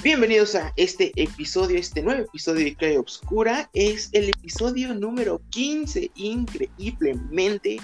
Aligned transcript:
Bienvenidos 0.00 0.54
a 0.54 0.72
este 0.76 1.10
episodio, 1.16 1.76
este 1.76 2.02
nuevo 2.02 2.22
episodio 2.22 2.64
de 2.64 2.76
Calle 2.76 2.98
Obscura. 2.98 3.68
Es 3.72 4.10
el 4.12 4.28
episodio 4.28 4.94
número 4.94 5.40
15, 5.50 6.12
increíblemente, 6.14 7.78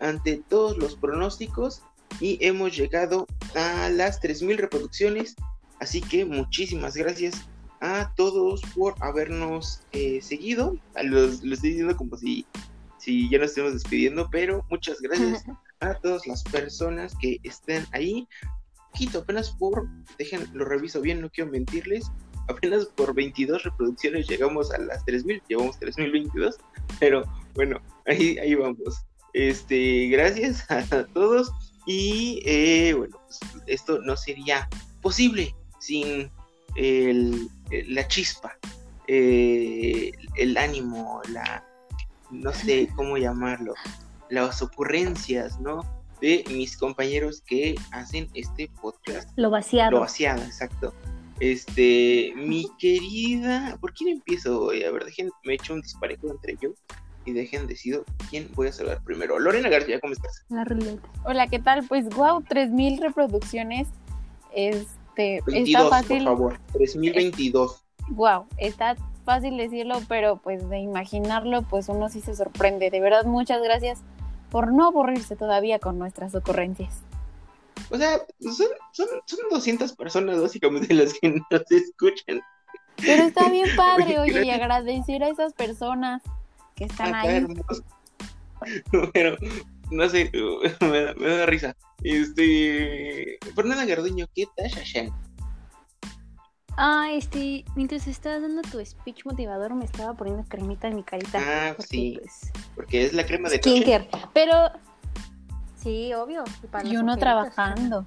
ante 0.00 0.42
todos 0.48 0.76
los 0.78 0.96
pronósticos. 0.96 1.82
Y 2.18 2.44
hemos 2.44 2.76
llegado 2.76 3.28
a 3.54 3.88
las 3.88 4.20
3.000 4.20 4.56
reproducciones. 4.56 5.36
Así 5.78 6.00
que 6.00 6.24
muchísimas 6.24 6.96
gracias 6.96 7.40
a 7.80 8.12
todos 8.16 8.62
por 8.74 8.96
habernos 8.98 9.82
eh, 9.92 10.20
seguido. 10.22 10.76
Los, 11.04 11.44
lo 11.44 11.54
estoy 11.54 11.70
diciendo 11.70 11.96
como 11.96 12.16
si, 12.16 12.46
si 12.98 13.30
ya 13.30 13.38
nos 13.38 13.50
estemos 13.50 13.74
despidiendo, 13.74 14.28
pero 14.28 14.66
muchas 14.70 15.00
gracias 15.00 15.44
a 15.78 15.94
todas 15.94 16.26
las 16.26 16.42
personas 16.42 17.14
que 17.20 17.38
estén 17.44 17.86
ahí 17.92 18.26
poquito, 18.92 19.20
apenas 19.20 19.50
por, 19.50 19.88
dejen, 20.18 20.48
lo 20.52 20.64
reviso 20.64 21.00
bien, 21.00 21.20
no 21.20 21.30
quiero 21.30 21.50
mentirles, 21.50 22.10
apenas 22.48 22.86
por 22.86 23.14
22 23.14 23.62
reproducciones 23.62 24.28
llegamos 24.28 24.72
a 24.72 24.78
las 24.78 25.04
3000, 25.04 25.42
llevamos 25.48 25.78
3022, 25.78 26.58
pero 26.98 27.24
bueno, 27.54 27.80
ahí, 28.06 28.38
ahí 28.38 28.54
vamos. 28.54 29.04
Este, 29.32 30.08
gracias 30.08 30.68
a 30.70 31.04
todos 31.14 31.52
y 31.86 32.42
eh, 32.44 32.94
bueno, 32.94 33.16
pues, 33.26 33.40
esto 33.66 34.00
no 34.02 34.16
sería 34.16 34.68
posible 35.00 35.54
sin 35.78 36.30
el, 36.76 37.48
la 37.88 38.06
chispa, 38.08 38.56
eh, 39.06 40.12
el 40.36 40.56
ánimo, 40.56 41.20
la, 41.30 41.64
no 42.30 42.52
sé 42.52 42.88
cómo 42.96 43.16
llamarlo, 43.16 43.74
las 44.28 44.62
ocurrencias, 44.62 45.60
¿no? 45.60 45.99
De 46.20 46.44
mis 46.50 46.76
compañeros 46.76 47.42
que 47.46 47.74
hacen 47.92 48.28
este 48.34 48.70
podcast. 48.80 49.28
Lo 49.36 49.50
vaciado. 49.50 49.92
Lo 49.92 50.00
vaciado, 50.00 50.42
exacto. 50.42 50.94
Este, 51.40 52.32
mi 52.36 52.66
querida, 52.78 53.78
¿por 53.80 53.94
quién 53.94 54.10
empiezo? 54.10 54.70
A 54.70 54.90
ver, 54.92 55.04
dejen, 55.04 55.30
me 55.44 55.52
he 55.52 55.56
hecho 55.56 55.72
un 55.72 55.80
disparejo 55.80 56.30
entre 56.30 56.56
yo 56.60 56.70
y 57.24 57.32
dejen 57.32 57.66
decido 57.66 58.04
quién 58.28 58.50
voy 58.54 58.68
a 58.68 58.72
saludar 58.72 59.02
primero. 59.04 59.38
Lorena 59.38 59.68
García, 59.68 60.00
¿cómo 60.00 60.12
estás? 60.12 60.44
La 60.50 60.64
ruleta. 60.64 61.08
Hola, 61.24 61.46
¿qué 61.46 61.58
tal? 61.58 61.86
Pues 61.86 62.08
wow, 62.10 62.42
3000 62.42 63.00
reproducciones. 63.00 63.88
Este, 64.54 65.40
22, 65.46 65.66
está 65.66 65.88
fácil. 65.88 66.24
por 66.24 66.36
favor, 66.36 66.60
3022. 66.72 67.84
Wow, 68.10 68.46
está 68.58 68.96
fácil 69.24 69.56
decirlo, 69.56 70.00
pero 70.08 70.36
pues 70.38 70.68
de 70.68 70.78
imaginarlo, 70.80 71.62
pues 71.62 71.88
uno 71.88 72.08
sí 72.10 72.20
se 72.20 72.34
sorprende. 72.34 72.90
De 72.90 73.00
verdad, 73.00 73.24
muchas 73.24 73.62
gracias 73.62 74.02
por 74.50 74.72
no 74.72 74.86
aburrirse 74.88 75.36
todavía 75.36 75.78
con 75.78 75.98
nuestras 75.98 76.34
ocurrencias. 76.34 76.94
O 77.90 77.96
sea, 77.96 78.20
son, 78.40 78.66
son, 78.92 79.08
son 79.24 79.38
200 79.50 79.92
personas 79.94 80.40
básicamente 80.40 80.92
las 80.94 81.14
que 81.14 81.28
nos 81.30 81.70
escuchan. 81.70 82.40
Pero 82.96 83.22
está 83.24 83.48
bien 83.48 83.68
padre, 83.76 84.18
oye, 84.18 84.44
y 84.44 84.50
agradecer 84.50 85.22
a 85.24 85.28
esas 85.28 85.52
personas 85.54 86.22
que 86.76 86.84
están 86.84 87.14
Ah, 87.14 87.20
ahí. 87.22 87.36
hermoso. 87.36 87.82
Pero, 89.12 89.36
no 89.90 90.08
sé, 90.08 90.30
me 90.80 91.00
da, 91.02 91.14
me 91.14 91.28
da 91.28 91.46
risa. 91.46 91.74
Este, 92.02 93.38
Fernanda 93.54 93.84
Garduño, 93.84 94.26
¿qué 94.34 94.46
tal, 94.56 94.68
Shashan? 94.68 95.10
Ah, 96.82 97.08
este, 97.12 97.62
mientras 97.76 98.06
estabas 98.06 98.40
dando 98.40 98.62
tu 98.62 98.82
speech 98.82 99.26
motivador, 99.26 99.74
me 99.74 99.84
estaba 99.84 100.14
poniendo 100.14 100.44
cremita 100.48 100.88
en 100.88 100.96
mi 100.96 101.02
carita. 101.02 101.38
Ah, 101.38 101.74
porque, 101.76 101.88
sí. 101.90 102.18
Pues, 102.18 102.52
Porque 102.74 103.04
es 103.04 103.12
la 103.12 103.26
crema 103.26 103.50
de 103.50 103.58
skincare. 103.58 104.08
Pero, 104.32 104.54
sí, 105.76 106.14
obvio. 106.14 106.42
para 106.70 106.88
Y 106.88 106.96
uno 106.96 107.18
trabajando. 107.18 108.06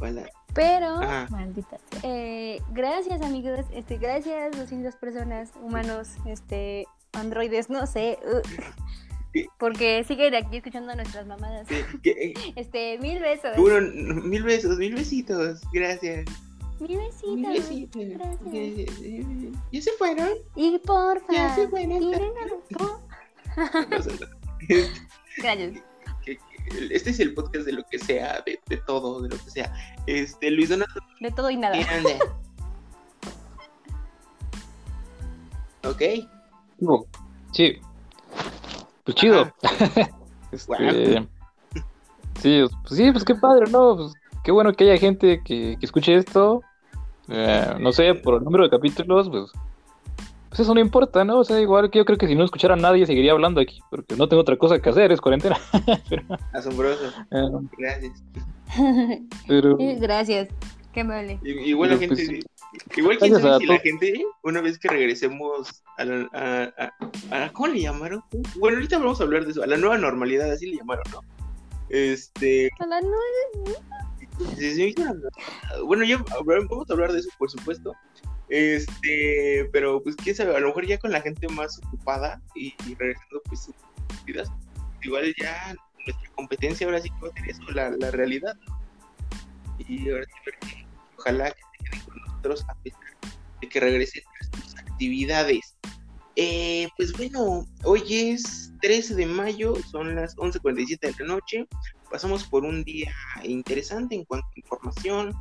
Hola. 0.00 0.30
Pero, 0.54 0.86
Ajá. 0.86 1.26
Maldita 1.30 1.76
sea. 1.90 2.00
eh, 2.04 2.62
gracias, 2.72 3.20
amigos. 3.20 3.66
Este, 3.74 3.98
gracias, 3.98 4.56
200 4.56 4.94
personas, 4.96 5.50
humanos, 5.60 6.08
este, 6.26 6.86
androides, 7.12 7.68
no 7.68 7.86
sé. 7.86 8.18
uh, 8.24 8.40
porque 9.58 10.04
siguen 10.04 10.34
aquí 10.36 10.56
escuchando 10.58 10.94
nuestras 10.94 11.26
mamadas. 11.26 11.66
Que- 12.02 12.32
Este, 12.56 12.98
mil 12.98 13.18
besos. 13.20 13.58
Mil 13.58 14.42
besos, 14.42 14.78
mil 14.78 14.94
besitos. 14.94 15.60
Gracias. 15.72 16.24
Besitos. 16.88 18.02
Gracias. 18.08 19.00
¿Ya 19.72 19.82
se 19.82 19.92
fueron? 19.92 20.28
Y 20.54 20.78
porfa. 20.78 21.32
Ya 21.32 21.54
se 21.54 21.68
fueron. 21.68 22.10
No. 22.70 23.00
Gracias. 25.38 25.82
Este 26.90 27.10
es 27.10 27.20
el 27.20 27.34
podcast 27.34 27.66
de 27.66 27.72
lo 27.72 27.84
que 27.84 27.98
sea, 27.98 28.42
de, 28.46 28.58
de 28.66 28.76
todo, 28.78 29.20
de 29.20 29.28
lo 29.28 29.36
que 29.44 29.50
sea. 29.50 29.72
Este, 30.06 30.50
Luis 30.50 30.70
Donato 30.70 31.00
De 31.20 31.30
todo 31.30 31.50
y 31.50 31.56
nada. 31.56 31.76
Ok. 35.84 36.02
Digo, 36.78 37.06
Sí. 37.52 37.78
Pues 39.04 39.16
chido. 39.16 39.52
Este. 40.52 41.26
Sí, 42.40 42.62
pues 42.82 42.96
sí, 42.96 43.10
pues 43.10 43.24
qué 43.24 43.34
padre, 43.34 43.68
¿no? 43.70 43.96
Pues 43.96 44.12
qué 44.44 44.52
bueno 44.52 44.72
que 44.72 44.84
haya 44.84 44.98
gente 44.98 45.42
que, 45.44 45.76
que 45.78 45.84
escuche 45.84 46.14
esto. 46.14 46.62
Eh, 47.28 47.74
no 47.80 47.92
sé, 47.92 48.14
por 48.14 48.34
el 48.36 48.44
número 48.44 48.64
de 48.64 48.70
capítulos, 48.70 49.28
pues, 49.30 49.50
pues 50.48 50.60
eso 50.60 50.74
no 50.74 50.80
importa, 50.80 51.24
¿no? 51.24 51.38
O 51.40 51.44
sea, 51.44 51.60
igual 51.60 51.90
que 51.90 51.98
yo 51.98 52.04
creo 52.04 52.18
que 52.18 52.26
si 52.28 52.34
no 52.34 52.44
escuchara 52.44 52.74
a 52.74 52.76
nadie 52.76 53.06
seguiría 53.06 53.32
hablando 53.32 53.60
aquí, 53.60 53.80
porque 53.90 54.14
no 54.16 54.28
tengo 54.28 54.42
otra 54.42 54.56
cosa 54.56 54.78
que 54.80 54.90
hacer, 54.90 55.10
es 55.12 55.20
cuarentena. 55.20 55.56
pero, 56.08 56.22
Asombroso. 56.52 57.06
eh, 57.30 57.48
Gracias. 57.78 58.22
pero 59.48 59.76
Gracias. 60.00 60.48
Qué 60.92 61.00
amable. 61.00 61.40
Igual 61.42 61.90
la 61.90 61.96
Pero, 61.98 62.14
gente. 62.14 62.26
pues, 62.32 62.44
Igual 62.96 63.18
quién 63.18 63.40
sabe 63.40 63.58
si 63.58 63.66
la 63.66 63.78
gente, 63.78 64.24
una 64.42 64.60
vez 64.60 64.78
que 64.78 64.88
regresemos 64.88 65.82
a 65.96 66.04
la. 66.04 66.28
A, 66.32 66.84
a- 67.32 67.44
a- 67.44 67.52
¿Cómo 67.52 67.68
le 67.68 67.80
llamaron? 67.82 68.22
Bueno, 68.58 68.76
ahorita 68.78 68.98
vamos 68.98 69.20
a 69.20 69.24
hablar 69.24 69.44
de 69.44 69.52
eso. 69.52 69.62
A 69.62 69.66
la 69.66 69.76
nueva 69.76 69.96
normalidad, 69.98 70.50
así 70.52 70.66
le 70.70 70.76
llamaron, 70.78 71.04
¿no? 71.12 71.20
Este. 71.88 72.70
A 72.80 72.86
la 72.86 73.00
nueve. 73.00 73.78
Bueno, 75.84 76.04
ya 76.04 76.18
vamos 76.44 76.90
a 76.90 76.92
hablar 76.92 77.12
de 77.12 77.20
eso, 77.20 77.30
por 77.38 77.50
supuesto. 77.50 77.94
Este, 78.48 79.68
pero 79.72 80.02
pues 80.02 80.16
quién 80.16 80.36
sabe, 80.36 80.54
a 80.54 80.60
lo 80.60 80.68
mejor 80.68 80.86
ya 80.86 80.98
con 80.98 81.10
la 81.10 81.20
gente 81.20 81.48
más 81.48 81.78
ocupada 81.86 82.42
y, 82.54 82.74
regresando 82.94 83.40
pues 83.46 83.64
sus 83.64 83.74
vidas, 84.26 84.50
igual 85.02 85.34
ya 85.40 85.74
nuestra 86.06 86.30
competencia 86.34 86.86
ahora 86.86 87.00
sí 87.00 87.08
que 87.08 87.26
va 87.26 87.28
a 87.28 87.40
ser 87.40 87.50
eso, 87.50 87.62
la, 87.72 87.90
la 87.90 88.10
realidad. 88.10 88.54
Y 89.78 90.10
ahora 90.10 90.24
sí 90.24 90.50
ojalá 91.16 91.50
que 91.50 91.60
se 91.60 91.90
queden 91.90 92.04
con 92.04 92.16
nosotros 92.18 92.64
a 92.68 92.74
pesar 92.76 93.00
de 93.60 93.68
que 93.68 93.80
regresen 93.80 94.22
a 94.40 94.56
sus 94.56 94.76
actividades. 94.76 95.76
Eh, 96.36 96.88
pues 96.96 97.12
bueno, 97.12 97.66
hoy 97.84 98.02
es 98.08 98.72
13 98.80 99.14
de 99.14 99.26
mayo, 99.26 99.74
son 99.90 100.16
las 100.16 100.36
11.47 100.36 100.98
de 101.00 101.14
la 101.20 101.34
noche. 101.34 101.66
Pasamos 102.10 102.44
por 102.44 102.64
un 102.64 102.82
día 102.82 103.14
interesante 103.44 104.16
en 104.16 104.24
cuanto 104.24 104.46
a 104.48 104.58
información, 104.58 105.34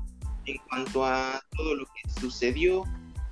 en 0.46 0.58
cuanto 0.70 1.04
a 1.04 1.42
todo 1.56 1.76
lo 1.76 1.86
que 1.86 2.22
sucedió 2.22 2.84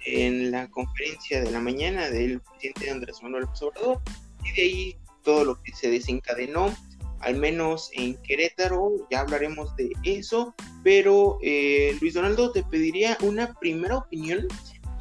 en 0.05 0.49
la 0.49 0.69
conferencia 0.69 1.43
de 1.43 1.51
la 1.51 1.59
mañana 1.59 2.09
del 2.09 2.41
presidente 2.41 2.89
Andrés 2.89 3.21
Manuel 3.21 3.43
López 3.43 3.61
Obrador 3.61 4.01
y 4.43 4.51
de 4.53 4.61
ahí 4.61 4.97
todo 5.23 5.45
lo 5.45 5.61
que 5.61 5.71
se 5.73 5.91
desencadenó, 5.91 6.75
al 7.19 7.35
menos 7.35 7.91
en 7.93 8.15
Querétaro, 8.23 9.07
ya 9.11 9.19
hablaremos 9.19 9.75
de 9.75 9.91
eso, 10.03 10.55
pero 10.83 11.37
eh, 11.43 11.95
Luis 12.01 12.15
Donaldo 12.15 12.51
te 12.51 12.63
pediría 12.63 13.15
una 13.21 13.53
primera 13.53 13.97
opinión 13.97 14.47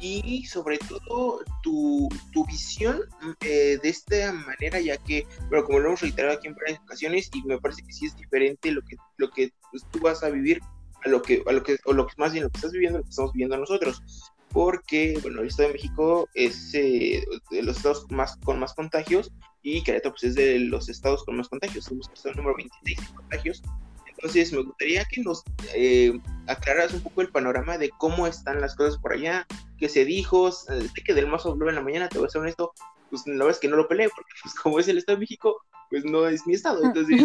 y 0.01 0.45
sobre 0.45 0.79
todo 0.79 1.43
tu, 1.61 2.09
tu 2.33 2.45
visión 2.45 3.01
eh, 3.41 3.77
de 3.81 3.89
esta 3.89 4.33
manera, 4.33 4.79
ya 4.79 4.97
que, 4.97 5.27
bueno, 5.49 5.63
como 5.63 5.79
lo 5.79 5.87
hemos 5.89 6.01
reiterado 6.01 6.37
aquí 6.37 6.47
en 6.47 6.55
varias 6.55 6.79
ocasiones, 6.79 7.29
y 7.33 7.43
me 7.43 7.59
parece 7.59 7.83
que 7.83 7.93
sí 7.93 8.07
es 8.07 8.15
diferente 8.15 8.71
lo 8.71 8.81
que, 8.81 8.97
lo 9.17 9.29
que 9.29 9.53
pues, 9.69 9.85
tú 9.91 9.99
vas 9.99 10.23
a 10.23 10.29
vivir 10.29 10.59
a 11.05 11.09
lo 11.09 11.21
que, 11.21 11.43
a 11.45 11.51
lo 11.51 11.63
que, 11.63 11.77
o 11.85 11.93
lo 11.93 12.07
que 12.07 12.13
más 12.17 12.31
bien 12.31 12.45
lo 12.45 12.49
que 12.49 12.57
estás 12.57 12.71
viviendo, 12.71 12.97
lo 12.97 13.03
que 13.03 13.09
estamos 13.11 13.33
viviendo 13.33 13.57
nosotros. 13.57 14.01
Porque, 14.49 15.17
bueno, 15.21 15.41
el 15.41 15.47
Estado 15.47 15.69
de 15.69 15.75
México 15.75 16.27
es 16.33 16.73
eh, 16.73 17.23
de 17.51 17.63
los 17.63 17.77
estados 17.77 18.05
más, 18.11 18.35
con 18.37 18.59
más 18.59 18.73
contagios 18.73 19.31
y 19.61 19.81
Querétaro 19.83 20.13
pues, 20.13 20.23
es 20.23 20.35
de 20.35 20.59
los 20.59 20.89
estados 20.89 21.23
con 21.23 21.37
más 21.37 21.47
contagios. 21.47 21.85
Somos 21.85 22.07
el 22.07 22.13
estado 22.13 22.35
número 22.35 22.57
26 22.57 22.97
de 22.97 23.15
contagios. 23.15 23.63
Entonces, 24.07 24.51
me 24.51 24.61
gustaría 24.61 25.05
que 25.05 25.21
nos 25.21 25.43
eh, 25.73 26.19
aclararas 26.47 26.93
un 26.93 27.01
poco 27.01 27.21
el 27.21 27.29
panorama 27.29 27.77
de 27.77 27.91
cómo 27.97 28.27
están 28.27 28.59
las 28.59 28.75
cosas 28.75 28.99
por 28.99 29.13
allá, 29.13 29.47
qué 29.81 29.89
se 29.89 30.05
dijo. 30.05 30.49
Sé 30.51 30.87
que 31.03 31.13
del 31.13 31.27
Mazo 31.27 31.51
habló 31.51 31.67
en 31.67 31.75
la 31.75 31.81
mañana, 31.81 32.07
te 32.07 32.17
voy 32.19 32.27
a 32.27 32.29
ser 32.29 32.41
honesto, 32.41 32.71
pues 33.09 33.23
la 33.25 33.33
verdad 33.33 33.51
es 33.51 33.59
que 33.59 33.67
no 33.67 33.75
lo 33.75 33.87
peleé, 33.89 34.07
porque 34.09 34.31
pues, 34.41 34.55
como 34.55 34.79
es 34.79 34.87
el 34.87 34.97
Estado 34.99 35.17
de 35.17 35.21
México, 35.21 35.57
pues 35.89 36.05
no 36.05 36.25
es 36.27 36.47
mi 36.47 36.53
estado. 36.53 36.85
Entonces, 36.85 37.19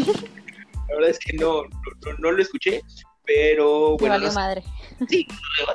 la 0.89 0.95
verdad 0.97 1.11
es 1.11 1.19
que 1.21 1.37
no, 1.37 1.63
no, 1.63 2.13
no- 2.19 2.33
lo 2.33 2.43
escuché, 2.43 2.81
pero 3.25 3.97
Te 3.99 4.03
bueno, 4.05 4.15
valió 4.15 4.29
no 4.29 4.35
madre. 4.35 4.65
Sí, 5.09 5.27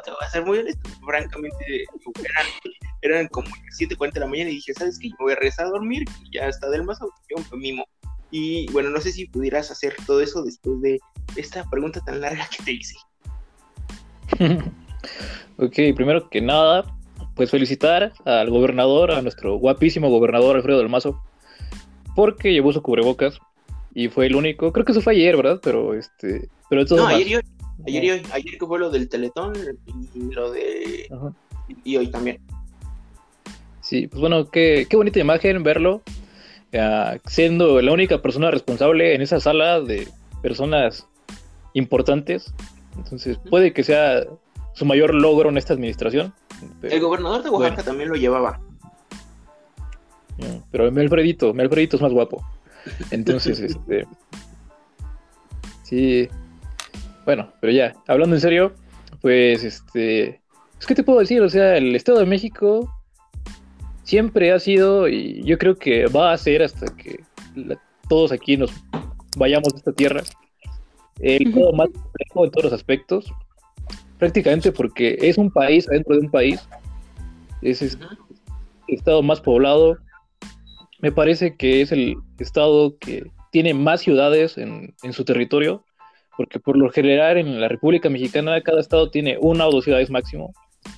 te 0.03 0.11
voy 0.11 0.17
a 0.21 0.29
ser 0.29 0.45
muy 0.45 0.57
honesto. 0.57 0.89
Francamente, 1.05 1.85
eran, 2.23 2.45
eran 3.01 3.27
como 3.27 3.47
las 3.47 3.77
7:40 3.77 4.13
de 4.13 4.19
la 4.21 4.27
mañana 4.27 4.49
y 4.49 4.55
dije, 4.55 4.73
¿sabes 4.73 4.97
qué? 4.99 5.07
Me 5.09 5.15
voy 5.19 5.33
a 5.33 5.35
regresar 5.35 5.67
a 5.67 5.69
dormir 5.69 6.03
y 6.23 6.37
ya 6.37 6.47
está 6.47 6.69
del 6.69 6.83
más 6.83 6.99
yo 6.99 7.43
me 7.51 7.57
mimo. 7.57 7.85
Y 8.31 8.71
bueno, 8.71 8.89
no 8.89 8.99
sé 8.99 9.11
si 9.11 9.27
pudieras 9.27 9.69
hacer 9.71 9.95
todo 10.07 10.21
eso 10.21 10.41
después 10.43 10.81
de 10.81 10.99
esta 11.35 11.69
pregunta 11.69 12.01
tan 12.05 12.19
larga 12.21 12.47
que 12.49 12.63
te 12.63 12.71
hice. 12.71 12.95
Ok, 15.57 15.75
primero 15.95 16.29
que 16.29 16.41
nada, 16.41 16.85
pues 17.35 17.51
felicitar 17.51 18.13
al 18.25 18.49
gobernador, 18.49 19.11
a 19.11 19.21
nuestro 19.21 19.55
guapísimo 19.55 20.09
gobernador 20.09 20.55
Alfredo 20.55 20.79
del 20.79 20.89
Mazo, 20.89 21.21
porque 22.15 22.53
llevó 22.53 22.73
su 22.73 22.81
cubrebocas 22.81 23.39
y 23.93 24.07
fue 24.07 24.27
el 24.27 24.35
único, 24.35 24.71
creo 24.71 24.85
que 24.85 24.91
eso 24.91 25.01
fue 25.01 25.13
ayer, 25.13 25.35
¿verdad? 25.35 25.59
Pero 25.61 25.93
este, 25.93 26.49
pero 26.69 26.83
No, 26.95 27.07
ayer 27.07 27.27
y 27.27 27.35
hoy. 27.35 27.43
Ayer 27.85 28.03
y 28.03 28.11
hoy. 28.11 28.21
Ayer 28.31 28.57
que 28.57 28.65
fue 28.65 28.79
lo 28.79 28.89
del 28.89 29.09
Teletón 29.09 29.53
y 30.13 30.33
lo 30.33 30.51
de. 30.51 31.07
Ajá. 31.11 31.33
Y 31.83 31.97
hoy 31.97 32.07
también. 32.07 32.39
Sí, 33.81 34.07
pues 34.07 34.21
bueno, 34.21 34.49
qué, 34.49 34.87
qué 34.89 34.95
bonita 34.95 35.19
imagen 35.19 35.63
verlo, 35.63 36.01
ah, 36.73 37.17
siendo 37.25 37.81
la 37.81 37.91
única 37.91 38.21
persona 38.21 38.51
responsable 38.51 39.15
en 39.15 39.21
esa 39.21 39.39
sala 39.39 39.81
de 39.81 40.07
personas 40.41 41.07
importantes. 41.73 42.53
Entonces, 42.97 43.37
puede 43.49 43.73
que 43.73 43.83
sea 43.83 44.23
su 44.73 44.85
mayor 44.85 45.13
logro 45.13 45.49
en 45.49 45.57
esta 45.57 45.73
administración. 45.73 46.33
Pero, 46.79 46.93
El 46.95 47.01
gobernador 47.01 47.43
de 47.43 47.49
Oaxaca 47.49 47.75
Bueno. 47.75 47.83
también 47.83 48.09
lo 48.09 48.15
llevaba. 48.15 48.59
mm, 50.37 50.57
pero 50.71 50.91
mi 50.91 51.01
Alfredito, 51.01 51.53
mi 51.53 51.61
Alfredito 51.63 51.95
es 51.97 52.01
más 52.01 52.11
guapo. 52.13 52.43
Entonces, 53.11 53.59
este. 53.59 54.05
Sí. 55.83 56.27
Bueno, 57.25 57.51
pero 57.59 57.71
ya, 57.73 57.93
hablando 58.07 58.35
en 58.35 58.41
serio, 58.41 58.73
pues 59.21 59.63
este. 59.63 60.41
Pues, 60.75 60.87
¿qué 60.87 60.95
te 60.95 61.03
puedo 61.03 61.19
decir? 61.19 61.41
O 61.41 61.49
sea, 61.49 61.77
el 61.77 61.95
Estado 61.95 62.19
de 62.19 62.25
México 62.25 62.91
siempre 64.03 64.51
ha 64.51 64.59
sido, 64.59 65.07
y 65.07 65.43
yo 65.43 65.57
creo 65.57 65.75
que 65.75 66.07
va 66.07 66.33
a 66.33 66.37
ser 66.37 66.63
hasta 66.63 66.87
que 66.95 67.23
la- 67.55 67.79
todos 68.09 68.31
aquí 68.31 68.57
nos 68.57 68.71
vayamos 69.37 69.71
de 69.73 69.77
esta 69.77 69.91
tierra, 69.93 70.23
el 71.19 71.47
estado 71.47 71.71
más 71.73 71.89
complejo 71.89 72.45
en 72.45 72.51
todos 72.51 72.63
los 72.65 72.73
aspectos. 72.73 73.31
Prácticamente 74.21 74.71
porque 74.71 75.17
es 75.19 75.39
un 75.39 75.49
país 75.49 75.89
adentro 75.89 76.13
de 76.13 76.21
un 76.21 76.29
país. 76.29 76.61
Es 77.63 77.81
el 77.81 77.97
estado 78.87 79.23
más 79.23 79.41
poblado. 79.41 79.97
Me 80.99 81.11
parece 81.11 81.55
que 81.55 81.81
es 81.81 81.91
el 81.91 82.17
estado 82.37 82.99
que 82.99 83.23
tiene 83.51 83.73
más 83.73 84.01
ciudades 84.01 84.59
en, 84.59 84.93
en 85.01 85.13
su 85.13 85.25
territorio, 85.25 85.83
porque 86.37 86.59
por 86.59 86.77
lo 86.77 86.91
general 86.91 87.39
en 87.39 87.59
la 87.59 87.67
República 87.67 88.11
Mexicana 88.11 88.61
cada 88.61 88.79
estado 88.79 89.09
tiene 89.09 89.39
una 89.41 89.65
o 89.65 89.71
dos 89.71 89.85
ciudades 89.85 90.11
máximo. 90.11 90.53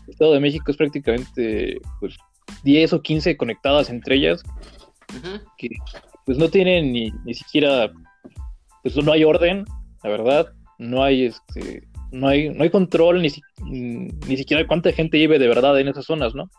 El 0.05 0.11
Estado 0.11 0.33
de 0.33 0.41
México 0.41 0.69
es 0.69 0.75
prácticamente 0.75 1.77
pues 2.01 2.17
10 2.65 2.91
o 2.91 3.01
15 3.01 3.37
conectadas 3.37 3.89
entre 3.89 4.17
ellas, 4.17 4.43
Ujú. 5.17 5.39
pues 6.25 6.37
no 6.37 6.49
tienen 6.49 6.91
ni, 6.91 7.09
ni 7.23 7.33
siquiera, 7.33 7.89
pues 8.81 8.97
no 8.97 9.13
hay 9.13 9.23
orden, 9.23 9.63
la 10.03 10.09
verdad, 10.09 10.51
no 10.77 11.01
hay 11.01 11.27
este, 11.27 11.87
no 12.13 12.27
hay, 12.27 12.49
no 12.49 12.63
hay 12.63 12.69
control 12.69 13.21
ni, 13.21 13.29
ni 14.27 14.37
siquiera 14.37 14.61
de 14.61 14.67
cuánta 14.67 14.91
gente 14.93 15.17
vive 15.17 15.39
de 15.39 15.47
verdad 15.47 15.79
en 15.79 15.87
esas 15.89 16.05
zonas, 16.05 16.33
¿no? 16.35 16.49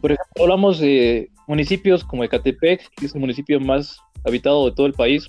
Por 0.00 0.12
ejemplo, 0.12 0.42
hablamos 0.44 0.78
de 0.78 1.30
municipios 1.48 2.04
como 2.04 2.22
Ecatepec, 2.22 2.88
que 2.96 3.06
es 3.06 3.14
el 3.14 3.20
municipio 3.20 3.58
más 3.60 3.98
habitado 4.24 4.66
de 4.66 4.72
todo 4.76 4.86
el 4.86 4.92
país, 4.92 5.26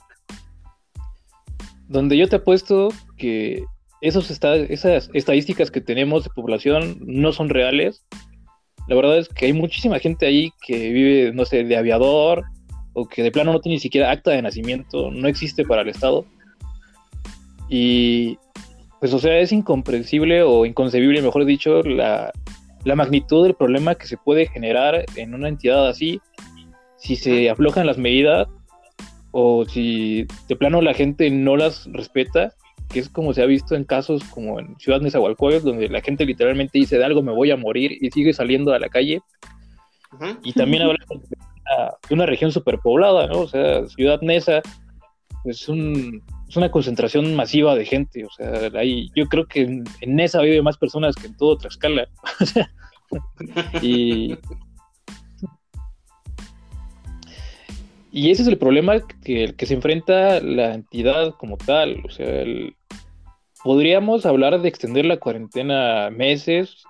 donde 1.88 2.18
yo 2.18 2.27
te 2.27 2.36
apuesto 2.36 2.89
que 3.18 3.63
esos 4.01 4.30
esta- 4.30 4.56
esas 4.56 5.09
estadísticas 5.13 5.71
que 5.71 5.81
tenemos 5.81 6.24
de 6.24 6.30
población 6.36 6.98
no 7.01 7.31
son 7.31 7.50
reales. 7.50 8.06
La 8.88 8.95
verdad 8.95 9.18
es 9.18 9.30
que 9.30 9.48
hay 9.48 9.54
muchísima 9.54 10.00
gente 10.00 10.25
ahí 10.25 10.51
que 10.65 10.92
vive, 10.92 11.31
no 11.33 11.45
sé, 11.45 11.63
de 11.63 11.77
aviador 11.77 12.44
o 12.94 13.07
que 13.07 13.24
de 13.24 13.31
plano 13.31 13.54
no 13.54 13.59
tiene 13.59 13.75
ni 13.75 13.80
siquiera 13.80 14.12
acta 14.12 14.31
de 14.31 14.42
nacimiento, 14.42 15.12
no 15.12 15.27
existe 15.27 15.63
para 15.65 15.81
el 15.81 15.89
Estado. 15.89 16.25
Y 17.69 18.38
pues, 18.99 19.13
o 19.13 19.19
sea, 19.19 19.39
es 19.39 19.51
incomprensible 19.51 20.44
o 20.44 20.65
inconcebible, 20.65 21.21
mejor 21.21 21.45
dicho, 21.45 21.81
la, 21.83 22.31
la 22.83 22.95
magnitud 22.95 23.44
del 23.44 23.55
problema 23.55 23.95
que 23.95 24.07
se 24.07 24.17
puede 24.17 24.47
generar 24.47 25.05
en 25.15 25.33
una 25.33 25.49
entidad 25.49 25.88
así 25.88 26.21
si 26.97 27.15
se 27.15 27.49
aflojan 27.49 27.85
las 27.85 27.97
medidas 27.97 28.47
o 29.31 29.65
si 29.65 30.25
de 30.47 30.55
plano 30.55 30.81
la 30.81 30.94
gente 30.94 31.29
no 31.29 31.55
las 31.57 31.85
respeta, 31.91 32.53
que 32.89 32.99
es 32.99 33.09
como 33.09 33.33
se 33.33 33.41
ha 33.41 33.45
visto 33.45 33.75
en 33.75 33.83
casos 33.83 34.23
como 34.25 34.59
en 34.59 34.77
Ciudad 34.79 35.01
Nezahualcóyotl, 35.01 35.65
donde 35.65 35.89
la 35.89 36.01
gente 36.01 36.25
literalmente 36.25 36.79
dice 36.79 36.97
de 36.97 37.05
algo 37.05 37.21
me 37.21 37.33
voy 37.33 37.51
a 37.51 37.57
morir 37.57 37.97
y 38.01 38.09
sigue 38.11 38.33
saliendo 38.33 38.73
a 38.73 38.79
la 38.79 38.89
calle. 38.89 39.21
Y 40.44 40.53
también 40.53 40.83
de 40.83 40.89
una, 40.89 41.05
de 42.07 42.15
una 42.15 42.25
región 42.25 42.51
superpoblada, 42.51 43.27
¿no? 43.27 43.41
O 43.41 43.47
sea, 43.47 43.85
Ciudad 43.88 44.21
Neza 44.21 44.61
es, 45.45 45.67
un, 45.69 46.23
es 46.47 46.55
una 46.55 46.71
concentración 46.71 47.35
masiva 47.35 47.75
de 47.75 47.85
gente. 47.85 48.25
O 48.25 48.29
sea, 48.29 48.71
ahí, 48.79 49.09
yo 49.15 49.27
creo 49.27 49.47
que 49.47 49.61
en, 49.61 49.85
Neza 50.05 50.41
vive 50.41 50.61
más 50.61 50.77
personas 50.77 51.15
que 51.15 51.27
en 51.27 51.38
todo 51.38 51.57
Tlaxcala. 51.57 52.07
O 52.41 52.45
sea, 52.45 52.69
y, 53.81 54.38
y 58.11 58.31
ese 58.31 58.41
es 58.41 58.47
el 58.47 58.57
problema 58.57 58.95
que, 59.23 59.53
que 59.55 59.65
se 59.65 59.73
enfrenta 59.73 60.39
la 60.39 60.73
entidad 60.73 61.35
como 61.35 61.57
tal. 61.57 62.03
O 62.05 62.09
sea, 62.09 62.41
el- 62.41 62.75
podríamos 63.63 64.25
hablar 64.25 64.61
de 64.61 64.69
extender 64.69 65.05
la 65.05 65.17
cuarentena 65.17 66.09
meses 66.09 66.83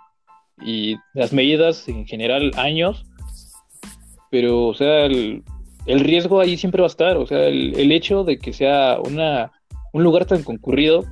y 0.61 0.95
las 1.13 1.33
medidas 1.33 1.87
en 1.87 2.05
general 2.05 2.51
años, 2.55 3.05
pero 4.29 4.67
o 4.67 4.73
sea, 4.73 5.05
el, 5.05 5.43
el 5.87 6.01
riesgo 6.01 6.39
ahí 6.39 6.57
siempre 6.57 6.81
va 6.81 6.87
a 6.87 6.89
estar, 6.91 7.17
o 7.17 7.25
sea, 7.25 7.47
el, 7.47 7.91
hecho 7.91 8.23
de 8.23 8.37
que 8.37 8.53
sea 8.53 8.99
una, 8.99 9.51
un 9.93 10.03
lugar 10.03 10.25
tan 10.25 10.43
concurrido, 10.43 11.05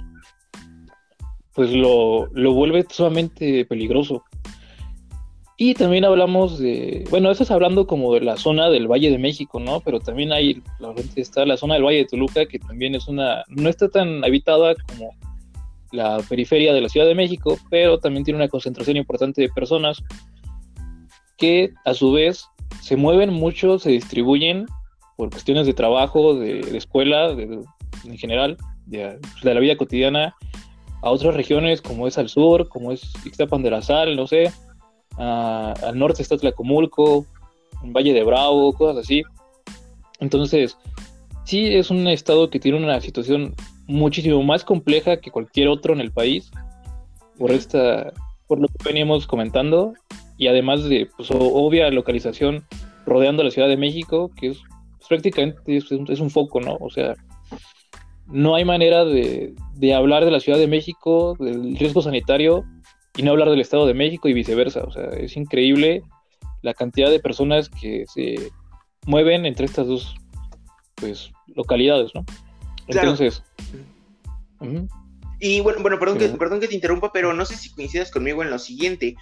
pues 1.54 1.72
lo, 1.72 2.28
lo 2.34 2.54
vuelve 2.54 2.86
sumamente 2.90 3.66
peligroso. 3.66 4.24
Y 5.58 5.74
también 5.74 6.04
hablamos 6.04 6.60
de, 6.60 7.06
bueno, 7.10 7.32
eso 7.32 7.44
es 7.44 7.52
hablando 7.52 7.88
como 7.88 8.14
de 8.14 8.20
la 8.20 8.36
zona 8.36 8.70
del 8.70 8.92
Valle 8.92 9.10
de 9.10 9.18
México, 9.18 9.62
¿no? 9.62 9.80
Pero 9.80 10.02
también 10.02 10.34
hay, 10.34 10.62
la 10.80 10.94
gente 10.94 11.22
está 11.22 11.46
la 11.46 11.56
zona 11.56 11.76
del 11.76 11.86
Valle 11.86 12.00
de 12.00 12.06
Toluca, 12.06 12.46
que 12.46 12.60
también 12.60 12.94
es 12.94 13.08
una, 13.08 13.44
no 13.48 13.70
está 13.70 13.88
tan 13.88 14.26
habitada 14.26 14.76
como 14.76 15.12
la 15.94 16.18
periferia 16.28 16.74
de 16.74 16.82
la 16.82 16.90
Ciudad 16.90 17.08
de 17.08 17.16
México, 17.16 17.58
pero 17.70 18.00
también 18.00 18.26
tiene 18.26 18.38
una 18.38 18.50
concentración 18.50 18.98
importante 18.98 19.42
de 19.42 19.50
personas 19.50 20.04
que 21.38 21.72
a 21.86 21.94
su 21.94 22.12
vez 22.12 22.46
se 22.86 22.96
mueven 22.96 23.34
mucho, 23.34 23.80
se 23.80 23.90
distribuyen 23.90 24.68
por 25.18 25.32
cuestiones 25.32 25.66
de 25.66 25.74
trabajo, 25.74 26.36
de, 26.36 26.60
escuela, 26.78 27.34
de- 27.34 27.62
en 28.04 28.18
general, 28.20 28.58
de, 28.86 29.20
la 29.42 29.60
vida 29.60 29.76
cotidiana, 29.76 30.36
a 31.02 31.10
otras 31.10 31.34
regiones 31.34 31.82
como 31.82 32.06
es 32.06 32.20
al 32.20 32.30
sur, 32.30 32.70
como 32.70 32.92
es 32.92 33.12
Ixtapan 33.26 33.64
de 33.64 33.72
la 33.72 33.82
Sal, 33.82 34.16
no 34.16 34.28
sé, 34.28 34.52
al 35.18 35.98
norte 35.98 36.22
está 36.22 36.38
Tlacomulco, 36.38 37.26
Valle 37.82 38.14
de 38.14 38.24
Bravo, 38.24 38.72
cosas 38.74 39.04
así. 39.04 39.24
Entonces, 40.20 40.78
sí 41.44 41.66
es 41.66 41.90
un 41.90 42.08
estado 42.08 42.52
que 42.52 42.60
tiene 42.60 42.78
una 42.78 43.02
situación 43.02 43.56
muchísimo 43.88 44.44
más 44.44 44.64
compleja 44.64 45.18
que 45.18 45.32
cualquier 45.32 45.70
otro 45.70 45.92
en 45.96 46.02
el 46.02 46.12
país 46.12 46.52
por 47.40 47.52
esta 47.52 48.14
por 48.46 48.60
lo 48.60 48.68
que 48.68 48.84
veníamos 48.84 49.26
comentando 49.26 49.94
y 50.38 50.48
además 50.48 50.84
de 50.84 51.10
pues, 51.16 51.30
obvia 51.32 51.90
localización 51.90 52.66
rodeando 53.06 53.44
la 53.44 53.52
Ciudad 53.52 53.68
de 53.68 53.78
México 53.78 54.32
que 54.36 54.50
es 54.50 54.58
pues, 54.98 55.08
prácticamente 55.08 55.78
es 55.78 55.92
un, 55.92 56.12
es 56.12 56.20
un 56.20 56.30
foco 56.30 56.60
no 56.60 56.78
o 56.80 56.90
sea 56.90 57.14
no 58.28 58.56
hay 58.56 58.66
manera 58.66 59.06
de, 59.06 59.54
de 59.76 59.94
hablar 59.94 60.26
de 60.26 60.32
la 60.32 60.40
Ciudad 60.40 60.58
de 60.58 60.68
México 60.68 61.36
del 61.40 61.78
riesgo 61.78 62.02
sanitario 62.02 62.64
y 63.16 63.24
no 63.24 63.32
hablar 63.32 63.50
del 63.50 63.62
Estado 63.62 63.86
de 63.86 63.94
México 63.94 64.28
y 64.28 64.34
viceversa 64.34 64.84
o 64.84 64.92
sea 64.92 65.06
es 65.10 65.38
increíble 65.38 66.02
la 66.62 66.74
cantidad 66.74 67.10
de 67.10 67.20
personas 67.20 67.70
que 67.70 68.06
se 68.08 68.50
mueven 69.06 69.46
entre 69.46 69.66
estas 69.66 69.88
dos 69.88 70.16
pues 70.96 71.32
localidades 71.56 72.14
no 72.16 72.26
Claro. 72.88 73.10
entonces 73.10 73.44
ujú. 74.60 74.88
Y 75.48 75.60
bueno, 75.60 75.80
bueno, 75.84 76.00
perdón 76.00 76.18
que, 76.18 76.28
perdón 76.30 76.60
que 76.60 76.68
te 76.68 76.74
interrumpa, 76.74 77.14
pero 77.14 77.32
no 77.32 77.46
sé 77.46 77.56
si 77.56 77.72
coincidas 77.72 78.10
conmigo 78.10 78.42
en 78.42 78.50
lo 78.50 78.58
siguiente. 78.58 79.16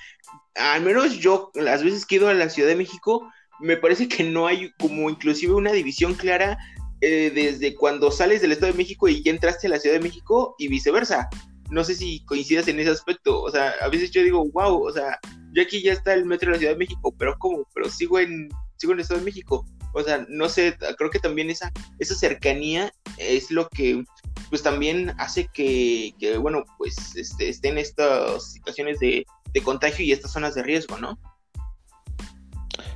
Al 0.55 0.81
menos 0.81 1.19
yo, 1.19 1.51
las 1.53 1.83
veces 1.83 2.05
que 2.05 2.15
he 2.15 2.17
ido 2.17 2.29
a 2.29 2.33
la 2.33 2.47
Ciudad 2.47 2.69
de 2.69 2.77
México, 2.77 3.29
me 3.59 3.75
parece 3.75 4.07
que 4.07 4.23
no 4.23 4.47
hay 4.47 4.71
como 4.79 5.09
inclusive 5.09 5.51
una 5.51 5.73
división 5.73 6.13
clara 6.13 6.57
eh, 7.01 7.29
desde 7.35 7.75
cuando 7.75 8.09
sales 8.09 8.41
del 8.41 8.53
Estado 8.53 8.71
de 8.71 8.77
México 8.77 9.09
y 9.09 9.21
ya 9.21 9.31
entraste 9.31 9.67
a 9.67 9.71
la 9.71 9.79
Ciudad 9.79 9.97
de 9.97 10.01
México 10.01 10.55
y 10.57 10.69
viceversa. 10.69 11.27
No 11.69 11.83
sé 11.83 11.93
si 11.93 12.23
coincidas 12.23 12.69
en 12.69 12.79
ese 12.79 12.91
aspecto. 12.91 13.41
O 13.41 13.51
sea, 13.51 13.73
a 13.81 13.89
veces 13.89 14.09
yo 14.11 14.23
digo, 14.23 14.45
wow, 14.53 14.81
o 14.81 14.91
sea, 14.93 15.19
yo 15.51 15.61
aquí 15.61 15.81
ya 15.81 15.91
está 15.91 16.13
el 16.13 16.23
metro 16.23 16.47
de 16.47 16.53
la 16.53 16.59
Ciudad 16.59 16.73
de 16.73 16.79
México, 16.79 17.13
pero 17.19 17.35
¿cómo? 17.37 17.67
Pero 17.73 17.89
sigo 17.89 18.17
en, 18.17 18.47
sigo 18.77 18.93
en 18.93 18.99
el 18.99 19.01
Estado 19.01 19.19
de 19.19 19.25
México. 19.25 19.65
O 19.93 20.01
sea, 20.01 20.25
no 20.29 20.47
sé, 20.47 20.77
creo 20.97 21.09
que 21.09 21.19
también 21.19 21.49
esa, 21.49 21.69
esa 21.99 22.15
cercanía 22.15 22.93
es 23.17 23.51
lo 23.51 23.67
que 23.67 24.05
pues 24.49 24.63
también 24.63 25.13
hace 25.17 25.49
que, 25.53 26.13
que, 26.19 26.37
bueno, 26.37 26.63
pues 26.77 27.15
este, 27.15 27.49
estén 27.49 27.77
estas 27.77 28.51
situaciones 28.51 28.99
de, 28.99 29.25
de 29.53 29.61
contagio 29.61 30.05
y 30.05 30.11
estas 30.11 30.31
zonas 30.33 30.55
de 30.55 30.63
riesgo, 30.63 30.97
¿no? 30.97 31.17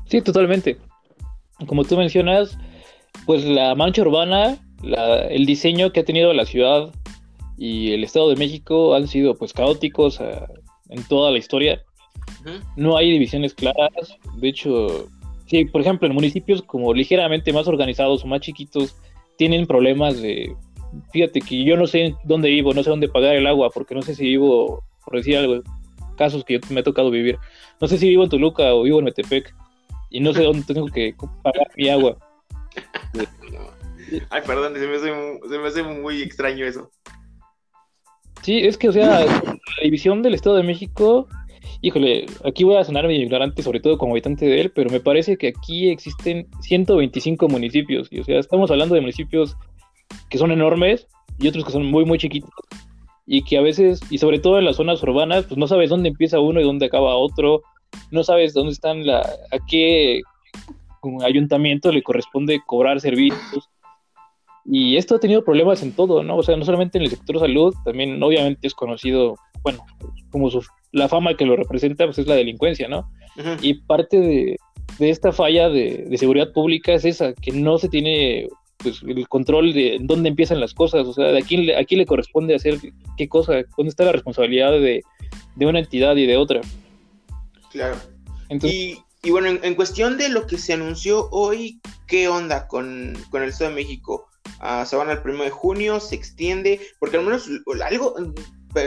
Sí, 0.09 0.21
totalmente. 0.21 0.77
Como 1.65 1.83
tú 1.83 1.97
mencionas, 1.97 2.57
pues 3.25 3.43
la 3.43 3.75
mancha 3.75 4.01
urbana, 4.03 4.57
la- 4.81 5.27
el 5.27 5.45
diseño 5.45 5.91
que 5.91 6.01
ha 6.01 6.05
tenido 6.05 6.31
la 6.33 6.45
ciudad 6.45 6.93
y 7.57 7.91
el 7.93 8.03
Estado 8.03 8.29
de 8.29 8.35
México 8.35 8.93
han 8.95 9.07
sido 9.07 9.35
pues 9.35 9.51
caóticos 9.53 10.21
a, 10.21 10.47
en 10.89 11.03
toda 11.05 11.31
la 11.31 11.39
historia. 11.39 11.83
No 12.75 12.95
hay 12.97 13.11
divisiones 13.11 13.53
claras. 13.53 14.15
De 14.35 14.47
hecho, 14.49 15.07
sí, 15.47 15.65
por 15.65 15.81
ejemplo, 15.81 16.07
en 16.07 16.13
municipios 16.13 16.61
como 16.61 16.93
ligeramente 16.93 17.51
más 17.51 17.67
organizados 17.67 18.23
o 18.23 18.27
más 18.27 18.41
chiquitos, 18.41 18.95
tienen 19.37 19.65
problemas 19.67 20.21
de. 20.21 20.55
Fíjate 21.11 21.41
que 21.41 21.63
yo 21.63 21.77
no 21.77 21.87
sé 21.87 22.15
dónde 22.23 22.49
vivo, 22.49 22.73
no 22.73 22.83
sé 22.83 22.89
dónde 22.89 23.09
pagar 23.09 23.35
el 23.35 23.47
agua, 23.47 23.69
porque 23.73 23.95
no 23.95 24.01
sé 24.01 24.15
si 24.15 24.23
vivo, 24.25 24.83
por 25.05 25.15
decir 25.17 25.37
algo, 25.37 25.61
casos 26.17 26.43
que 26.43 26.55
yo- 26.55 26.59
me 26.69 26.79
ha 26.79 26.83
tocado 26.83 27.11
vivir. 27.11 27.37
No 27.79 27.87
sé 27.87 27.97
si 27.97 28.09
vivo 28.09 28.23
en 28.23 28.29
Toluca 28.29 28.73
o 28.73 28.83
vivo 28.83 28.99
en 28.99 29.05
Metepec, 29.05 29.53
y 30.09 30.19
no 30.19 30.33
sé 30.33 30.43
dónde 30.43 30.63
tengo 30.65 30.87
que 30.87 31.15
pagar 31.43 31.67
mi 31.75 31.89
agua. 31.89 32.17
Ay, 34.29 34.41
perdón, 34.45 34.73
se 34.75 34.87
me, 34.87 34.95
hace, 34.95 35.11
se 35.49 35.57
me 35.59 35.67
hace 35.67 35.83
muy 35.83 36.21
extraño 36.21 36.65
eso. 36.65 36.89
Sí, 38.41 38.59
es 38.59 38.77
que, 38.77 38.87
o 38.87 38.93
sea, 38.93 39.25
la 39.25 39.83
división 39.83 40.21
del 40.23 40.33
Estado 40.33 40.55
de 40.55 40.63
México, 40.63 41.27
híjole, 41.81 42.25
aquí 42.45 42.63
voy 42.63 42.77
a 42.77 42.83
sonar 42.85 43.05
medio 43.05 43.21
ignorante, 43.21 43.61
sobre 43.61 43.81
todo 43.81 43.97
como 43.97 44.13
habitante 44.13 44.45
de 44.45 44.61
él, 44.61 44.71
pero 44.73 44.89
me 44.89 45.01
parece 45.01 45.37
que 45.37 45.49
aquí 45.49 45.89
existen 45.89 46.47
125 46.61 47.49
municipios, 47.49 48.07
y 48.11 48.21
o 48.21 48.23
sea, 48.23 48.39
estamos 48.39 48.71
hablando 48.71 48.95
de 48.95 49.01
municipios 49.01 49.57
que 50.29 50.37
son 50.37 50.51
enormes 50.51 51.07
y 51.39 51.47
otros 51.47 51.65
que 51.65 51.71
son 51.71 51.85
muy, 51.85 52.05
muy 52.05 52.17
chiquitos, 52.17 52.49
y 53.25 53.43
que 53.43 53.57
a 53.57 53.61
veces, 53.61 53.99
y 54.09 54.17
sobre 54.17 54.39
todo 54.39 54.57
en 54.57 54.65
las 54.65 54.77
zonas 54.77 55.03
urbanas, 55.03 55.45
pues 55.45 55.57
no 55.57 55.67
sabes 55.67 55.89
dónde 55.89 56.09
empieza 56.09 56.39
uno 56.39 56.59
y 56.59 56.63
dónde 56.63 56.87
acaba 56.87 57.15
otro, 57.15 57.61
no 58.11 58.23
sabes 58.23 58.53
dónde 58.53 58.73
están 58.73 59.05
la, 59.05 59.19
a 59.19 59.59
qué 59.67 60.21
ayuntamiento 61.23 61.91
le 61.91 62.03
corresponde 62.03 62.61
cobrar 62.65 62.99
servicios. 62.99 63.69
Y 64.65 64.97
esto 64.97 65.15
ha 65.15 65.19
tenido 65.19 65.45
problemas 65.45 65.81
en 65.81 65.93
todo, 65.93 66.23
¿no? 66.23 66.37
O 66.37 66.43
sea, 66.43 66.57
no 66.57 66.65
solamente 66.65 66.97
en 66.97 67.05
el 67.05 67.09
sector 67.09 67.39
salud, 67.39 67.73
también 67.85 68.21
obviamente 68.21 68.67
es 68.67 68.73
conocido, 68.73 69.35
bueno, 69.63 69.79
como 70.29 70.49
su, 70.49 70.61
la 70.91 71.07
fama 71.07 71.35
que 71.35 71.45
lo 71.45 71.55
representa, 71.55 72.05
pues 72.05 72.19
es 72.19 72.27
la 72.27 72.35
delincuencia, 72.35 72.89
¿no? 72.89 73.09
Y 73.61 73.75
parte 73.75 74.19
de, 74.19 74.57
de 74.99 75.09
esta 75.09 75.31
falla 75.31 75.69
de, 75.69 76.05
de 76.09 76.17
seguridad 76.17 76.51
pública 76.51 76.93
es 76.93 77.05
esa, 77.05 77.33
que 77.33 77.51
no 77.51 77.77
se 77.77 77.87
tiene 77.87 78.47
pues, 78.77 79.01
el 79.03 79.27
control 79.27 79.73
de 79.73 79.97
dónde 80.01 80.29
empiezan 80.29 80.59
las 80.59 80.73
cosas, 80.73 81.05
o 81.07 81.13
sea, 81.13 81.25
de 81.27 81.39
a 81.39 81.41
quién, 81.41 81.65
le- 81.65 81.77
a 81.77 81.83
quién 81.85 81.99
le 81.99 82.05
corresponde 82.05 82.55
hacer 82.55 82.77
qué 83.17 83.27
cosa, 83.27 83.63
dónde 83.77 83.89
está 83.89 84.03
la 84.05 84.11
responsabilidad 84.11 84.71
de, 84.71 85.03
de 85.55 85.65
una 85.65 85.79
entidad 85.79 86.15
y 86.15 86.25
de 86.25 86.37
otra. 86.37 86.61
Claro. 87.71 87.95
Entonces, 88.49 88.79
Y, 88.79 89.03
y 89.23 89.31
bueno, 89.31 89.47
en, 89.47 89.59
en 89.63 89.75
cuestión 89.75 90.17
de 90.17 90.29
lo 90.29 90.47
que 90.47 90.57
se 90.57 90.73
anunció 90.73 91.27
hoy, 91.31 91.79
¿qué 92.07 92.27
onda 92.27 92.67
con, 92.67 93.13
con 93.29 93.43
el 93.43 93.49
Estado 93.49 93.71
de 93.71 93.75
México? 93.75 94.27
Ah, 94.59 94.85
se 94.85 94.95
van 94.95 95.09
al 95.09 95.21
primero 95.21 95.43
de 95.43 95.49
junio, 95.49 95.99
se 95.99 96.15
extiende, 96.15 96.79
porque 96.99 97.17
al 97.17 97.25
menos 97.25 97.49
algo, 97.85 98.15
mm, 98.17 98.33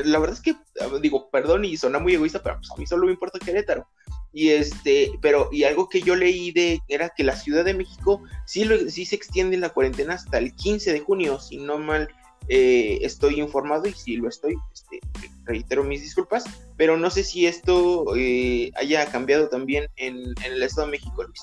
la 0.05 0.19
verdad 0.19 0.37
es 0.37 0.41
que, 0.43 0.53
ah, 0.81 0.89
digo, 1.03 1.29
perdón 1.31 1.65
y 1.65 1.77
suena 1.77 1.99
muy 1.99 2.15
egoísta, 2.15 2.43
pero 2.43 2.57
pues 2.57 2.71
a 2.71 2.77
mí 2.77 2.87
solo 2.87 3.07
me 3.07 3.13
importa 3.13 3.39
Querétaro. 3.39 3.87
Y 4.33 4.51
este, 4.51 5.11
pero, 5.21 5.49
y 5.51 5.65
algo 5.65 5.89
que 5.89 6.03
yo 6.03 6.15
leí 6.15 6.53
de, 6.53 6.81
era 6.89 7.09
que 7.11 7.25
la 7.25 7.35
Ciudad 7.37 7.65
de 7.65 7.75
México 7.75 8.23
sí, 8.47 8.65
lo- 8.65 8.89
sí 8.89 9.05
se 9.05 9.17
extiende 9.17 9.57
la 9.57 9.71
cuarentena 9.71 10.15
hasta 10.15 10.39
el 10.39 10.55
15 10.55 10.93
de 10.93 11.01
junio, 11.01 11.41
si 11.41 11.57
no 11.57 11.79
mal 11.79 12.09
eh, 12.49 12.99
estoy 13.03 13.41
informado, 13.41 13.87
y 13.87 13.93
si 13.93 14.17
lo 14.17 14.29
estoy, 14.29 14.55
este, 14.73 15.01
reitero 15.45 15.85
mis 15.85 16.03
disculpas, 16.03 16.45
pero 16.77 16.97
no 16.97 17.11
sé 17.11 17.23
si 17.25 17.47
esto 17.47 18.05
eh, 18.17 18.71
haya 18.77 19.07
cambiado 19.11 19.49
también 19.49 19.89
en, 19.97 20.17
en 20.45 20.53
el 20.53 20.63
Estado 20.63 20.87
de 20.87 20.93
México, 20.93 21.23
Luis. 21.25 21.41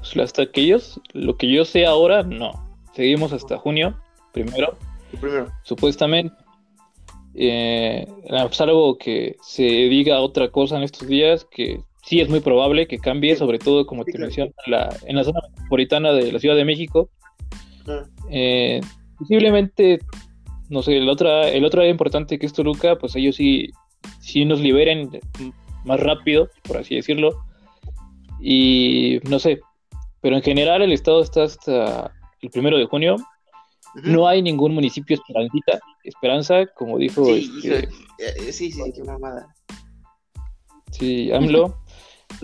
pues, 0.00 0.16
hasta 0.24 0.50
que 0.50 0.60
ellos, 0.62 1.00
lo 1.12 1.36
que 1.36 1.50
yo 1.52 1.64
sé 1.64 1.86
ahora, 1.86 2.22
no. 2.22 2.52
Seguimos 2.94 3.32
hasta 3.32 3.58
junio, 3.58 3.96
primero. 4.32 4.76
Primero. 5.20 5.52
supuestamente. 5.62 6.34
Eh, 7.34 8.06
salvo 8.50 8.98
que 8.98 9.36
se 9.42 9.62
diga 9.62 10.20
otra 10.20 10.50
cosa 10.50 10.76
en 10.76 10.82
estos 10.82 11.06
días, 11.06 11.44
que 11.44 11.80
sí 12.04 12.20
es 12.20 12.28
muy 12.28 12.40
probable 12.40 12.86
que 12.86 12.98
cambie, 12.98 13.36
sobre 13.36 13.58
todo, 13.58 13.86
como 13.86 14.04
te 14.04 14.12
claro. 14.12 14.26
menciono, 14.26 14.52
en 14.66 14.72
la, 14.72 14.96
en 15.06 15.16
la 15.16 15.24
zona 15.24 15.40
metropolitana 15.50 16.12
de 16.12 16.32
la 16.32 16.38
Ciudad 16.38 16.56
de 16.56 16.64
México. 16.64 17.10
Ah, 17.86 18.04
Eh, 18.30 18.80
posiblemente, 19.18 20.00
no 20.68 20.82
sé, 20.82 20.96
el 20.96 21.08
otra, 21.08 21.48
el 21.48 21.64
otro 21.64 21.80
área 21.80 21.90
importante 21.90 22.38
que 22.38 22.46
es 22.46 22.52
Toluca, 22.52 22.96
pues 22.96 23.14
ellos 23.16 23.36
sí, 23.36 23.70
sí 24.20 24.44
nos 24.44 24.60
liberen 24.60 25.10
más 25.84 26.00
rápido, 26.00 26.48
por 26.62 26.78
así 26.78 26.94
decirlo. 26.94 27.44
Y 28.40 29.18
no 29.28 29.38
sé, 29.38 29.60
pero 30.20 30.36
en 30.36 30.42
general 30.42 30.82
el 30.82 30.92
estado 30.92 31.22
está 31.22 31.44
hasta 31.44 32.12
el 32.40 32.50
primero 32.50 32.78
de 32.78 32.86
junio. 32.86 33.16
No 33.94 34.28
hay 34.28 34.42
ningún 34.42 34.74
municipio 34.74 35.16
esperancita, 35.16 35.78
esperanza, 36.04 36.66
como 36.66 36.98
dijo 36.98 37.24
Sí, 37.24 37.50
este, 37.64 37.88
eh, 38.18 38.52
sí, 38.52 38.70
sí, 38.70 38.80
qué 38.94 39.02
mamada. 39.02 39.54
sí, 40.90 41.32
AMLO. 41.32 41.68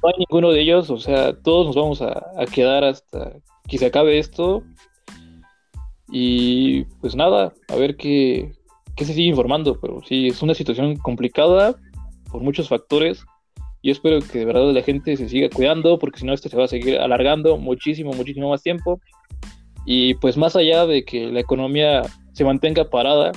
No 0.03 0.09
hay 0.09 0.15
ninguno 0.19 0.51
de 0.51 0.63
ellos, 0.63 0.91
o 0.91 0.99
sea, 0.99 1.37
todos 1.43 1.67
nos 1.67 1.77
vamos 1.77 2.03
a, 2.03 2.31
a 2.39 2.47
quedar 2.47 2.85
hasta 2.85 3.37
que 3.69 3.79
se 3.79 3.87
acabe 3.87 4.19
esto. 4.19 4.63
Y 6.11 6.85
pues 7.01 7.15
nada, 7.15 7.53
a 7.69 7.77
ver 7.77 7.97
qué, 7.97 8.53
qué 8.97 9.05
se 9.05 9.15
sigue 9.15 9.29
informando, 9.29 9.79
pero 9.81 10.01
sí, 10.07 10.29
es 10.29 10.43
una 10.43 10.55
situación 10.55 10.97
complicada 10.97 11.77
por 12.31 12.43
muchos 12.43 12.69
factores. 12.69 13.25
Yo 13.83 13.93
espero 13.93 14.21
que 14.21 14.41
de 14.41 14.45
verdad 14.47 14.73
la 14.73 14.83
gente 14.83 15.17
se 15.17 15.29
siga 15.29 15.51
cuidando, 15.51 15.99
porque 15.99 16.21
si 16.21 16.27
no, 16.27 16.33
esto 16.33 16.49
se 16.49 16.57
va 16.57 16.65
a 16.65 16.69
seguir 16.69 16.99
alargando 16.99 17.59
muchísimo, 17.59 18.13
muchísimo 18.13 18.49
más 18.49 18.63
tiempo. 18.63 19.01
Y 19.87 20.14
pues 20.14 20.37
más 20.37 20.57
allá 20.57 20.87
de 20.87 21.05
que 21.05 21.26
la 21.31 21.41
economía 21.41 22.03
se 22.33 22.45
mantenga 22.45 22.88
parada, 22.88 23.33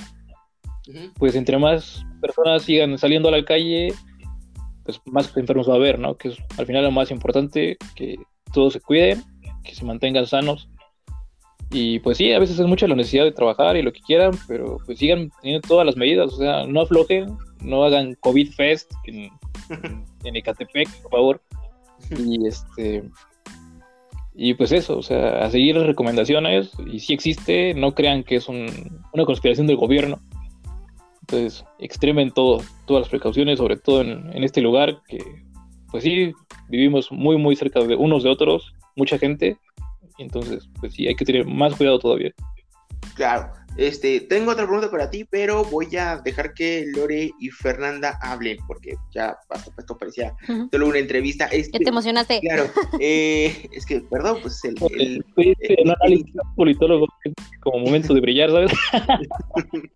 Ujú. 0.88 1.12
pues 1.18 1.34
entre 1.34 1.58
más 1.58 2.04
personas 2.20 2.62
sigan 2.62 2.96
saliendo 2.98 3.28
a 3.28 3.32
la 3.32 3.44
calle, 3.44 3.92
pues 4.84 5.00
más 5.06 5.36
enfermos 5.36 5.68
va 5.68 5.74
a 5.74 5.76
haber, 5.76 5.98
¿no? 5.98 6.16
Que 6.16 6.28
es 6.28 6.38
al 6.56 6.66
final 6.66 6.84
lo 6.84 6.90
más 6.90 7.10
importante, 7.10 7.76
que 7.94 8.16
todos 8.52 8.72
se 8.72 8.80
cuiden, 8.80 9.22
que 9.62 9.74
se 9.74 9.84
mantengan 9.84 10.26
sanos. 10.26 10.68
Y 11.70 11.98
pues 11.98 12.16
sí, 12.16 12.32
a 12.32 12.38
veces 12.38 12.58
es 12.58 12.66
mucha 12.66 12.88
la 12.88 12.94
necesidad 12.94 13.24
de 13.24 13.32
trabajar 13.32 13.76
y 13.76 13.82
lo 13.82 13.92
que 13.92 14.00
quieran, 14.00 14.32
pero 14.46 14.78
pues 14.86 14.98
sigan 14.98 15.30
teniendo 15.42 15.68
todas 15.68 15.84
las 15.84 15.96
medidas, 15.96 16.32
o 16.32 16.36
sea, 16.38 16.64
no 16.64 16.80
aflojen, 16.80 17.36
no 17.60 17.84
hagan 17.84 18.14
COVID 18.20 18.50
Fest 18.52 18.90
en, 19.04 19.30
en 20.24 20.36
Ecatepec, 20.36 20.88
por 21.02 21.10
favor. 21.10 21.42
Y 22.16 22.46
este 22.46 23.04
y 24.40 24.54
pues 24.54 24.70
eso, 24.70 24.96
o 24.96 25.02
sea, 25.02 25.44
a 25.44 25.50
seguir 25.50 25.74
las 25.76 25.86
recomendaciones, 25.86 26.70
y 26.86 27.00
si 27.00 27.12
existe, 27.12 27.74
no 27.74 27.92
crean 27.92 28.22
que 28.22 28.36
es 28.36 28.48
un- 28.48 29.02
una 29.12 29.24
conspiración 29.24 29.66
del 29.66 29.76
gobierno. 29.76 30.20
Entonces, 31.22 31.64
extremen 31.80 32.30
todo, 32.30 32.62
todas 32.86 33.02
las 33.02 33.08
precauciones, 33.08 33.58
sobre 33.58 33.76
todo 33.76 34.00
en, 34.00 34.30
en 34.32 34.44
este 34.44 34.60
lugar 34.60 35.02
que, 35.08 35.18
pues 35.90 36.04
sí, 36.04 36.32
vivimos 36.68 37.10
muy, 37.10 37.36
muy 37.36 37.56
cerca 37.56 37.80
de 37.80 37.96
unos 37.96 38.22
de 38.22 38.30
otros, 38.30 38.72
mucha 38.94 39.18
gente. 39.18 39.56
Entonces, 40.18 40.68
pues 40.80 40.94
sí, 40.94 41.08
hay 41.08 41.16
que 41.16 41.24
tener 41.24 41.44
más 41.44 41.74
cuidado 41.74 41.98
todavía. 41.98 42.30
Claro. 43.16 43.52
Este, 43.78 44.20
tengo 44.22 44.50
otra 44.50 44.64
pregunta 44.66 44.90
para 44.90 45.08
ti, 45.08 45.24
pero 45.24 45.64
voy 45.64 45.86
a 45.96 46.16
dejar 46.18 46.52
que 46.52 46.84
Lore 46.96 47.30
y 47.38 47.48
Fernanda 47.50 48.18
hablen, 48.20 48.56
porque 48.66 48.96
ya 49.14 49.36
hasta 49.48 49.70
esto 49.78 49.96
parecía 49.96 50.34
Ujú. 50.48 50.68
solo 50.72 50.88
una 50.88 50.98
entrevista. 50.98 51.46
Es 51.46 51.70
Ya 51.70 51.78
que- 51.78 51.84
te 51.84 51.90
emocionaste. 51.90 52.40
Claro, 52.40 52.64
eh, 52.98 53.68
es 53.70 53.86
que, 53.86 54.00
perdón, 54.00 54.38
pues 54.42 54.64
el, 54.64 54.74
el- 54.90 55.24
Este, 55.36 55.52
este 55.60 55.76
análisis 55.82 56.34
politólogo 56.56 57.06
como 57.60 57.78
momento 57.78 58.14
de 58.14 58.20
brillar, 58.20 58.50
¿sabes? 58.50 58.72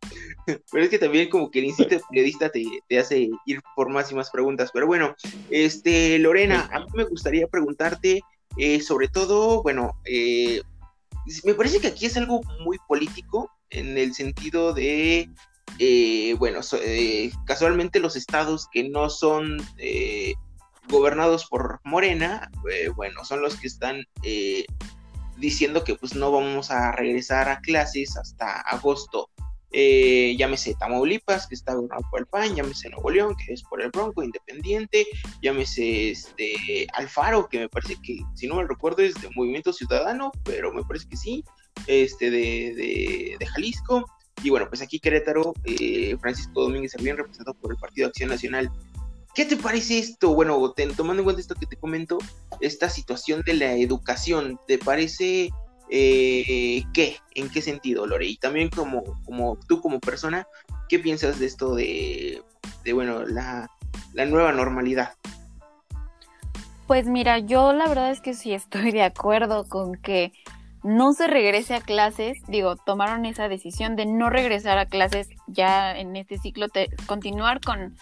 Pero 0.70 0.84
es 0.84 0.88
que 0.90 0.98
también 1.00 1.28
como 1.28 1.50
que 1.50 1.58
el 1.58 1.64
instinto 1.64 1.96
periodista 2.08 2.50
te, 2.50 2.64
te 2.88 2.98
hace 3.00 3.28
ir 3.46 3.60
por 3.74 3.88
más 3.90 4.12
y 4.12 4.14
más 4.14 4.30
preguntas. 4.30 4.70
Pero 4.72 4.86
bueno, 4.86 5.16
este, 5.50 6.20
Lorena, 6.20 6.68
a 6.72 6.78
mí 6.80 6.86
me 6.94 7.04
gustaría 7.04 7.48
preguntarte 7.48 8.20
eh, 8.58 8.80
sobre 8.80 9.08
todo, 9.08 9.60
bueno, 9.64 9.92
eh, 10.04 10.60
me 11.44 11.54
parece 11.54 11.80
que 11.80 11.88
aquí 11.88 12.06
es 12.06 12.16
algo 12.16 12.42
muy 12.64 12.76
político 12.86 13.50
en 13.72 13.98
el 13.98 14.14
sentido 14.14 14.72
de, 14.72 15.28
eh, 15.78 16.34
bueno, 16.38 16.60
eh, 16.80 17.30
casualmente 17.46 18.00
los 18.00 18.16
estados 18.16 18.68
que 18.72 18.88
no 18.88 19.10
son 19.10 19.58
eh, 19.78 20.34
gobernados 20.88 21.46
por 21.46 21.80
Morena, 21.84 22.50
eh, 22.70 22.88
bueno, 22.88 23.24
son 23.24 23.40
los 23.40 23.56
que 23.56 23.66
están 23.66 24.04
eh, 24.22 24.66
diciendo 25.36 25.84
que 25.84 25.94
pues 25.94 26.14
no 26.14 26.30
vamos 26.30 26.70
a 26.70 26.92
regresar 26.92 27.48
a 27.48 27.60
clases 27.60 28.16
hasta 28.16 28.60
agosto. 28.60 29.28
Eh, 29.74 30.36
llámese 30.36 30.74
Tamaulipas, 30.74 31.46
que 31.46 31.54
está 31.54 31.72
gobernado 31.72 32.02
por 32.10 32.20
el 32.20 32.26
PAN, 32.26 32.54
llámese 32.54 32.90
Nuevo 32.90 33.08
León, 33.08 33.34
que 33.36 33.54
es 33.54 33.62
por 33.62 33.80
el 33.80 33.90
Bronco 33.90 34.22
Independiente, 34.22 35.06
llámese 35.40 36.10
este 36.10 36.86
Alfaro, 36.92 37.48
que 37.48 37.60
me 37.60 37.68
parece 37.70 37.96
que, 38.02 38.18
si 38.34 38.46
no 38.46 38.56
me 38.56 38.66
recuerdo, 38.66 39.00
es 39.00 39.14
de 39.14 39.30
Movimiento 39.34 39.72
Ciudadano, 39.72 40.30
pero 40.44 40.74
me 40.74 40.84
parece 40.84 41.08
que 41.08 41.16
sí, 41.16 41.42
este 41.86 42.30
de, 42.30 43.36
de, 43.38 43.46
Jalisco, 43.46 44.04
y 44.42 44.50
bueno, 44.50 44.66
pues 44.68 44.82
aquí 44.82 44.98
Querétaro, 44.98 45.54
eh, 45.64 46.16
Francisco 46.20 46.62
Domínguez 46.62 46.94
bien 47.00 47.16
representado 47.16 47.54
por 47.58 47.72
el 47.72 47.78
Partido 47.78 48.08
Acción 48.08 48.30
Nacional. 48.30 48.70
¿Qué 49.34 49.44
te 49.44 49.56
parece 49.56 49.98
esto? 49.98 50.34
Bueno, 50.34 50.72
te- 50.72 50.86
tomando 50.88 51.20
en 51.20 51.24
cuenta 51.24 51.40
esto 51.40 51.54
que 51.54 51.66
te 51.66 51.76
comento, 51.76 52.18
esta 52.60 52.88
situación 52.90 53.42
de 53.46 53.54
la 53.54 53.74
educación, 53.74 54.60
¿te 54.66 54.78
parece 54.78 55.50
eh, 55.90 56.82
qué? 56.92 57.16
¿En 57.34 57.48
qué 57.48 57.62
sentido, 57.62 58.06
Lore? 58.06 58.26
Y 58.26 58.36
también 58.36 58.68
como, 58.68 59.02
como 59.24 59.58
tú 59.68 59.80
como 59.80 60.00
persona, 60.00 60.46
¿qué 60.88 60.98
piensas 60.98 61.38
de 61.38 61.46
esto 61.46 61.74
de, 61.74 62.42
de 62.84 62.92
bueno, 62.92 63.24
la, 63.24 63.70
la 64.12 64.26
nueva 64.26 64.52
normalidad? 64.52 65.14
Pues 66.86 67.06
mira, 67.06 67.38
yo 67.38 67.72
la 67.72 67.88
verdad 67.88 68.10
es 68.10 68.20
que 68.20 68.34
sí 68.34 68.52
estoy 68.52 68.90
de 68.90 69.02
acuerdo 69.02 69.66
con 69.68 69.94
que 69.94 70.32
no 70.82 71.12
se 71.12 71.26
regrese 71.26 71.74
a 71.74 71.80
clases, 71.80 72.38
digo, 72.48 72.76
tomaron 72.76 73.24
esa 73.24 73.48
decisión 73.48 73.96
de 73.96 74.06
no 74.06 74.30
regresar 74.30 74.78
a 74.78 74.86
clases 74.86 75.28
ya 75.46 75.96
en 75.96 76.16
este 76.16 76.38
ciclo, 76.38 76.66
continuar 77.06 77.60
con, 77.60 77.96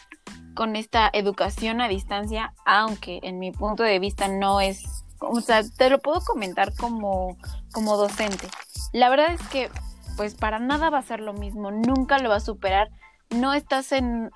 con 0.55 0.77
esta 0.77 1.11
educación 1.13 1.81
a 1.81 1.89
distancia, 1.89 2.55
aunque 2.65 3.21
en 3.23 3.39
mi 3.39 3.53
punto 3.53 3.83
de 3.83 3.99
vista 3.99 4.29
no 4.29 4.61
es, 4.61 5.05
o 5.21 5.41
sea, 5.41 5.63
te 5.63 5.91
lo 5.91 5.99
puedo 5.99 6.21
comentar 6.23 6.75
como, 6.75 7.37
como 7.73 7.97
docente. 7.97 8.49
La 8.93 9.09
verdad 9.09 9.33
es 9.35 9.47
que, 9.49 9.71
pues 10.17 10.35
para 10.35 10.59
nada 10.59 10.91
va 10.91 10.99
a 10.99 11.03
ser 11.03 11.21
lo 11.21 11.35
mismo, 11.35 11.71
nunca 11.71 12.19
lo 12.19 12.31
va 12.31 12.37
a 12.37 12.41
superar, 12.41 12.91
no 13.31 13.53
estás 13.53 13.93
en 13.93 14.31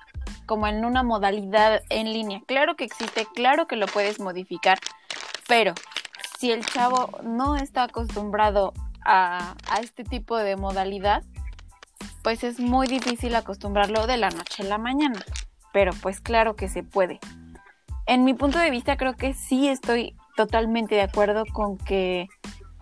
como 0.45 0.67
en 0.67 0.85
una 0.85 1.03
modalidad 1.03 1.81
en 1.89 2.13
línea. 2.13 2.41
Claro 2.45 2.75
que 2.75 2.83
existe, 2.83 3.27
claro 3.33 3.67
que 3.67 3.75
lo 3.75 3.87
puedes 3.87 4.19
modificar, 4.19 4.79
pero 5.47 5.73
si 6.37 6.51
el 6.51 6.65
chavo 6.65 7.09
no 7.23 7.55
está 7.55 7.83
acostumbrado 7.83 8.73
a, 9.03 9.55
a 9.69 9.79
este 9.79 10.03
tipo 10.03 10.37
de 10.37 10.55
modalidad, 10.55 11.23
pues 12.23 12.43
es 12.43 12.59
muy 12.59 12.87
difícil 12.87 13.35
acostumbrarlo 13.35 14.07
de 14.07 14.17
la 14.17 14.29
noche 14.29 14.63
a 14.63 14.65
la 14.65 14.77
mañana. 14.77 15.23
Pero 15.71 15.91
pues 16.01 16.19
claro 16.19 16.55
que 16.55 16.67
se 16.67 16.83
puede. 16.83 17.19
En 18.07 18.23
mi 18.23 18.33
punto 18.33 18.59
de 18.59 18.69
vista 18.69 18.97
creo 18.97 19.15
que 19.15 19.33
sí 19.33 19.67
estoy 19.67 20.15
totalmente 20.35 20.95
de 20.95 21.01
acuerdo 21.01 21.43
con 21.45 21.77
que, 21.77 22.27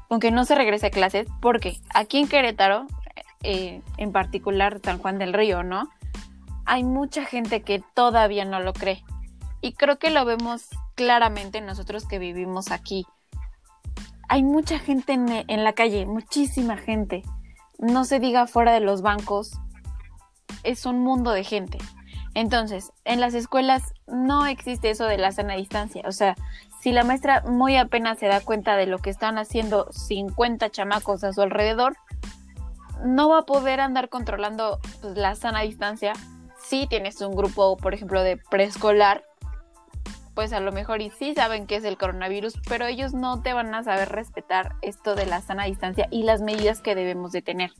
con 0.10 0.20
que 0.20 0.32
no 0.32 0.46
se 0.46 0.56
regrese 0.56 0.88
a 0.88 0.92
clases, 0.92 1.28
porque 1.42 1.78
aquí 1.94 2.20
en 2.20 2.28
Querétaro, 2.28 2.88
eh, 3.44 3.82
en 3.98 4.12
particular 4.12 4.80
San 4.84 4.98
Juan 4.98 5.18
del 5.18 5.34
Río, 5.34 5.64
¿no? 5.64 5.90
Hay 6.66 6.84
mucha 6.84 7.26
gente 7.26 7.62
que 7.62 7.84
todavía 7.94 8.46
no 8.46 8.60
lo 8.60 8.74
cree. 8.74 9.04
Y 9.62 9.74
creo 9.74 9.98
que 9.98 10.10
lo 10.10 10.26
vemos 10.26 10.70
claramente 10.96 11.62
nosotros 11.62 12.06
que 12.06 12.20
vivimos 12.20 12.72
aquí 12.72 13.06
hay 14.30 14.44
mucha 14.44 14.80
gente 14.80 15.14
en, 15.14 15.64
la 15.64 15.74
calle, 15.74 16.06
muchísima 16.06 16.78
gente. 16.78 17.24
No 17.78 18.06
se 18.06 18.20
diga 18.20 18.48
fuera 18.48 18.72
de 18.74 18.80
los 18.80 19.02
bancos, 19.02 19.60
es 20.64 20.86
un 20.86 21.00
mundo 21.00 21.32
de 21.32 21.44
gente. 21.44 21.78
Entonces, 22.36 22.92
en 23.06 23.20
las 23.20 23.34
escuelas 23.34 23.94
no 24.08 24.46
existe 24.46 24.90
eso 24.90 25.06
de 25.06 25.18
la 25.18 25.32
sana 25.32 25.56
distancia. 25.56 26.04
O 26.08 26.12
sea, 26.12 26.36
si 26.82 26.92
la 26.92 27.04
maestra 27.04 27.44
muy 27.46 27.78
apenas 27.78 28.20
se 28.20 28.28
da 28.28 28.42
cuenta 28.42 28.76
de 28.76 28.88
lo 28.88 28.98
que 28.98 29.10
están 29.10 29.38
haciendo 29.38 29.92
50 29.92 30.70
chamacos 30.70 31.24
a 31.24 31.34
su 31.34 31.42
alrededor, 31.42 31.96
no 33.06 33.30
va 33.30 33.40
a 33.40 33.46
poder 33.46 33.82
andar 33.82 34.10
controlando 34.10 34.80
pues, 35.02 35.18
la 35.18 35.36
sana 35.36 35.62
distancia 35.62 36.14
si 36.64 36.88
tienes 36.88 37.20
un 37.22 37.36
grupo, 37.36 37.78
por 37.78 37.94
ejemplo, 37.94 38.24
de 38.24 38.38
preescolar 38.38 39.24
pues 40.34 40.54
a 40.54 40.60
lo 40.60 40.72
mejor 40.72 41.02
y 41.02 41.10
sí 41.12 41.34
saben 41.36 41.68
que 41.68 41.76
es 41.76 41.84
el 41.84 41.98
coronavirus, 41.98 42.56
pero 42.68 42.86
ellos 42.86 43.14
no 43.14 43.42
te 43.42 43.54
van 43.54 43.74
a 43.74 43.84
saber 43.84 44.10
respetar 44.10 44.76
esto 44.82 45.16
de 45.16 45.26
la 45.26 45.42
sana 45.42 45.66
distancia 45.66 46.08
y 46.12 46.24
las 46.24 46.42
medidas 46.42 46.82
que 46.82 46.96
debemos 46.96 47.32
de 47.32 47.42
tener. 47.42 47.72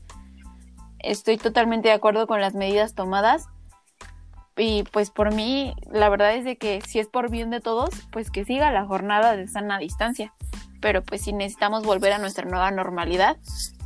Estoy 1.00 1.36
totalmente 1.36 1.88
de 1.88 1.94
acuerdo 1.94 2.26
con 2.26 2.40
las 2.40 2.54
medidas 2.54 2.94
tomadas 2.94 3.48
y 4.56 4.84
pues 4.84 5.10
por 5.10 5.34
mí 5.34 5.74
la 5.90 6.08
verdad 6.08 6.34
es 6.34 6.44
de 6.44 6.56
que 6.56 6.80
si 6.82 7.00
es 7.00 7.08
por 7.08 7.30
bien 7.30 7.50
de 7.50 7.60
todos, 7.60 7.90
pues 8.12 8.30
que 8.30 8.44
siga 8.44 8.70
la 8.70 8.86
jornada 8.86 9.36
de 9.36 9.48
sana 9.48 9.78
distancia. 9.78 10.32
Pero 10.80 11.02
pues 11.02 11.22
si 11.22 11.32
necesitamos 11.32 11.84
volver 11.84 12.12
a 12.12 12.18
nuestra 12.18 12.44
nueva 12.44 12.70
normalidad, 12.70 13.36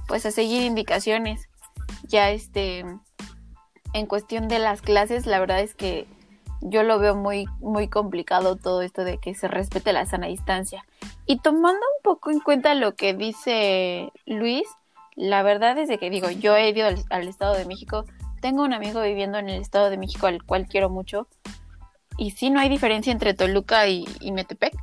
pues 0.06 0.26
a 0.26 0.30
seguir 0.30 0.62
indicaciones. 0.62 1.48
Ya 2.04 2.30
este 2.30 2.84
en 3.94 4.06
cuestión 4.06 4.48
de 4.48 4.58
las 4.58 4.82
clases, 4.82 5.26
la 5.26 5.40
verdad 5.40 5.60
es 5.60 5.74
que 5.74 6.06
yo 6.60 6.82
lo 6.82 6.98
veo 6.98 7.14
muy, 7.14 7.46
muy 7.60 7.88
complicado 7.88 8.56
todo 8.56 8.82
esto 8.82 9.04
de 9.04 9.18
que 9.18 9.34
se 9.34 9.48
respete 9.48 9.92
la 9.92 10.06
sana 10.06 10.26
distancia. 10.26 10.84
Y 11.26 11.38
tomando 11.38 11.78
un 11.78 12.02
poco 12.02 12.30
en 12.30 12.40
cuenta 12.40 12.74
lo 12.74 12.94
que 12.94 13.14
dice 13.14 14.12
Luis, 14.26 14.66
la 15.14 15.42
verdad 15.42 15.78
es 15.78 15.88
de 15.88 15.98
que 15.98 16.10
digo, 16.10 16.30
yo 16.30 16.56
he 16.56 16.70
ido 16.70 16.88
al, 17.10 17.28
Estado 17.28 17.54
de 17.54 17.64
México, 17.64 18.04
tengo 18.40 18.62
un 18.62 18.72
amigo 18.72 19.02
viviendo 19.02 19.38
en 19.38 19.48
el 19.48 19.60
Estado 19.60 19.90
de 19.90 19.98
México 19.98 20.26
al 20.26 20.42
cual 20.42 20.66
quiero 20.66 20.90
mucho, 20.90 21.28
y 22.16 22.32
sí 22.32 22.50
no 22.50 22.60
hay 22.60 22.68
diferencia 22.68 23.12
entre 23.12 23.34
Toluca 23.34 23.86
y, 23.86 24.04
y 24.20 24.32
Metepec. 24.32 24.76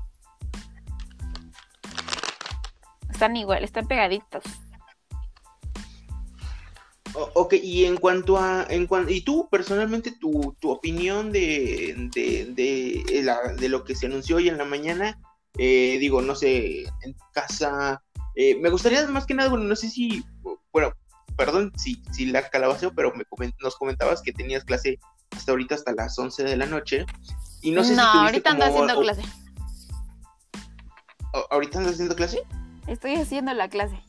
Están 3.09 3.35
igual, 3.37 3.63
están 3.63 3.87
pegaditos. 3.87 4.43
Ok, 7.33 7.53
y 7.53 7.85
en 7.85 7.97
cuanto 7.97 8.37
a, 8.37 8.65
en 8.69 8.87
y 9.07 9.21
tú 9.21 9.47
personalmente, 9.49 10.11
tu, 10.11 10.55
tu 10.59 10.69
opinión 10.69 11.31
de, 11.31 12.09
de, 12.13 12.45
de, 12.53 13.55
de, 13.57 13.69
lo 13.69 13.83
que 13.83 13.95
se 13.95 14.07
anunció 14.07 14.37
hoy 14.37 14.49
en 14.49 14.57
la 14.57 14.65
mañana, 14.65 15.19
eh, 15.57 15.97
digo, 15.99 16.21
no 16.21 16.35
sé, 16.35 16.83
en 17.03 17.15
casa, 17.31 18.03
eh, 18.35 18.57
me 18.59 18.69
gustaría 18.69 19.07
más 19.07 19.25
que 19.25 19.33
nada, 19.33 19.49
bueno, 19.49 19.65
no 19.65 19.75
sé 19.75 19.89
si, 19.89 20.25
bueno, 20.73 20.91
perdón 21.37 21.71
si, 21.77 22.03
si 22.11 22.25
la 22.25 22.49
calabaceo, 22.49 22.93
pero 22.93 23.13
me 23.15 23.23
nos 23.61 23.77
comentabas 23.77 24.21
que 24.21 24.33
tenías 24.33 24.65
clase 24.65 24.99
hasta 25.31 25.51
ahorita, 25.51 25.75
hasta 25.75 25.93
las 25.93 26.17
11 26.19 26.43
de 26.43 26.57
la 26.57 26.65
noche, 26.65 27.05
y 27.61 27.71
no 27.71 27.83
sé 27.83 27.95
no, 27.95 28.11
si 28.11 28.17
ahorita 28.17 28.51
ando 28.51 28.65
haciendo 28.65 28.99
clase. 28.99 29.21
¿Ahorita 31.49 31.77
andas 31.79 31.93
haciendo 31.93 32.15
clase? 32.15 32.41
Estoy 32.87 33.15
haciendo 33.15 33.53
la 33.53 33.69
clase. 33.69 34.01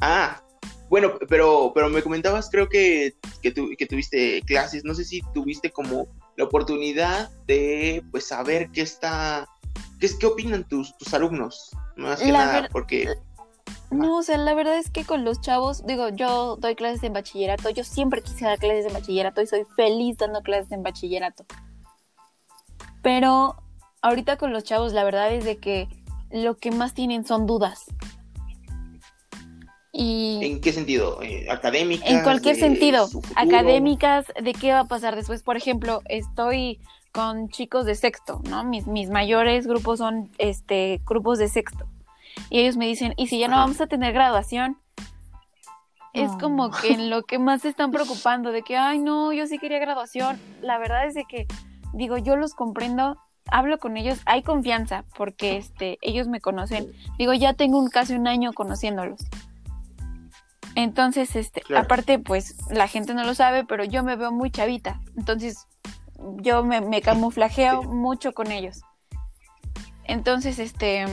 Ah, 0.00 0.42
bueno, 0.92 1.14
pero, 1.26 1.72
pero 1.74 1.88
me 1.88 2.02
comentabas, 2.02 2.50
creo 2.50 2.68
que, 2.68 3.14
que, 3.40 3.50
tuviste 3.50 4.42
clases, 4.42 4.84
no 4.84 4.92
sé 4.94 5.06
si 5.06 5.22
tuviste 5.32 5.70
como 5.70 6.06
la 6.36 6.44
oportunidad 6.44 7.30
de 7.46 8.04
pues 8.10 8.26
saber 8.26 8.68
qué 8.72 8.82
está, 8.82 9.48
qué, 9.98 10.10
qué 10.20 10.26
opinan 10.26 10.68
tus, 10.68 10.94
tus 10.98 11.14
alumnos, 11.14 11.70
más 11.96 12.20
que 12.20 12.30
nada, 12.30 12.68
porque... 12.70 13.08
No, 13.90 14.18
o 14.18 14.22
sea, 14.22 14.36
la 14.36 14.52
verdad 14.52 14.76
es 14.76 14.90
que 14.90 15.06
con 15.06 15.24
los 15.24 15.40
chavos, 15.40 15.86
digo, 15.86 16.10
yo 16.10 16.56
doy 16.56 16.74
clases 16.74 17.02
en 17.04 17.14
bachillerato, 17.14 17.70
yo 17.70 17.84
siempre 17.84 18.20
quise 18.20 18.44
dar 18.44 18.58
clases 18.58 18.84
en 18.84 18.92
bachillerato 18.92 19.40
y 19.40 19.46
soy 19.46 19.64
feliz 19.74 20.18
dando 20.18 20.42
clases 20.42 20.72
en 20.72 20.82
bachillerato. 20.82 21.46
Pero 23.02 23.56
ahorita 24.02 24.36
con 24.36 24.52
los 24.52 24.64
chavos, 24.64 24.92
la 24.92 25.04
verdad 25.04 25.32
es 25.32 25.46
de 25.46 25.56
que 25.56 25.88
lo 26.30 26.58
que 26.58 26.70
más 26.70 26.92
tienen 26.92 27.24
son 27.24 27.46
dudas. 27.46 27.86
¿En 29.92 30.60
qué 30.60 30.72
sentido? 30.72 31.22
Eh, 31.22 31.46
¿Académicas? 31.50 32.08
En 32.08 32.22
cualquier 32.22 32.56
sentido. 32.56 33.08
Académicas, 33.36 34.26
de 34.42 34.54
qué 34.54 34.72
va 34.72 34.80
a 34.80 34.84
pasar 34.84 35.16
después. 35.16 35.42
Por 35.42 35.56
ejemplo, 35.56 36.00
estoy 36.06 36.80
con 37.12 37.50
chicos 37.50 37.84
de 37.84 37.94
sexto, 37.94 38.40
¿no? 38.48 38.64
Mis, 38.64 38.86
mis 38.86 39.10
mayores 39.10 39.66
grupos 39.66 39.98
son 39.98 40.30
este 40.38 41.02
grupos 41.06 41.38
de 41.38 41.48
sexto. 41.48 41.86
Y 42.48 42.60
ellos 42.60 42.78
me 42.78 42.86
dicen, 42.86 43.12
¿y 43.18 43.26
si 43.26 43.38
ya 43.38 43.48
no 43.48 43.56
vamos 43.56 43.80
a 43.82 43.86
tener 43.86 44.14
graduación? 44.14 44.78
Es 46.14 46.30
como 46.40 46.70
que 46.70 46.92
en 46.92 47.08
lo 47.08 47.22
que 47.22 47.38
más 47.38 47.62
se 47.62 47.68
están 47.68 47.90
preocupando, 47.92 48.50
de 48.50 48.62
que, 48.62 48.76
ay, 48.76 48.98
no, 48.98 49.32
yo 49.32 49.46
sí 49.46 49.58
quería 49.58 49.78
graduación. 49.78 50.40
La 50.62 50.78
verdad 50.78 51.06
es 51.06 51.14
de 51.14 51.24
que, 51.24 51.46
digo, 51.92 52.16
yo 52.16 52.36
los 52.36 52.54
comprendo, 52.54 53.18
hablo 53.46 53.78
con 53.78 53.98
ellos, 53.98 54.20
hay 54.24 54.42
confianza, 54.42 55.04
porque 55.16 55.58
este, 55.58 55.98
ellos 56.00 56.28
me 56.28 56.40
conocen. 56.40 56.92
Digo, 57.18 57.34
ya 57.34 57.52
tengo 57.52 57.78
un, 57.78 57.88
casi 57.88 58.14
un 58.14 58.26
año 58.26 58.52
conociéndolos. 58.54 59.20
Entonces, 60.74 61.36
este, 61.36 61.62
aparte, 61.76 62.18
pues 62.18 62.56
la 62.70 62.88
gente 62.88 63.14
no 63.14 63.24
lo 63.24 63.34
sabe, 63.34 63.64
pero 63.64 63.84
yo 63.84 64.02
me 64.02 64.16
veo 64.16 64.32
muy 64.32 64.50
chavita. 64.50 65.00
Entonces, 65.16 65.66
yo 66.36 66.64
me, 66.64 66.80
me 66.80 67.02
camuflajeo 67.02 67.82
mucho 67.82 68.32
con 68.32 68.50
ellos. 68.50 68.82
Entonces, 70.04 70.58
este, 70.58 71.06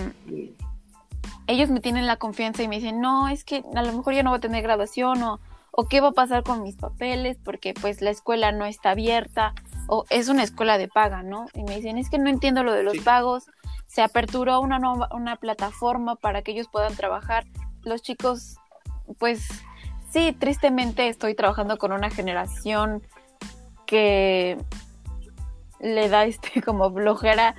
ellos 1.48 1.70
me 1.70 1.82
tienen 1.82 2.08
la 2.08 2.18
confianza 2.18 2.64
y 2.64 2.68
me 2.68 2.78
dicen, 2.78 3.02
no, 3.02 3.28
es 3.28 3.44
que 3.44 3.64
a 3.76 3.82
lo 3.82 3.94
mejor 3.94 4.14
ya 4.14 4.24
no 4.24 4.30
voy 4.30 4.38
a 4.38 4.42
tener 4.42 4.64
graduación 4.64 5.22
o, 5.24 5.40
o 5.72 5.88
qué 5.88 6.02
va 6.02 6.10
a 6.10 6.14
pasar 6.14 6.44
con 6.44 6.62
mis 6.62 6.76
papeles 6.76 7.38
porque 7.44 7.74
pues 7.74 8.02
la 8.02 8.10
escuela 8.10 8.52
no 8.52 8.66
está 8.66 8.92
abierta 8.92 9.54
o 9.88 10.06
es 10.10 10.30
una 10.30 10.44
escuela 10.44 10.78
de 10.78 10.88
paga, 10.88 11.24
¿no? 11.24 11.48
Y 11.54 11.64
me 11.64 11.76
dicen, 11.76 11.98
es 11.98 12.10
que 12.10 12.20
no 12.20 12.30
entiendo 12.30 12.64
lo 12.64 12.74
de 12.74 12.84
los 12.84 12.98
pagos, 13.00 13.46
se 13.88 14.02
aperturó 14.04 14.62
una, 14.62 14.78
nueva, 14.78 15.10
una 15.12 15.36
plataforma 15.36 16.16
para 16.16 16.44
que 16.44 16.52
ellos 16.52 16.68
puedan 16.72 16.96
trabajar. 16.96 17.46
Los 17.82 18.02
chicos 18.02 18.58
pues 19.18 19.48
sí, 20.12 20.36
tristemente 20.38 21.08
estoy 21.08 21.36
trabajando 21.36 21.78
con 21.78 21.92
una 21.92 22.10
generación 22.10 23.02
que 23.86 24.58
le 25.80 26.10
da 26.10 26.26
este 26.26 26.62
como 26.66 26.92
flojera 26.92 27.56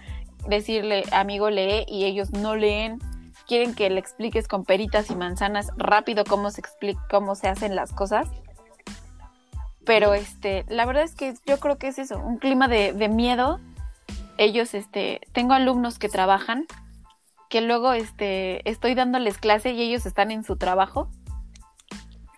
decirle 0.47 1.05
amigo 1.13 1.51
lee 1.51 1.85
y 1.89 2.05
ellos 2.05 2.31
no 2.31 2.55
leen. 2.55 2.99
Quieren 3.47 3.75
que 3.75 3.91
le 3.91 3.99
expliques 3.99 4.47
con 4.47 4.65
peritas 4.65 5.11
y 5.11 5.17
manzanas 5.17 5.73
rápido 5.77 6.25
cómo 6.25 6.51
se 6.51 6.61
explica 6.61 7.01
cómo 7.11 7.35
se 7.35 7.49
hacen 7.49 7.75
las 7.75 7.93
cosas. 7.93 8.29
Pero 9.85 10.15
este 10.15 10.65
la 10.69 10.87
verdad 10.87 11.03
es 11.03 11.17
que 11.17 11.35
yo 11.47 11.59
creo 11.59 11.77
que 11.77 11.89
es 11.89 11.99
eso 11.99 12.19
un 12.19 12.39
clima 12.39 12.69
de, 12.69 12.93
de 12.93 13.09
miedo. 13.09 13.59
Ellos 14.37 14.75
este 14.75 15.21
tengo 15.33 15.53
alumnos 15.53 15.99
que 15.99 16.09
trabajan 16.09 16.67
que 17.49 17.61
luego 17.61 17.93
este 17.93 18.69
estoy 18.71 18.95
dándoles 18.95 19.37
clase 19.37 19.73
y 19.73 19.83
ellos 19.83 20.07
están 20.07 20.31
en 20.31 20.45
su 20.45 20.57
trabajo 20.57 21.11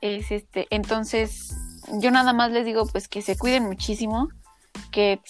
es 0.03 0.31
este, 0.31 0.67
entonces 0.71 1.57
yo 1.95 2.11
nada 2.11 2.33
más 2.33 2.51
les 2.51 2.67
digo 2.67 2.87
pues 2.87 3.09
que 3.09 3.23
se 3.23 3.39
cuiden 3.39 3.65
muchísimo, 3.65 4.29
que 4.91 5.21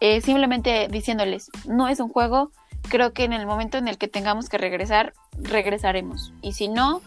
eh, 0.00 0.20
simplemente 0.20 0.86
diciéndoles, 0.88 1.50
no 1.66 1.88
es 1.88 1.98
un 2.00 2.08
juego, 2.08 2.52
creo 2.88 3.12
que 3.12 3.24
en 3.24 3.32
el 3.32 3.46
momento 3.46 3.78
en 3.78 3.88
el 3.88 3.98
que 3.98 4.08
tengamos 4.08 4.48
que 4.48 4.58
regresar, 4.58 5.14
regresaremos. 5.38 6.32
Y 6.42 6.52
si 6.52 6.68
no, 6.68 7.00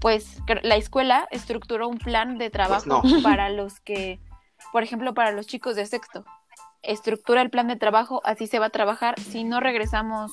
pues 0.00 0.38
la 0.62 0.76
escuela 0.76 1.26
estructuró 1.30 1.88
un 1.88 1.98
plan 1.98 2.38
de 2.38 2.50
trabajo 2.50 3.00
Pues 3.02 3.22
para 3.22 3.48
los 3.48 3.80
que, 3.80 4.20
por 4.72 4.82
ejemplo, 4.82 5.14
para 5.14 5.32
los 5.32 5.46
chicos 5.46 5.76
de 5.76 5.86
sexto. 5.86 6.24
Estructura 6.82 7.42
el 7.42 7.50
plan 7.50 7.68
de 7.68 7.76
trabajo, 7.76 8.20
así 8.24 8.46
se 8.46 8.58
va 8.58 8.66
a 8.66 8.70
trabajar. 8.70 9.18
Si 9.20 9.44
no 9.44 9.60
regresamos 9.60 10.32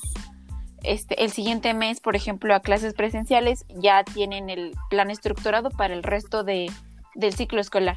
este, 0.86 1.22
el 1.24 1.30
siguiente 1.30 1.74
mes, 1.74 2.00
por 2.00 2.16
ejemplo, 2.16 2.54
a 2.54 2.60
clases 2.60 2.94
presenciales, 2.94 3.64
ya 3.68 4.04
tienen 4.04 4.50
el 4.50 4.72
plan 4.88 5.10
estructurado 5.10 5.70
para 5.70 5.94
el 5.94 6.02
resto 6.02 6.44
de, 6.44 6.70
del 7.14 7.34
ciclo 7.34 7.60
escolar. 7.60 7.96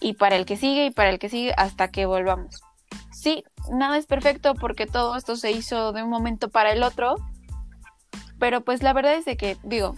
Y 0.00 0.14
para 0.14 0.36
el 0.36 0.46
que 0.46 0.56
sigue 0.56 0.86
y 0.86 0.90
para 0.90 1.10
el 1.10 1.18
que 1.18 1.28
sigue 1.28 1.54
hasta 1.56 1.90
que 1.90 2.06
volvamos. 2.06 2.62
Sí, 3.10 3.42
nada 3.72 3.98
es 3.98 4.06
perfecto 4.06 4.54
porque 4.54 4.86
todo 4.86 5.16
esto 5.16 5.36
se 5.36 5.50
hizo 5.50 5.92
de 5.92 6.02
un 6.02 6.10
momento 6.10 6.50
para 6.50 6.72
el 6.72 6.82
otro. 6.82 7.16
Pero 8.38 8.60
pues 8.60 8.82
la 8.82 8.92
verdad 8.92 9.14
es 9.14 9.24
de 9.24 9.36
que, 9.36 9.56
digo, 9.64 9.96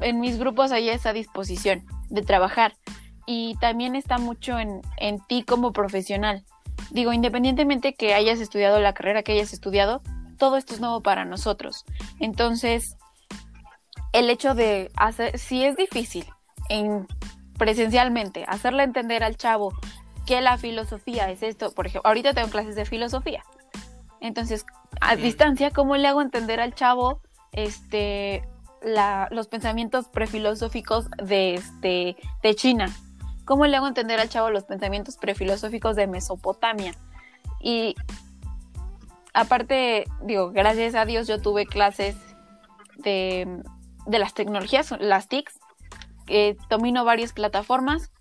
en 0.00 0.20
mis 0.20 0.38
grupos 0.38 0.70
hay 0.70 0.88
esa 0.88 1.12
disposición 1.12 1.84
de 2.10 2.22
trabajar. 2.22 2.74
Y 3.26 3.56
también 3.60 3.96
está 3.96 4.18
mucho 4.18 4.58
en, 4.58 4.82
en 4.98 5.18
ti 5.26 5.42
como 5.42 5.72
profesional. 5.72 6.44
Digo, 6.90 7.12
independientemente 7.12 7.94
que 7.94 8.14
hayas 8.14 8.40
estudiado 8.40 8.78
la 8.80 8.94
carrera 8.94 9.22
que 9.22 9.32
hayas 9.32 9.52
estudiado, 9.52 10.02
todo 10.40 10.56
esto 10.56 10.74
es 10.74 10.80
nuevo 10.80 11.02
para 11.02 11.24
nosotros. 11.24 11.84
Entonces, 12.18 12.96
el 14.12 14.28
hecho 14.30 14.54
de 14.54 14.90
hacer, 14.96 15.38
si 15.38 15.62
es 15.64 15.76
difícil 15.76 16.24
en, 16.68 17.06
presencialmente, 17.56 18.44
hacerle 18.48 18.82
entender 18.82 19.22
al 19.22 19.36
chavo 19.36 19.72
que 20.26 20.40
la 20.40 20.58
filosofía 20.58 21.30
es 21.30 21.42
esto, 21.42 21.72
por 21.72 21.86
ejemplo, 21.86 22.08
ahorita 22.08 22.34
tengo 22.34 22.48
clases 22.48 22.74
de 22.74 22.86
filosofía. 22.86 23.44
Entonces, 24.20 24.64
a 25.00 25.14
distancia, 25.14 25.70
¿cómo 25.70 25.96
le 25.96 26.08
hago 26.08 26.22
entender 26.22 26.58
al 26.60 26.74
chavo 26.74 27.20
este, 27.52 28.42
la, 28.82 29.28
los 29.30 29.46
pensamientos 29.46 30.08
prefilosóficos 30.08 31.08
de, 31.22 31.54
este, 31.54 32.16
de 32.42 32.54
China? 32.54 32.86
¿Cómo 33.44 33.66
le 33.66 33.76
hago 33.76 33.88
entender 33.88 34.20
al 34.20 34.28
chavo 34.28 34.50
los 34.50 34.64
pensamientos 34.64 35.16
prefilosóficos 35.16 35.96
de 35.96 36.06
Mesopotamia? 36.06 36.94
Y 37.60 37.94
aparte, 39.34 40.04
digo, 40.22 40.50
gracias 40.50 40.94
a 40.94 41.04
Dios 41.04 41.26
yo 41.26 41.40
tuve 41.40 41.66
clases 41.66 42.16
de, 42.98 43.62
de 44.06 44.18
las 44.18 44.34
tecnologías, 44.34 44.94
las 45.00 45.28
TICs, 45.28 45.58
eh, 46.28 46.56
domino 46.68 47.04
varias 47.04 47.32
plataformas, 47.32 48.12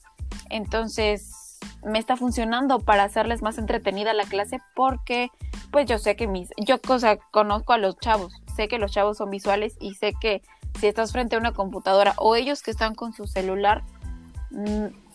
entonces 0.50 1.60
me 1.84 2.00
está 2.00 2.18
funcionando 2.18 2.80
para 2.80 3.04
hacerles 3.04 3.42
más 3.42 3.58
entretenida 3.58 4.14
la 4.14 4.26
clase 4.26 4.60
porque 4.76 5.30
pues 5.72 5.86
yo 5.86 5.98
sé 5.98 6.16
que 6.16 6.28
mis, 6.28 6.50
yo 6.58 6.82
cosa, 6.82 7.18
conozco 7.32 7.74
a 7.74 7.78
los 7.78 7.98
chavos, 8.00 8.34
sé 8.56 8.68
que 8.68 8.80
los 8.80 8.92
chavos 8.92 9.18
son 9.18 9.30
visuales 9.30 9.76
y 9.80 9.96
sé 9.96 10.14
que 10.20 10.42
si 10.80 10.88
estás 10.88 11.12
frente 11.12 11.36
a 11.36 11.40
una 11.40 11.54
computadora 11.54 12.14
o 12.18 12.36
ellos 12.36 12.62
que 12.62 12.72
están 12.72 12.96
con 12.96 13.14
su 13.14 13.28
celular, 13.28 13.84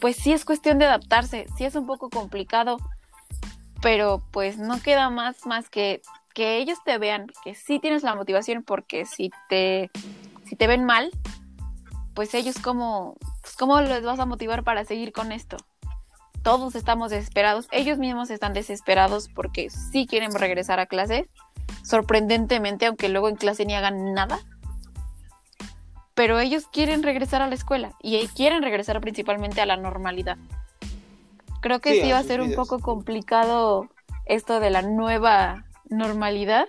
pues 0.01 0.17
sí 0.17 0.33
es 0.33 0.45
cuestión 0.45 0.79
de 0.79 0.87
adaptarse, 0.87 1.47
sí 1.57 1.65
es 1.65 1.75
un 1.75 1.87
poco 1.87 2.11
complicado, 2.11 2.79
pero 3.85 4.23
pues 4.31 4.57
no 4.57 4.81
queda 4.81 5.11
más 5.11 5.45
más 5.45 5.69
que 5.69 6.01
que 6.33 6.57
ellos 6.57 6.79
te 6.87 6.97
vean 6.97 7.27
que 7.45 7.55
sí 7.55 7.79
tienes 7.79 8.03
la 8.03 8.15
motivación 8.15 8.63
porque 8.63 9.05
si 9.05 9.31
te 9.51 9.91
si 10.47 10.57
te 10.57 10.67
ven 10.67 10.87
mal, 10.87 11.11
pues 12.15 12.33
ellos 12.33 12.59
como 12.59 13.15
pues 13.43 13.57
cómo 13.57 13.79
les 13.83 14.03
vas 14.03 14.19
a 14.21 14.25
motivar 14.25 14.65
para 14.65 14.87
seguir 14.87 15.13
con 15.13 15.33
esto. 15.33 15.59
Todos 16.43 16.75
estamos 16.75 17.11
desesperados, 17.11 17.69
ellos 17.73 17.99
mismos 17.99 18.31
están 18.31 18.55
desesperados 18.55 19.29
porque 19.29 19.69
sí 19.69 20.07
quieren 20.07 20.33
regresar 20.33 20.81
a 20.81 20.87
clase, 20.87 21.29
sorprendentemente, 21.83 22.87
aunque 22.87 23.11
luego 23.11 23.29
en 23.29 23.37
clase 23.37 23.67
ni 23.67 23.75
hagan 23.75 24.15
nada 24.15 24.41
pero 26.15 26.39
ellos 26.39 26.69
quieren 26.73 27.03
regresar 27.03 27.43
a 27.43 27.49
la 27.49 27.55
escuela 27.55 27.93
y 28.01 28.27
quieren 28.29 28.63
regresar 28.63 29.01
principalmente 29.01 29.61
a 29.61 29.67
la 29.67 29.77
normalidad. 29.77 30.39
Creo 31.65 31.81
que 31.81 31.95
sí, 31.95 32.03
sí 32.03 32.13
va 32.13 32.19
a 32.19 32.23
ser 32.23 32.43
un 32.43 32.55
poco 32.55 32.79
complicado 32.79 33.89
esto 34.27 34.61
de 34.61 34.69
la 34.69 34.83
nueva 34.83 35.65
normalidad. 35.89 36.67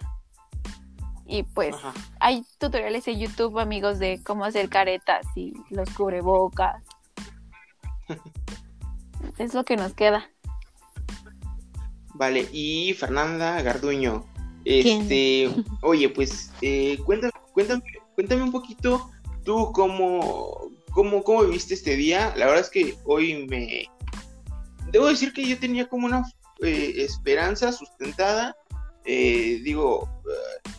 Y 1.28 1.44
pues 1.44 1.76
Ajá. 1.76 1.94
hay 2.22 2.46
tutoriales 2.60 3.06
en 3.10 3.20
YouTube, 3.20 3.60
amigos, 3.60 4.00
de 4.00 4.22
cómo 4.24 4.46
hacer 4.46 4.70
caretas 4.70 5.28
y 5.36 5.52
los 5.70 5.90
cubrebocas. 5.90 6.82
es 9.38 9.54
lo 9.54 9.66
que 9.66 9.76
nos 9.76 9.94
queda. 9.94 10.30
Vale, 12.14 12.48
y 12.54 12.94
Fernanda 12.94 13.62
Garduño, 13.62 14.24
este, 14.64 15.52
oye, 15.82 16.08
pues 16.08 16.54
eh, 16.62 17.00
cuéntame, 17.06 17.34
cuéntame, 17.52 17.84
cuéntame 18.16 18.44
un 18.44 18.52
poquito 18.54 19.12
¿Tú 19.44 19.72
cómo, 19.74 20.72
cómo, 20.92 21.24
cómo 21.24 21.44
viviste 21.44 21.74
este 21.74 21.96
día? 21.98 22.34
La 22.36 22.48
verdad 22.48 22.62
es 22.62 22.70
que 22.72 22.96
hoy 23.04 23.46
me... 23.46 23.88
Debo 24.92 25.08
decir 25.08 25.34
que 25.34 25.46
yo 25.46 25.58
tenía 25.60 25.88
como 25.88 26.08
una 26.08 26.24
eh, 26.62 26.94
esperanza 26.98 27.72
sustentada. 27.72 28.56
Eh, 29.06 29.62
digo, 29.64 30.10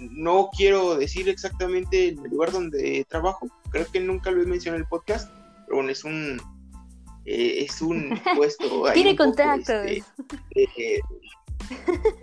no 0.00 0.50
quiero 0.56 0.96
decir 0.96 1.28
exactamente 1.28 2.08
el 2.08 2.16
lugar 2.16 2.52
donde 2.52 3.06
trabajo. 3.08 3.48
Creo 3.70 3.86
que 3.90 4.00
nunca 4.00 4.30
lo 4.30 4.42
he 4.42 4.46
mencionado 4.46 4.76
en 4.76 4.82
el 4.82 4.88
podcast. 4.88 5.30
Pero 5.66 5.76
bueno, 5.76 5.90
es 5.90 6.04
un... 6.04 6.40
Eh, 7.24 7.64
es 7.64 7.82
un 7.82 8.20
puesto... 8.36 8.84
Tiene 8.94 9.16
contactos. 9.16 9.86
Este, 10.50 11.00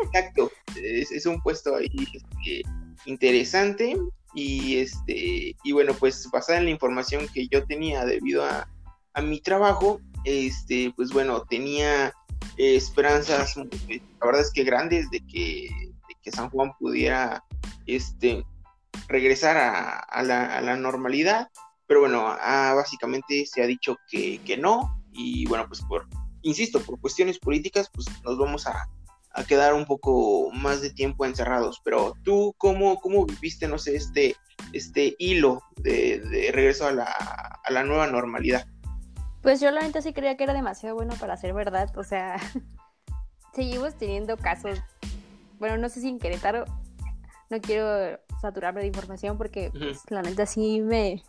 exacto. 0.06 0.52
Es, 0.82 1.12
es, 1.12 1.26
un 1.26 1.42
puesto 1.42 1.76
ahí 1.76 1.90
este, 2.14 2.64
interesante 3.06 3.98
y 4.34 4.78
este 4.78 5.56
y 5.64 5.72
bueno 5.72 5.94
pues 5.94 6.28
basada 6.32 6.58
en 6.58 6.66
la 6.66 6.72
información 6.72 7.28
que 7.34 7.48
yo 7.48 7.66
tenía 7.66 8.04
debido 8.06 8.44
a, 8.44 8.68
a 9.14 9.22
mi 9.22 9.40
trabajo 9.42 10.02
este 10.24 10.94
pues 10.96 11.12
bueno 11.12 11.44
tenía 11.44 12.08
eh, 12.58 12.76
esperanzas 12.76 13.56
la 13.58 13.66
verdad 14.26 14.42
es 14.42 14.52
que 14.52 14.64
grandes 14.64 15.10
de 15.10 15.26
que, 15.26 15.70
San 16.32 16.50
Juan 16.50 16.72
pudiera 16.80 17.44
este 17.86 18.46
regresar 19.10 19.58
a, 19.58 20.24
la, 20.24 20.78
normalidad 20.78 21.50
pero 21.86 22.02
bueno 22.02 22.24
básicamente 22.24 23.46
se 23.46 23.62
ha 23.62 23.68
dicho 23.68 23.98
que, 24.10 24.58
no 24.58 25.04
y 25.12 25.46
bueno 25.48 25.68
pues 25.68 25.82
por 25.82 26.08
insisto 26.44 26.80
por 26.82 27.00
cuestiones 27.00 27.40
políticas 27.40 27.90
pues 27.94 28.08
nos 28.24 28.38
vamos 28.38 28.68
a, 28.68 28.88
quedar 29.48 29.74
un 29.74 29.86
poco 29.86 30.52
más 30.52 30.82
de 30.82 30.92
tiempo 30.92 31.26
encerrados. 31.26 31.82
Pero 31.84 32.14
tú, 32.24 32.54
¿cómo, 32.58 33.00
cómo 33.02 33.26
viviste, 33.26 33.68
no 33.68 33.80
sé, 33.80 33.96
este, 33.96 34.36
este 34.74 35.16
hilo 35.18 35.64
de, 35.78 36.52
regreso 36.54 36.86
a 36.86 36.92
la, 36.92 37.84
nueva 37.84 38.06
normalidad? 38.06 38.68
Pues 39.44 39.60
yo 39.60 39.70
la 39.72 39.82
neta 39.82 40.02
sí 40.02 40.14
creía 40.14 40.38
que 40.38 40.46
era 40.46 40.54
demasiado 40.54 40.96
bueno 40.96 41.14
para 41.20 41.36
ser 41.36 41.54
verdad. 41.54 41.96
O 41.98 42.04
sea, 42.04 42.38
seguimos 43.54 43.96
teniendo 43.96 44.38
casos. 44.38 44.80
Bueno, 45.60 45.78
no 45.78 45.90
sé 45.90 46.00
si 46.00 46.08
en 46.08 46.18
Querétaro. 46.18 46.64
No 47.50 47.62
quiero 47.62 48.20
saturarme 48.42 48.82
de 48.82 48.88
información 48.88 49.38
porque 49.38 49.68
uh 49.68 49.78
-huh. 49.78 49.80
pues, 49.80 50.02
la 50.10 50.22
neta 50.22 50.46
sí 50.46 50.80
me, 50.80 51.24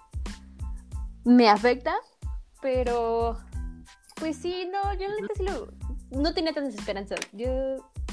me 1.24 1.48
afecta. 1.48 1.94
Pero, 2.62 3.36
pues 4.16 4.36
sí, 4.36 4.70
no, 4.72 4.94
yo 4.94 5.08
la 5.08 5.16
neta 5.20 5.34
sí 5.34 5.42
lo, 5.42 5.68
no 6.10 6.32
tenía 6.32 6.54
tantas 6.54 6.74
esperanzas. 6.74 7.18
Yo 7.32 7.48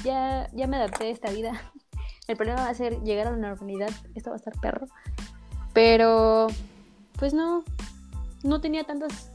ya, 0.04 0.50
ya 0.52 0.66
me 0.66 0.76
adapté 0.76 1.04
a 1.04 1.10
esta 1.10 1.30
vida. 1.30 1.52
El 2.26 2.36
problema 2.36 2.64
va 2.64 2.70
a 2.70 2.74
ser 2.74 3.00
llegar 3.02 3.28
a 3.28 3.30
la 3.30 3.36
normalidad. 3.36 3.90
Esto 4.14 4.30
va 4.30 4.36
a 4.36 4.38
estar 4.38 4.60
perro. 4.60 4.88
Pero, 5.72 6.48
pues 7.18 7.32
no, 7.32 7.64
no 8.42 8.60
tenía 8.60 8.84
tantas 8.84 9.31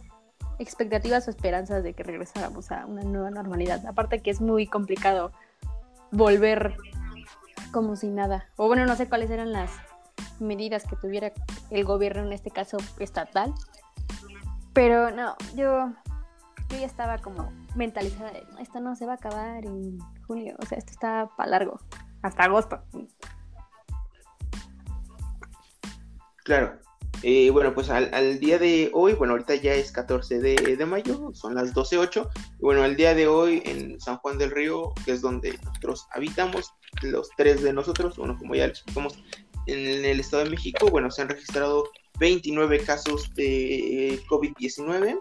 expectativas 0.59 1.27
o 1.27 1.31
esperanzas 1.31 1.83
de 1.83 1.93
que 1.93 2.03
regresáramos 2.03 2.71
a 2.71 2.85
una 2.85 3.03
nueva 3.03 3.29
normalidad. 3.29 3.85
Aparte 3.85 4.21
que 4.21 4.31
es 4.31 4.41
muy 4.41 4.67
complicado 4.67 5.31
volver 6.11 6.77
como 7.71 7.95
si 7.95 8.09
nada. 8.09 8.49
O 8.55 8.67
bueno, 8.67 8.85
no 8.85 8.95
sé 8.95 9.07
cuáles 9.07 9.29
eran 9.29 9.51
las 9.51 9.71
medidas 10.39 10.85
que 10.85 10.95
tuviera 10.95 11.31
el 11.69 11.83
gobierno, 11.83 12.23
en 12.23 12.33
este 12.33 12.51
caso 12.51 12.77
estatal. 12.99 13.53
Pero 14.73 15.11
no, 15.11 15.35
yo, 15.55 15.91
yo 16.69 16.77
ya 16.77 16.85
estaba 16.85 17.17
como 17.17 17.51
mentalizada 17.75 18.31
de, 18.31 18.43
esto 18.59 18.79
no 18.79 18.95
se 18.95 19.05
va 19.05 19.13
a 19.13 19.15
acabar 19.15 19.65
en 19.65 19.97
junio, 20.27 20.55
o 20.59 20.65
sea, 20.65 20.77
esto 20.77 20.91
está 20.91 21.29
para 21.35 21.49
largo, 21.49 21.79
hasta 22.21 22.43
agosto. 22.43 22.83
Claro. 26.43 26.79
Eh, 27.23 27.49
bueno, 27.49 27.73
pues 27.73 27.89
al, 27.89 28.13
al, 28.13 28.39
día 28.39 28.59
de 28.59 28.91
hoy, 28.93 29.13
bueno, 29.13 29.33
ahorita 29.33 29.55
ya 29.55 29.73
es 29.73 29.91
14 29.91 30.39
de, 30.39 30.85
mayo, 30.85 31.31
son 31.33 31.55
las 31.55 31.73
12.08. 31.73 32.29
Bueno, 32.59 32.85
el 32.85 32.95
día 32.95 33.15
de 33.15 33.27
hoy 33.27 33.63
en 33.65 33.99
San 33.99 34.17
Juan 34.17 34.37
del 34.37 34.51
Río, 34.51 34.93
que 35.03 35.13
es 35.13 35.21
donde 35.21 35.57
nosotros 35.63 36.07
habitamos, 36.11 36.73
los 37.01 37.29
tres 37.35 37.63
de 37.63 37.73
nosotros, 37.73 38.17
bueno, 38.17 38.37
como 38.37 38.53
ya 38.55 38.67
les 38.67 38.77
explicamos, 38.77 39.17
en 39.65 40.05
el 40.05 40.19
Estado 40.19 40.43
de 40.43 40.51
México, 40.51 40.89
bueno, 40.89 41.09
se 41.11 41.21
han 41.21 41.29
registrado 41.29 41.89
29 42.19 42.83
casos 42.83 43.33
de 43.35 44.19
COVID-19 44.29 45.19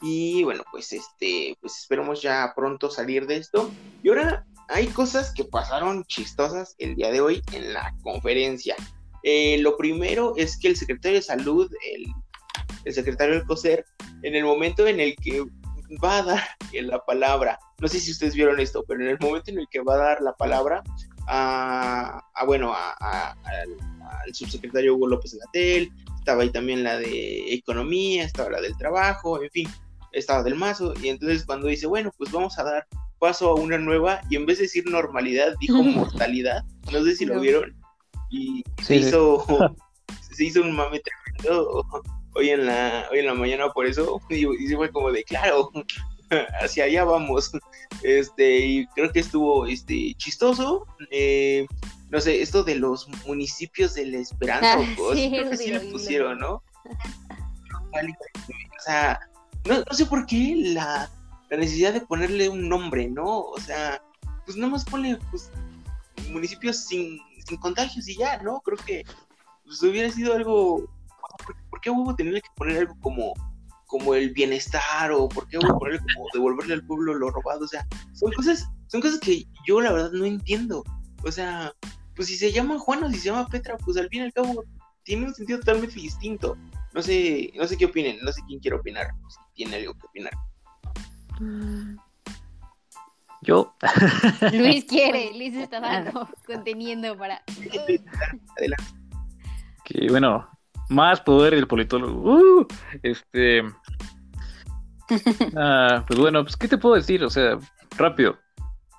Y 0.00 0.42
bueno, 0.44 0.64
pues 0.70 0.92
este, 0.92 1.56
pues 1.60 1.78
esperemos 1.78 2.22
ya 2.22 2.52
pronto 2.56 2.90
salir 2.90 3.26
de 3.26 3.36
esto. 3.36 3.70
Y 4.02 4.08
ahora 4.08 4.46
hay 4.68 4.86
cosas 4.88 5.32
que 5.34 5.44
pasaron 5.44 6.04
chistosas 6.04 6.74
el 6.78 6.94
día 6.94 7.10
de 7.10 7.20
hoy 7.20 7.42
en 7.52 7.72
la 7.72 7.94
conferencia. 8.02 8.74
Eh, 9.22 9.58
lo 9.58 9.76
primero 9.76 10.34
es 10.36 10.58
que 10.58 10.68
el 10.68 10.76
secretario 10.76 11.18
de 11.18 11.22
salud, 11.22 11.70
el, 11.94 12.06
el 12.84 12.92
secretario 12.92 13.34
del 13.34 13.46
COSER, 13.46 13.84
en 14.22 14.34
el 14.34 14.44
momento 14.44 14.86
en 14.86 15.00
el 15.00 15.14
que 15.16 15.44
va 16.02 16.18
a 16.18 16.22
dar 16.22 16.42
la 16.72 17.04
palabra, 17.04 17.58
no 17.80 17.88
sé 17.88 18.00
si 18.00 18.10
ustedes 18.10 18.34
vieron 18.34 18.60
esto, 18.60 18.84
pero 18.86 19.00
en 19.02 19.08
el 19.08 19.18
momento 19.20 19.50
en 19.50 19.58
el 19.58 19.66
que 19.70 19.80
va 19.80 19.94
a 19.94 19.98
dar 19.98 20.20
la 20.22 20.34
palabra 20.34 20.82
a, 21.26 22.22
bueno, 22.46 22.74
al, 22.74 23.36
subsecretario 24.32 24.94
Hugo 24.94 25.08
López 25.08 25.36
Gatel, 25.38 25.90
estaba 26.18 26.42
ahí 26.42 26.50
también 26.50 26.84
la 26.84 26.98
de 26.98 27.52
economía, 27.52 28.24
estaba 28.24 28.50
la 28.50 28.60
del 28.60 28.76
trabajo, 28.76 29.42
en 29.42 29.50
fin, 29.50 29.68
estaba 30.12 30.42
del 30.42 30.54
mazo, 30.54 30.94
y 31.02 31.08
entonces 31.08 31.44
cuando 31.44 31.68
dice, 31.68 31.86
bueno, 31.86 32.12
pues 32.16 32.30
vamos 32.30 32.58
a 32.58 32.64
dar 32.64 32.86
paso 33.18 33.50
a 33.50 33.54
una 33.54 33.78
nueva, 33.78 34.20
y 34.30 34.36
en 34.36 34.46
vez 34.46 34.58
de 34.58 34.64
decir 34.64 34.84
normalidad, 34.86 35.54
dijo 35.60 35.82
mortalidad, 35.82 36.64
no 36.92 37.04
sé 37.04 37.16
si 37.16 37.24
lo 37.24 37.40
vieron, 37.40 37.74
y 38.32 38.64
se 38.82 38.96
hizo, 38.96 39.44
se 40.32 40.44
hizo 40.44 40.62
un 40.62 40.74
mame 40.74 41.00
tremendo 41.00 41.86
hoy 42.34 42.50
en 42.50 42.66
la, 42.66 43.08
hoy 43.12 43.20
en 43.20 43.26
la 43.26 43.34
mañana 43.34 43.72
por 43.72 43.86
eso, 43.86 44.20
y, 44.30 44.46
y 44.46 44.74
fue 44.74 44.90
como 44.90 45.12
de, 45.12 45.22
claro, 45.22 45.70
hacia 46.60 46.84
allá 46.84 47.04
vamos. 47.04 47.52
Este, 48.02 48.58
y 48.58 48.86
creo 48.88 49.12
que 49.12 49.20
estuvo 49.20 49.66
este, 49.66 50.14
chistoso. 50.16 50.86
Eh, 51.10 51.66
no 52.10 52.20
sé, 52.20 52.42
esto 52.42 52.62
de 52.62 52.74
los 52.74 53.08
municipios 53.26 53.94
de 53.94 54.06
la 54.06 54.18
esperanza, 54.18 54.74
ah, 54.74 55.00
o 55.00 55.14
sí, 55.14 55.30
creo 55.30 55.50
que 55.50 55.56
sí 55.56 55.70
le 55.70 55.80
pusieron, 55.80 56.38
¿no? 56.38 56.54
O 56.54 56.62
sea, 58.84 59.18
no, 59.66 59.82
sé 59.92 60.06
por 60.06 60.26
qué 60.26 60.54
la, 60.56 61.10
necesidad 61.50 61.92
de 61.92 62.00
ponerle 62.02 62.48
un 62.48 62.68
nombre, 62.68 63.08
¿no? 63.08 63.40
O 63.40 63.60
sea, 63.60 64.02
pues 64.44 64.56
nada 64.56 64.72
más 64.72 64.84
ponle 64.84 65.18
pues, 65.30 65.50
municipios 66.30 66.84
sin, 66.84 67.18
sin 67.46 67.58
contagios 67.58 68.08
y 68.08 68.16
ya, 68.16 68.38
¿no? 68.42 68.60
Creo 68.60 68.78
que 68.78 69.04
pues, 69.64 69.82
hubiera 69.82 70.10
sido 70.10 70.34
algo. 70.34 70.88
¿Por 71.70 71.80
qué 71.80 71.90
hubo 71.90 72.14
tener 72.14 72.34
que 72.34 72.48
poner 72.56 72.78
algo 72.78 72.94
como 73.00 73.34
como 73.92 74.14
el 74.14 74.30
bienestar 74.30 75.12
o 75.12 75.28
por 75.28 75.46
qué 75.48 75.58
a 75.58 75.60
ponerle 75.60 76.00
como 76.14 76.26
devolverle 76.32 76.72
al 76.72 76.86
pueblo 76.86 77.12
lo 77.12 77.28
robado, 77.28 77.66
o 77.66 77.68
sea, 77.68 77.86
son 78.14 78.32
cosas, 78.32 78.66
son 78.86 79.02
cosas 79.02 79.20
que 79.20 79.44
yo 79.66 79.82
la 79.82 79.92
verdad 79.92 80.12
no 80.12 80.24
entiendo. 80.24 80.82
O 81.26 81.30
sea, 81.30 81.70
pues 82.16 82.28
si 82.28 82.38
se 82.38 82.50
llama 82.52 82.78
Juan 82.78 83.04
o 83.04 83.10
si 83.10 83.18
se 83.18 83.26
llama 83.26 83.46
Petra, 83.48 83.76
pues 83.76 83.98
al 83.98 84.08
fin 84.08 84.22
y 84.22 84.24
al 84.24 84.32
cabo 84.32 84.64
tiene 85.02 85.26
un 85.26 85.34
sentido 85.34 85.58
totalmente 85.58 85.96
distinto. 85.96 86.56
No 86.94 87.02
sé, 87.02 87.52
no 87.54 87.66
sé 87.66 87.76
qué 87.76 87.84
opinen, 87.84 88.18
no 88.22 88.32
sé 88.32 88.40
quién 88.46 88.60
quiere 88.60 88.78
opinar, 88.78 89.08
si 89.28 89.36
tiene 89.52 89.76
algo 89.76 89.92
que 89.92 90.06
opinar. 90.06 90.32
Yo. 93.42 93.74
Luis 94.52 94.84
quiere, 94.88 95.32
Luis 95.36 95.54
está 95.54 95.80
dando 95.80 96.28
conteniendo 96.46 97.16
para. 97.16 97.42
Adelante. 98.56 98.84
Que 99.84 100.06
bueno, 100.08 100.48
más 100.88 101.20
poder 101.20 101.54
del 101.54 101.66
politólogo. 101.66 102.34
Uh, 102.34 102.66
este. 103.02 103.62
Ah, 105.56 106.04
pues 106.06 106.18
bueno, 106.18 106.42
pues, 106.42 106.56
¿qué 106.56 106.68
te 106.68 106.78
puedo 106.78 106.94
decir? 106.94 107.22
O 107.24 107.30
sea, 107.30 107.58
rápido. 107.98 108.38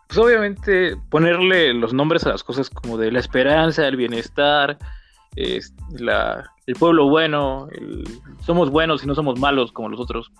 Pues 0.07 0.19
obviamente 0.19 0.95
ponerle 1.09 1.73
los 1.73 1.93
nombres 1.93 2.25
a 2.25 2.29
las 2.29 2.43
cosas 2.43 2.69
como 2.69 2.97
de 2.97 3.11
la 3.11 3.19
esperanza, 3.19 3.87
el 3.87 3.95
bienestar, 3.95 4.77
es, 5.35 5.73
la, 5.91 6.51
el 6.67 6.75
pueblo 6.75 7.09
bueno, 7.09 7.67
somos 8.45 8.69
buenos 8.69 9.03
y 9.03 9.07
no 9.07 9.15
somos 9.15 9.39
malos 9.39 9.71
como 9.71 9.89
los 9.89 9.99
otros. 9.99 10.31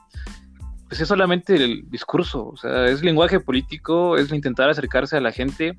Pues 0.93 1.01
es 1.01 1.08
solamente 1.08 1.56
el 1.56 1.89
discurso, 1.89 2.49
o 2.49 2.56
sea, 2.56 2.86
es 2.86 3.01
lenguaje 3.01 3.39
político, 3.39 4.15
es 4.15 4.32
intentar 4.32 4.69
acercarse 4.69 5.17
a 5.17 5.21
la 5.21 5.32
gente, 5.32 5.75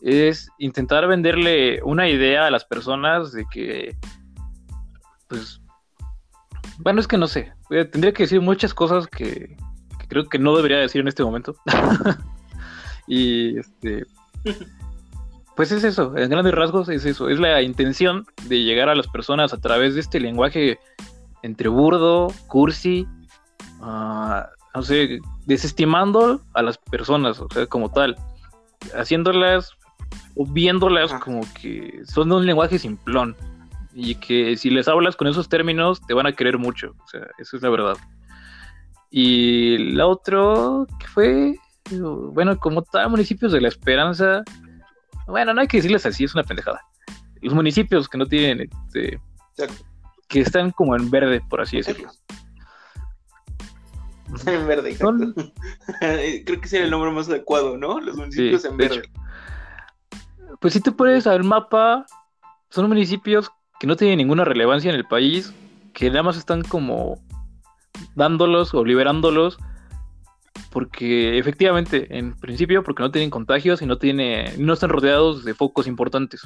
es 0.00 0.48
intentar 0.58 1.06
venderle 1.06 1.80
una 1.84 2.08
idea 2.08 2.44
a 2.44 2.50
las 2.50 2.64
personas 2.64 3.30
de 3.30 3.44
que 3.48 3.96
pues, 5.28 5.60
bueno, 6.78 6.98
es 6.98 7.06
que 7.06 7.18
no 7.18 7.28
sé, 7.28 7.52
eh, 7.70 7.84
tendría 7.84 8.12
que 8.12 8.24
decir 8.24 8.40
muchas 8.40 8.74
cosas 8.74 9.06
que, 9.06 9.56
creo 10.08 10.28
que 10.28 10.40
no 10.40 10.56
debería 10.56 10.78
decir 10.78 11.02
en 11.02 11.06
este 11.06 11.22
momento. 11.22 11.54
y 13.06 13.60
este, 13.60 14.06
pues 15.54 15.70
es 15.70 15.84
eso, 15.84 16.16
en 16.16 16.30
grandes 16.30 16.52
rasgos 16.52 16.88
es 16.88 17.04
eso, 17.04 17.28
es 17.28 17.38
la 17.38 17.62
intención 17.62 18.26
de 18.48 18.64
llegar 18.64 18.88
a 18.88 18.96
las 18.96 19.06
personas 19.06 19.52
a 19.52 19.60
través 19.60 19.94
de 19.94 20.00
este 20.00 20.18
lenguaje 20.18 20.80
entre 21.44 21.68
burdo, 21.68 22.26
cursi, 22.48 23.06
ah, 23.80 24.48
no 24.74 24.82
sé, 24.82 25.20
desestimando 25.46 26.40
a 26.52 26.62
las 26.62 26.78
personas, 26.78 27.40
o 27.40 27.48
sea, 27.50 27.66
como 27.66 27.90
tal, 27.90 28.16
haciéndolas 28.94 29.72
o 30.34 30.46
viéndolas 30.46 31.12
como 31.14 31.40
que 31.60 32.02
son 32.04 32.30
un 32.30 32.46
lenguaje 32.46 32.78
simplón 32.78 33.34
y 33.94 34.14
que 34.16 34.56
si 34.56 34.68
les 34.68 34.88
hablas 34.88 35.16
con 35.16 35.26
esos 35.26 35.48
términos 35.48 36.00
te 36.06 36.14
van 36.14 36.26
a 36.26 36.32
querer 36.32 36.58
mucho, 36.58 36.94
o 37.02 37.08
sea, 37.08 37.22
eso 37.38 37.56
es 37.56 37.62
la 37.62 37.70
verdad. 37.70 37.96
Y 39.10 39.78
la 39.94 40.06
otro 40.06 40.86
que 41.00 41.06
fue, 41.06 41.54
bueno, 42.32 42.58
como 42.58 42.82
tal, 42.82 43.08
municipios 43.08 43.52
de 43.52 43.62
la 43.62 43.68
esperanza, 43.68 44.42
bueno, 45.26 45.54
no 45.54 45.62
hay 45.62 45.68
que 45.68 45.78
decirles 45.78 46.04
así, 46.04 46.24
es 46.24 46.34
una 46.34 46.44
pendejada. 46.44 46.82
Los 47.40 47.54
municipios 47.54 48.08
que 48.08 48.18
no 48.18 48.26
tienen, 48.26 48.68
este, 48.88 49.20
que 50.28 50.40
están 50.40 50.70
como 50.72 50.96
en 50.96 51.10
verde, 51.10 51.40
por 51.48 51.60
así 51.60 51.78
decirlo. 51.78 52.10
En 54.46 54.66
verde, 54.66 54.96
Creo 56.44 56.60
que 56.60 56.68
sería 56.68 56.84
el 56.84 56.90
nombre 56.90 57.10
más 57.10 57.28
adecuado, 57.28 57.76
¿no? 57.76 58.00
Los 58.00 58.16
municipios 58.16 58.64
en 58.64 58.76
verde. 58.76 59.02
Pues 60.60 60.74
si 60.74 60.80
te 60.80 60.92
pones 60.92 61.26
al 61.26 61.44
mapa, 61.44 62.06
son 62.70 62.88
municipios 62.88 63.50
que 63.78 63.86
no 63.86 63.96
tienen 63.96 64.18
ninguna 64.18 64.44
relevancia 64.44 64.90
en 64.90 64.96
el 64.96 65.06
país, 65.06 65.52
que 65.92 66.08
nada 66.08 66.22
más 66.22 66.36
están 66.36 66.62
como 66.62 67.22
dándolos 68.14 68.74
o 68.74 68.84
liberándolos 68.84 69.58
porque 70.76 71.38
efectivamente, 71.38 72.06
en 72.18 72.34
principio, 72.34 72.82
porque 72.82 73.02
no 73.02 73.10
tienen 73.10 73.30
contagios 73.30 73.80
y 73.80 73.86
no 73.86 73.96
tiene, 73.96 74.52
no 74.58 74.74
están 74.74 74.90
rodeados 74.90 75.42
de 75.42 75.54
focos 75.54 75.86
importantes. 75.86 76.42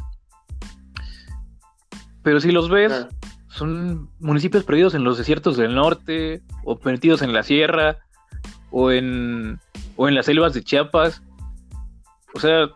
Pero 2.23 2.38
si 2.40 2.53
los 2.53 2.69
ves, 2.69 3.09
son 3.51 4.09
municipios 4.21 4.65
perdidos 4.65 4.95
en 4.95 5.05
los 5.05 5.19
desiertos 5.19 5.57
del 5.57 5.75
norte, 5.75 6.41
o 6.65 6.79
perdidos 6.79 7.21
en 7.23 7.33
la 7.33 7.43
sierra, 7.43 7.99
o 8.71 8.91
en, 8.93 9.61
o 9.97 10.09
en 10.09 10.15
las 10.15 10.27
selvas 10.27 10.55
de 10.55 10.63
Chiapas. 10.63 11.23
O 12.35 12.41
sea, 12.41 12.67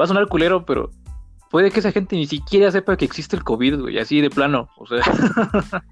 va 0.00 0.04
a 0.04 0.06
sonar 0.06 0.26
culero, 0.26 0.64
pero 0.64 0.90
puede 1.50 1.70
que 1.70 1.80
esa 1.80 1.92
gente 1.92 2.16
ni 2.16 2.26
siquiera 2.26 2.70
sepa 2.70 2.96
que 2.96 3.04
existe 3.04 3.36
el 3.36 3.44
COVID, 3.44 3.80
güey, 3.80 3.98
así 3.98 4.20
de 4.20 4.30
plano, 4.30 4.68
o 4.76 4.86
sea, 4.86 4.98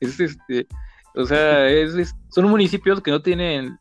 es 0.00 0.18
este, 0.18 0.66
o 1.14 1.24
sea, 1.24 1.68
es, 1.68 2.14
son 2.30 2.48
municipios 2.48 3.00
que 3.00 3.10
no 3.10 3.20
tienen 3.20 3.78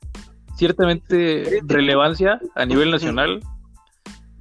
ciertamente 0.55 1.61
relevancia 1.65 2.39
a 2.55 2.65
nivel 2.65 2.91
nacional. 2.91 3.41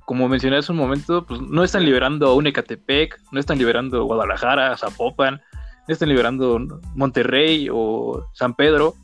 Como 0.05 0.29
mencioné 0.29 0.59
hace 0.59 0.73
un 0.73 0.79
momento, 0.79 1.25
pues 1.25 1.41
no 1.41 1.65
están 1.65 1.85
liberando 1.85 2.29
a 2.29 2.35
un 2.35 2.47
Ecatepec, 2.47 3.21
no 3.33 3.41
están 3.41 3.59
liberando 3.59 4.05
Guadalajara, 4.05 4.77
Zapopan, 4.77 5.41
no 5.89 5.93
están 5.93 6.09
liberando 6.09 6.81
Monterrey 6.95 7.69
o 7.73 8.27
San 8.35 8.55
Pedro. 8.55 8.95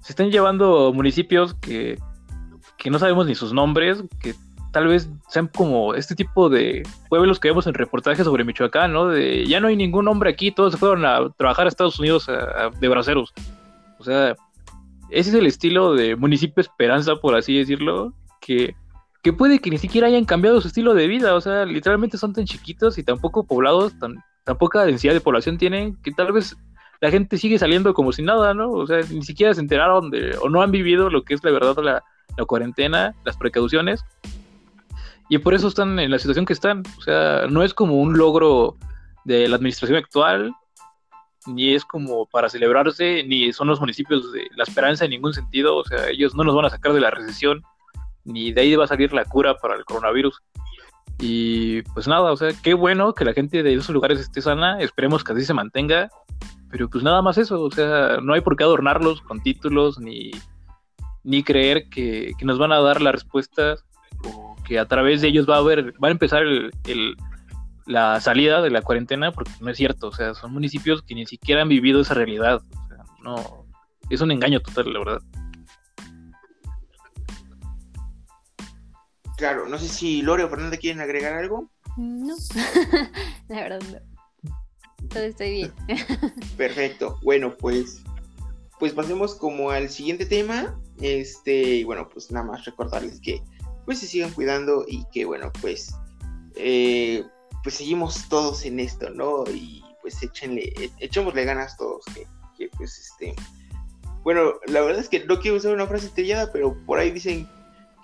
Se 0.00 0.12
están 0.12 0.30
llevando 0.30 0.92
municipios 0.92 1.54
que, 1.54 1.98
que 2.76 2.90
no 2.90 2.98
sabemos 2.98 3.26
ni 3.26 3.34
sus 3.34 3.52
nombres, 3.52 4.04
que 4.20 4.34
tal 4.72 4.86
vez 4.86 5.10
sean 5.28 5.48
como 5.48 5.94
este 5.94 6.14
tipo 6.14 6.48
de 6.48 6.82
pueblos 7.08 7.40
que 7.40 7.48
vemos 7.48 7.66
en 7.66 7.74
reportajes 7.74 8.24
sobre 8.24 8.44
Michoacán, 8.44 8.92
¿no? 8.92 9.08
De 9.08 9.46
ya 9.46 9.60
no 9.60 9.68
hay 9.68 9.76
ningún 9.76 10.08
hombre 10.08 10.30
aquí, 10.30 10.50
todos 10.50 10.72
se 10.72 10.78
fueron 10.78 11.04
a 11.04 11.30
trabajar 11.36 11.66
a 11.66 11.68
Estados 11.68 11.98
Unidos 11.98 12.26
de 12.80 12.88
braceros. 12.88 13.32
O 13.98 14.04
sea, 14.04 14.36
ese 15.10 15.30
es 15.30 15.34
el 15.34 15.46
estilo 15.46 15.94
de 15.94 16.16
municipio 16.16 16.60
Esperanza, 16.60 17.16
por 17.16 17.34
así 17.34 17.56
decirlo, 17.56 18.12
que, 18.40 18.74
que 19.28 19.34
puede 19.34 19.58
que 19.58 19.68
ni 19.68 19.76
siquiera 19.76 20.06
hayan 20.06 20.24
cambiado 20.24 20.58
su 20.62 20.68
estilo 20.68 20.94
de 20.94 21.06
vida. 21.06 21.34
O 21.34 21.40
sea, 21.42 21.66
literalmente 21.66 22.16
son 22.16 22.32
tan 22.32 22.46
chiquitos 22.46 22.96
y 22.96 23.02
tan 23.02 23.18
poco 23.18 23.44
poblados, 23.44 23.92
tan, 23.98 24.24
tan 24.44 24.56
poca 24.56 24.86
densidad 24.86 25.12
de 25.12 25.20
población 25.20 25.58
tienen, 25.58 26.00
que 26.02 26.12
tal 26.12 26.32
vez 26.32 26.56
la 27.02 27.10
gente 27.10 27.36
sigue 27.36 27.58
saliendo 27.58 27.92
como 27.92 28.10
si 28.12 28.22
nada, 28.22 28.54
¿no? 28.54 28.70
O 28.70 28.86
sea, 28.86 29.00
ni 29.10 29.22
siquiera 29.22 29.52
se 29.52 29.60
enteraron 29.60 30.10
de, 30.10 30.34
o 30.40 30.48
no 30.48 30.62
han 30.62 30.70
vivido 30.70 31.10
lo 31.10 31.24
que 31.24 31.34
es 31.34 31.44
la 31.44 31.50
verdad 31.50 31.76
la, 31.82 32.02
la 32.38 32.44
cuarentena, 32.46 33.14
las 33.26 33.36
precauciones, 33.36 34.02
y 35.28 35.36
por 35.36 35.52
eso 35.52 35.68
están 35.68 35.98
en 35.98 36.10
la 36.10 36.18
situación 36.18 36.46
que 36.46 36.54
están. 36.54 36.82
O 36.96 37.02
sea, 37.02 37.48
no 37.50 37.62
es 37.62 37.74
como 37.74 38.00
un 38.00 38.16
logro 38.16 38.78
de 39.26 39.46
la 39.46 39.56
administración 39.56 39.98
actual, 39.98 40.54
ni 41.46 41.74
es 41.74 41.84
como 41.84 42.24
para 42.24 42.48
celebrarse, 42.48 43.24
ni 43.24 43.52
son 43.52 43.68
los 43.68 43.78
municipios 43.78 44.32
de 44.32 44.48
la 44.56 44.64
esperanza 44.64 45.04
en 45.04 45.10
ningún 45.10 45.34
sentido. 45.34 45.76
O 45.76 45.84
sea, 45.84 46.08
ellos 46.08 46.34
no 46.34 46.44
nos 46.44 46.54
van 46.54 46.64
a 46.64 46.70
sacar 46.70 46.94
de 46.94 47.00
la 47.00 47.10
recesión, 47.10 47.62
ni 48.24 48.52
de 48.52 48.60
ahí 48.60 48.76
va 48.76 48.84
a 48.84 48.88
salir 48.88 49.12
la 49.12 49.24
cura 49.24 49.54
para 49.56 49.74
el 49.76 49.84
coronavirus. 49.84 50.40
Y 51.20 51.82
pues 51.94 52.06
nada, 52.06 52.30
o 52.32 52.36
sea, 52.36 52.50
qué 52.62 52.74
bueno 52.74 53.12
que 53.12 53.24
la 53.24 53.32
gente 53.32 53.62
de 53.62 53.74
esos 53.74 53.90
lugares 53.90 54.20
esté 54.20 54.40
sana, 54.40 54.80
esperemos 54.80 55.24
que 55.24 55.32
así 55.32 55.44
se 55.44 55.54
mantenga. 55.54 56.08
pero 56.70 56.88
pues 56.88 57.02
nada 57.02 57.22
más 57.22 57.38
eso, 57.38 57.60
o 57.62 57.70
sea, 57.70 58.18
no 58.22 58.34
hay 58.34 58.40
por 58.42 58.56
qué 58.56 58.62
adornarlos 58.64 59.20
con 59.22 59.40
títulos 59.42 59.98
ni, 59.98 60.30
ni 61.24 61.42
creer 61.42 61.88
que, 61.88 62.32
que 62.38 62.44
nos 62.44 62.58
van 62.58 62.72
a 62.72 62.80
dar 62.80 63.00
la 63.00 63.10
respuesta 63.10 63.76
o 64.24 64.54
que 64.66 64.78
a 64.78 64.86
través 64.86 65.20
de 65.22 65.28
ellos 65.28 65.48
va 65.48 65.56
a 65.56 65.60
haber, 65.60 65.94
va 66.02 66.08
a 66.08 66.10
empezar 66.12 66.42
el, 66.42 66.70
el- 66.86 67.16
la 67.86 68.20
salida 68.20 68.60
de 68.60 68.68
la 68.70 68.82
cuarentena, 68.82 69.32
porque 69.32 69.50
no 69.62 69.70
es 69.70 69.78
cierto, 69.78 70.08
o 70.08 70.12
sea, 70.12 70.34
son 70.34 70.52
municipios 70.52 71.00
que 71.02 71.14
ni 71.14 71.24
siquiera 71.24 71.62
han 71.62 71.70
vivido 71.70 72.02
esa 72.02 72.12
realidad, 72.12 72.60
o 72.84 72.86
sea, 72.88 72.98
no, 73.24 73.64
es 74.10 74.20
un 74.20 74.30
engaño 74.30 74.60
total, 74.60 74.92
la 74.92 74.98
verdad. 74.98 75.22
Claro, 79.38 79.68
no 79.68 79.78
sé 79.78 79.88
si 79.88 80.20
Lore 80.20 80.42
o 80.42 80.50
Fernanda 80.50 80.76
quieren 80.76 81.00
agregar 81.00 81.34
algo. 81.34 81.70
No, 81.96 82.34
la 83.48 83.62
verdad 83.62 83.80
no. 83.92 85.08
Todo 85.08 85.22
estoy 85.22 85.50
bien. 85.52 85.72
Perfecto. 86.56 87.20
Bueno, 87.22 87.56
pues, 87.56 88.02
pues 88.80 88.92
pasemos 88.92 89.36
como 89.36 89.70
al 89.70 89.90
siguiente 89.90 90.26
tema. 90.26 90.76
Este, 91.00 91.76
y 91.76 91.84
bueno, 91.84 92.08
pues 92.08 92.32
nada 92.32 92.46
más 92.46 92.64
recordarles 92.64 93.20
que 93.20 93.40
pues 93.84 94.00
se 94.00 94.08
sigan 94.08 94.32
cuidando 94.32 94.84
y 94.88 95.04
que 95.12 95.24
bueno, 95.24 95.52
pues, 95.60 95.94
eh, 96.56 97.24
pues 97.62 97.76
seguimos 97.76 98.28
todos 98.28 98.64
en 98.64 98.80
esto, 98.80 99.08
¿no? 99.10 99.44
Y 99.54 99.84
pues 100.02 100.20
échenle, 100.20 100.72
e- 100.76 100.90
echémosle 100.98 101.44
ganas 101.44 101.76
todos, 101.76 102.04
que, 102.12 102.26
que, 102.58 102.68
pues 102.76 102.98
este, 102.98 103.36
bueno, 104.24 104.54
la 104.66 104.80
verdad 104.80 105.00
es 105.00 105.08
que 105.08 105.24
no 105.24 105.38
quiero 105.38 105.56
usar 105.56 105.72
una 105.72 105.86
frase 105.86 106.08
trillada, 106.08 106.52
pero 106.52 106.76
por 106.84 106.98
ahí 106.98 107.12
dicen 107.12 107.48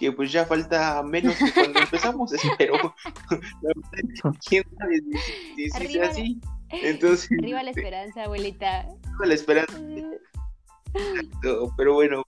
que 0.05 0.12
pues 0.12 0.31
ya 0.33 0.45
falta 0.45 1.03
menos 1.03 1.35
que 1.37 1.51
cuando 1.53 1.81
empezamos, 1.81 2.33
espero. 2.35 2.75
La 3.31 3.38
verdad 3.62 3.90
es 3.95 4.21
que 4.23 4.38
quién 4.49 4.64
sabe 4.79 4.99
si, 4.99 5.19
si- 5.57 5.71
si 5.71 5.77
Arriba 5.77 6.07
así. 6.07 6.40
Entonces, 6.71 7.31
Arriba 7.38 7.62
la 7.62 7.71
este, 7.71 7.81
esperanza, 7.81 8.25
abuelita. 8.25 8.81
a 9.23 9.27
la 9.27 9.35
esperanza. 9.35 9.79
Exacto, 10.95 11.73
Pero 11.77 11.95
bueno, 11.95 12.23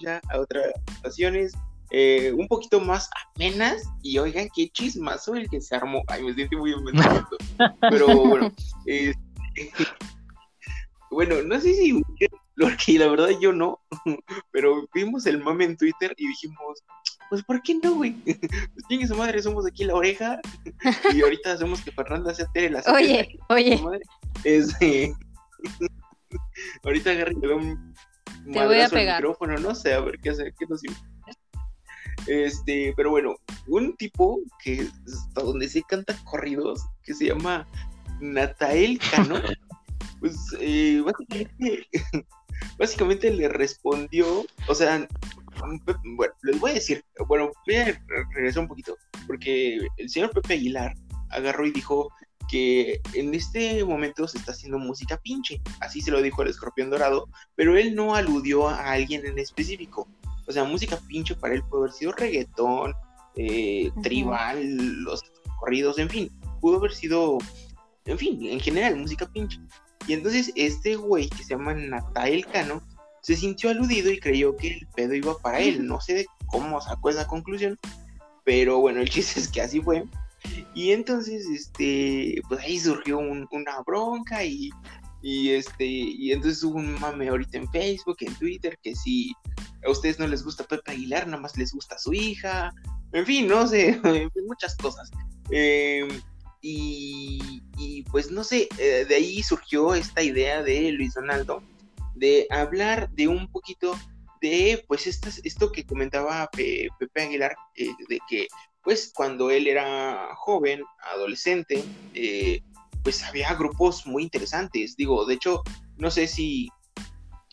ya 0.00 0.20
a 0.30 0.40
otras 0.40 0.72
situaciones 0.96 1.52
eh, 1.90 2.32
un 2.36 2.46
poquito 2.48 2.80
más 2.80 3.08
amenas. 3.36 3.82
Y 4.02 4.18
oigan, 4.18 4.48
qué 4.54 4.68
chismazo 4.68 5.34
el 5.34 5.48
que 5.48 5.60
se 5.60 5.74
armó. 5.76 6.02
Ay, 6.08 6.22
me 6.24 6.34
siento 6.34 6.58
muy 6.58 6.72
emocionado. 6.72 7.28
Pero 7.90 8.06
bueno, 8.08 8.52
bueno, 11.10 11.42
no 11.42 11.60
sé 11.60 11.74
si 11.74 12.02
porque 12.56 12.98
la 12.98 13.08
verdad 13.08 13.28
yo 13.40 13.52
no, 13.52 13.80
pero 14.50 14.86
vimos 14.94 15.26
el 15.26 15.42
mame 15.42 15.64
en 15.64 15.76
Twitter 15.76 16.14
y 16.16 16.28
dijimos, 16.28 16.82
pues 17.32 17.42
¿por 17.44 17.62
qué 17.62 17.74
no, 17.82 17.94
güey? 17.94 18.12
Pues 18.12 18.38
chingue 18.90 19.06
su 19.06 19.16
madre, 19.16 19.40
somos 19.40 19.64
aquí 19.64 19.84
la 19.84 19.94
oreja 19.94 20.38
y 21.14 21.22
ahorita 21.22 21.52
hacemos 21.52 21.80
que 21.80 21.90
Fernanda 21.90 22.34
sea 22.34 22.44
Tere 22.52 22.68
la 22.68 22.82
Oye, 22.94 23.38
oye, 23.48 23.80
madre. 23.82 24.02
Este, 24.44 25.14
ahorita 26.84 27.12
agarré 27.12 27.32
y 27.32 27.46
un 27.46 27.94
Te 28.44 28.50
voy 28.50 28.58
a 28.58 28.64
madrazo 28.66 28.84
al 28.84 29.00
pegar. 29.00 29.22
micrófono, 29.22 29.56
no 29.56 29.74
sé, 29.74 29.94
a 29.94 30.00
ver 30.00 30.18
qué 30.22 30.28
hacer, 30.28 30.52
qué 30.58 30.66
nos. 30.66 30.82
Este, 32.26 32.92
pero 32.98 33.08
bueno, 33.08 33.36
un 33.66 33.96
tipo 33.96 34.38
que 34.62 34.86
hasta 35.06 35.42
donde 35.42 35.70
se 35.70 35.82
canta 35.84 36.14
corridos, 36.24 36.84
que 37.02 37.14
se 37.14 37.28
llama 37.28 37.66
Natael 38.20 38.98
Cano, 39.10 39.36
pues 40.20 40.36
eh, 40.60 41.02
básicamente, 41.02 41.88
básicamente 42.78 43.30
le 43.30 43.48
respondió, 43.48 44.44
o 44.68 44.74
sea, 44.74 45.08
bueno, 46.16 46.34
les 46.42 46.60
voy 46.60 46.70
a 46.72 46.74
decir, 46.74 47.04
bueno, 47.26 47.50
voy 47.66 47.76
a 47.76 47.84
re- 47.86 48.00
regresar 48.34 48.62
un 48.62 48.68
poquito, 48.68 48.96
porque 49.26 49.78
el 49.96 50.10
señor 50.10 50.30
Pepe 50.30 50.54
Aguilar 50.54 50.94
agarró 51.30 51.66
y 51.66 51.72
dijo 51.72 52.08
que 52.50 53.00
en 53.14 53.32
este 53.34 53.84
momento 53.84 54.26
se 54.28 54.36
está 54.38 54.52
haciendo 54.52 54.78
música 54.78 55.16
pinche, 55.18 55.60
así 55.80 56.00
se 56.00 56.10
lo 56.10 56.20
dijo 56.20 56.42
el 56.42 56.48
escorpión 56.48 56.90
dorado, 56.90 57.28
pero 57.54 57.76
él 57.76 57.94
no 57.94 58.14
aludió 58.14 58.68
a 58.68 58.92
alguien 58.92 59.24
en 59.24 59.38
específico. 59.38 60.08
O 60.46 60.52
sea, 60.52 60.64
música 60.64 60.98
pinche 61.08 61.34
para 61.36 61.54
él 61.54 61.62
pudo 61.62 61.82
haber 61.82 61.92
sido 61.92 62.12
reggaetón, 62.12 62.92
eh, 63.36 63.88
Ujú. 63.92 64.02
tribal, 64.02 64.76
los 65.04 65.22
corridos, 65.60 65.98
en 65.98 66.10
fin, 66.10 66.30
pudo 66.60 66.78
haber 66.78 66.92
sido, 66.92 67.38
en 68.04 68.18
fin, 68.18 68.44
en 68.44 68.60
general, 68.60 68.96
música 68.96 69.24
pinche. 69.26 69.58
Y 70.08 70.14
entonces 70.14 70.52
este 70.56 70.96
güey 70.96 71.28
que 71.30 71.44
se 71.44 71.50
llama 71.50 71.74
Natael 71.74 72.44
Cano 72.46 72.82
se 73.22 73.36
sintió 73.36 73.70
aludido 73.70 74.10
y 74.10 74.20
creyó 74.20 74.56
que 74.56 74.68
el 74.68 74.86
pedo 74.94 75.14
iba 75.14 75.36
para 75.38 75.60
él. 75.60 75.86
No 75.86 76.00
sé 76.00 76.26
cómo 76.46 76.80
sacó 76.80 77.10
esa 77.10 77.26
conclusión, 77.26 77.78
pero 78.44 78.78
bueno, 78.80 79.00
el 79.00 79.08
chiste 79.10 79.40
es 79.40 79.48
que 79.48 79.62
así 79.62 79.80
fue. 79.80 80.04
Y 80.74 80.90
entonces, 80.90 81.46
este, 81.46 82.40
pues 82.48 82.60
ahí 82.60 82.78
surgió 82.78 83.18
un- 83.18 83.46
una 83.52 83.80
bronca 83.86 84.44
y, 84.44 84.70
y 85.22 85.50
este, 85.50 85.84
y 85.86 86.32
entonces 86.32 86.62
hubo 86.64 86.76
un 86.78 86.98
mame 87.00 87.28
ahorita 87.28 87.58
en 87.58 87.70
Facebook, 87.70 88.16
en 88.20 88.34
Twitter, 88.34 88.78
que 88.82 88.94
si 88.96 89.32
a 89.86 89.90
ustedes 89.90 90.18
no 90.18 90.26
les 90.26 90.42
gusta 90.42 90.64
Pepe 90.64 90.92
Aguilar, 90.92 91.26
nada 91.26 91.40
más 91.42 91.56
les 91.56 91.72
gusta 91.72 91.98
su 91.98 92.12
hija, 92.12 92.72
en 93.12 93.24
fin, 93.26 93.46
no 93.46 93.66
sé, 93.68 94.00
muchas 94.46 94.74
cosas. 94.76 95.10
Eh, 95.50 96.08
y, 96.60 97.60
y, 97.76 98.02
pues 98.04 98.30
no 98.30 98.42
sé, 98.44 98.68
eh, 98.78 99.04
de 99.08 99.14
ahí 99.14 99.42
surgió 99.42 99.94
esta 99.94 100.22
idea 100.22 100.62
de 100.62 100.92
Luis 100.92 101.14
Donaldo 101.14 101.62
de 102.22 102.46
hablar 102.50 103.10
de 103.10 103.26
un 103.26 103.50
poquito 103.50 103.98
de 104.40 104.84
pues 104.86 105.06
esto 105.08 105.72
que 105.72 105.84
comentaba 105.84 106.48
Pe- 106.52 106.88
Pepe 106.98 107.22
Aguilar, 107.22 107.56
eh, 107.74 107.88
de 108.08 108.20
que 108.28 108.46
pues 108.84 109.12
cuando 109.12 109.50
él 109.50 109.66
era 109.66 110.28
joven, 110.36 110.82
adolescente, 111.14 111.82
eh, 112.14 112.62
pues 113.02 113.24
había 113.24 113.54
grupos 113.54 114.06
muy 114.06 114.22
interesantes. 114.22 114.96
Digo, 114.96 115.26
de 115.26 115.34
hecho, 115.34 115.62
no 115.98 116.10
sé 116.12 116.28
si 116.28 116.68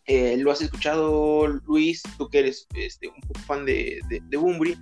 eh, 0.05 0.37
lo 0.37 0.51
has 0.51 0.61
escuchado, 0.61 1.47
Luis, 1.47 2.03
tú 2.17 2.29
que 2.29 2.39
eres 2.39 2.67
este, 2.75 3.07
un 3.07 3.21
poco 3.21 3.39
fan 3.41 3.65
de, 3.65 3.99
de, 4.07 4.37
Bunbury, 4.37 4.77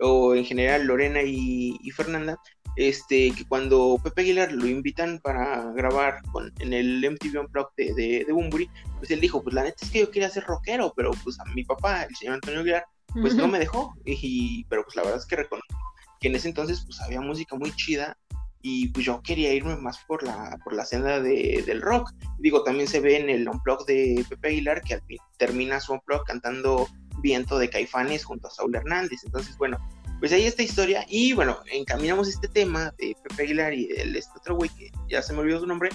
o 0.00 0.34
en 0.36 0.44
general 0.44 0.86
Lorena 0.86 1.22
y 1.22 1.90
Fernanda, 1.96 2.38
este, 2.76 3.32
que 3.32 3.46
cuando 3.46 4.00
Pepe 4.02 4.22
Aguilar 4.22 4.52
lo 4.52 4.66
invitan 4.66 5.18
para 5.18 5.72
grabar 5.72 6.22
con, 6.32 6.52
en 6.58 6.72
el 6.72 6.98
MTV 6.98 7.40
Unplugged 7.40 7.74
de, 7.76 7.94
de, 7.94 8.24
de 8.24 8.68
pues 8.98 9.10
él 9.10 9.20
dijo, 9.20 9.42
pues 9.42 9.54
la 9.54 9.64
neta 9.64 9.84
es 9.84 9.90
que 9.90 10.00
yo 10.00 10.10
quería 10.10 10.30
ser 10.30 10.44
rockero, 10.44 10.92
pero 10.96 11.10
pues 11.24 11.38
a 11.40 11.44
mi 11.46 11.64
papá, 11.64 12.04
el 12.04 12.14
señor 12.16 12.34
Antonio 12.34 12.60
Aguilar, 12.60 12.84
pues 13.20 13.34
no 13.34 13.48
me 13.48 13.58
dejó. 13.58 13.94
Y, 14.04 14.64
pero 14.64 14.84
pues 14.84 14.96
la 14.96 15.02
verdad 15.02 15.18
es 15.18 15.26
que 15.26 15.36
reconozco 15.36 15.76
que 16.20 16.28
en 16.28 16.36
ese 16.36 16.48
entonces 16.48 16.82
pues 16.86 17.00
había 17.00 17.20
música 17.20 17.56
muy 17.56 17.74
chida 17.74 18.16
y 18.62 18.88
pues 18.88 19.04
yo 19.04 19.20
quería 19.22 19.52
irme 19.52 19.76
más 19.76 19.98
por 20.06 20.22
la, 20.22 20.56
por 20.62 20.72
la 20.72 20.84
senda 20.84 21.20
de, 21.20 21.64
del 21.66 21.82
rock. 21.82 22.12
Digo, 22.38 22.62
también 22.62 22.86
se 22.86 23.00
ve 23.00 23.18
en 23.18 23.28
el 23.28 23.48
unplug 23.48 23.84
de 23.86 24.24
Pepe 24.28 24.48
Aguilar 24.48 24.82
que 24.82 24.94
al 24.94 25.02
fin 25.02 25.18
termina 25.36 25.80
su 25.80 25.92
unplug 25.92 26.24
cantando 26.24 26.88
Viento 27.20 27.58
de 27.58 27.68
Caifanes 27.68 28.24
junto 28.24 28.48
a 28.48 28.50
Saúl 28.50 28.74
Hernández. 28.76 29.20
Entonces, 29.24 29.56
bueno, 29.58 29.78
pues 30.22 30.30
ahí 30.32 30.44
está 30.46 30.62
historia 30.62 31.04
y 31.08 31.32
bueno, 31.32 31.58
encaminamos 31.72 32.28
este 32.28 32.46
tema 32.46 32.94
de 32.96 33.16
Pepe 33.24 33.42
Aguilar 33.42 33.74
y 33.74 33.88
del 33.88 34.14
este 34.14 34.30
otro 34.38 34.54
güey 34.54 34.70
que 34.70 34.92
ya 35.10 35.20
se 35.20 35.32
me 35.32 35.40
olvidó 35.40 35.58
su 35.58 35.66
nombre, 35.66 35.88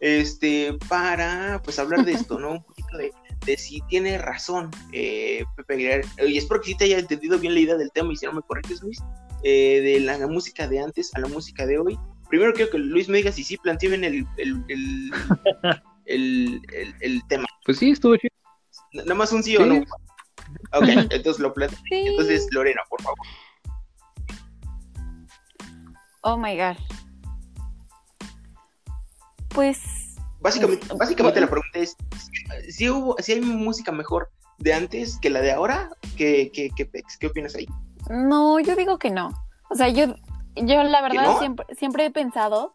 este, 0.00 0.72
para 0.88 1.60
pues 1.64 1.80
hablar 1.80 2.04
de 2.04 2.12
esto, 2.12 2.38
¿no? 2.38 2.52
Un 2.52 2.62
poquito 2.62 2.96
de, 2.96 3.10
de 3.44 3.56
si 3.56 3.80
tiene 3.88 4.18
razón 4.18 4.70
eh, 4.92 5.42
Pepe 5.56 5.74
Aguilar, 5.74 6.02
y 6.28 6.38
espero 6.38 6.60
que 6.60 6.68
sí 6.68 6.76
te 6.76 6.84
haya 6.84 7.00
entendido 7.00 7.40
bien 7.40 7.54
la 7.54 7.60
idea 7.60 7.74
del 7.76 7.90
tema 7.90 8.12
y 8.12 8.16
si 8.16 8.24
no 8.26 8.32
me 8.34 8.42
corriges 8.42 8.80
Luis, 8.82 9.00
eh, 9.42 9.80
de 9.82 9.98
la, 9.98 10.16
la 10.16 10.28
música 10.28 10.68
de 10.68 10.78
antes 10.78 11.10
a 11.16 11.18
la 11.18 11.26
música 11.26 11.66
de 11.66 11.78
hoy. 11.80 11.98
Primero 12.28 12.52
quiero 12.52 12.70
que 12.70 12.78
Luis 12.78 13.08
me 13.08 13.16
diga 13.18 13.32
si 13.32 13.42
sí 13.42 13.56
planteé 13.56 13.88
bien 13.88 14.04
el, 14.04 14.24
el, 14.36 14.64
el, 14.68 15.10
el, 16.06 16.60
el- 16.72 16.94
el 17.00 17.26
tema. 17.28 17.46
Pues 17.64 17.78
sí, 17.78 17.90
estuvo 17.90 18.16
chido. 18.16 18.30
Nada 18.92 19.14
más 19.14 19.32
un 19.32 19.42
sí, 19.42 19.56
o 19.56 19.64
Sí. 19.64 19.68
no. 19.68 19.84
Ok, 20.72 20.84
entonces 21.10 21.40
lo 21.40 21.52
planteé. 21.52 21.78
Sí. 21.90 22.04
Entonces, 22.06 22.46
Lorena, 22.52 22.80
por 22.88 23.02
favor. 23.02 23.18
Oh 26.22 26.36
my 26.36 26.56
god. 26.56 26.76
Pues 29.54 29.80
Básicamente, 30.40 30.86
básicamente 30.96 31.40
la 31.40 31.46
pregunta 31.46 31.78
es, 31.78 31.96
si, 32.68 32.88
hubo, 32.88 33.14
si 33.18 33.32
hay 33.32 33.40
música 33.40 33.92
mejor 33.92 34.30
de 34.58 34.74
antes 34.74 35.18
que 35.20 35.30
la 35.30 35.40
de 35.40 35.52
ahora, 35.52 35.90
¿qué, 36.16 36.50
qué, 36.52 36.70
qué? 36.74 36.90
¿Qué 37.20 37.26
opinas 37.26 37.54
ahí? 37.54 37.66
no, 38.10 38.58
yo 38.58 38.74
digo 38.74 38.98
que 38.98 39.10
no. 39.10 39.30
O 39.70 39.76
sea, 39.76 39.88
yo, 39.88 40.16
yo 40.56 40.82
la 40.82 41.00
verdad 41.00 41.24
no? 41.24 41.38
siempre, 41.38 41.66
siempre 41.76 42.06
he 42.06 42.10
pensado 42.10 42.74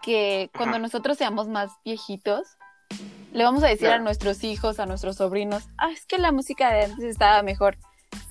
que 0.00 0.50
cuando 0.56 0.76
Ajá. 0.76 0.82
nosotros 0.82 1.18
seamos 1.18 1.48
más 1.48 1.72
viejitos, 1.84 2.46
le 3.32 3.42
vamos 3.42 3.64
a 3.64 3.66
decir 3.66 3.88
Claro. 3.88 4.02
a 4.02 4.04
nuestros 4.04 4.44
hijos, 4.44 4.78
a 4.78 4.86
nuestros 4.86 5.16
sobrinos, 5.16 5.68
ah, 5.78 5.90
es 5.90 6.06
que 6.06 6.18
la 6.18 6.30
música 6.30 6.70
de 6.72 6.84
antes 6.84 7.04
estaba 7.04 7.42
mejor. 7.42 7.76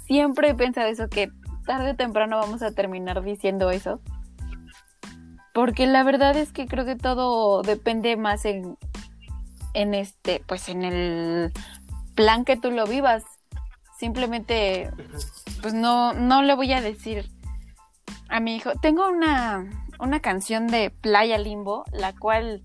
Siempre 0.06 0.50
he 0.50 0.56
pensado 0.56 0.88
eso, 0.88 1.10
que 1.10 1.30
tarde 1.66 1.92
o 1.92 1.96
temprano 1.98 2.38
vamos 2.38 2.62
a 2.62 2.72
terminar 2.72 3.22
diciendo 3.22 3.70
eso. 3.72 4.00
Porque 5.56 5.88
la 5.88 6.04
verdad 6.04 6.36
es 6.36 6.52
que 6.52 6.68
creo 6.68 6.84
que 6.84 6.98
todo 6.98 7.62
depende 7.62 8.18
más 8.18 8.44
en, 8.44 8.78
en 9.74 9.94
este, 9.94 10.44
pues 10.46 10.68
en 10.68 10.84
el 10.84 11.54
plan 12.14 12.44
que 12.44 12.58
tú 12.58 12.72
lo 12.72 12.86
vivas. 12.86 13.24
Simplemente, 13.98 14.92
pues 15.62 15.74
no, 15.74 16.12
no 16.12 16.42
le 16.42 16.56
voy 16.56 16.74
a 16.74 16.82
decir 16.82 17.32
a 18.28 18.42
mi 18.42 18.58
hijo. 18.58 18.74
Tengo 18.82 19.08
una, 19.08 19.66
una 19.98 20.20
canción 20.20 20.68
de 20.68 20.90
Playa 20.90 21.38
Limbo, 21.38 21.86
la 21.94 22.12
cual 22.12 22.62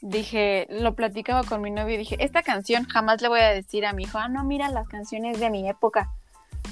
dije, 0.00 0.68
lo 0.70 0.94
platicaba 0.94 1.42
con 1.42 1.60
mi 1.60 1.72
novio 1.72 1.96
y 1.96 1.98
dije, 1.98 2.18
esta 2.20 2.44
canción 2.44 2.84
jamás 2.84 3.20
le 3.20 3.30
voy 3.30 3.40
a 3.40 3.48
decir 3.48 3.84
a 3.84 3.92
mi 3.92 4.04
hijo, 4.04 4.16
ah, 4.18 4.28
no, 4.28 4.44
mira 4.44 4.68
las 4.68 4.86
canciones 4.86 5.40
de 5.40 5.50
mi 5.50 5.68
época. 5.68 6.12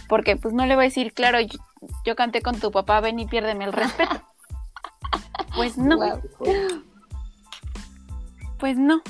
Porque 0.08 0.36
pues 0.36 0.54
no 0.54 0.64
le 0.64 0.76
voy 0.76 0.84
a 0.84 0.88
decir, 0.90 1.12
claro, 1.12 1.40
yo, 1.40 1.58
yo 2.04 2.14
canté 2.14 2.40
con 2.40 2.60
tu 2.60 2.70
papá, 2.70 3.00
ven 3.00 3.18
y 3.18 3.26
piérdeme 3.26 3.64
el 3.64 3.72
respeto. 3.72 4.22
pues 5.56 5.78
no, 5.78 5.98
pues 8.58 8.76
no. 8.76 9.02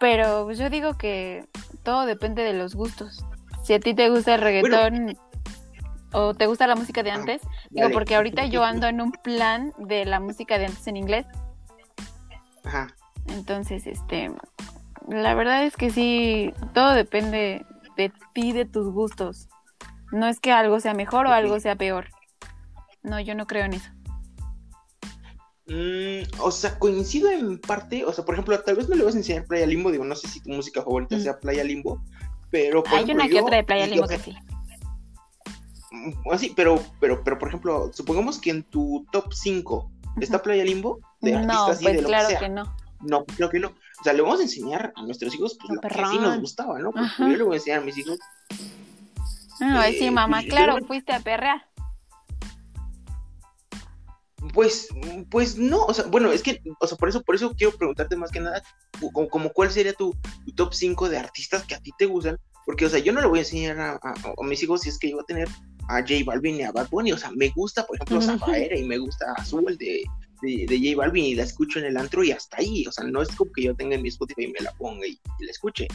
Pero 0.00 0.44
pues, 0.44 0.58
yo 0.58 0.70
digo 0.70 0.94
que 0.94 1.46
todo 1.82 2.06
depende 2.06 2.42
de 2.42 2.52
los 2.52 2.74
gustos. 2.74 3.24
Si 3.62 3.72
a 3.74 3.80
ti 3.80 3.94
te 3.94 4.10
gusta 4.10 4.34
el 4.34 4.40
reggaetón 4.42 5.16
o 6.12 6.34
te 6.34 6.46
gusta 6.46 6.66
la 6.66 6.76
música 6.76 7.02
de 7.02 7.10
Ah, 7.10 7.14
antes, 7.16 7.42
digo, 7.70 7.84
dale. 7.84 7.94
porque 7.94 8.14
ahorita 8.16 8.46
yo 8.46 8.62
ando 8.64 8.86
en 8.86 9.00
un 9.00 9.12
plan 9.12 9.72
de 9.78 10.04
la 10.04 10.20
música 10.20 10.58
de 10.58 10.66
antes 10.66 10.86
en 10.86 10.96
inglés. 10.96 11.26
Ajá. 12.64 12.88
Entonces, 13.28 13.86
este, 13.86 14.30
la 15.08 15.34
verdad 15.34 15.64
es 15.64 15.76
que 15.76 15.90
sí, 15.90 16.52
todo 16.74 16.92
depende 16.92 17.64
de 17.96 18.12
ti, 18.34 18.52
de 18.52 18.64
tus 18.66 18.92
gustos. 18.92 19.48
No 20.12 20.26
es 20.26 20.38
que 20.40 20.52
algo 20.52 20.78
sea 20.80 20.94
mejor 20.94 21.26
o 21.26 21.30
algo 21.32 21.58
sea 21.60 21.76
peor. 21.76 22.08
No, 23.02 23.18
yo 23.20 23.34
no 23.34 23.46
creo 23.46 23.64
en 23.64 23.74
eso. 23.74 23.90
Mm, 25.66 26.40
o 26.40 26.50
sea, 26.50 26.78
coincido 26.78 27.30
en 27.30 27.58
parte. 27.58 28.04
O 28.04 28.12
sea, 28.12 28.24
por 28.24 28.34
ejemplo, 28.34 28.58
tal 28.60 28.76
vez 28.76 28.88
no 28.88 28.96
le 28.96 29.04
vas 29.04 29.14
a 29.14 29.18
enseñar 29.18 29.44
Playa 29.46 29.66
Limbo. 29.66 29.90
Digo, 29.90 30.04
no 30.04 30.14
sé 30.14 30.28
si 30.28 30.40
tu 30.40 30.50
música 30.50 30.82
favorita 30.82 31.16
Mm. 31.16 31.20
sea 31.20 31.38
Playa 31.40 31.64
Limbo. 31.64 32.02
Pero. 32.50 32.82
por 32.82 32.92
Hay 32.94 33.04
ejemplo, 33.04 33.14
una 33.14 33.28
que 33.28 33.34
yo- 33.36 33.42
otra 33.44 33.56
de 33.56 33.64
Playa 33.64 33.86
Limbo 33.86 34.06
que 34.06 34.18
sí. 34.18 34.34
mm, 35.90 36.12
Así, 36.32 36.52
pero, 36.54 36.80
pero, 37.00 37.22
pero, 37.24 37.38
por 37.38 37.48
ejemplo, 37.48 37.90
supongamos 37.94 38.38
que 38.38 38.50
en 38.50 38.62
tu 38.64 39.06
top 39.10 39.32
5 39.32 39.90
está. 40.20 40.42
Playa 40.42 40.64
Limbo. 40.64 41.00
De 41.20 41.32
No, 41.32 41.38
artistas 41.38 41.80
y 41.80 41.84
pues 41.84 41.96
de 41.96 42.02
lo 42.02 42.08
claro 42.08 42.28
que 42.28 42.32
sea. 42.32 42.40
que 42.40 42.48
no. 42.50 42.76
No, 43.00 43.24
creo 43.24 43.48
que 43.50 43.58
no. 43.60 43.68
O 43.68 44.04
sea, 44.04 44.12
le 44.12 44.22
vamos 44.22 44.40
a 44.40 44.42
enseñar 44.44 44.92
a 44.96 45.02
nuestros 45.02 45.34
hijos 45.34 45.56
pues, 45.58 45.70
No, 45.70 45.74
lo 45.76 45.80
que 45.80 46.10
sí 46.16 46.18
nos 46.22 46.40
gustaba, 46.40 46.78
¿no? 46.78 46.90
Ajá. 46.94 47.28
yo 47.28 47.36
le 47.36 47.42
voy 47.42 47.54
a 47.54 47.56
enseñar 47.56 47.80
a 47.80 47.84
mis 47.84 47.96
hijos. 47.98 48.18
Ah, 49.60 49.80
ay, 49.82 49.94
sí, 49.98 50.06
Eh, 50.06 50.10
mamá, 50.10 50.38
pues, 50.40 50.50
claro, 50.50 50.78
no- 50.80 50.86
fuiste 50.86 51.12
a 51.12 51.20
perrear. 51.20 51.66
Pues, 54.54 54.88
pues 55.30 55.58
no, 55.58 55.84
o 55.84 55.92
sea, 55.92 56.04
bueno, 56.06 56.30
es 56.32 56.42
que, 56.42 56.62
o 56.80 56.86
sea, 56.86 56.96
por 56.96 57.08
eso, 57.08 57.22
por 57.22 57.34
eso 57.34 57.52
quiero 57.56 57.76
preguntarte 57.76 58.16
más 58.16 58.30
que 58.30 58.40
nada, 58.40 58.62
como, 59.12 59.28
como 59.28 59.50
cuál 59.50 59.70
sería 59.70 59.92
tu, 59.92 60.14
tu 60.46 60.52
top 60.54 60.72
5 60.72 61.08
de 61.08 61.18
artistas 61.18 61.64
que 61.64 61.74
a 61.74 61.80
ti 61.80 61.90
te 61.98 62.06
gustan, 62.06 62.38
porque, 62.64 62.86
o 62.86 62.88
sea, 62.88 63.00
yo 63.00 63.12
no 63.12 63.20
le 63.20 63.26
voy 63.26 63.40
a 63.40 63.42
enseñar 63.42 63.78
a, 63.80 63.92
a- 63.94 64.14
a 64.38 64.44
mis 64.46 64.62
hijos 64.62 64.82
si 64.82 64.88
es 64.90 64.98
que 64.98 65.10
yo 65.10 65.16
voy 65.16 65.24
a 65.24 65.26
tener 65.26 65.48
a 65.88 66.00
J 66.00 66.14
Balvin 66.24 66.56
y 66.56 66.62
a 66.62 66.72
Bad 66.72 66.88
Bunny, 66.88 67.12
o 67.12 67.18
sea, 67.18 67.30
me 67.32 67.50
gusta, 67.50 67.84
por 67.84 67.96
ejemplo, 67.96 68.18
Ujú. 68.18 68.26
Zafaera 68.26 68.78
y 68.78 68.84
me 68.84 68.96
gusta 68.96 69.26
Azul 69.36 69.76
de, 69.76 70.02
de, 70.40 70.66
de 70.68 70.78
J 70.78 70.96
Balvin 70.96 71.24
y 71.24 71.34
la 71.34 71.42
escucho 71.42 71.78
en 71.80 71.86
el 71.86 71.96
antro 71.96 72.22
y 72.24 72.30
hasta 72.30 72.58
ahí, 72.58 72.86
o 72.86 72.92
sea, 72.92 73.04
no 73.04 73.20
es 73.22 73.28
como 73.34 73.50
que 73.52 73.64
yo 73.64 73.74
tenga 73.74 73.96
en 73.96 74.02
mi 74.02 74.08
Spotify 74.08 74.44
y 74.44 74.52
me 74.52 74.60
la 74.60 74.72
ponga 74.72 75.06
y, 75.06 75.10
y 75.40 75.44
la 75.44 75.50
escuche, 75.50 75.88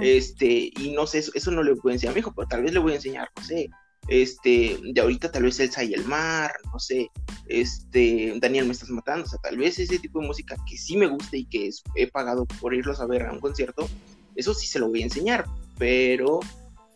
este, 0.00 0.70
y 0.76 0.92
no 0.94 1.06
sé, 1.06 1.18
eso, 1.18 1.30
eso 1.34 1.50
no 1.52 1.62
le 1.62 1.72
voy 1.74 1.92
a 1.92 1.94
enseñar 1.94 2.12
a 2.12 2.14
mi 2.14 2.20
hijo, 2.20 2.32
pero 2.34 2.48
tal 2.48 2.62
vez 2.64 2.72
le 2.72 2.80
voy 2.80 2.92
a 2.92 2.96
enseñar, 2.96 3.28
no 3.36 3.44
sé, 3.44 3.68
este, 4.08 4.78
de 4.82 5.00
ahorita 5.00 5.30
tal 5.30 5.44
vez 5.44 5.60
Elsa 5.60 5.84
y 5.84 5.94
el 5.94 6.04
mar, 6.04 6.52
no 6.72 6.78
sé, 6.78 7.10
este, 7.46 8.34
Daniel 8.40 8.66
me 8.66 8.72
estás 8.72 8.90
matando, 8.90 9.24
o 9.24 9.28
sea, 9.28 9.38
tal 9.42 9.56
vez 9.56 9.78
ese 9.78 9.98
tipo 9.98 10.20
de 10.20 10.26
música 10.26 10.56
que 10.68 10.76
sí 10.76 10.96
me 10.96 11.06
gusta 11.06 11.36
y 11.36 11.44
que 11.46 11.68
es- 11.68 11.82
he 11.94 12.06
pagado 12.06 12.46
por 12.60 12.74
irlos 12.74 13.00
a 13.00 13.06
ver 13.06 13.22
a 13.26 13.32
un 13.32 13.40
concierto, 13.40 13.88
eso 14.34 14.54
sí 14.54 14.66
se 14.66 14.78
lo 14.78 14.88
voy 14.88 15.02
a 15.02 15.04
enseñar, 15.04 15.44
pero 15.78 16.40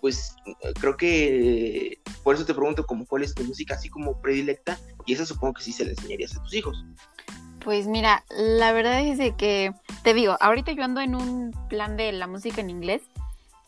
pues 0.00 0.34
creo 0.80 0.98
que 0.98 1.98
por 2.22 2.34
eso 2.34 2.44
te 2.44 2.52
pregunto 2.52 2.84
como 2.84 3.07
cuál 3.07 3.22
es 3.22 3.34
tu 3.34 3.42
música 3.44 3.74
así 3.74 3.88
como 3.88 4.20
predilecta 4.20 4.78
y 5.07 5.14
esa 5.14 5.24
supongo 5.24 5.55
que 5.55 5.62
sí 5.62 5.72
se 5.72 5.84
la 5.86 5.92
enseñarías 5.92 6.36
a 6.36 6.42
tus 6.42 6.52
hijos. 6.55 6.84
Pues 7.64 7.86
mira, 7.86 8.22
la 8.28 8.72
verdad 8.72 9.00
es 9.00 9.16
de 9.16 9.34
que, 9.34 9.72
te 10.02 10.12
digo, 10.12 10.36
ahorita 10.40 10.72
yo 10.72 10.82
ando 10.84 11.00
en 11.00 11.14
un 11.14 11.52
plan 11.70 11.96
de 11.96 12.12
la 12.12 12.26
música 12.26 12.61
en 12.61 12.68
inglés 12.68 13.00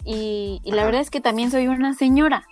y, 0.05 0.61
y 0.62 0.72
la 0.72 0.84
verdad 0.84 1.01
es 1.01 1.09
que 1.09 1.22
también 1.22 1.51
soy 1.51 1.68
una 1.68 1.95
señora. 1.95 2.47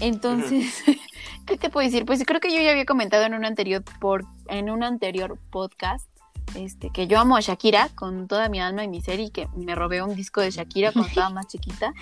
Entonces, 0.00 0.82
¿qué 1.46 1.56
te 1.56 1.70
puedo 1.70 1.84
decir? 1.86 2.04
Pues 2.04 2.22
creo 2.26 2.40
que 2.40 2.54
yo 2.54 2.60
ya 2.60 2.70
había 2.70 2.84
comentado 2.86 3.24
en 3.24 3.34
un 3.34 3.44
anterior, 3.44 3.82
por, 4.00 4.24
en 4.48 4.70
un 4.70 4.82
anterior 4.82 5.38
podcast 5.50 6.06
este, 6.54 6.90
que 6.90 7.06
yo 7.06 7.18
amo 7.18 7.36
a 7.36 7.40
Shakira 7.40 7.90
con 7.94 8.26
toda 8.28 8.48
mi 8.48 8.60
alma 8.60 8.84
y 8.84 8.88
mi 8.88 9.00
ser 9.02 9.20
y 9.20 9.30
que 9.30 9.48
me 9.56 9.74
robé 9.74 10.02
un 10.02 10.14
disco 10.14 10.40
de 10.40 10.50
Shakira 10.50 10.92
cuando 10.92 11.08
estaba 11.08 11.30
más 11.30 11.46
chiquita. 11.48 11.92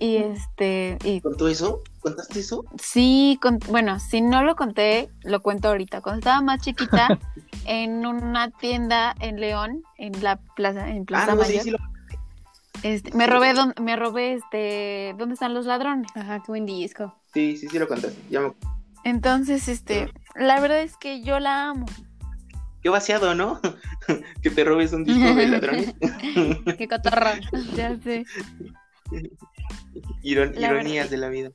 Y 0.00 0.16
este, 0.18 0.96
y 1.02 1.20
¿Con 1.20 1.36
todo 1.36 1.48
eso? 1.48 1.82
¿Contaste 1.98 2.38
eso? 2.38 2.64
Sí, 2.80 3.36
con- 3.42 3.58
bueno, 3.68 3.98
si 3.98 4.20
no 4.20 4.44
lo 4.44 4.54
conté, 4.54 5.10
lo 5.22 5.40
cuento 5.42 5.68
ahorita. 5.68 6.02
Cuando 6.02 6.20
estaba 6.20 6.40
más 6.40 6.60
chiquita, 6.60 7.18
en 7.64 8.06
una 8.06 8.50
tienda 8.50 9.16
en 9.18 9.40
León, 9.40 9.82
en 9.96 10.22
la 10.22 10.36
plaza, 10.54 10.88
en 10.90 11.02
Ah, 11.02 11.04
Plaza 11.04 11.32
sí, 11.32 11.38
Mayor, 11.38 11.62
sí 11.64 11.70
lo... 11.70 11.78
este, 12.82 13.12
me 13.16 13.26
robé, 13.26 13.52
don- 13.54 13.74
me 13.80 13.96
robé, 13.96 14.34
este, 14.34 15.14
¿dónde 15.18 15.34
están 15.34 15.54
los 15.54 15.66
ladrones? 15.66 16.10
Ajá, 16.14 16.38
qué 16.44 16.52
buen 16.52 16.66
disco. 16.66 17.14
Sí, 17.34 17.56
sí, 17.56 17.68
sí 17.68 17.78
lo 17.78 17.88
contaste. 17.88 18.18
Ya 18.30 18.40
me- 18.40 18.52
Entonces, 19.04 19.68
este, 19.68 20.10
la 20.34 20.60
verdad 20.60 20.80
es 20.82 20.96
que 20.96 21.22
yo 21.22 21.38
la 21.40 21.70
amo. 21.70 21.86
Qué 22.82 22.88
vaciado, 22.90 23.34
¿no? 23.34 23.60
que 24.42 24.50
te 24.50 24.64
robes 24.64 24.92
un 24.92 25.04
disco 25.04 25.34
de 25.34 25.46
ladrones. 25.48 25.94
Qué 26.78 26.88
cotorro. 26.88 27.30
Ya 27.74 27.96
sé. 27.98 28.24
Iron- 30.22 30.52
La 30.54 30.68
ironías 30.68 31.06
verdad- 31.06 31.10
de 31.10 31.16
la 31.16 31.28
vida. 31.28 31.50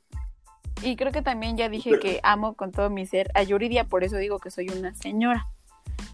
Y 0.82 0.96
creo 0.96 1.12
que 1.12 1.22
también 1.22 1.56
ya 1.56 1.68
dije 1.68 1.90
Pero- 1.90 2.02
que 2.02 2.20
amo 2.22 2.54
con 2.54 2.72
todo 2.72 2.90
mi 2.90 3.06
ser 3.06 3.30
a 3.34 3.42
Yuridia, 3.42 3.84
por 3.84 4.04
eso 4.04 4.16
digo 4.16 4.38
que 4.38 4.50
soy 4.50 4.68
una 4.68 4.94
señora. 4.94 5.46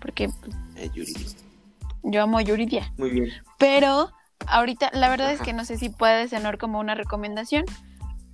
Porque 0.01 0.29
pues, 0.29 1.37
yo 2.03 2.23
amo 2.23 2.39
a 2.39 2.43
Yuridia. 2.43 2.93
Muy 2.97 3.11
bien. 3.11 3.31
Pero 3.59 4.13
ahorita, 4.51 4.91
la 4.93 5.09
verdad 5.09 5.33
es 5.33 5.41
que 5.41 5.53
no 5.53 5.65
sé 5.65 5.77
si 5.79 5.89
puede 5.89 6.29
sonar 6.29 6.59
como 6.59 6.79
una 6.79 6.95
recomendación, 6.95 7.65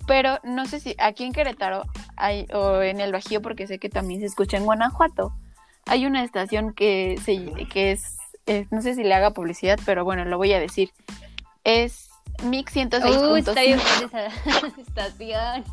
pero 0.05 0.39
no 0.43 0.65
sé 0.65 0.79
si 0.79 0.95
aquí 0.99 1.23
en 1.25 1.33
Querétaro 1.33 1.83
hay, 2.15 2.45
o 2.53 2.81
en 2.81 2.99
el 3.01 3.11
Bajío, 3.11 3.41
porque 3.41 3.67
sé 3.67 3.79
que 3.79 3.89
también 3.89 4.19
se 4.21 4.25
escucha 4.27 4.57
en 4.57 4.65
Guanajuato, 4.65 5.33
hay 5.85 6.05
una 6.05 6.23
estación 6.23 6.73
que, 6.73 7.19
se, 7.23 7.45
que 7.67 7.91
es, 7.91 8.17
es- 8.45 8.71
no 8.71 8.81
sé 8.81 8.95
si 8.95 9.03
le 9.03 9.13
haga 9.13 9.31
publicidad, 9.31 9.79
pero 9.85 10.03
bueno, 10.03 10.25
lo 10.25 10.37
voy 10.37 10.53
a 10.53 10.59
decir. 10.59 10.91
Es 11.63 12.09
Mix 12.43 12.75
Uy, 12.75 12.81
está 13.39 13.61
bien 13.61 13.79
106.5. 13.79 14.05
esa 14.05 14.81
estación. 14.81 15.63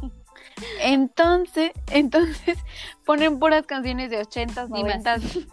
Entonces, 0.81 1.73
entonces 1.91 2.59
ponen 3.07 3.39
puras 3.39 3.67
canciones 3.67 4.11
de 4.11 4.21
80s, 4.21 4.69
Ni 4.71 4.83
más. 4.85 5.03
90s. 5.05 5.47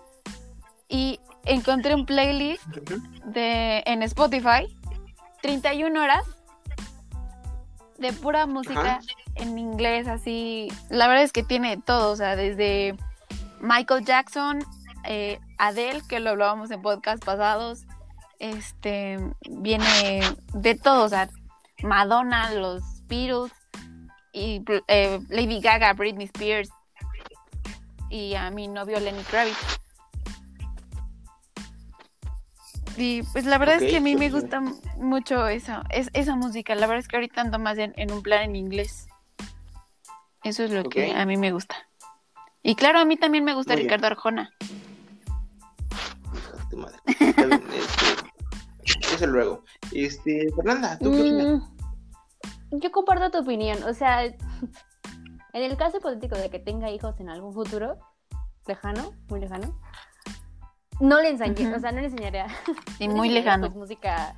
Y 0.89 1.19
encontré 1.45 1.95
un 1.95 2.05
playlist 2.07 2.63
de 3.25 3.83
en 3.85 4.03
Spotify 4.03 4.67
31 5.41 6.01
horas 6.01 6.23
de 7.97 8.13
pura 8.13 8.45
música 8.45 8.79
Ajá. 8.79 8.99
en 9.35 9.57
inglés 9.57 10.07
así 10.07 10.69
la 10.89 11.07
verdad 11.07 11.23
es 11.23 11.31
que 11.31 11.43
tiene 11.43 11.77
todo 11.77 12.11
o 12.11 12.15
sea 12.15 12.35
desde 12.35 12.95
Michael 13.59 14.05
Jackson 14.05 14.63
eh, 15.03 15.39
Adele 15.57 16.01
que 16.07 16.19
lo 16.19 16.31
hablábamos 16.31 16.71
en 16.71 16.81
podcast 16.81 17.23
pasados 17.23 17.85
este 18.39 19.19
viene 19.49 20.21
de 20.53 20.75
todo 20.75 21.05
o 21.05 21.09
sea 21.09 21.29
Madonna 21.83 22.51
los 22.53 22.83
Beatles 23.07 23.51
y 24.33 24.63
eh, 24.87 25.19
Lady 25.29 25.59
Gaga 25.59 25.93
Britney 25.93 26.25
Spears 26.25 26.69
y 28.09 28.35
a 28.35 28.49
mi 28.51 28.67
novio 28.67 28.99
Lenny 28.99 29.23
Kravitz 29.23 29.79
y 32.97 33.23
pues 33.23 33.45
la 33.45 33.57
verdad 33.57 33.81
es 33.81 33.89
que 33.89 33.97
a 33.97 34.01
mí 34.01 34.15
me 34.15 34.29
súper. 34.29 34.41
gusta 34.41 34.61
mucho 34.97 35.47
esa, 35.47 35.83
es, 35.89 36.09
esa 36.13 36.35
música. 36.35 36.75
La 36.75 36.87
verdad 36.87 36.99
es 36.99 37.07
que 37.07 37.17
ahorita 37.17 37.41
ando 37.41 37.59
más 37.59 37.77
en, 37.77 37.93
en 37.97 38.11
un 38.11 38.21
plan 38.21 38.43
en 38.43 38.55
inglés. 38.55 39.07
Eso 40.43 40.63
es 40.63 40.71
lo 40.71 40.83
que 40.83 41.13
a 41.13 41.25
mí 41.25 41.37
me 41.37 41.51
gusta. 41.51 41.75
Y 42.63 42.75
claro, 42.75 42.99
a 42.99 43.05
mí 43.05 43.17
también 43.17 43.43
me 43.43 43.53
gusta 43.53 43.73
Muy 43.73 43.83
bien. 43.83 43.89
Ricardo 43.89 44.07
Arjona. 44.07 44.51
Hija 46.33 46.57
de 46.57 46.69
tu 46.69 46.77
madre. 46.77 46.97
Bien, 47.07 47.63
este, 48.83 49.15
eso 49.15 49.27
luego. 49.27 49.63
Este, 49.91 50.47
Fernanda, 50.55 50.97
¿tú 50.99 51.11
qué 51.11 51.21
opinas? 51.21 51.61
Mm, 52.71 52.79
yo 52.79 52.91
comparto 52.91 53.31
tu 53.31 53.37
opinión. 53.39 53.81
O 53.83 53.93
sea, 53.93 54.25
en 54.25 54.35
el 55.53 55.77
caso 55.77 55.97
hipotético 55.97 56.35
de 56.35 56.49
que 56.49 56.59
tenga 56.59 56.89
hijos 56.89 57.19
en 57.19 57.29
algún 57.29 57.53
futuro, 57.53 57.97
lejano, 58.67 59.13
muy 59.27 59.39
lejano, 59.39 59.79
no 61.01 61.21
le 61.21 61.29
enseñé, 61.29 61.67
Ujú. 61.67 61.75
o 61.75 61.79
sea, 61.79 61.91
no 61.91 61.99
le 61.99 62.07
enseñaría. 62.07 62.47
Y 62.99 63.09
muy 63.09 63.29
lejano. 63.29 63.67
Pues 63.67 63.75
música. 63.75 64.35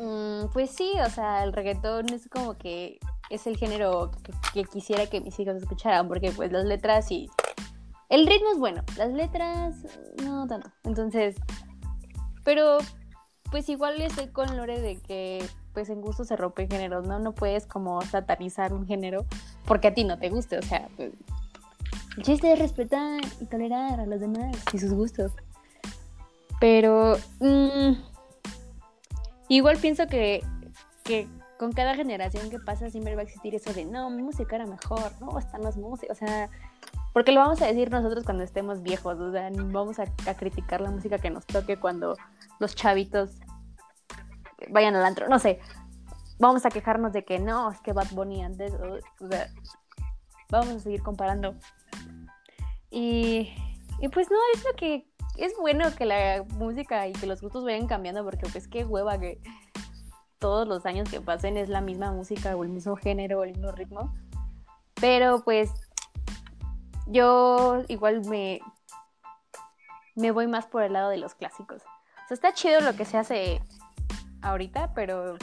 mm, 0.00 0.46
pues 0.52 0.70
sí, 0.70 0.92
o 1.04 1.10
sea, 1.10 1.44
el 1.44 1.52
reggaetón 1.52 2.12
es 2.12 2.28
como 2.28 2.56
que 2.56 2.98
es 3.30 3.46
el 3.46 3.56
género 3.56 4.10
que, 4.22 4.32
que 4.54 4.64
quisiera 4.64 5.06
que 5.06 5.20
mis 5.20 5.38
hijos 5.38 5.56
escucharan, 5.56 6.08
porque 6.08 6.32
pues 6.32 6.50
las 6.52 6.64
letras 6.64 7.10
y. 7.10 7.28
El 8.08 8.26
ritmo 8.26 8.48
es 8.52 8.58
bueno, 8.58 8.82
las 8.96 9.12
letras 9.12 9.74
no 10.24 10.46
tanto. 10.46 10.70
Entonces, 10.84 11.36
pero 12.42 12.78
pues 13.50 13.68
igual 13.68 14.00
estoy 14.00 14.28
con 14.28 14.56
Lore 14.56 14.80
de 14.80 14.98
que 14.98 15.44
pues 15.74 15.90
en 15.90 16.00
gusto 16.00 16.24
se 16.24 16.34
rompen 16.34 16.70
géneros, 16.70 17.06
¿no? 17.06 17.18
No 17.18 17.34
puedes 17.34 17.66
como 17.66 18.00
satanizar 18.02 18.72
un 18.72 18.86
género 18.86 19.26
porque 19.66 19.88
a 19.88 19.94
ti 19.94 20.04
no 20.04 20.18
te 20.18 20.30
guste, 20.30 20.58
o 20.58 20.62
sea, 20.62 20.88
pues 20.96 21.12
el 22.18 22.24
chiste 22.24 22.52
es 22.52 22.58
respetar 22.58 23.20
y 23.40 23.46
tolerar 23.46 24.00
a 24.00 24.06
los 24.06 24.18
demás 24.18 24.56
y 24.72 24.78
sus 24.78 24.92
gustos. 24.92 25.30
Pero 26.58 27.16
mm, 27.38 27.92
igual 29.48 29.76
pienso 29.76 30.08
que, 30.08 30.42
que 31.04 31.28
con 31.60 31.70
cada 31.70 31.94
generación 31.94 32.50
que 32.50 32.58
pasa 32.58 32.90
siempre 32.90 33.14
va 33.14 33.20
a 33.20 33.24
existir 33.24 33.54
eso 33.54 33.72
de, 33.72 33.84
no, 33.84 34.10
mi 34.10 34.24
música 34.24 34.56
era 34.56 34.66
mejor, 34.66 35.12
no, 35.20 35.38
están 35.38 35.62
los 35.62 35.76
músicos, 35.76 36.16
o 36.16 36.18
sea, 36.18 36.50
porque 37.12 37.30
lo 37.30 37.38
vamos 37.38 37.62
a 37.62 37.66
decir 37.66 37.88
nosotros 37.88 38.24
cuando 38.24 38.42
estemos 38.42 38.82
viejos, 38.82 39.16
o 39.20 39.30
sea, 39.30 39.48
vamos 39.52 40.00
a, 40.00 40.06
a 40.26 40.34
criticar 40.34 40.80
la 40.80 40.90
música 40.90 41.18
que 41.18 41.30
nos 41.30 41.46
toque 41.46 41.76
cuando 41.76 42.16
los 42.58 42.74
chavitos 42.74 43.38
vayan 44.70 44.96
al 44.96 45.04
antro, 45.04 45.28
no 45.28 45.38
sé, 45.38 45.60
vamos 46.40 46.66
a 46.66 46.70
quejarnos 46.70 47.12
de 47.12 47.24
que 47.24 47.38
no, 47.38 47.70
es 47.70 47.80
que 47.80 47.92
Bad 47.92 48.10
Bunny 48.10 48.42
antes, 48.42 48.72
o 48.74 49.28
sea, 49.28 49.48
vamos 50.50 50.74
a 50.74 50.80
seguir 50.80 51.02
comparando. 51.02 51.54
Y, 52.90 53.52
y 54.00 54.08
pues 54.08 54.30
no, 54.30 54.36
es 54.54 54.64
lo 54.64 54.72
que 54.74 55.06
es 55.36 55.52
bueno 55.58 55.94
que 55.94 56.04
la 56.04 56.44
música 56.56 57.06
y 57.06 57.12
que 57.12 57.26
los 57.26 57.40
gustos 57.40 57.64
vayan 57.64 57.86
cambiando 57.86 58.24
porque 58.24 58.46
pues 58.50 58.66
qué 58.66 58.84
hueva 58.84 59.18
que 59.18 59.40
todos 60.38 60.66
los 60.66 60.86
años 60.86 61.08
que 61.08 61.20
pasen 61.20 61.56
es 61.56 61.68
la 61.68 61.80
misma 61.80 62.12
música 62.12 62.56
o 62.56 62.64
el 62.64 62.70
mismo 62.70 62.96
género 62.96 63.40
o 63.40 63.44
el 63.44 63.52
mismo 63.52 63.72
ritmo. 63.72 64.14
Pero 65.00 65.42
pues 65.44 65.70
yo 67.06 67.82
igual 67.88 68.24
me, 68.26 68.60
me 70.16 70.30
voy 70.32 70.46
más 70.46 70.66
por 70.66 70.82
el 70.82 70.92
lado 70.92 71.10
de 71.10 71.18
los 71.18 71.34
clásicos. 71.34 71.82
O 71.82 72.28
sea, 72.28 72.34
está 72.34 72.52
chido 72.52 72.80
lo 72.80 72.94
que 72.94 73.04
se 73.04 73.16
hace 73.16 73.62
ahorita, 74.42 74.92
pero 74.94 75.36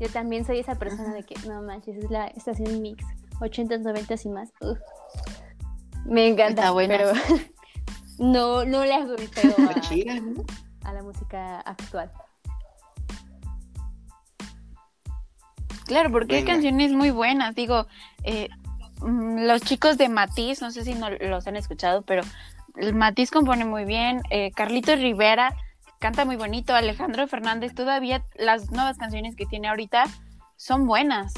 yo 0.00 0.08
también 0.10 0.44
soy 0.44 0.58
esa 0.58 0.74
persona 0.76 1.14
de 1.14 1.22
que, 1.24 1.34
no 1.46 1.62
manches, 1.62 1.96
es 1.96 2.10
la 2.10 2.26
estación 2.28 2.82
mix, 2.82 3.04
80, 3.40 3.78
90 3.78 4.14
y 4.24 4.28
más. 4.30 4.52
Uf. 4.60 4.78
Me 6.04 6.28
encanta, 6.28 6.62
Está 6.62 6.70
buena. 6.72 6.96
pero 6.96 7.12
no, 8.18 8.64
no 8.64 8.84
le 8.84 8.94
hago 8.94 9.14
el 9.14 9.28
pedo 9.28 9.54
a, 9.68 9.80
chida, 9.80 10.14
¿no? 10.14 10.44
a 10.84 10.92
la 10.92 11.02
música 11.02 11.60
actual. 11.60 12.10
Claro, 15.86 16.10
porque 16.10 16.36
hay 16.36 16.42
Venga. 16.42 16.54
canciones 16.54 16.92
muy 16.92 17.10
buenas. 17.10 17.54
Digo, 17.54 17.86
eh, 18.24 18.48
mm, 19.00 19.40
los 19.46 19.62
chicos 19.62 19.98
de 19.98 20.08
Matiz, 20.08 20.60
no 20.62 20.70
sé 20.70 20.84
si 20.84 20.94
no 20.94 21.10
los 21.10 21.46
han 21.46 21.56
escuchado, 21.56 22.02
pero 22.02 22.22
el 22.76 22.94
Matiz 22.94 23.30
compone 23.30 23.64
muy 23.64 23.84
bien. 23.84 24.22
eh, 24.30 24.50
Carlitos 24.52 24.98
Rivera 25.00 25.54
canta 25.98 26.24
muy 26.24 26.36
bonito. 26.36 26.74
Alejandro 26.74 27.26
Fernández, 27.28 27.74
todavía 27.74 28.24
las 28.36 28.70
nuevas 28.70 28.96
canciones 28.98 29.36
que 29.36 29.46
tiene 29.46 29.68
ahorita 29.68 30.04
son 30.56 30.86
buenas. 30.86 31.34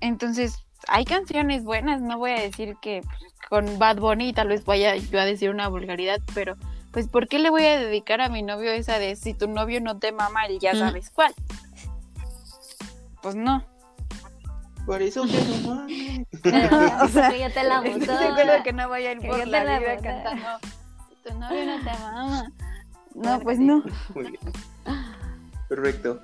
Entonces, 0.00 0.64
hay 0.88 1.04
canciones 1.04 1.64
buenas. 1.64 2.00
No 2.00 2.18
voy 2.18 2.32
a 2.32 2.40
decir 2.40 2.76
que 2.82 3.02
pues, 3.18 3.32
con 3.48 3.78
Bad 3.78 3.96
Bunny 3.98 4.32
tal 4.32 4.48
vez 4.48 4.64
vaya 4.64 4.96
yo 4.96 5.20
a 5.20 5.24
decir 5.24 5.50
una 5.50 5.68
vulgaridad, 5.68 6.20
pero 6.34 6.56
pues, 6.92 7.08
¿por 7.08 7.28
qué 7.28 7.38
le 7.38 7.50
voy 7.50 7.64
a 7.64 7.78
dedicar 7.78 8.20
a 8.20 8.28
mi 8.28 8.42
novio 8.42 8.70
esa 8.70 8.98
de 8.98 9.16
si 9.16 9.34
tu 9.34 9.48
novio 9.48 9.80
no 9.80 9.98
te 9.98 10.12
mama, 10.12 10.46
él 10.46 10.58
ya 10.60 10.74
Mm. 10.74 10.78
sabes 10.78 11.10
cuál? 11.10 11.34
Pues 13.22 13.34
no. 13.34 13.64
Por 14.86 15.00
eso 15.00 15.22
que 15.24 15.40
no 15.42 15.74
mames. 15.74 16.26
O 17.02 17.08
sea, 17.08 17.30
que 17.30 17.38
yo 17.40 17.52
te 17.52 17.62
la 17.62 17.82
toda. 17.82 18.62
que 18.64 18.72
no 18.72 18.88
voy 18.88 19.06
a 19.06 19.12
ir 19.12 19.20
por 19.20 19.46
la 19.46 19.64
la 19.64 19.78
vida 19.78 19.96
cantando. 19.98 20.46
Si 21.08 21.30
tu 21.30 21.38
novio 21.38 21.66
no 21.66 21.84
te 21.84 21.90
ama. 21.90 22.52
No, 23.14 23.38
pues 23.40 23.58
no. 23.58 23.84
Muy 24.14 24.24
bien. 24.30 24.38
Perfecto. 25.68 26.18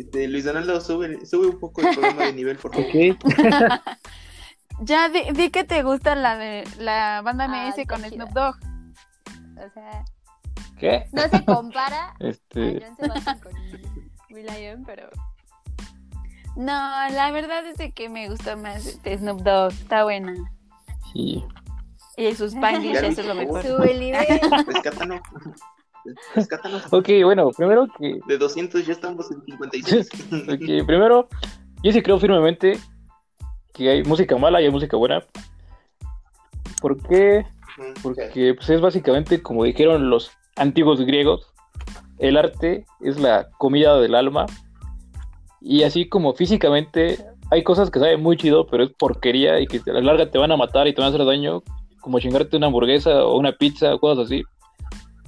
Este, 0.00 0.28
Luis 0.28 0.44
Donaldo, 0.44 0.80
sube, 0.80 1.24
sube 1.26 1.48
un 1.48 1.58
poco 1.58 1.80
el 1.82 1.88
programa 1.94 2.24
de 2.24 2.32
nivel, 2.32 2.56
por 2.56 2.72
favor. 2.74 2.88
Ok. 2.88 3.80
Ya 4.82 5.10
di, 5.10 5.20
di 5.34 5.50
que 5.50 5.62
te 5.64 5.82
gusta 5.82 6.14
la 6.14 6.38
de 6.38 6.64
la 6.78 7.20
banda 7.22 7.44
Ah, 7.44 7.48
MS 7.68 7.76
está 7.78 7.94
con. 7.98 8.02
Snoop 8.10 8.30
Dogg. 8.30 8.56
O 9.58 9.70
sea, 9.74 10.04
¿Qué? 10.78 11.04
no 11.12 11.20
se 11.28 11.44
compara 11.44 12.14
a 12.18 12.24
Este. 12.26 12.80
John 12.82 12.96
Sebastian 12.96 13.40
con 13.40 13.52
Will.i.am, 14.30 14.84
pero 14.86 15.10
No, 16.56 16.72
la 17.10 17.30
verdad 17.30 17.66
es 17.66 17.76
de 17.76 17.92
que 17.92 18.08
me 18.08 18.30
gusta 18.30 18.56
más 18.56 18.86
este 18.86 19.18
Snoop 19.18 19.42
Dogg. 19.42 19.72
Está 19.72 20.04
buena. 20.04 20.32
Sí. 21.12 21.44
Y 22.16 22.34
sus 22.34 22.54
Spanglish, 22.54 22.94
Ya, 22.94 23.00
eso 23.06 23.20
es 23.20 23.26
lo 23.26 23.34
mejor. 23.34 23.62
sube 23.62 23.92
el 23.92 24.00
nivel. 24.00 24.26
Rescátanos. 24.66 25.20
Rescátanos. 26.34 26.92
Ok, 26.92 27.08
bueno, 27.24 27.50
primero 27.50 27.86
que. 27.98 28.20
De 28.26 28.38
200 28.38 28.86
ya 28.86 28.92
estamos 28.92 29.30
en 29.30 29.42
56. 29.44 30.08
ok, 30.48 30.86
primero, 30.86 31.28
yo 31.82 31.92
sí 31.92 32.02
creo 32.02 32.18
firmemente 32.18 32.78
que 33.72 33.90
hay 33.90 34.04
música 34.04 34.36
mala 34.36 34.60
y 34.60 34.64
hay 34.64 34.70
música 34.70 34.96
buena. 34.96 35.24
¿Por 36.80 37.00
qué? 37.08 37.44
Porque 38.02 38.54
pues, 38.54 38.70
es 38.70 38.80
básicamente 38.80 39.42
como 39.42 39.64
dijeron 39.64 40.10
los 40.10 40.30
antiguos 40.56 41.00
griegos, 41.00 41.46
el 42.18 42.36
arte 42.36 42.84
es 43.00 43.18
la 43.18 43.48
comida 43.58 43.98
del 43.98 44.14
alma. 44.14 44.46
Y 45.60 45.82
así 45.82 46.08
como 46.08 46.34
físicamente 46.34 47.18
hay 47.50 47.62
cosas 47.62 47.90
que 47.90 47.98
saben 47.98 48.22
muy 48.22 48.36
chido, 48.36 48.66
pero 48.66 48.84
es 48.84 48.90
porquería 48.90 49.60
y 49.60 49.66
que 49.66 49.80
a 49.90 49.94
la 49.94 50.00
larga 50.00 50.30
te 50.30 50.38
van 50.38 50.52
a 50.52 50.56
matar 50.56 50.86
y 50.86 50.94
te 50.94 51.00
van 51.00 51.12
a 51.12 51.14
hacer 51.14 51.26
daño, 51.26 51.62
como 52.00 52.20
chingarte 52.20 52.56
una 52.56 52.66
hamburguesa 52.66 53.24
o 53.24 53.38
una 53.38 53.52
pizza 53.52 53.94
o 53.94 53.98
cosas 53.98 54.26
así. 54.26 54.42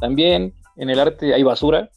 También 0.01 0.55
en 0.77 0.91
el 0.91 0.99
arte 1.01 1.35
hay 1.35 1.43
basura. 1.43 1.91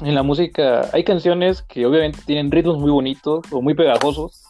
En 0.00 0.14
la 0.14 0.22
música 0.22 0.88
hay 0.92 1.04
canciones 1.04 1.62
que 1.62 1.84
obviamente 1.84 2.20
tienen 2.24 2.50
ritmos 2.50 2.78
muy 2.78 2.90
bonitos 2.90 3.44
o 3.52 3.60
muy 3.60 3.74
pegajosos 3.74 4.44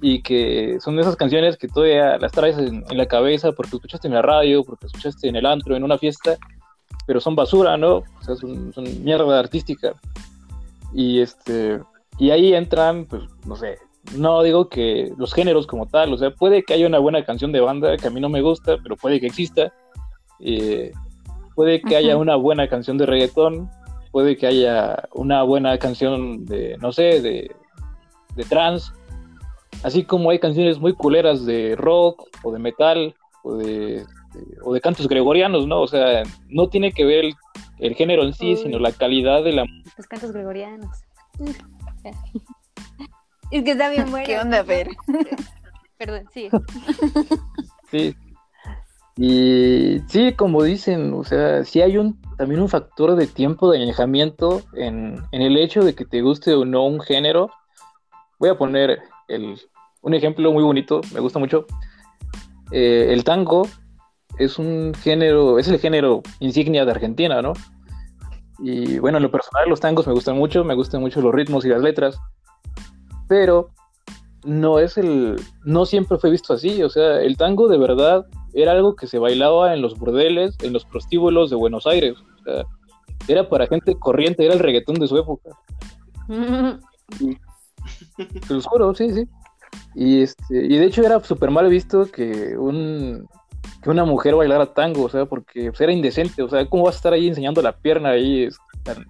y 0.00 0.22
que 0.22 0.78
son 0.80 0.96
de 0.96 1.02
esas 1.02 1.16
canciones 1.16 1.56
que 1.56 1.68
todavía 1.68 2.18
las 2.18 2.32
traes 2.32 2.58
en, 2.58 2.84
en 2.88 2.98
la 2.98 3.06
cabeza 3.06 3.52
porque 3.52 3.76
escuchaste 3.76 4.08
en 4.08 4.14
la 4.14 4.22
radio, 4.22 4.64
porque 4.64 4.86
escuchaste 4.86 5.28
en 5.28 5.36
el 5.36 5.46
antro, 5.46 5.76
en 5.76 5.84
una 5.84 5.98
fiesta, 5.98 6.36
pero 7.06 7.20
son 7.20 7.36
basura, 7.36 7.76
¿no? 7.76 7.96
O 7.96 8.22
sea, 8.22 8.36
son, 8.36 8.72
son 8.72 8.84
mierda 9.04 9.38
artística. 9.38 9.94
Y 10.92 11.20
este 11.20 11.80
y 12.18 12.30
ahí 12.30 12.52
entran, 12.52 13.04
pues, 13.06 13.22
no 13.46 13.54
sé, 13.56 13.78
no 14.16 14.42
digo 14.42 14.68
que 14.68 15.12
los 15.16 15.32
géneros 15.32 15.66
como 15.66 15.86
tal, 15.86 16.12
o 16.12 16.18
sea, 16.18 16.30
puede 16.30 16.62
que 16.64 16.74
haya 16.74 16.86
una 16.86 16.98
buena 16.98 17.24
canción 17.24 17.52
de 17.52 17.60
banda 17.60 17.96
que 17.96 18.08
a 18.08 18.10
mí 18.10 18.20
no 18.20 18.28
me 18.28 18.42
gusta, 18.42 18.76
pero 18.82 18.96
puede 18.96 19.20
que 19.20 19.26
exista. 19.26 19.72
Eh, 20.40 20.92
puede 21.58 21.82
que 21.82 21.96
haya 21.96 22.16
una 22.16 22.36
buena 22.36 22.68
canción 22.68 22.98
de 22.98 23.04
reggaetón, 23.06 23.68
puede 24.12 24.36
que 24.36 24.46
haya 24.46 25.08
una 25.12 25.42
buena 25.42 25.76
canción 25.76 26.44
de, 26.44 26.76
no 26.78 26.92
sé, 26.92 27.20
de, 27.20 27.50
de 28.36 28.44
trance, 28.44 28.92
así 29.82 30.04
como 30.04 30.30
hay 30.30 30.38
canciones 30.38 30.78
muy 30.78 30.92
culeras 30.92 31.44
de 31.44 31.74
rock 31.74 32.28
o 32.44 32.52
de 32.52 32.60
metal 32.60 33.12
o 33.42 33.56
de, 33.56 33.66
de- 33.96 34.04
o 34.62 34.72
de 34.72 34.80
cantos 34.80 35.08
gregorianos, 35.08 35.66
¿no? 35.66 35.80
O 35.80 35.88
sea, 35.88 36.22
no 36.48 36.68
tiene 36.68 36.92
que 36.92 37.04
ver 37.04 37.24
el, 37.24 37.34
el 37.80 37.94
género 37.96 38.22
en 38.22 38.34
sí, 38.34 38.50
Uy. 38.52 38.56
sino 38.58 38.78
la 38.78 38.92
calidad 38.92 39.42
de 39.42 39.52
la 39.52 39.64
Los 39.96 40.06
cantos 40.06 40.30
gregorianos. 40.30 40.96
Es 43.50 43.64
que 43.64 43.70
está 43.72 43.88
bien 43.90 44.10
bueno. 44.12 44.26
¿Qué 44.26 44.38
onda, 44.38 44.62
Fer? 44.62 44.90
Perdón, 45.96 46.26
sí. 46.32 46.50
Sí. 47.90 48.14
Y 49.20 49.98
sí, 50.06 50.32
como 50.34 50.62
dicen, 50.62 51.12
o 51.12 51.24
sea, 51.24 51.64
sí 51.64 51.82
hay 51.82 51.98
un 51.98 52.20
también 52.36 52.62
un 52.62 52.68
factor 52.68 53.16
de 53.16 53.26
tiempo 53.26 53.68
de 53.68 53.82
añejamiento 53.82 54.62
en, 54.74 55.20
en 55.32 55.42
el 55.42 55.56
hecho 55.56 55.82
de 55.82 55.96
que 55.96 56.04
te 56.04 56.22
guste 56.22 56.54
o 56.54 56.64
no 56.64 56.86
un 56.86 57.00
género. 57.00 57.50
Voy 58.38 58.50
a 58.50 58.56
poner 58.56 59.00
el, 59.26 59.58
un 60.02 60.14
ejemplo 60.14 60.52
muy 60.52 60.62
bonito, 60.62 61.00
me 61.12 61.18
gusta 61.18 61.40
mucho. 61.40 61.66
Eh, 62.70 63.08
el 63.10 63.24
tango 63.24 63.66
es 64.38 64.56
un 64.56 64.94
género, 64.94 65.58
es 65.58 65.66
el 65.66 65.80
género 65.80 66.22
insignia 66.38 66.84
de 66.84 66.92
Argentina, 66.92 67.42
¿no? 67.42 67.54
Y 68.60 69.00
bueno, 69.00 69.18
en 69.18 69.24
lo 69.24 69.32
personal 69.32 69.68
los 69.68 69.80
tangos 69.80 70.06
me 70.06 70.12
gustan 70.12 70.36
mucho, 70.36 70.62
me 70.62 70.74
gustan 70.74 71.00
mucho 71.00 71.20
los 71.20 71.34
ritmos 71.34 71.64
y 71.64 71.70
las 71.70 71.82
letras, 71.82 72.20
pero 73.28 73.70
no 74.44 74.78
es 74.78 74.96
el, 74.96 75.40
no 75.64 75.86
siempre 75.86 76.18
fue 76.18 76.30
visto 76.30 76.54
así, 76.54 76.84
o 76.84 76.88
sea, 76.88 77.20
el 77.20 77.36
tango 77.36 77.66
de 77.66 77.78
verdad 77.78 78.26
era 78.54 78.72
algo 78.72 78.96
que 78.96 79.06
se 79.06 79.18
bailaba 79.18 79.74
en 79.74 79.82
los 79.82 79.98
burdeles, 79.98 80.56
en 80.62 80.72
los 80.72 80.84
prostíbulos 80.84 81.50
de 81.50 81.56
Buenos 81.56 81.86
Aires, 81.86 82.16
o 82.18 82.42
sea, 82.44 82.64
era 83.28 83.48
para 83.48 83.66
gente 83.66 83.94
corriente, 83.98 84.44
era 84.44 84.54
el 84.54 84.60
reggaetón 84.60 84.96
de 84.96 85.08
su 85.08 85.16
época, 85.18 85.50
te 88.46 88.54
lo 88.54 88.60
juro, 88.62 88.94
sí, 88.94 89.10
sí. 89.12 89.28
Y, 89.94 90.22
este, 90.22 90.66
y 90.66 90.76
de 90.76 90.84
hecho 90.84 91.02
era 91.02 91.20
súper 91.20 91.50
mal 91.50 91.68
visto 91.68 92.06
que, 92.06 92.56
un, 92.56 93.26
que 93.82 93.90
una 93.90 94.04
mujer 94.04 94.34
bailara 94.34 94.72
tango, 94.72 95.04
o 95.04 95.08
sea, 95.08 95.26
porque 95.26 95.70
pues, 95.70 95.80
era 95.80 95.92
indecente, 95.92 96.42
o 96.42 96.48
sea, 96.48 96.66
¿cómo 96.66 96.84
vas 96.84 96.96
a 96.96 96.98
estar 96.98 97.12
ahí 97.12 97.28
enseñando 97.28 97.62
la 97.62 97.76
pierna 97.76 98.10
ahí 98.10 98.44
es, 98.44 98.58
tan, 98.82 99.04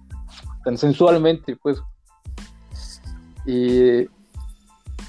tan 0.63 0.77
sensualmente, 0.77 1.55
pues? 1.57 1.81
Y, 3.45 4.07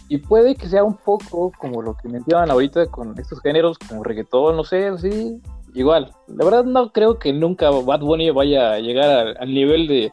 y 0.09 0.19
puede 0.19 0.55
que 0.55 0.69
sea 0.69 0.85
un 0.85 0.97
poco 0.97 1.53
como 1.59 1.83
lo 1.83 1.97
que 1.97 2.09
mencionaban 2.09 2.51
ahorita 2.51 2.87
con 2.87 3.19
estos 3.19 3.41
géneros, 3.41 3.79
como 3.79 4.05
reggaetón, 4.05 4.57
no 4.57 4.65
sé, 4.65 4.89
así, 4.89 5.41
igual. 5.75 6.13
La 6.29 6.45
verdad 6.45 6.65
no 6.65 6.93
creo 6.93 7.19
que 7.19 7.33
nunca 7.33 7.71
Bad 7.71 8.01
Bunny 8.01 8.31
vaya 8.31 8.73
a 8.73 8.79
llegar 8.79 9.11
al, 9.11 9.37
al 9.39 9.55
nivel 9.55 9.87
de, 9.87 10.13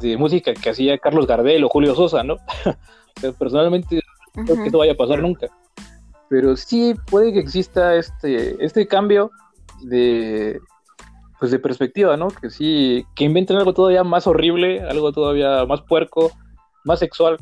de 0.00 0.16
música 0.16 0.52
que 0.54 0.70
hacía 0.70 0.98
Carlos 0.98 1.26
Gardel 1.26 1.64
o 1.64 1.68
Julio 1.68 1.94
Sosa, 1.94 2.22
¿no? 2.22 2.34
o 2.66 3.20
sea, 3.20 3.32
personalmente 3.32 4.00
no 4.34 4.44
creo 4.44 4.56
que 4.56 4.68
eso 4.68 4.78
vaya 4.78 4.92
a 4.92 4.96
pasar 4.96 5.20
nunca. 5.20 5.48
Pero 6.28 6.56
sí 6.56 6.94
puede 7.10 7.32
que 7.32 7.40
exista 7.40 7.94
este, 7.96 8.64
este 8.64 8.86
cambio 8.86 9.30
de, 9.82 10.60
pues 11.38 11.50
de 11.50 11.58
perspectiva, 11.58 12.16
¿no? 12.16 12.28
Que 12.28 12.50
sí, 12.50 13.04
que 13.14 13.24
inventen 13.24 13.56
algo 13.56 13.74
todavía 13.74 14.04
más 14.04 14.26
horrible, 14.26 14.80
algo 14.80 15.12
todavía 15.12 15.66
más 15.66 15.82
puerco, 15.82 16.32
más 16.84 17.00
sexual. 17.00 17.36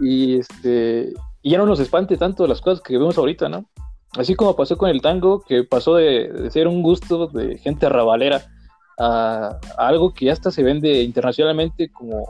Y 0.00 0.38
este 0.38 1.12
y 1.42 1.50
ya 1.50 1.58
no 1.58 1.66
nos 1.66 1.80
espante 1.80 2.16
tanto 2.16 2.46
las 2.46 2.60
cosas 2.60 2.80
que 2.82 2.98
vemos 2.98 3.16
ahorita, 3.16 3.48
¿no? 3.48 3.64
Así 4.16 4.34
como 4.34 4.56
pasó 4.56 4.76
con 4.76 4.90
el 4.90 5.00
tango, 5.00 5.42
que 5.42 5.64
pasó 5.64 5.94
de, 5.94 6.50
ser 6.50 6.66
un 6.66 6.82
gusto 6.82 7.28
de 7.28 7.58
gente 7.58 7.88
rabalera 7.88 8.42
a, 8.98 9.58
algo 9.78 10.12
que 10.12 10.26
ya 10.26 10.32
hasta 10.32 10.50
se 10.50 10.62
vende 10.62 11.02
internacionalmente 11.02 11.90
como, 11.90 12.28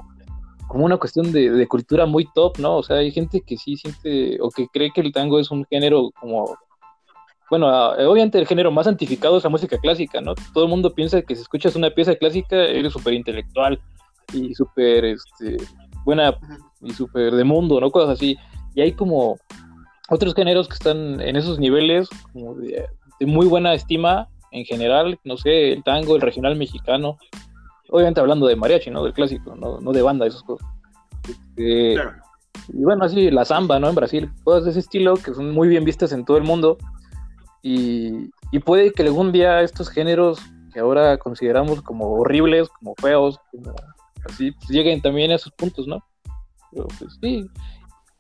como 0.69 0.85
una 0.85 0.99
cuestión 0.99 1.33
de, 1.33 1.67
cultura 1.67 2.07
muy 2.07 2.29
top, 2.35 2.59
¿no? 2.59 2.77
O 2.77 2.83
sea, 2.83 2.97
hay 2.97 3.11
gente 3.11 3.41
que 3.41 3.57
sí 3.57 3.77
siente 3.77 4.39
o 4.41 4.51
que 4.51 4.69
cree 4.69 4.93
que 4.93 5.01
el 5.01 5.13
tango 5.13 5.41
es 5.41 5.51
un 5.51 5.65
género 5.65 6.11
como 6.21 6.57
bueno, 7.49 7.67
obviamente 7.67 8.39
el 8.39 8.47
género 8.47 8.71
más 8.71 8.85
santificado 8.85 9.37
es 9.37 9.43
la 9.43 9.51
música 9.51 9.77
clásica, 9.77 10.21
¿no? 10.21 10.37
Todo 10.55 10.65
el 10.65 10.71
mundo 10.71 10.95
piensa 10.95 11.21
que 11.23 11.35
si 11.35 11.43
escuchas 11.43 11.75
una 11.75 11.91
pieza 11.91 12.15
clásica 12.15 12.57
eres 12.57 12.93
súper 12.93 13.15
intelectual 13.15 13.81
y 14.33 14.55
súper 14.55 15.05
este, 15.05 15.57
buena 16.05 16.33
y 16.83 16.93
súper 16.93 17.35
de 17.35 17.45
mundo, 17.45 17.81
¿no? 17.81 17.91
Cosas 17.91 18.11
así. 18.11 18.39
Y 18.75 18.81
hay 18.81 18.93
como 18.93 19.39
otros 20.09 20.35
géneros 20.35 20.69
que 20.69 20.75
están 20.75 21.21
en 21.21 21.37
esos 21.37 21.59
niveles 21.59 22.09
como 22.33 22.55
de, 22.55 22.87
muy 23.21 23.47
buena 23.47 23.75
estima 23.75 24.29
en 24.51 24.65
general, 24.65 25.19
no 25.25 25.37
sé, 25.37 25.73
el 25.73 25.85
tango, 25.85 26.17
el 26.17 26.23
regional 26.23 26.57
mexicano, 26.57 27.19
obviamente 27.89 28.21
hablando 28.21 28.47
de 28.47 28.57
mariachi, 28.57 28.91
¿no? 28.91 29.05
Del 29.05 29.13
clásico, 29.13 29.55
no, 29.55 29.79
no 29.81 29.93
de 29.93 30.03
banda, 30.03 30.27
esas 30.27 30.43
cosas. 30.43 30.67
Este, 31.29 31.95
y 32.69 32.83
bueno, 32.83 33.05
así 33.05 33.31
la 33.31 33.45
samba, 33.45 33.79
¿no? 33.79 33.89
En 33.89 33.95
Brasil, 33.95 34.31
cosas 34.43 34.65
de 34.65 34.71
ese 34.71 34.81
estilo 34.81 35.15
que 35.15 35.35
son 35.35 35.53
muy 35.53 35.69
bien 35.69 35.85
vistas 35.85 36.13
en 36.13 36.25
todo 36.25 36.37
el 36.37 36.45
mundo 36.45 36.79
y, 37.63 38.31
puede 38.65 38.93
que 38.93 39.03
algún 39.03 39.33
día 39.33 39.61
estos 39.61 39.91
géneros 39.91 40.41
que 40.73 40.81
ahora 40.81 41.19
consideramos 41.19 41.83
como 41.83 42.13
horribles, 42.15 42.69
como 42.69 42.95
feos, 42.97 43.39
como 43.51 43.75
así, 44.29 44.53
pues 44.53 44.69
lleguen 44.69 45.01
también 45.01 45.31
a 45.31 45.37
esos 45.37 45.53
puntos, 45.53 45.87
¿no? 45.87 46.05
Pero 46.73 46.89
pues 46.99 47.19
sí. 47.21 47.47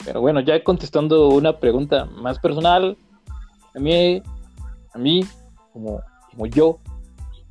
Pero 0.05 0.21
bueno, 0.21 0.41
ya 0.41 0.63
contestando 0.65 1.29
una 1.29 1.59
pregunta 1.59 2.07
más 2.07 2.39
personal, 2.39 2.97
a 3.75 3.79
mí, 3.79 4.23
a 4.95 4.99
mí, 4.99 5.25
como, 5.73 6.01
como 6.31 6.47
yo, 6.47 6.79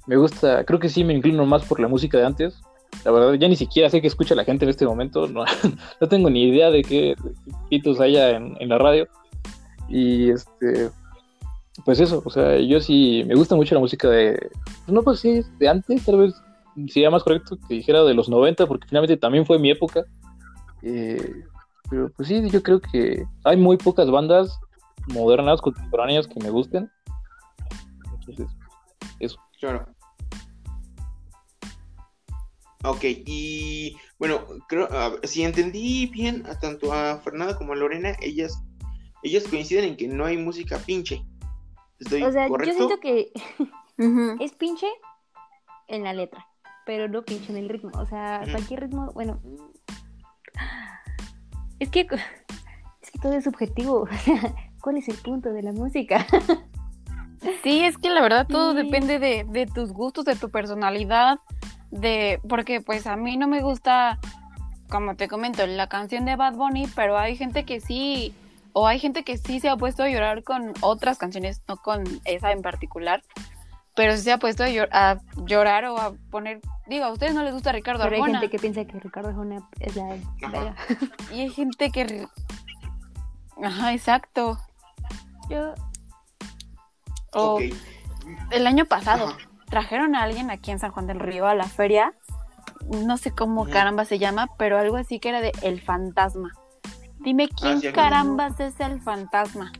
me 0.07 0.17
gusta, 0.17 0.63
creo 0.65 0.79
que 0.79 0.89
sí 0.89 1.03
me 1.03 1.13
inclino 1.13 1.45
más 1.45 1.63
por 1.65 1.79
la 1.79 1.87
música 1.87 2.17
de 2.17 2.25
antes. 2.25 2.61
La 3.05 3.11
verdad, 3.11 3.33
ya 3.33 3.47
ni 3.47 3.55
siquiera 3.55 3.89
sé 3.89 4.01
qué 4.01 4.07
escucha 4.07 4.33
la 4.33 4.43
gente 4.43 4.65
en 4.65 4.69
este 4.69 4.85
momento, 4.85 5.27
no, 5.27 5.45
no 6.01 6.07
tengo 6.07 6.29
ni 6.29 6.49
idea 6.49 6.71
de 6.71 6.81
qué 6.81 7.15
pitos 7.69 7.99
haya 7.99 8.31
en, 8.31 8.57
en 8.59 8.69
la 8.69 8.79
radio. 8.79 9.07
Y 9.87 10.31
este, 10.31 10.89
pues 11.85 11.99
eso, 11.99 12.21
o 12.25 12.29
sea, 12.29 12.57
yo 12.57 12.79
sí 12.81 13.23
me 13.25 13.35
gusta 13.35 13.55
mucho 13.55 13.75
la 13.75 13.81
música 13.81 14.09
de, 14.09 14.49
pues 14.63 14.89
no, 14.93 15.01
pues 15.03 15.19
sí, 15.19 15.41
de 15.59 15.69
antes, 15.69 16.05
tal 16.05 16.17
vez 16.17 16.33
sería 16.87 17.09
más 17.09 17.23
correcto 17.23 17.57
que 17.67 17.75
dijera 17.75 18.03
de 18.03 18.13
los 18.13 18.29
90, 18.29 18.67
porque 18.67 18.87
finalmente 18.87 19.17
también 19.17 19.45
fue 19.45 19.59
mi 19.59 19.71
época. 19.71 20.05
Eh, 20.81 21.43
pero 21.89 22.11
pues 22.13 22.27
sí, 22.27 22.49
yo 22.49 22.61
creo 22.61 22.79
que 22.79 23.25
hay 23.43 23.57
muy 23.57 23.77
pocas 23.77 24.09
bandas 24.09 24.59
modernas, 25.07 25.61
contemporáneas 25.61 26.27
que 26.27 26.39
me 26.39 26.49
gusten. 26.49 26.89
Entonces, 28.19 28.47
eso. 29.19 29.39
Claro. 29.59 29.87
Ok, 32.83 33.03
y 33.03 33.97
bueno, 34.19 34.39
creo, 34.67 34.87
si 35.23 35.43
entendí 35.43 36.07
bien 36.07 36.45
a 36.45 36.57
tanto 36.57 36.93
a 36.93 37.17
Fernanda 37.17 37.57
como 37.57 37.73
a 37.73 37.75
Lorena, 37.75 38.15
ellas, 38.21 38.63
ellas 39.23 39.43
coinciden 39.49 39.83
en 39.83 39.97
que 39.97 40.07
no 40.07 40.25
hay 40.25 40.37
música 40.37 40.77
pinche 40.77 41.25
o 42.05 42.31
sea, 42.31 42.47
yo 42.47 42.73
siento 42.73 42.99
que 42.99 43.31
es 44.39 44.53
pinche 44.53 44.87
en 45.87 46.03
la 46.03 46.13
letra, 46.13 46.47
pero 46.85 47.07
no 47.07 47.23
pinche 47.23 47.51
en 47.51 47.57
el 47.57 47.69
ritmo. 47.69 47.91
O 47.95 48.05
sea, 48.05 48.41
cualquier 48.51 48.81
ritmo, 48.81 49.11
bueno. 49.13 49.41
Es 51.79 51.89
que, 51.89 52.01
es 52.01 53.11
que 53.11 53.19
todo 53.19 53.33
es 53.33 53.43
subjetivo. 53.43 54.07
¿cuál 54.81 54.97
es 54.97 55.07
el 55.09 55.17
punto 55.17 55.51
de 55.51 55.61
la 55.61 55.71
música? 55.71 56.25
sí, 57.63 57.83
es 57.83 57.97
que 57.97 58.09
la 58.09 58.21
verdad 58.21 58.47
todo 58.47 58.73
depende 58.73 59.19
de, 59.19 59.45
de 59.47 59.65
tus 59.65 59.91
gustos, 59.91 60.25
de 60.25 60.35
tu 60.35 60.49
personalidad, 60.49 61.39
de. 61.91 62.39
Porque, 62.47 62.81
pues, 62.81 63.07
a 63.07 63.15
mí 63.15 63.37
no 63.37 63.47
me 63.47 63.61
gusta, 63.61 64.19
como 64.89 65.15
te 65.15 65.27
comento, 65.27 65.65
la 65.67 65.87
canción 65.87 66.25
de 66.25 66.35
Bad 66.35 66.55
Bunny, 66.55 66.87
pero 66.95 67.17
hay 67.17 67.35
gente 67.35 67.65
que 67.65 67.79
sí 67.79 68.33
o 68.73 68.87
hay 68.87 68.99
gente 68.99 69.23
que 69.23 69.37
sí 69.37 69.59
se 69.59 69.69
ha 69.69 69.75
puesto 69.75 70.03
a 70.03 70.09
llorar 70.09 70.43
con 70.43 70.73
otras 70.81 71.17
canciones, 71.17 71.61
no 71.67 71.77
con 71.77 72.03
esa 72.25 72.51
en 72.51 72.61
particular, 72.61 73.23
pero 73.95 74.15
sí 74.15 74.23
se 74.23 74.31
ha 74.31 74.37
puesto 74.37 74.63
a, 74.63 75.19
llorar 75.45 75.85
o 75.85 75.97
a 75.97 76.13
poner, 76.29 76.61
digo, 76.89 77.05
a 77.05 77.11
ustedes 77.11 77.33
no 77.33 77.43
les 77.43 77.53
gusta 77.53 77.71
Ricardo 77.71 78.03
Pero 78.03 78.23
hay 78.23 78.31
gente 78.31 78.49
que 78.49 78.59
piensa 78.59 78.83
que 78.85 78.99
Ricardo 78.99 79.29
Arjona 79.29 79.67
es 79.79 79.95
la 79.95 80.17
Y 81.33 81.41
hay 81.41 81.49
gente 81.49 81.91
que 81.91 82.27
Ajá, 83.61 83.93
exacto. 83.93 84.57
Yo 85.49 85.73
o 87.33 87.59
el 88.51 88.67
año 88.67 88.85
pasado 88.85 89.35
trajeron 89.69 90.15
a 90.15 90.23
alguien 90.23 90.49
aquí 90.49 90.71
en 90.71 90.79
San 90.79 90.91
Juan 90.91 91.07
del 91.07 91.19
Río 91.19 91.47
a 91.47 91.55
la 91.55 91.65
feria, 91.65 92.13
no 92.87 93.17
sé 93.17 93.31
cómo 93.31 93.65
caramba 93.67 94.05
se 94.05 94.17
llama, 94.17 94.47
pero 94.57 94.79
algo 94.79 94.97
así 94.97 95.19
que 95.19 95.29
era 95.29 95.41
de 95.41 95.51
El 95.61 95.81
Fantasma. 95.81 96.51
Dime 97.19 97.49
quién 97.49 97.81
carambas 97.91 98.59
es 98.59 98.79
el 98.79 99.01
fantasma. 99.01 99.73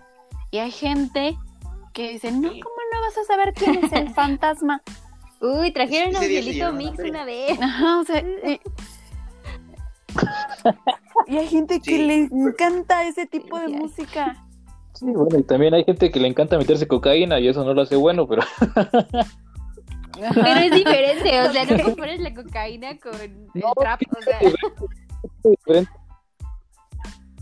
Y 0.51 0.57
hay 0.57 0.71
gente 0.71 1.37
que 1.93 2.11
dice, 2.11 2.31
no, 2.31 2.49
¿cómo 2.49 2.75
no 2.93 3.01
vas 3.01 3.17
a 3.17 3.23
saber 3.25 3.53
quién 3.53 3.83
es 3.83 3.93
el 3.93 4.09
fantasma? 4.13 4.81
Uy, 5.41 5.71
trajeron 5.71 6.15
a 6.15 6.19
Angelito 6.19 6.71
Mix 6.73 6.99
una 6.99 7.25
vez. 7.25 7.57
o 7.99 8.03
sea, 8.03 8.23
y... 11.27 11.37
hay 11.37 11.47
gente 11.47 11.79
que 11.79 11.97
le 11.97 12.15
encanta 12.15 13.07
ese 13.07 13.25
tipo 13.25 13.59
de 13.59 13.69
música. 13.69 14.45
Sí, 14.93 15.05
bueno, 15.05 15.39
y 15.39 15.43
también 15.43 15.73
hay 15.73 15.85
gente 15.85 16.11
que 16.11 16.19
le 16.19 16.27
encanta 16.27 16.57
meterse 16.57 16.87
cocaína 16.87 17.39
y 17.39 17.47
eso 17.47 17.63
no 17.63 17.73
lo 17.73 17.81
hace 17.83 17.95
bueno, 17.95 18.27
pero... 18.27 18.41
Pero 20.33 20.59
es 20.59 20.71
diferente, 20.71 21.41
o 21.41 21.51
sea, 21.53 21.65
no 21.65 21.83
compares 21.83 22.19
la 22.19 22.33
cocaína 22.33 22.97
con 22.97 23.15
el 23.21 23.47
trap, 23.53 24.01
o 24.17 24.21
sea... 24.21 24.39
Es 24.41 25.51
diferente. 25.51 25.91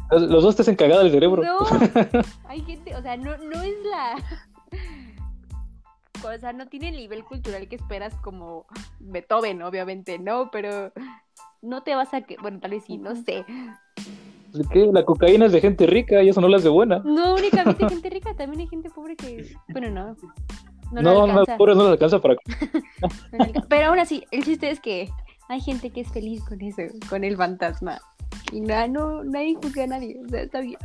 Los 0.10 0.44
dos 0.44 0.56
te 0.56 0.62
hacen 0.62 0.76
cagada 0.76 1.02
el 1.02 1.12
cerebro. 1.12 1.44
No, 1.44 1.60
hay 2.48 2.62
gente, 2.62 2.96
o 2.96 3.02
sea, 3.02 3.18
no, 3.18 3.38
no 3.38 3.62
es 3.62 3.74
la. 3.84 4.16
O 6.24 6.40
sea, 6.40 6.54
no 6.54 6.68
tiene 6.68 6.90
el 6.90 6.96
nivel 6.96 7.24
cultural 7.24 7.68
que 7.68 7.76
esperas 7.76 8.14
como 8.16 8.66
Beethoven, 9.00 9.62
obviamente, 9.62 10.20
no, 10.20 10.50
pero 10.52 10.92
no 11.62 11.84
te 11.84 11.96
vas 11.96 12.14
a 12.14 12.22
que. 12.22 12.38
Bueno, 12.42 12.60
tal 12.60 12.72
vez 12.72 12.84
sí, 12.86 12.98
no 12.98 13.16
sé. 13.16 13.46
¿Qué? 14.72 14.90
La 14.92 15.04
cocaína 15.04 15.46
es 15.46 15.52
de 15.52 15.62
gente 15.62 15.86
rica 15.86 16.24
y 16.24 16.30
eso 16.30 16.42
no 16.42 16.48
la 16.48 16.58
hace 16.58 16.70
buena. 16.70 17.00
No, 17.00 17.36
únicamente 17.36 17.88
gente 17.88 18.10
rica, 18.10 18.34
también 18.36 18.62
hay 18.62 18.68
gente 18.68 18.90
pobre 18.90 19.16
que. 19.16 19.56
Bueno, 19.70 19.90
no. 19.90 20.16
No, 20.92 21.02
no, 21.02 21.28
no, 21.28 21.46
pobres 21.58 21.76
no 21.76 21.84
les 21.84 21.92
alcanza 21.94 22.20
para. 22.22 22.36
pero 23.70 23.88
aún 23.88 24.00
así, 24.00 24.24
el 24.32 24.44
chiste 24.46 24.70
es 24.70 24.80
que 24.80 25.10
hay 25.50 25.60
gente 25.60 25.90
que 25.90 26.02
es 26.02 26.12
feliz 26.12 26.44
con 26.46 26.62
eso, 26.62 26.84
con 27.10 27.24
el 27.24 27.36
fantasma. 27.36 28.00
Y 28.52 28.62
nada, 28.62 28.88
no, 28.88 29.24
nadie 29.24 29.56
juzga 29.56 29.84
a 29.84 29.88
nadie. 29.88 30.18
O 30.26 30.30
sea, 30.30 30.42
está 30.42 30.62
bien. 30.62 30.78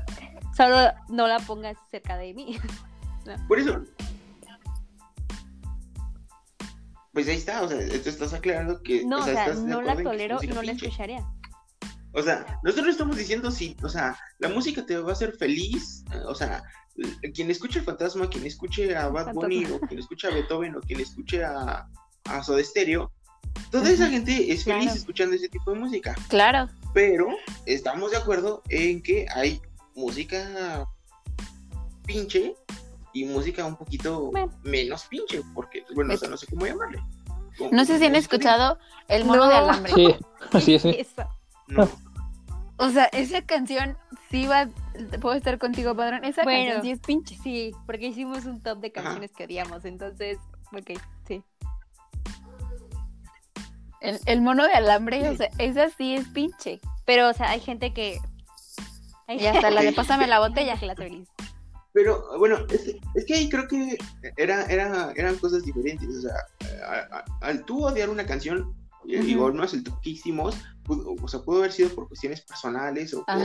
Solo 0.57 0.77
no 1.09 1.29
la 1.29 1.39
pongas 1.39 1.77
cerca 1.91 2.17
de 2.17 2.35
mí. 2.35 2.57
Por 3.49 3.59
eso. 3.59 3.81
Pues 7.13 7.29
ahí 7.29 7.37
está, 7.37 7.63
o 7.63 7.69
sea, 7.69 7.79
tú 7.79 8.09
estás 8.09 8.33
aclarando 8.33 8.83
que. 8.83 9.05
No, 9.05 9.19
o 9.19 9.25
sea, 9.25 9.53
no 9.55 9.83
la 9.83 10.03
tolero 10.03 10.39
y 10.43 10.47
no 10.47 10.63
la 10.63 10.73
escucharía. 10.73 11.25
O 12.15 12.23
sea, 12.23 12.59
nosotros 12.63 12.89
estamos 12.89 13.17
diciendo 13.17 13.51
si, 13.51 13.77
o 13.83 13.89
sea, 13.89 14.19
la 14.39 14.49
música 14.49 14.85
te 14.85 14.97
va 14.99 15.11
a 15.11 15.13
hacer 15.13 15.33
feliz, 15.37 16.05
o 16.27 16.35
sea, 16.35 16.63
quien 17.35 17.51
escuche 17.51 17.79
el 17.79 17.85
fantasma, 17.85 18.29
quien 18.29 18.45
escuche 18.47 18.95
a 18.95 19.09
Bad 19.09 19.33
Bunny, 19.33 19.65
o 19.67 19.81
quien 19.81 19.99
escuche 19.99 20.29
a 20.29 20.31
Beethoven, 20.31 20.77
o 20.77 20.81
quien 20.81 21.01
escuche 21.01 21.43
a, 21.43 21.89
a 22.25 22.43
Soda 22.43 22.63
Stereo, 22.63 23.11
toda 23.71 23.91
esa 23.91 24.09
gente 24.09 24.53
es 24.53 24.65
feliz 24.65 24.95
escuchando 24.95 25.35
ese 25.35 25.49
tipo 25.49 25.73
de 25.73 25.79
música. 25.79 26.15
Claro. 26.29 26.69
Pero 26.93 27.29
estamos 27.65 28.11
de 28.11 28.19
acuerdo 28.19 28.63
en 28.69 29.03
que 29.03 29.27
hay 29.35 29.63
música 29.95 30.87
pinche 32.05 32.55
y 33.13 33.25
música 33.25 33.65
un 33.65 33.77
poquito 33.77 34.31
menos 34.63 35.05
pinche, 35.05 35.43
porque, 35.55 35.85
bueno, 35.95 36.15
no 36.29 36.37
sé 36.37 36.47
cómo 36.47 36.67
llamarle. 36.67 37.03
No 37.71 37.85
sé 37.85 37.99
si 37.99 38.07
han 38.07 38.17
escuchado 38.17 38.79
El 39.09 39.25
mono 39.25 39.47
de 39.47 39.55
alambre. 39.55 39.93
Sí, 39.93 40.15
así 40.53 40.75
es. 40.75 41.09
No. 41.69 41.89
O 42.79 42.91
sea, 42.91 43.05
esa 43.07 43.43
canción 43.43 43.97
sí 44.31 44.47
va, 44.47 44.69
puedo 45.21 45.37
estar 45.37 45.59
contigo, 45.59 45.95
padrón. 45.95 46.25
Esa 46.25 46.45
canción 46.45 46.83
sí 46.83 46.91
es 46.91 47.01
pinche. 47.01 47.39
Sí, 47.43 47.73
porque 47.87 48.09
hicimos 48.09 48.45
un 48.47 48.61
top 48.61 48.79
de 48.79 48.91
canciones 48.91 49.31
que 49.33 49.45
odiamos, 49.45 49.85
entonces, 49.85 50.39
ok, 50.73 50.99
sí. 51.29 51.45
El, 54.01 54.41
mono 54.41 54.65
de 54.65 54.73
alambre, 54.73 55.29
o 55.29 55.37
sea, 55.37 55.49
esa 55.59 55.89
sí 55.91 56.15
es 56.15 56.27
pinche. 56.29 56.81
Pero, 57.05 57.29
o 57.29 57.33
sea, 57.33 57.51
hay 57.51 57.61
gente 57.61 57.95
que. 57.95 58.19
y 59.29 59.47
hasta 59.47 59.71
la 59.71 59.83
de 59.83 59.93
pásame 59.93 60.27
la 60.27 60.41
botella 60.41 60.77
que 60.77 60.87
la 60.87 60.97
feliz. 60.97 61.29
Pero, 61.93 62.25
bueno, 62.39 62.59
es, 62.71 62.97
que 63.27 63.35
ahí 63.35 63.49
creo 63.49 63.69
que 63.69 63.99
era, 64.37 64.65
era, 64.67 65.13
eran 65.15 65.37
cosas 65.37 65.63
diferentes. 65.65 66.09
O 66.09 66.21
sea, 66.23 66.35
a- 66.87 67.17
a- 67.19 67.25
al 67.47 67.65
tú 67.65 67.85
odiar 67.87 68.09
una 68.09 68.25
canción, 68.27 68.75
eh, 69.07 69.17
Ujú. 69.19 69.27
digo, 69.27 69.51
no 69.51 69.65
es 69.65 69.75
el 69.75 69.83
toquísimos, 69.85 70.57
pudo- 70.85 71.15
o 71.21 71.29
sea, 71.29 71.41
pudo 71.41 71.59
haber 71.59 71.73
sido 71.73 71.91
por 71.91 72.09
cuestiones 72.09 72.41
personales 72.41 73.13
o 73.15 73.25
por 73.25 73.37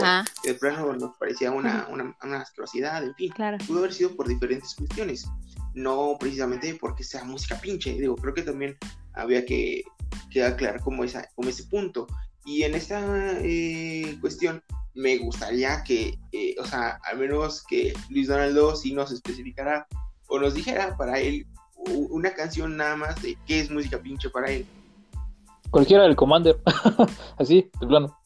de 0.44 0.54
plano 0.54 0.94
nos 0.96 1.16
parecía 1.18 1.50
una, 1.50 1.88
una, 1.90 2.16
una 2.22 2.40
asquerosidad, 2.40 3.02
en 3.04 3.14
fin, 3.16 3.32
Claro. 3.32 3.58
pudo 3.66 3.80
haber 3.80 3.92
sido 3.92 4.14
por 4.16 4.28
diferentes 4.28 4.74
cuestiones, 4.74 5.26
no 5.74 6.16
precisamente 6.18 6.74
porque 6.80 7.04
sea 7.04 7.24
música 7.24 7.60
pinche, 7.60 7.92
digo, 7.94 8.16
creo 8.16 8.34
que 8.34 8.42
también 8.42 8.76
había 9.14 9.44
que, 9.44 9.82
que 10.30 10.44
aclarar 10.44 10.80
como, 10.80 11.04
esa, 11.04 11.28
como 11.34 11.48
ese 11.50 11.64
punto. 11.64 12.06
Y 12.48 12.62
en 12.62 12.74
esta 12.74 12.98
eh, 13.42 14.16
cuestión 14.22 14.62
me 14.94 15.18
gustaría 15.18 15.84
que, 15.84 16.18
eh, 16.32 16.54
o 16.58 16.64
sea, 16.64 16.98
al 17.04 17.18
menos 17.18 17.62
que 17.68 17.92
Luis 18.08 18.26
Donaldo 18.28 18.74
sí 18.74 18.94
nos 18.94 19.12
especificara 19.12 19.86
o 20.28 20.38
nos 20.38 20.54
dijera 20.54 20.96
para 20.96 21.18
él 21.20 21.46
una 22.10 22.32
canción 22.32 22.74
nada 22.76 22.96
más 22.96 23.20
de 23.20 23.36
qué 23.46 23.60
es 23.60 23.70
música 23.70 23.98
pinche 23.98 24.30
para 24.30 24.50
él. 24.50 24.66
Cualquiera 25.70 26.04
del 26.04 26.16
Commander. 26.16 26.58
Así, 27.38 27.70
de 27.80 27.86
plano. 27.86 28.18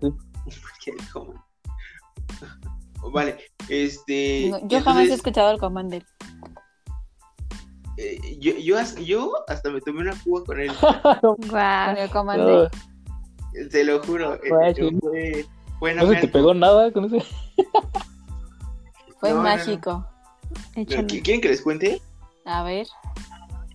Que 0.00 0.92
como- 1.12 1.34
Vale, 3.12 3.38
este... 3.68 4.48
No, 4.50 4.66
yo 4.68 4.80
jamás 4.82 5.06
he 5.06 5.14
escuchado 5.14 5.52
el 5.52 5.58
Commander. 5.60 6.04
eh, 7.96 8.18
yo, 8.40 8.52
yo, 8.58 8.76
as- 8.76 8.96
yo 8.96 9.32
hasta 9.46 9.70
me 9.70 9.80
tomé 9.80 10.00
una 10.00 10.20
cuba 10.24 10.42
con 10.44 10.60
él, 10.60 10.72
Guau. 11.22 11.36
Con 11.36 11.96
el 11.96 12.10
Commander. 12.10 12.46
No, 12.72 12.88
te 13.70 13.84
lo 13.84 14.02
juro. 14.02 14.34
eh, 14.34 14.74
yo 14.76 14.88
sí. 14.88 14.96
fue, 15.00 15.46
fue 15.78 15.90
en 15.92 15.96
no 15.98 16.08
se 16.08 16.16
te 16.16 16.28
pegó 16.28 16.54
nada 16.54 16.90
con 16.92 17.04
ese. 17.06 17.22
Fue 19.20 19.30
No, 19.30 19.36
no, 19.36 19.42
no. 19.42 19.48
mágico. 19.48 20.06
¿Qui- 20.76 21.22
¿Quieren 21.22 21.40
que 21.40 21.48
les 21.48 21.60
cuente? 21.60 22.00
A 22.44 22.62
ver. 22.62 22.86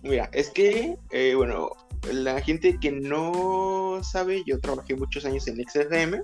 Mira, 0.02 0.28
es 0.32 0.50
que, 0.50 0.96
eh, 1.10 1.34
bueno, 1.34 1.70
la 2.10 2.40
gente 2.40 2.78
que 2.80 2.90
no 2.92 3.98
sabe, 4.02 4.42
yo 4.46 4.58
trabajé 4.60 4.96
muchos 4.96 5.24
años 5.26 5.46
en 5.48 5.62
XFM 5.68 6.22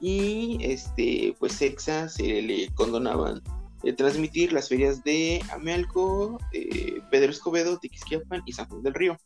y 0.00 0.58
este, 0.60 1.34
pues 1.40 1.60
Exa 1.60 2.08
se 2.08 2.42
le 2.42 2.68
condonaban 2.74 3.42
eh, 3.82 3.92
transmitir 3.92 4.52
las 4.52 4.68
ferias 4.68 5.02
de 5.02 5.42
Amealco, 5.52 6.38
eh, 6.52 7.00
Pedro 7.10 7.30
Escobedo, 7.32 7.78
Tiquisquiapan 7.78 8.42
y 8.46 8.52
San 8.52 8.68
Juan 8.68 8.82
del 8.84 8.94
Río. 8.94 9.16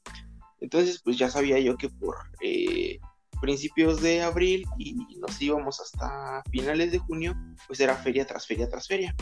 Entonces, 0.61 1.01
pues 1.05 1.19
ya 1.19 1.29
sabía 1.29 1.59
yo 1.59 1.77
que 1.77 1.89
por 1.91 2.17
eh, 2.41 2.99
principios 3.43 4.01
de 4.01 4.23
abril 4.23 4.65
y 4.79 4.95
nos 5.19 5.43
íbamos 5.43 5.81
hasta 5.81 6.43
finales 6.51 6.93
de 6.93 6.99
junio, 7.01 7.35
pues 7.67 7.81
era 7.81 7.97
feria 7.97 8.25
tras 8.25 8.47
feria 8.47 8.69
tras 8.71 8.87
feria. 8.87 9.15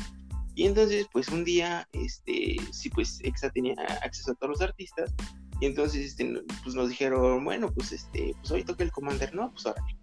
Y 0.55 0.67
entonces, 0.67 1.07
pues 1.11 1.29
un 1.29 1.43
día, 1.43 1.89
este, 1.93 2.57
sí, 2.71 2.91
pues 2.91 3.19
Exa 3.23 3.49
tenía 3.51 3.75
acceso 4.03 4.33
a 4.33 4.35
todos 4.35 4.51
los 4.51 4.61
artistas. 4.61 5.13
Y 5.59 5.67
entonces, 5.67 6.05
este, 6.05 6.43
pues 6.63 6.75
nos 6.75 6.91
dijeron, 6.91 7.43
bueno, 7.45 7.73
pues 7.73 7.93
este, 7.93 8.35
pues 8.41 8.51
hoy 8.51 8.63
toca 8.63 8.85
el 8.85 8.93
Commander, 8.93 9.35
¿no? 9.35 9.51
Pues 9.53 9.65
órale. 9.65 9.97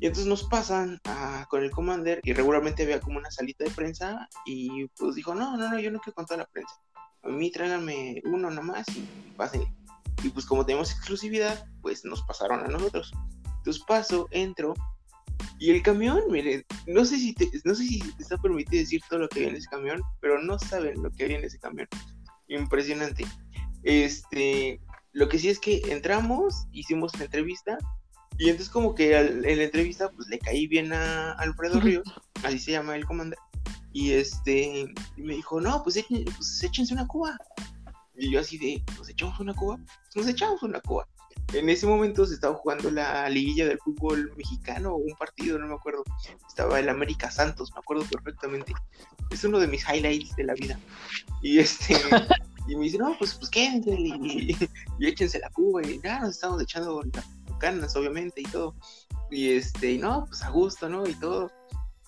Y 0.00 0.06
entonces 0.06 0.26
nos 0.26 0.42
pasan 0.44 0.98
a- 1.04 1.46
con 1.48 1.62
el 1.62 1.70
Commander 1.70 2.20
y 2.24 2.32
regularmente 2.32 2.82
había 2.82 3.00
como 3.00 3.18
una 3.18 3.30
salita 3.30 3.64
de 3.64 3.70
prensa 3.70 4.28
y 4.44 4.86
pues 4.98 5.14
dijo, 5.14 5.34
no, 5.34 5.56
no, 5.56 5.70
no, 5.70 5.78
yo 5.78 5.92
no 5.92 6.00
quiero 6.00 6.14
con 6.16 6.26
toda 6.26 6.38
la 6.38 6.46
prensa. 6.46 6.74
A 7.22 7.28
mí 7.28 7.52
tráiganme 7.52 8.20
uno 8.24 8.50
nomás 8.50 8.86
y 8.96 9.06
pásenle. 9.36 9.72
Y 10.24 10.30
pues 10.30 10.44
como 10.46 10.66
tenemos 10.66 10.90
exclusividad, 10.90 11.66
pues 11.82 12.04
nos 12.04 12.22
pasaron 12.22 12.60
a 12.64 12.68
nosotros. 12.68 13.12
Entonces 13.64 13.82
paso, 13.88 14.28
entro 14.30 14.74
y 15.58 15.70
el 15.70 15.82
camión, 15.82 16.20
miren, 16.30 16.64
no 16.86 17.04
sé 17.06 17.16
si 17.18 17.32
te, 17.32 17.48
no 17.64 17.74
sé 17.74 17.86
si 17.86 17.98
te 17.98 18.22
está 18.22 18.36
permitido 18.36 18.80
decir 18.82 19.00
todo 19.08 19.20
lo 19.20 19.28
que 19.28 19.38
había 19.40 19.50
en 19.50 19.56
ese 19.56 19.68
camión, 19.68 20.02
pero 20.20 20.42
no 20.42 20.58
saben 20.58 21.02
lo 21.02 21.10
que 21.10 21.24
había 21.24 21.38
en 21.38 21.44
ese 21.44 21.58
camión. 21.58 21.88
Impresionante. 22.48 23.24
Este, 23.82 24.80
lo 25.12 25.28
que 25.28 25.38
sí 25.38 25.48
es 25.48 25.58
que 25.58 25.80
entramos, 25.88 26.66
hicimos 26.72 27.16
la 27.18 27.24
entrevista 27.24 27.78
y 28.38 28.50
entonces 28.50 28.68
como 28.70 28.94
que 28.94 29.16
al- 29.16 29.44
en 29.46 29.58
la 29.58 29.64
entrevista 29.64 30.10
pues 30.10 30.28
le 30.28 30.38
caí 30.38 30.66
bien 30.66 30.92
a 30.92 31.32
Alfredo 31.32 31.80
Ríos, 31.80 32.04
así 32.42 32.58
se 32.58 32.72
llama 32.72 32.96
el 32.96 33.06
comandante, 33.06 33.42
y 33.92 34.12
este 34.12 34.86
y 35.16 35.22
me 35.22 35.34
dijo, 35.36 35.60
no, 35.60 35.82
pues, 35.82 35.96
echen- 35.96 36.24
pues 36.36 36.62
échense 36.62 36.92
una 36.92 37.06
cuba. 37.06 37.36
Y 38.16 38.30
yo 38.30 38.40
así 38.40 38.58
de, 38.58 38.82
¿nos 38.96 39.08
echamos 39.08 39.40
una 39.40 39.54
cuba? 39.54 39.76
Pues 40.12 40.26
nos 40.26 40.28
echamos 40.34 40.62
una 40.62 40.80
cuba. 40.80 41.06
En 41.52 41.68
ese 41.68 41.86
momento 41.86 42.26
se 42.26 42.34
estaba 42.34 42.54
jugando 42.56 42.90
la 42.90 43.28
liguilla 43.28 43.66
del 43.66 43.78
fútbol 43.78 44.32
mexicano, 44.36 44.96
un 44.96 45.14
partido, 45.16 45.58
no 45.58 45.66
me 45.66 45.74
acuerdo. 45.74 46.02
Estaba 46.48 46.80
el 46.80 46.88
América 46.88 47.30
Santos, 47.30 47.72
me 47.72 47.78
acuerdo 47.78 48.04
perfectamente. 48.04 48.72
Es 49.30 49.44
uno 49.44 49.58
de 49.60 49.68
mis 49.68 49.84
highlights 49.88 50.34
de 50.36 50.44
la 50.44 50.54
vida. 50.54 50.78
Y 51.42 51.58
este, 51.58 51.94
y 52.68 52.76
me 52.76 52.84
dice, 52.84 52.98
no, 52.98 53.14
pues, 53.18 53.34
pues 53.34 53.50
quédense 53.50 53.94
y, 53.96 54.12
y- 54.50 54.68
y 54.98 55.06
échense 55.06 55.38
la 55.38 55.50
cuba. 55.50 55.82
Y 55.86 56.00
ya 56.02 56.20
nos 56.20 56.30
estamos 56.30 56.60
echando 56.60 57.02
canas, 57.58 57.94
obviamente, 57.94 58.40
y 58.40 58.44
todo. 58.44 58.74
Y 59.30 59.50
este, 59.50 59.92
y 59.92 59.98
no, 59.98 60.26
pues 60.26 60.42
a 60.42 60.50
gusto, 60.50 60.88
¿no? 60.88 61.06
Y 61.08 61.14
todo. 61.14 61.50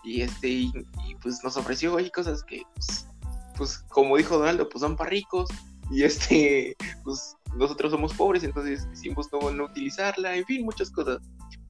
Y 0.03 0.23
este, 0.23 0.49
y, 0.49 0.73
y, 1.07 1.15
pues 1.17 1.43
nos 1.45 1.57
ofreció 1.57 1.97
ahí 1.97 2.11
cosas 2.11 2.43
que, 2.45 2.63
pues, 2.75 3.07
pues, 3.57 3.79
como 3.89 4.17
dijo 4.17 4.39
Donaldo, 4.39 4.69
pues 4.69 4.81
son 4.81 4.97
para 4.97 5.11
ricos. 5.11 5.49
Y 5.91 6.03
este, 6.03 6.77
pues 7.05 7.36
nosotros 7.55 7.93
somos 7.93 8.15
pobres, 8.15 8.45
entonces 8.45 8.89
decidimos 8.91 9.29
no, 9.33 9.65
utilizarla, 9.65 10.37
en 10.37 10.45
fin, 10.45 10.65
muchas 10.65 10.91
cosas. 10.91 11.19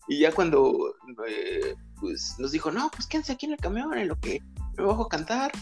Y 0.09 0.21
ya 0.21 0.33
cuando 0.33 0.95
eh, 1.29 1.75
pues 2.01 2.37
nos 2.39 2.53
dijo, 2.53 2.71
no, 2.71 2.91
pues 2.91 3.07
quédense 3.07 3.33
aquí 3.33 3.47
en 3.47 3.53
el 3.53 3.59
camión, 3.59 3.97
en 3.97 4.09
lo 4.09 4.19
que 4.19 4.41
me 4.77 4.85
bajo 4.85 5.05
a 5.05 5.09
cantar, 5.09 5.53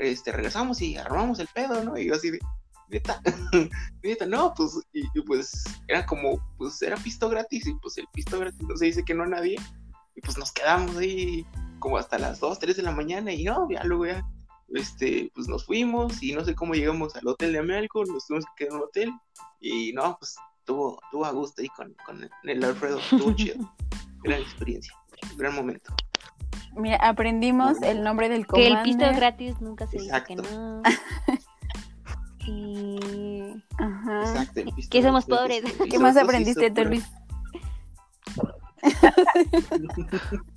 este, 0.00 0.32
regresamos 0.32 0.80
y 0.80 0.96
armamos 0.96 1.38
el 1.38 1.48
pedo, 1.48 1.82
¿no? 1.82 1.98
Y 1.98 2.06
yo 2.06 2.14
así 2.14 2.30
de, 2.30 2.38
neta, 2.88 3.20
neta, 4.02 4.26
no, 4.26 4.54
pues, 4.54 4.78
y, 4.92 5.00
y, 5.14 5.22
pues 5.22 5.64
era 5.88 6.06
como, 6.06 6.40
pues 6.56 6.80
era 6.82 6.96
pisto 6.96 7.28
gratis, 7.28 7.66
y 7.66 7.74
pues 7.74 7.98
el 7.98 8.06
pisto 8.12 8.38
gratis 8.38 8.62
no 8.62 8.76
se 8.76 8.86
dice 8.86 9.04
que 9.04 9.14
no 9.14 9.24
a 9.24 9.28
nadie, 9.28 9.56
y 10.14 10.20
pues 10.20 10.38
nos 10.38 10.52
quedamos 10.52 10.96
ahí 10.96 11.46
como 11.78 11.98
hasta 11.98 12.18
las 12.18 12.40
2, 12.40 12.58
3 12.58 12.76
de 12.76 12.82
la 12.82 12.92
mañana, 12.92 13.32
y 13.32 13.44
no, 13.44 13.68
ya 13.70 13.82
luego 13.84 14.06
ya, 14.06 14.24
este, 14.74 15.30
pues 15.34 15.48
nos 15.48 15.64
fuimos, 15.64 16.22
y 16.22 16.32
no 16.32 16.44
sé 16.44 16.54
cómo 16.54 16.74
llegamos 16.74 17.14
al 17.16 17.26
hotel 17.28 17.52
de 17.52 17.58
Amelco, 17.60 18.04
nos 18.04 18.26
tuvimos 18.26 18.44
que 18.46 18.64
quedar 18.64 18.72
en 18.72 18.76
un 18.78 18.84
hotel, 18.84 19.12
y 19.60 19.92
no, 19.92 20.16
pues 20.18 20.36
tuvo, 20.64 20.98
tuvo 21.10 21.24
a 21.24 21.30
gusto 21.32 21.62
ahí 21.62 21.68
con, 21.68 21.94
con 22.04 22.28
el 22.44 22.64
Alfredo, 22.64 22.98
estuvo 22.98 23.32
chido, 23.36 23.56
gran 24.22 24.40
experiencia, 24.40 24.92
gran 25.36 25.54
momento. 25.54 25.94
Mira, 26.74 26.96
aprendimos 26.96 27.80
el 27.82 28.02
nombre 28.02 28.28
del 28.28 28.42
Que 28.42 28.46
Commander. 28.48 28.76
el 28.78 28.82
pisto 28.82 29.06
gratis 29.14 29.60
nunca 29.62 29.86
se 29.86 29.98
dice 29.98 30.10
que 30.26 30.34
Exacto. 30.34 30.58
no. 30.58 30.82
Y 32.48 33.60
Ajá. 33.78 34.20
Exacto, 34.20 34.60
el 34.60 34.72
pisto 34.72 34.90
Que 34.90 35.02
somos 35.02 35.24
pobres. 35.24 35.64
¿Qué 35.90 35.98
más 35.98 36.16
aprendiste 36.16 36.70
tú, 36.70 36.84
Luis? 36.84 37.04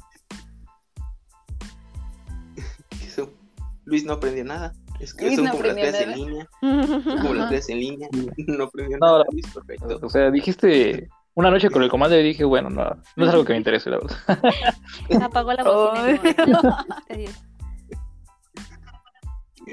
Luis 3.89 4.05
no 4.05 4.13
aprendió 4.13 4.45
nada. 4.45 4.71
Es 4.99 5.13
que 5.13 5.25
Luis 5.25 5.35
son 5.37 5.45
no 5.45 5.51
como 5.51 5.63
las 5.63 5.75
clases 5.75 6.01
en 6.01 6.15
línea. 6.15 6.47
como 6.61 7.33
las 7.33 7.49
clases 7.49 7.69
en 7.69 7.79
línea. 7.79 8.07
No 8.47 8.63
aprendió 8.65 8.97
No, 8.99 9.05
nada. 9.07 9.17
la- 9.19 9.25
Luis, 9.31 9.47
perfecto. 9.47 9.99
O 10.01 10.09
sea, 10.09 10.29
dijiste 10.31 11.09
una 11.33 11.49
noche 11.49 11.69
con 11.69 11.81
el 11.83 11.89
Commander 11.89 12.19
y 12.23 12.29
dije, 12.29 12.43
bueno, 12.43 12.69
no, 12.69 12.83
no 13.15 13.25
es 13.25 13.31
algo 13.31 13.43
que 13.45 13.53
me 13.53 13.57
interese, 13.57 13.89
la 13.89 13.97
verdad. 13.99 14.17
apagó 15.25 15.53
la 15.53 15.63
bocina. 15.63 16.21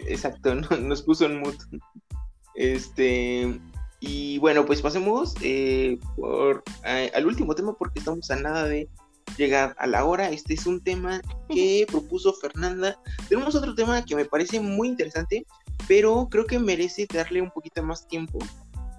Exacto, 0.09 0.55
no- 0.55 0.77
nos 0.79 1.03
puso 1.03 1.27
en 1.27 1.41
mood. 1.41 1.55
Este. 2.55 3.59
Y 4.01 4.39
bueno, 4.39 4.67
pues 4.67 4.83
pasemos 4.83 5.35
eh, 5.43 5.99
por, 6.17 6.63
eh, 6.85 7.11
al 7.15 7.27
último 7.27 7.55
tema 7.55 7.75
porque 7.79 7.99
estamos 7.99 8.31
a 8.31 8.37
nada 8.37 8.65
de 8.65 8.89
llegar 9.37 9.75
a 9.79 9.87
la 9.87 10.05
hora. 10.05 10.31
Este 10.31 10.55
es 10.55 10.67
un 10.67 10.83
tema 10.83 11.21
que 11.49 11.87
propuso 11.89 12.33
Fernanda. 12.35 12.99
Tenemos 13.29 13.55
otro 13.55 13.75
tema 13.75 14.05
que 14.05 14.17
me 14.17 14.25
parece 14.25 14.61
muy 14.61 14.89
interesante, 14.89 15.47
pero 15.89 16.29
creo 16.31 16.47
que 16.47 16.59
merece 16.59 17.07
darle 17.13 17.43
un 17.43 17.51
poquito 17.51 17.83
más 17.83 18.07
tiempo. 18.09 18.39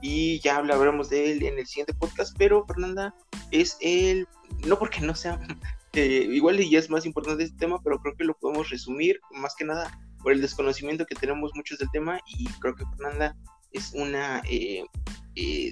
Y 0.01 0.39
ya 0.41 0.57
hablaremos 0.57 1.09
de 1.09 1.32
él 1.32 1.43
en 1.43 1.57
el 1.57 1.65
siguiente 1.65 1.93
podcast. 1.93 2.36
Pero 2.38 2.65
Fernanda 2.65 3.15
es 3.51 3.78
el. 3.82 4.28
No 4.65 4.78
porque 4.78 5.01
no 5.01 5.15
sea. 5.15 5.39
eh, 5.93 6.28
igual 6.32 6.59
y 6.59 6.69
ya 6.69 6.80
es 6.80 6.89
más 6.89 7.05
importante 7.05 7.43
este 7.43 7.57
tema, 7.57 7.80
pero 7.84 7.99
creo 7.99 8.15
que 8.15 8.23
lo 8.23 8.38
podemos 8.38 8.69
resumir 8.69 9.19
más 9.32 9.55
que 9.55 9.65
nada 9.65 9.99
por 10.21 10.34
el 10.34 10.41
desconocimiento 10.41 11.05
que 11.05 11.15
tenemos 11.15 11.51
muchos 11.55 11.80
del 11.80 11.89
tema. 11.91 12.19
Y 12.28 12.45
creo 12.59 12.75
que 12.75 12.86
Fernanda 12.97 13.36
es 13.71 13.91
una 13.93 14.41
eh, 14.49 14.84
eh, 15.36 15.71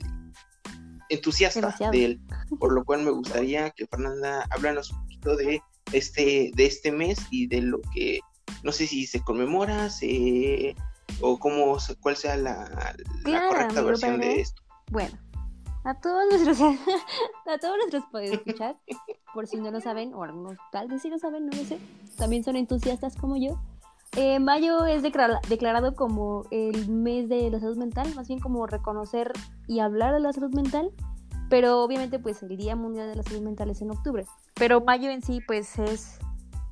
entusiasta 1.09 1.61
Demasiado. 1.61 1.91
de 1.91 2.05
él, 2.05 2.21
por 2.59 2.73
lo 2.73 2.83
cual 2.83 3.03
me 3.03 3.11
gustaría 3.11 3.69
que 3.71 3.87
Fernanda 3.87 4.45
háblanos 4.49 4.91
un 4.91 5.01
poquito 5.01 5.35
de 5.35 5.61
este, 5.93 6.51
de 6.55 6.65
este 6.65 6.91
mes 6.91 7.19
y 7.29 7.47
de 7.47 7.61
lo 7.61 7.79
que, 7.93 8.19
no 8.63 8.71
sé 8.71 8.87
si 8.87 9.05
se 9.05 9.21
conmemora, 9.21 9.89
se, 9.89 10.75
o 11.21 11.37
cómo, 11.37 11.77
cuál 12.01 12.15
sea 12.15 12.37
la, 12.37 12.95
correcta 13.23 13.81
versión 13.81 14.19
de 14.19 14.41
esto. 14.41 14.61
Bueno, 14.91 15.17
a 15.83 15.99
todos 15.99 16.25
nuestros 16.31 16.59
a 17.47 17.57
todos 17.59 17.77
nuestros 17.77 18.03
escuchar, 18.23 18.77
por 19.33 19.47
si 19.47 19.57
no 19.57 19.71
lo 19.71 19.81
saben, 19.81 20.13
o 20.13 20.23
algunos 20.23 20.57
tal 20.71 20.87
vez 20.87 21.01
sí 21.01 21.09
lo 21.09 21.19
saben, 21.19 21.45
no 21.45 21.55
lo 21.55 21.63
sé, 21.63 21.79
también 22.17 22.43
son 22.43 22.55
entusiastas 22.55 23.15
como 23.15 23.37
yo. 23.37 23.59
Eh, 24.15 24.39
mayo 24.39 24.85
es 24.85 25.03
declara- 25.03 25.41
declarado 25.49 25.93
como 25.95 26.43
el 26.51 26.87
mes 26.87 27.27
de 27.27 27.49
la 27.49 27.59
salud 27.59 27.77
mental, 27.77 28.13
más 28.15 28.27
bien 28.27 28.39
como 28.39 28.65
reconocer 28.65 29.31
y 29.67 29.79
hablar 29.79 30.13
de 30.13 30.21
la 30.21 30.31
salud 30.31 30.53
mental, 30.55 30.91
pero 31.49 31.83
obviamente 31.83 32.17
pues 32.19 32.41
el 32.43 32.55
Día 32.55 32.75
Mundial 32.75 33.09
de 33.09 33.15
la 33.15 33.23
Salud 33.23 33.41
Mental 33.41 33.69
es 33.69 33.81
en 33.81 33.91
octubre. 33.91 34.25
Pero 34.55 34.81
mayo 34.81 35.09
en 35.09 35.21
sí 35.21 35.41
pues 35.45 35.77
es 35.79 36.17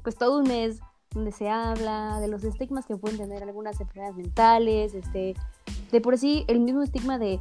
pues 0.04 0.16
todo 0.16 0.40
un 0.40 0.48
mes 0.48 0.80
donde 1.12 1.32
se 1.32 1.50
habla 1.50 2.20
de 2.20 2.28
los 2.28 2.44
estigmas 2.44 2.86
que 2.86 2.98
pueden 2.98 3.18
tener 3.18 3.44
algunas 3.44 3.80
enfermedades 3.80 4.18
mentales, 4.18 4.94
este, 4.96 5.36
de 5.92 6.02
por 6.02 6.18
sí 6.18 6.44
el 6.48 6.60
mismo 6.60 6.82
estigma 6.82 7.20
de 7.20 7.40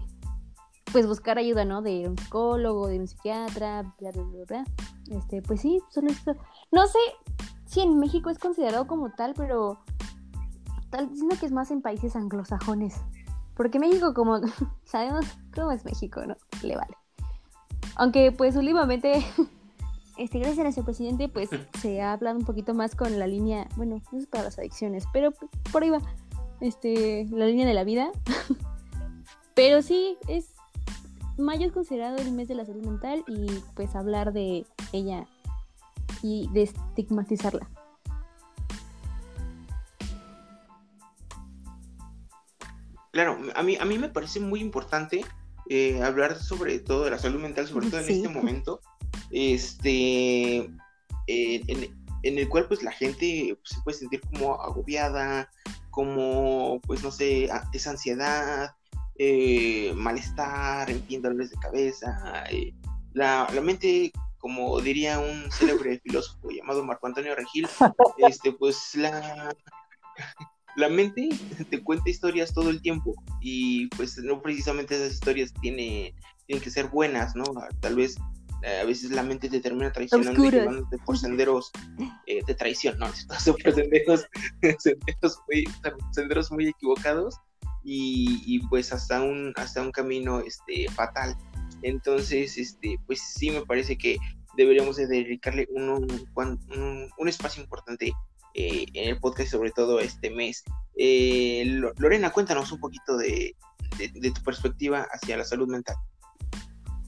pues 0.93 1.07
buscar 1.07 1.39
ayuda, 1.39 1.65
¿no? 1.65 1.81
De 1.81 2.07
un 2.07 2.19
psicólogo, 2.19 2.87
de 2.89 2.99
un 2.99 3.07
psiquiatra, 3.07 3.95
bla, 3.99 4.11
bla, 4.11 4.23
bla, 4.25 4.45
bla. 4.47 4.65
Este, 5.11 5.41
pues 5.41 5.61
sí, 5.63 5.81
solo 5.91 6.09
esto. 6.11 6.35
No 6.71 6.87
sé 6.87 6.99
si 7.73 7.81
en 7.81 7.99
México 7.99 8.29
es 8.29 8.39
considerado 8.39 8.87
como 8.87 9.11
tal, 9.13 9.33
pero 9.35 9.79
tal 10.91 11.09
siento 11.17 11.39
que 11.41 11.47
es 11.47 11.53
más 11.53 11.71
en 11.71 11.81
países 11.81 12.15
anglosajones. 12.17 12.97
Porque 13.57 13.79
México, 13.79 14.13
como 14.13 14.41
sabemos 14.85 15.25
cómo 15.55 15.73
es 15.73 15.83
México, 15.87 16.25
¿no? 16.27 16.37
Le 16.63 16.77
vale. 16.77 16.95
Aunque 17.97 18.31
pues 18.31 18.57
últimamente, 18.57 19.25
este, 20.19 20.39
gracias 20.39 20.59
a 20.59 20.63
nuestro 20.65 20.85
presidente, 20.85 21.31
pues 21.31 21.49
se 21.81 22.03
ha 22.03 22.13
hablado 22.13 22.39
un 22.39 22.45
poquito 22.45 22.75
más 22.75 22.95
con 22.95 23.19
la 23.19 23.27
línea, 23.27 23.67
bueno, 23.77 24.03
no 24.13 24.19
es 24.19 24.27
para 24.27 24.45
las 24.45 24.59
adicciones, 24.59 25.05
pero 25.11 25.33
por 25.73 25.83
ahí 25.83 25.89
va, 25.89 26.03
este, 26.61 27.27
la 27.31 27.47
línea 27.47 27.67
de 27.67 27.73
la 27.73 27.85
vida. 27.85 28.11
pero 29.55 29.81
sí, 29.81 30.19
es, 30.29 30.53
mayo 31.39 31.67
es 31.67 31.73
considerado 31.73 32.19
el 32.19 32.33
mes 32.33 32.49
de 32.49 32.55
la 32.55 32.67
salud 32.67 32.85
mental 32.85 33.25
y 33.27 33.47
pues 33.75 33.97
hablar 33.97 34.35
de 34.35 34.67
ella 34.93 35.27
y 36.23 36.49
de 36.53 36.63
estigmatizarla. 36.63 37.69
Claro, 43.13 43.39
a 43.55 43.63
mí, 43.63 43.77
a 43.77 43.85
mí 43.85 43.99
me 43.99 44.09
parece 44.09 44.41
muy 44.41 44.61
importante 44.61 45.23
eh, 45.69 46.03
hablar 46.03 46.39
sobre 46.39 46.79
todo 46.79 47.05
de 47.05 47.11
la 47.11 47.19
salud 47.19 47.41
mental, 47.41 47.69
sobre 47.69 47.89
todo 47.89 48.01
en 48.01 48.09
este 48.09 48.29
momento, 48.29 48.81
este, 49.31 50.57
eh, 50.57 51.63
en, 51.67 52.03
en 52.23 52.39
el 52.39 52.49
cual 52.49 52.67
pues 52.69 52.83
la 52.83 52.93
gente 52.93 53.57
pues, 53.61 53.75
se 53.75 53.83
puede 53.83 53.99
sentir 53.99 54.23
como 54.23 54.61
agobiada, 54.61 55.51
como 55.91 56.81
pues 56.87 57.03
no 57.03 57.11
sé, 57.11 57.51
esa 57.73 57.91
ansiedad, 57.91 58.75
eh, 59.19 59.93
malestar, 59.95 60.91
en 60.91 61.03
fin, 61.05 61.21
dolores 61.21 61.51
de 61.51 61.57
cabeza, 61.59 62.45
la, 63.13 63.47
la 63.53 63.61
mente, 63.61 64.11
como 64.43 64.79
diría 64.81 65.21
un 65.21 65.51
célebre 65.51 66.01
filósofo 66.05 66.51
llamado 66.51 66.85
Marco 66.85 67.07
Antonio 67.07 67.35
Regil, 67.35 67.67
este, 68.19 68.53
pues 68.53 68.95
la, 68.97 69.55
la 70.77 70.89
mente 70.89 71.31
te 71.71 71.83
cuenta 71.83 72.11
historias 72.11 72.53
todo 72.53 72.69
el 72.69 72.83
tiempo 72.83 73.15
y 73.41 73.87
pues 73.97 74.19
no 74.19 74.43
precisamente 74.43 74.97
esas 74.97 75.15
historias 75.15 75.55
tiene, 75.63 76.15
tienen 76.47 76.63
que 76.63 76.71
ser 76.71 76.89
buenas, 76.89 77.37
¿no? 77.37 77.45
Tal 77.81 77.95
vez 77.95 78.17
eh, 78.63 78.81
a 78.81 78.85
veces 78.85 79.13
la 79.13 79.23
mente 79.23 79.49
te 79.49 79.61
termina 79.61 79.93
traicionando 79.93 80.45
y 80.45 80.51
llevándote 80.51 80.99
por 80.99 81.17
senderos 81.17 81.71
eh, 82.27 82.43
de 82.45 82.55
traición, 82.55 82.99
no, 82.99 83.07
por 83.63 83.75
senderos, 83.75 84.27
senderos, 84.79 85.39
muy, 85.49 85.65
senderos 86.11 86.51
muy 86.51 86.69
equivocados 86.69 87.37
y, 87.85 88.43
y, 88.45 88.61
pues 88.67 88.93
hasta 88.93 89.23
un, 89.23 89.53
hasta 89.57 89.83
un 89.83 89.93
camino 89.93 90.41
este, 90.41 90.89
fatal. 90.91 91.37
Entonces, 91.83 92.59
este, 92.59 92.99
pues 93.07 93.21
sí 93.21 93.51
me 93.51 93.63
parece 93.63 93.97
que 93.97 94.19
deberíamos 94.57 94.97
de 94.97 95.07
dedicarle 95.07 95.69
un, 95.71 95.89
un, 95.89 96.29
un, 96.37 97.11
un 97.17 97.29
espacio 97.29 97.63
importante 97.63 98.13
eh, 98.55 98.87
en 98.93 99.09
el 99.09 99.19
podcast, 99.19 99.51
sobre 99.51 99.71
todo 99.71 99.99
este 100.01 100.31
mes. 100.31 100.63
Eh, 100.97 101.65
Lorena, 101.97 102.31
cuéntanos 102.31 102.71
un 102.73 102.81
poquito 102.81 103.17
de, 103.17 103.57
de, 103.99 104.09
de, 104.15 104.31
tu 104.31 104.43
perspectiva 104.43 105.07
hacia 105.11 105.37
la 105.37 105.45
salud 105.45 105.69
mental. 105.69 105.97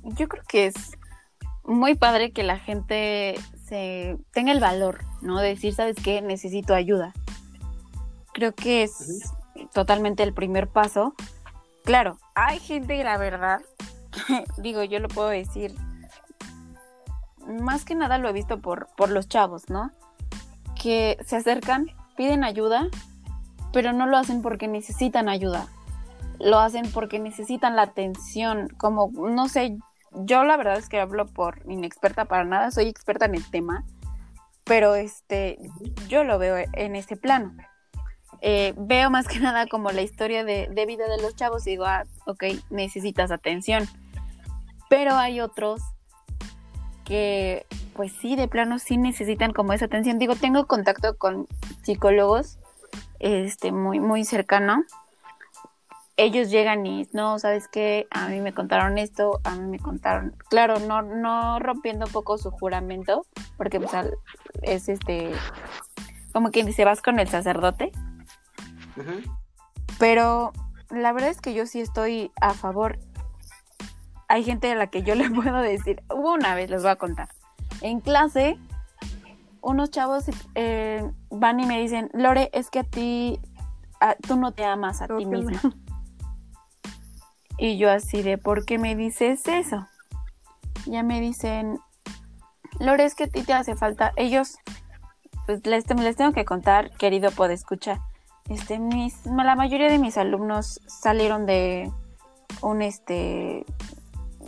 Yo 0.02 0.26
creo 0.28 0.42
que 0.48 0.66
es 0.66 0.74
muy 1.64 1.94
padre 1.94 2.32
que 2.32 2.42
la 2.42 2.58
gente 2.58 3.34
se 3.66 4.16
tenga 4.32 4.52
el 4.52 4.60
valor, 4.60 5.04
¿no? 5.22 5.40
De 5.40 5.48
decir, 5.48 5.74
¿sabes 5.74 5.96
qué? 6.02 6.22
Necesito 6.22 6.74
ayuda. 6.74 7.12
Creo 8.32 8.54
que 8.54 8.82
es 8.82 8.92
uh 9.00 9.60
-huh. 9.60 9.70
totalmente 9.72 10.22
el 10.22 10.32
primer 10.34 10.68
paso. 10.68 11.14
Claro, 11.84 12.18
hay 12.34 12.58
gente, 12.58 13.02
la 13.04 13.18
verdad, 13.18 13.60
digo, 14.58 14.82
yo 14.84 14.98
lo 14.98 15.08
puedo 15.08 15.28
decir, 15.28 15.74
más 17.46 17.84
que 17.84 17.94
nada 17.94 18.18
lo 18.18 18.28
he 18.28 18.32
visto 18.32 18.60
por, 18.60 18.88
por 18.96 19.10
los 19.10 19.28
chavos, 19.28 19.68
¿no? 19.68 19.92
Que 20.80 21.18
se 21.26 21.36
acercan, 21.36 21.90
piden 22.16 22.44
ayuda, 22.44 22.88
pero 23.72 23.92
no 23.92 24.06
lo 24.06 24.16
hacen 24.16 24.42
porque 24.42 24.68
necesitan 24.68 25.28
ayuda. 25.28 25.66
Lo 26.38 26.58
hacen 26.58 26.90
porque 26.92 27.18
necesitan 27.18 27.76
la 27.76 27.82
atención, 27.82 28.68
como, 28.76 29.10
no 29.14 29.48
sé, 29.48 29.78
yo 30.12 30.44
la 30.44 30.56
verdad 30.56 30.76
es 30.76 30.88
que 30.88 31.00
hablo 31.00 31.26
por 31.26 31.60
inexperta 31.68 32.24
para 32.24 32.44
nada, 32.44 32.70
soy 32.70 32.86
experta 32.86 33.26
en 33.26 33.34
el 33.34 33.50
tema, 33.50 33.84
pero 34.64 34.94
este, 34.94 35.58
yo 36.08 36.24
lo 36.24 36.38
veo 36.38 36.56
en 36.72 36.96
ese 36.96 37.16
plano. 37.16 37.52
Eh, 38.40 38.74
veo 38.76 39.10
más 39.10 39.26
que 39.26 39.38
nada 39.40 39.66
como 39.66 39.90
la 39.90 40.02
historia 40.02 40.44
de, 40.44 40.68
de, 40.70 40.86
vida 40.86 41.08
de 41.08 41.22
los 41.22 41.34
chavos 41.34 41.66
y 41.66 41.70
digo, 41.70 41.84
ah, 41.84 42.04
ok, 42.26 42.44
necesitas 42.70 43.30
atención. 43.30 43.88
Pero 44.88 45.14
hay 45.14 45.40
otros 45.40 45.80
que, 47.04 47.66
pues 47.94 48.12
sí, 48.12 48.36
de 48.36 48.48
plano 48.48 48.78
sí 48.78 48.96
necesitan 48.96 49.52
como 49.52 49.72
esa 49.72 49.86
atención. 49.86 50.18
Digo, 50.18 50.36
tengo 50.36 50.66
contacto 50.66 51.16
con 51.16 51.46
psicólogos, 51.82 52.58
este, 53.18 53.72
muy, 53.72 54.00
muy 54.00 54.24
cercano. 54.24 54.84
Ellos 56.16 56.48
llegan 56.50 56.86
y, 56.86 57.08
no, 57.12 57.38
¿sabes 57.40 57.66
qué? 57.66 58.06
A 58.10 58.28
mí 58.28 58.40
me 58.40 58.52
contaron 58.52 58.98
esto, 58.98 59.40
a 59.42 59.56
mí 59.56 59.68
me 59.68 59.78
contaron... 59.80 60.36
Claro, 60.48 60.78
no, 60.78 61.02
no 61.02 61.58
rompiendo 61.58 62.06
un 62.06 62.12
poco 62.12 62.38
su 62.38 62.52
juramento, 62.52 63.26
porque 63.56 63.80
pues, 63.80 63.92
es 64.62 64.88
este... 64.88 65.32
Como 66.32 66.50
quien 66.50 66.66
dice, 66.66 66.84
vas 66.84 67.02
con 67.02 67.18
el 67.18 67.28
sacerdote. 67.28 67.90
Uh 68.96 69.00
-huh. 69.00 69.38
Pero 69.98 70.52
la 70.90 71.12
verdad 71.12 71.30
es 71.30 71.40
que 71.40 71.54
yo 71.54 71.66
sí 71.66 71.80
estoy 71.80 72.30
a 72.40 72.54
favor. 72.54 72.98
Hay 74.34 74.42
gente 74.42 74.72
a 74.72 74.74
la 74.74 74.88
que 74.88 75.04
yo 75.04 75.14
le 75.14 75.30
puedo 75.30 75.58
decir, 75.58 76.02
hubo 76.10 76.32
una 76.32 76.56
vez, 76.56 76.68
les 76.68 76.82
voy 76.82 76.90
a 76.90 76.96
contar. 76.96 77.28
En 77.82 78.00
clase, 78.00 78.58
unos 79.60 79.92
chavos 79.92 80.24
eh, 80.56 81.08
van 81.30 81.60
y 81.60 81.66
me 81.66 81.80
dicen, 81.80 82.10
Lore, 82.14 82.50
es 82.52 82.68
que 82.68 82.80
a 82.80 82.82
ti, 82.82 83.38
a, 84.00 84.16
tú 84.16 84.34
no 84.34 84.50
te 84.50 84.64
amas 84.64 85.02
a 85.02 85.06
ti 85.06 85.24
misma. 85.24 85.60
Y 87.56 87.78
yo 87.78 87.88
así 87.88 88.22
de, 88.22 88.36
¿por 88.36 88.64
qué 88.64 88.78
me 88.78 88.96
dices 88.96 89.46
eso? 89.46 89.86
Ya 90.86 91.04
me 91.04 91.20
dicen, 91.20 91.78
Lore, 92.80 93.04
es 93.04 93.14
que 93.14 93.24
a 93.24 93.28
ti 93.28 93.44
te 93.44 93.52
hace 93.52 93.76
falta. 93.76 94.12
Ellos, 94.16 94.56
pues 95.46 95.64
les, 95.64 95.88
les 95.88 96.16
tengo 96.16 96.32
que 96.32 96.44
contar, 96.44 96.90
querido 96.96 97.30
podescucha. 97.30 98.00
Este, 98.48 98.80
mis, 98.80 99.24
la 99.26 99.54
mayoría 99.54 99.88
de 99.88 100.00
mis 100.00 100.18
alumnos 100.18 100.80
salieron 100.88 101.46
de 101.46 101.92
un, 102.62 102.82
este, 102.82 103.64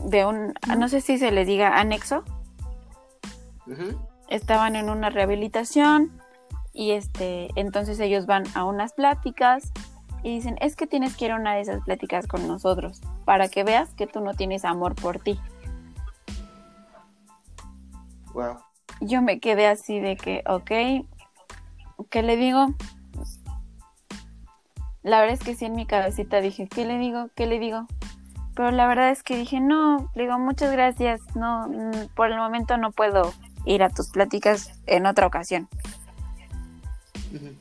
de 0.05 0.25
un, 0.25 0.55
no 0.77 0.89
sé 0.89 1.01
si 1.01 1.19
se 1.19 1.31
les 1.31 1.47
diga 1.47 1.79
anexo. 1.79 2.25
Uh 3.67 3.73
-huh. 3.73 4.09
Estaban 4.29 4.77
en 4.77 4.91
una 4.91 5.11
rehabilitación 5.11 6.21
y 6.73 6.93
este, 6.93 7.49
entonces 7.57 7.99
ellos 8.01 8.27
van 8.27 8.45
a 8.55 8.65
unas 8.65 8.93
pláticas 8.93 9.73
y 10.23 10.35
dicen, 10.35 10.57
es 10.61 10.77
que 10.77 10.87
tienes 10.87 11.17
que 11.17 11.27
ir 11.27 11.33
a 11.33 11.37
una 11.37 11.55
de 11.55 11.61
esas 11.61 11.83
pláticas 11.85 12.27
con 12.27 12.47
nosotros 12.47 13.01
para 13.25 13.49
que 13.49 13.65
veas 13.65 13.95
que 13.95 14.07
tú 14.07 14.21
no 14.21 14.35
tienes 14.35 14.65
amor 14.65 14.95
por 14.95 15.21
ti. 15.21 15.39
Wow. 18.35 18.59
Yo 19.01 19.23
me 19.23 19.41
quedé 19.41 19.67
así 19.67 20.01
de 20.01 20.17
que, 20.17 20.43
ok, 20.47 21.07
¿qué 22.11 22.23
le 22.23 22.37
digo? 22.37 22.75
La 25.03 25.21
verdad 25.21 25.35
es 25.35 25.45
que 25.45 25.55
sí 25.55 25.65
en 25.65 25.77
mi 25.77 25.87
cabecita 25.87 26.41
dije, 26.41 26.67
¿qué 26.69 26.85
le 26.85 26.99
digo? 26.99 27.29
¿Qué 27.37 27.47
le 27.47 27.59
digo? 27.59 27.87
Pero 28.57 28.71
la 28.71 28.87
verdad 28.87 29.11
es 29.11 29.23
que 29.23 29.37
dije, 29.37 29.61
no, 29.61 30.11
le 30.15 30.23
digo, 30.23 30.39
muchas 30.39 30.73
gracias, 30.73 31.21
no, 31.37 31.71
por 32.15 32.33
el 32.33 32.39
momento 32.39 32.79
no 32.79 32.91
puedo 32.91 33.35
ir 33.67 33.83
a 33.83 33.91
tus 33.91 34.09
pláticas 34.09 34.81
en 34.87 35.05
otra 35.05 35.27
ocasión. 35.27 35.69
Uh 37.33 37.37
-huh. 37.37 37.57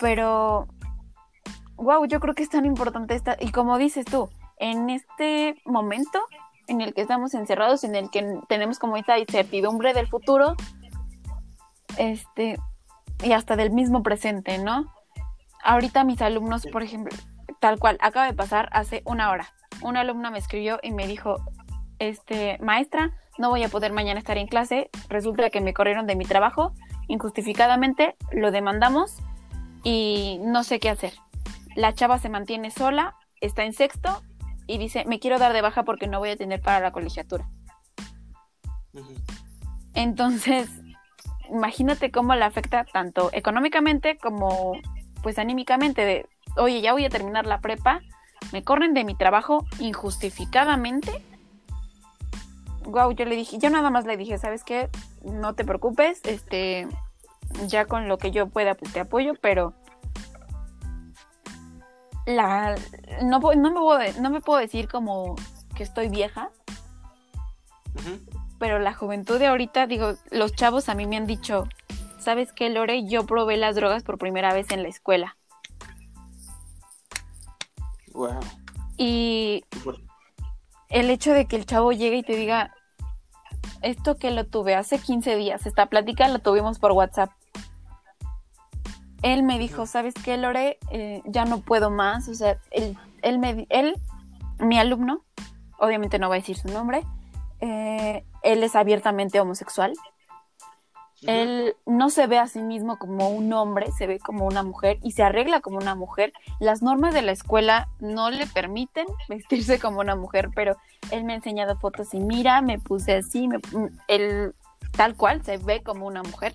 Pero, 0.00 0.66
wow, 1.76 2.04
yo 2.06 2.18
creo 2.18 2.34
que 2.34 2.42
es 2.42 2.50
tan 2.50 2.66
importante 2.66 3.14
esta, 3.14 3.36
y 3.38 3.52
como 3.52 3.78
dices 3.78 4.04
tú, 4.04 4.28
en 4.58 4.90
este 4.90 5.62
momento 5.64 6.20
en 6.66 6.80
el 6.80 6.92
que 6.92 7.02
estamos 7.02 7.34
encerrados, 7.34 7.84
en 7.84 7.94
el 7.94 8.10
que 8.10 8.40
tenemos 8.48 8.80
como 8.80 8.96
esta 8.96 9.20
incertidumbre 9.20 9.94
del 9.94 10.08
futuro, 10.08 10.56
este, 11.98 12.58
y 13.22 13.30
hasta 13.30 13.54
del 13.54 13.70
mismo 13.70 14.02
presente, 14.02 14.58
¿no? 14.58 14.92
Ahorita 15.62 16.02
mis 16.02 16.20
alumnos, 16.20 16.66
por 16.72 16.82
ejemplo, 16.82 17.16
tal 17.60 17.78
cual, 17.78 17.96
acaba 18.00 18.26
de 18.26 18.34
pasar 18.34 18.68
hace 18.72 19.02
una 19.04 19.30
hora. 19.30 19.52
Un 19.82 19.96
alumno 19.96 20.30
me 20.30 20.38
escribió 20.38 20.78
y 20.82 20.92
me 20.92 21.06
dijo, 21.06 21.36
este, 21.98 22.58
maestra, 22.58 23.12
no 23.38 23.50
voy 23.50 23.62
a 23.62 23.68
poder 23.68 23.92
mañana 23.92 24.18
estar 24.18 24.38
en 24.38 24.46
clase, 24.46 24.90
resulta 25.08 25.50
que 25.50 25.60
me 25.60 25.74
corrieron 25.74 26.06
de 26.06 26.16
mi 26.16 26.24
trabajo 26.24 26.72
injustificadamente, 27.08 28.16
lo 28.32 28.50
demandamos 28.50 29.16
y 29.84 30.40
no 30.42 30.64
sé 30.64 30.80
qué 30.80 30.90
hacer. 30.90 31.12
La 31.74 31.94
chava 31.94 32.18
se 32.18 32.28
mantiene 32.28 32.70
sola, 32.70 33.14
está 33.40 33.64
en 33.64 33.72
sexto 33.72 34.22
y 34.66 34.78
dice, 34.78 35.04
me 35.04 35.20
quiero 35.20 35.38
dar 35.38 35.52
de 35.52 35.62
baja 35.62 35.84
porque 35.84 36.08
no 36.08 36.18
voy 36.18 36.30
a 36.30 36.36
tener 36.36 36.60
para 36.60 36.80
la 36.80 36.90
colegiatura. 36.90 37.48
Entonces, 39.94 40.68
imagínate 41.50 42.10
cómo 42.10 42.34
le 42.34 42.44
afecta 42.44 42.84
tanto 42.84 43.30
económicamente 43.32 44.16
como 44.18 44.72
pues 45.22 45.38
anímicamente 45.38 46.04
de, 46.04 46.26
oye, 46.56 46.80
ya 46.80 46.92
voy 46.92 47.04
a 47.04 47.10
terminar 47.10 47.46
la 47.46 47.60
prepa, 47.60 48.00
me 48.52 48.62
corren 48.62 48.94
de 48.94 49.04
mi 49.04 49.14
trabajo 49.14 49.66
injustificadamente. 49.78 51.22
Wow, 52.84 53.12
yo 53.12 53.24
le 53.24 53.36
dije, 53.36 53.58
yo 53.58 53.70
nada 53.70 53.90
más 53.90 54.04
le 54.04 54.16
dije, 54.16 54.38
¿sabes 54.38 54.62
qué? 54.62 54.88
No 55.22 55.54
te 55.54 55.64
preocupes, 55.64 56.20
este, 56.24 56.86
ya 57.66 57.86
con 57.86 58.08
lo 58.08 58.18
que 58.18 58.30
yo 58.30 58.48
pueda, 58.48 58.74
pues 58.74 58.92
te 58.92 59.00
apoyo, 59.00 59.34
pero 59.40 59.74
la, 62.26 62.76
no, 63.22 63.40
no, 63.40 63.70
me 63.70 63.80
puedo, 63.80 63.98
no 64.20 64.30
me 64.30 64.40
puedo 64.40 64.58
decir 64.58 64.88
como 64.88 65.36
que 65.74 65.82
estoy 65.82 66.08
vieja, 66.08 66.50
pero 68.58 68.78
la 68.78 68.94
juventud 68.94 69.38
de 69.38 69.46
ahorita, 69.46 69.86
digo, 69.86 70.14
los 70.30 70.54
chavos 70.54 70.88
a 70.88 70.94
mí 70.94 71.06
me 71.06 71.16
han 71.16 71.26
dicho, 71.26 71.68
¿sabes 72.18 72.52
qué, 72.52 72.70
Lore? 72.70 73.06
Yo 73.06 73.26
probé 73.26 73.56
las 73.56 73.76
drogas 73.76 74.02
por 74.02 74.18
primera 74.18 74.52
vez 74.52 74.70
en 74.70 74.82
la 74.82 74.88
escuela. 74.88 75.36
Wow. 78.16 78.40
Y 78.96 79.64
el 80.88 81.10
hecho 81.10 81.32
de 81.32 81.46
que 81.46 81.56
el 81.56 81.66
chavo 81.66 81.92
llegue 81.92 82.16
y 82.16 82.22
te 82.22 82.34
diga, 82.34 82.74
esto 83.82 84.16
que 84.16 84.30
lo 84.30 84.46
tuve 84.46 84.74
hace 84.74 84.98
15 84.98 85.36
días, 85.36 85.66
esta 85.66 85.86
plática 85.86 86.26
la 86.28 86.38
tuvimos 86.38 86.78
por 86.78 86.92
WhatsApp. 86.92 87.30
Él 89.22 89.42
me 89.42 89.58
dijo, 89.58 89.86
¿sabes 89.86 90.14
qué, 90.14 90.36
Lore? 90.38 90.78
Eh, 90.90 91.22
ya 91.26 91.44
no 91.44 91.60
puedo 91.60 91.90
más. 91.90 92.28
O 92.28 92.34
sea, 92.34 92.58
él, 92.70 92.96
él, 93.22 93.38
me, 93.38 93.66
él, 93.70 93.94
mi 94.58 94.78
alumno, 94.78 95.24
obviamente 95.78 96.18
no 96.18 96.28
va 96.28 96.36
a 96.36 96.38
decir 96.38 96.56
su 96.56 96.68
nombre, 96.68 97.04
eh, 97.60 98.24
él 98.42 98.62
es 98.62 98.76
abiertamente 98.76 99.40
homosexual. 99.40 99.92
Él 101.22 101.74
no 101.86 102.10
se 102.10 102.26
ve 102.26 102.38
a 102.38 102.46
sí 102.46 102.62
mismo 102.62 102.98
como 102.98 103.30
un 103.30 103.52
hombre, 103.52 103.90
se 103.92 104.06
ve 104.06 104.18
como 104.18 104.46
una 104.46 104.62
mujer 104.62 104.98
y 105.02 105.12
se 105.12 105.22
arregla 105.22 105.60
como 105.60 105.78
una 105.78 105.94
mujer. 105.94 106.32
Las 106.60 106.82
normas 106.82 107.14
de 107.14 107.22
la 107.22 107.32
escuela 107.32 107.88
no 108.00 108.30
le 108.30 108.46
permiten 108.46 109.06
vestirse 109.28 109.78
como 109.78 110.00
una 110.00 110.14
mujer, 110.14 110.50
pero 110.54 110.76
él 111.10 111.24
me 111.24 111.32
ha 111.32 111.36
enseñado 111.36 111.78
fotos 111.78 112.12
y 112.12 112.20
mira, 112.20 112.60
me 112.60 112.78
puse 112.78 113.14
así, 113.14 113.48
me, 113.48 113.58
él 114.08 114.54
tal 114.92 115.16
cual 115.16 115.42
se 115.42 115.56
ve 115.56 115.82
como 115.82 116.06
una 116.06 116.22
mujer. 116.22 116.54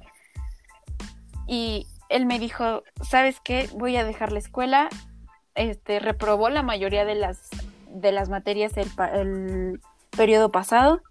Y 1.47 1.87
él 2.09 2.25
me 2.25 2.39
dijo, 2.39 2.83
¿sabes 3.01 3.39
qué? 3.43 3.67
Voy 3.73 3.97
a 3.97 4.03
dejar 4.03 4.31
la 4.31 4.39
escuela. 4.39 4.89
Este 5.55 5.99
reprobó 5.99 6.49
la 6.49 6.61
mayoría 6.61 7.03
de 7.03 7.15
las 7.15 7.49
de 7.89 8.13
las 8.13 8.29
materias 8.29 8.77
el, 8.77 8.89
el 9.13 9.81
periodo 10.15 10.49
pasado 10.49 11.01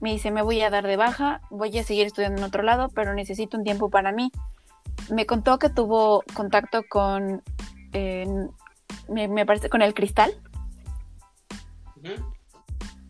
me 0.00 0.12
dice, 0.12 0.30
me 0.30 0.42
voy 0.42 0.60
a 0.60 0.70
dar 0.70 0.86
de 0.86 0.96
baja, 0.96 1.40
voy 1.50 1.78
a 1.78 1.82
seguir 1.82 2.06
estudiando 2.06 2.38
en 2.38 2.44
otro 2.44 2.62
lado, 2.62 2.90
pero 2.90 3.14
necesito 3.14 3.56
un 3.56 3.64
tiempo 3.64 3.88
para 3.88 4.12
mí. 4.12 4.30
Me 5.10 5.24
contó 5.24 5.58
que 5.58 5.70
tuvo 5.70 6.22
contacto 6.34 6.82
con, 6.88 7.42
eh, 7.92 8.26
me, 9.08 9.28
me 9.28 9.46
parece, 9.46 9.70
con 9.70 9.80
el 9.80 9.94
cristal. 9.94 10.32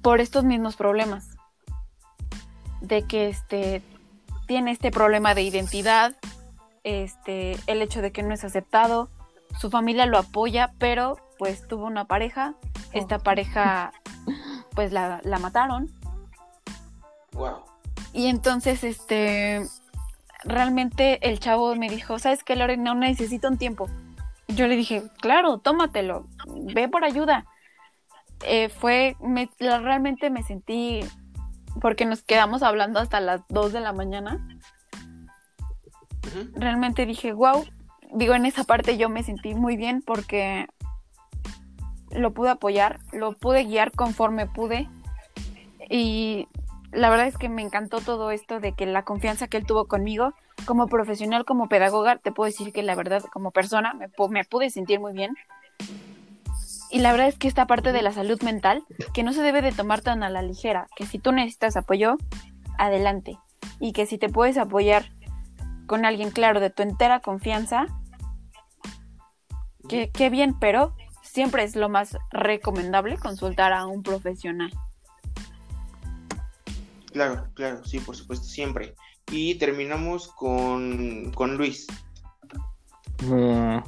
Por 0.02 0.20
estos 0.20 0.44
mismos 0.44 0.76
problemas. 0.76 1.30
De 2.80 3.02
que 3.06 3.28
este, 3.28 3.82
tiene 4.46 4.70
este 4.70 4.90
problema 4.90 5.34
de 5.34 5.42
identidad, 5.42 6.14
este, 6.84 7.56
el 7.66 7.82
hecho 7.82 8.02
de 8.02 8.12
que 8.12 8.22
no 8.22 8.34
es 8.34 8.44
aceptado, 8.44 9.08
su 9.58 9.70
familia 9.70 10.06
lo 10.06 10.18
apoya, 10.18 10.72
pero 10.78 11.16
pues 11.38 11.66
tuvo 11.66 11.86
una 11.86 12.04
pareja, 12.04 12.54
esta 12.92 13.18
pareja 13.18 13.92
pues 14.74 14.92
la, 14.92 15.20
la 15.24 15.38
mataron 15.38 15.90
Wow. 17.35 17.64
Y 18.12 18.26
entonces, 18.26 18.85
este, 18.85 19.66
realmente 20.45 21.28
el 21.28 21.41
chavo 21.41 21.74
me 21.74 21.89
dijo, 21.89 22.18
¿sabes 22.18 22.45
qué, 22.45 22.57
Lore? 22.57 22.76
No 22.76 22.95
necesito 22.95 23.49
un 23.49 23.59
tiempo. 23.59 23.89
Yo 24.49 24.66
le 24.66 24.76
dije, 24.76 25.03
claro, 25.20 25.59
tómatelo, 25.59 26.26
ve 26.47 26.89
por 26.89 27.05
ayuda. 27.05 27.47
Eh, 28.43 28.68
fue, 28.68 29.16
me, 29.20 29.49
la- 29.59 29.80
realmente 29.80 30.30
me 30.30 30.43
sentí, 30.43 31.01
porque 31.80 32.05
nos 32.05 32.22
quedamos 32.22 32.62
hablando 32.62 33.01
hasta 33.01 33.20
las 33.20 33.43
2 33.49 33.72
de 33.72 33.80
la 33.80 33.93
mañana, 33.93 34.47
realmente 36.55 37.07
dije, 37.07 37.32
wow, 37.32 37.64
digo, 38.12 38.35
en 38.35 38.47
esa 38.47 38.64
parte 38.64 38.97
yo 38.97 39.09
me 39.09 39.22
sentí 39.22 39.55
muy 39.55 39.76
bien 39.76 40.03
porque 40.03 40.66
lo 42.11 42.32
pude 42.32 42.51
apoyar, 42.51 43.01
lo 43.12 43.32
pude 43.32 43.64
guiar 43.64 43.93
conforme 43.93 44.47
pude 44.47 44.89
y 45.91 46.49
la 46.95 47.11
verdad 47.11 47.26
es 47.26 47.36
que 47.36 47.49
me 47.49 47.62
encantó 47.62 48.01
todo 48.01 48.30
esto 48.30 48.61
de 48.61 48.72
que 48.72 48.86
la 48.86 49.05
confianza 49.05 49.49
que 49.49 49.57
él 49.57 49.66
tuvo 49.66 49.86
conmigo 49.86 50.32
como 50.66 50.86
profesional, 50.86 51.45
como 51.45 51.68
pedagoga, 51.68 52.16
te 52.16 52.32
puedo 52.32 52.51
decir 52.51 52.72
que 52.72 52.82
la 52.82 52.95
verdad 52.95 53.22
como 53.32 53.51
persona 53.51 53.95
me, 53.95 54.09
pu- 54.09 54.30
me 54.30 54.45
pude 54.45 54.70
sentir 54.70 55.01
muy 55.01 55.12
bien. 55.12 55.34
Y 56.90 57.01
la 57.01 57.11
verdad 57.11 57.28
es 57.28 57.36
que 57.36 57.49
esta 57.49 57.66
parte 57.66 57.92
de 57.92 58.03
la 58.03 58.12
salud 58.12 58.40
mental, 58.42 58.84
que 59.12 59.24
no 59.24 59.32
se 59.32 59.42
debe 59.42 59.62
de 59.62 59.72
tomar 59.72 60.01
tan 60.01 60.22
a 60.22 60.30
la 60.30 60.42
ligera, 60.42 60.86
que 60.97 61.07
si 61.07 61.18
tú 61.18 61.32
necesitas 61.32 61.76
apoyo, 61.76 62.16
adelante. 62.78 63.36
Y 63.80 63.92
que 63.92 64.07
si 64.07 64.16
te 64.16 64.28
puedes 64.28 64.57
apoyar 64.59 65.05
con 65.86 66.05
alguien 66.05 66.30
claro 66.30 66.61
de 66.61 66.70
tu 66.70 66.82
entera 66.82 67.20
confianza, 67.20 67.86
que, 69.88 70.11
qué 70.11 70.30
bien, 70.30 70.59
pero 70.59 70.95
siempre 71.22 71.64
es 71.64 71.74
lo 71.74 71.88
más 71.88 72.16
recomendable 72.30 73.18
consultar 73.18 73.72
a 73.72 73.86
un 73.86 74.03
profesional. 74.03 74.70
Claro, 77.14 77.46
claro, 77.54 77.84
sí, 77.84 78.00
por 78.00 78.16
supuesto, 78.16 78.44
siempre. 78.44 78.96
Y 79.30 79.54
terminamos 79.54 80.26
con, 80.32 81.30
con 81.32 81.56
Luis. 81.56 81.86
Mm. 83.22 83.78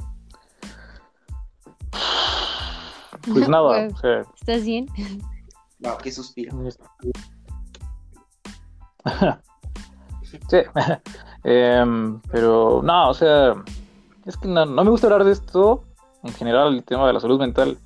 Pues 3.33 3.49
nada, 3.49 3.89
Pues- 3.89 3.93
o 3.93 3.97
sea, 3.97 4.21
¿Estás 4.39 4.63
bien? 4.63 4.87
Wow, 5.79 5.97
qué 6.01 6.09
suspiro. 6.09 6.57
sí. 10.23 10.39
Em, 11.43 12.19
pero 12.31 12.81
no, 12.81 13.09
o 13.09 13.13
sea, 13.13 13.61
es 14.25 14.37
que 14.37 14.47
no, 14.47 14.65
no 14.65 14.83
me 14.85 14.89
gusta 14.89 15.07
hablar 15.07 15.25
de 15.25 15.33
esto 15.33 15.83
en 16.23 16.33
general, 16.33 16.75
el 16.75 16.83
tema 16.83 17.07
de 17.07 17.13
la 17.13 17.19
salud 17.19 17.39
mental, 17.39 17.77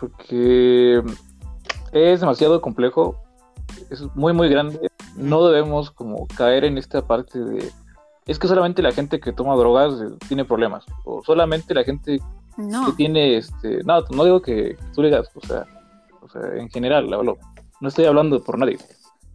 porque 0.00 1.02
es 1.92 2.20
demasiado 2.20 2.60
complejo, 2.60 3.25
es 3.90 4.02
muy, 4.14 4.32
muy 4.32 4.48
grande. 4.48 4.90
No 5.16 5.46
debemos 5.46 5.90
como 5.90 6.26
caer 6.26 6.64
en 6.64 6.78
esta 6.78 7.06
parte 7.06 7.38
de, 7.38 7.70
es 8.26 8.38
que 8.38 8.48
solamente 8.48 8.82
la 8.82 8.92
gente 8.92 9.20
que 9.20 9.32
toma 9.32 9.54
drogas 9.54 10.00
eh, 10.00 10.16
tiene 10.28 10.44
problemas, 10.44 10.84
o 11.04 11.22
solamente 11.24 11.74
la 11.74 11.84
gente 11.84 12.20
No, 12.58 12.86
que 12.86 12.92
tiene 12.92 13.36
este 13.36 13.82
no 13.84 14.00
no 14.10 14.24
digo 14.24 14.40
que 14.40 14.76
tú 14.94 15.02
le 15.02 15.08
digas 15.08 15.30
o 15.34 15.40
sea 15.46 15.66
o 16.22 16.28
sea 16.28 16.54
en 16.56 16.68
general 16.70 17.12
hablo 17.12 17.36
no 17.80 17.88
estoy 17.88 18.06
hablando 18.06 18.42
por 18.42 18.58
nadie 18.58 18.78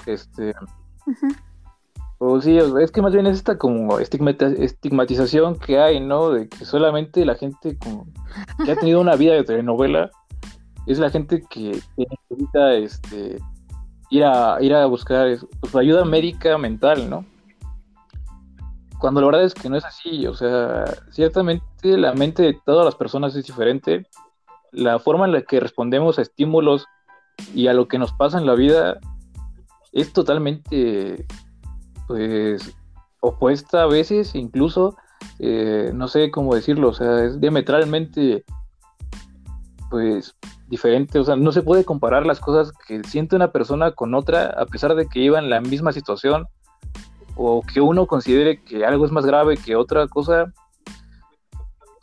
este 0.07 0.53
o 2.17 2.41
sí 2.41 2.57
es 2.57 2.91
que 2.91 3.01
más 3.01 3.13
bien 3.13 3.27
es 3.27 3.37
esta 3.37 3.57
como 3.57 3.99
estigmatización 3.99 5.59
que 5.59 5.79
hay 5.79 5.99
no 5.99 6.31
de 6.31 6.49
que 6.49 6.65
solamente 6.65 7.25
la 7.25 7.35
gente 7.35 7.77
como 7.77 8.07
que 8.65 8.71
ha 8.71 8.75
tenido 8.75 8.99
una 8.99 9.15
vida 9.15 9.33
de 9.33 9.43
telenovela 9.43 10.09
es 10.87 10.97
la 10.97 11.11
gente 11.11 11.43
que, 11.47 11.79
que 11.95 12.07
necesita 12.09 12.73
este 12.73 13.37
ir 14.11 14.23
a 14.23 14.57
ir 14.61 14.75
a 14.75 14.85
buscar 14.85 15.27
pues, 15.59 15.75
ayuda 15.75 16.05
médica 16.05 16.57
mental 16.59 17.09
no 17.09 17.25
cuando 19.01 19.19
la 19.19 19.27
verdad 19.27 19.43
es 19.43 19.55
que 19.55 19.67
no 19.67 19.75
es 19.75 19.83
así, 19.83 20.27
o 20.27 20.35
sea, 20.35 20.85
ciertamente 21.09 21.97
la 21.97 22.13
mente 22.13 22.43
de 22.43 22.59
todas 22.63 22.85
las 22.85 22.93
personas 22.93 23.35
es 23.35 23.47
diferente, 23.47 24.05
la 24.71 24.99
forma 24.99 25.25
en 25.25 25.31
la 25.31 25.41
que 25.41 25.59
respondemos 25.59 26.19
a 26.19 26.21
estímulos 26.21 26.85
y 27.55 27.65
a 27.65 27.73
lo 27.73 27.87
que 27.87 27.97
nos 27.97 28.13
pasa 28.13 28.37
en 28.37 28.45
la 28.45 28.53
vida 28.53 28.99
es 29.91 30.13
totalmente, 30.13 31.25
pues, 32.07 32.75
opuesta 33.21 33.83
a 33.83 33.87
veces, 33.87 34.35
incluso, 34.35 34.95
eh, 35.39 35.91
no 35.95 36.07
sé 36.07 36.29
cómo 36.29 36.53
decirlo, 36.53 36.89
o 36.89 36.93
sea, 36.93 37.25
es 37.25 37.41
diametralmente, 37.41 38.45
pues, 39.89 40.35
diferente, 40.71 41.19
o 41.19 41.23
sea, 41.23 41.35
no 41.35 41.51
se 41.51 41.61
puede 41.61 41.85
comparar 41.85 42.25
las 42.25 42.39
cosas 42.39 42.71
que 42.87 43.03
siente 43.03 43.35
una 43.35 43.51
persona 43.51 43.91
con 43.91 44.15
otra 44.15 44.45
a 44.57 44.65
pesar 44.65 44.95
de 44.95 45.05
que 45.05 45.25
en 45.25 45.49
la 45.49 45.61
misma 45.61 45.91
situación 45.91 46.47
o 47.35 47.61
que 47.61 47.81
uno 47.81 48.07
considere 48.07 48.63
que 48.63 48.85
algo 48.85 49.05
es 49.05 49.11
más 49.11 49.25
grave 49.25 49.57
que 49.57 49.75
otra 49.75 50.07
cosa. 50.07 50.51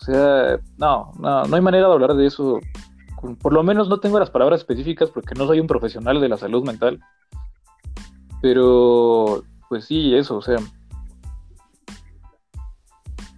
O 0.01 0.05
sea, 0.05 0.61
no, 0.77 1.12
no, 1.19 1.45
no 1.45 1.57
hay 1.57 1.62
manera 1.62 1.89
de 1.89 1.93
hablar 1.95 2.14
de 2.14 2.27
eso. 2.27 2.61
Por 3.43 3.53
lo 3.53 3.62
menos 3.62 3.89
no 3.89 3.99
tengo 3.99 4.21
las 4.21 4.31
palabras 4.31 4.61
específicas 4.61 5.11
porque 5.11 5.35
no 5.35 5.47
soy 5.47 5.61
un 5.61 5.66
profesional 5.66 6.21
de 6.21 6.29
la 6.29 6.37
salud 6.37 6.64
mental. 6.64 7.01
Pero, 8.41 9.43
pues 9.69 9.87
sí, 9.87 10.14
eso, 10.14 10.37
o 10.37 10.43
sea. 10.43 10.59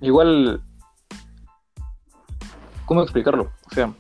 Igual 0.01 0.61
¿cómo 2.91 3.03
explicarlo? 3.03 3.53
O 3.70 3.74
sea, 3.74 3.95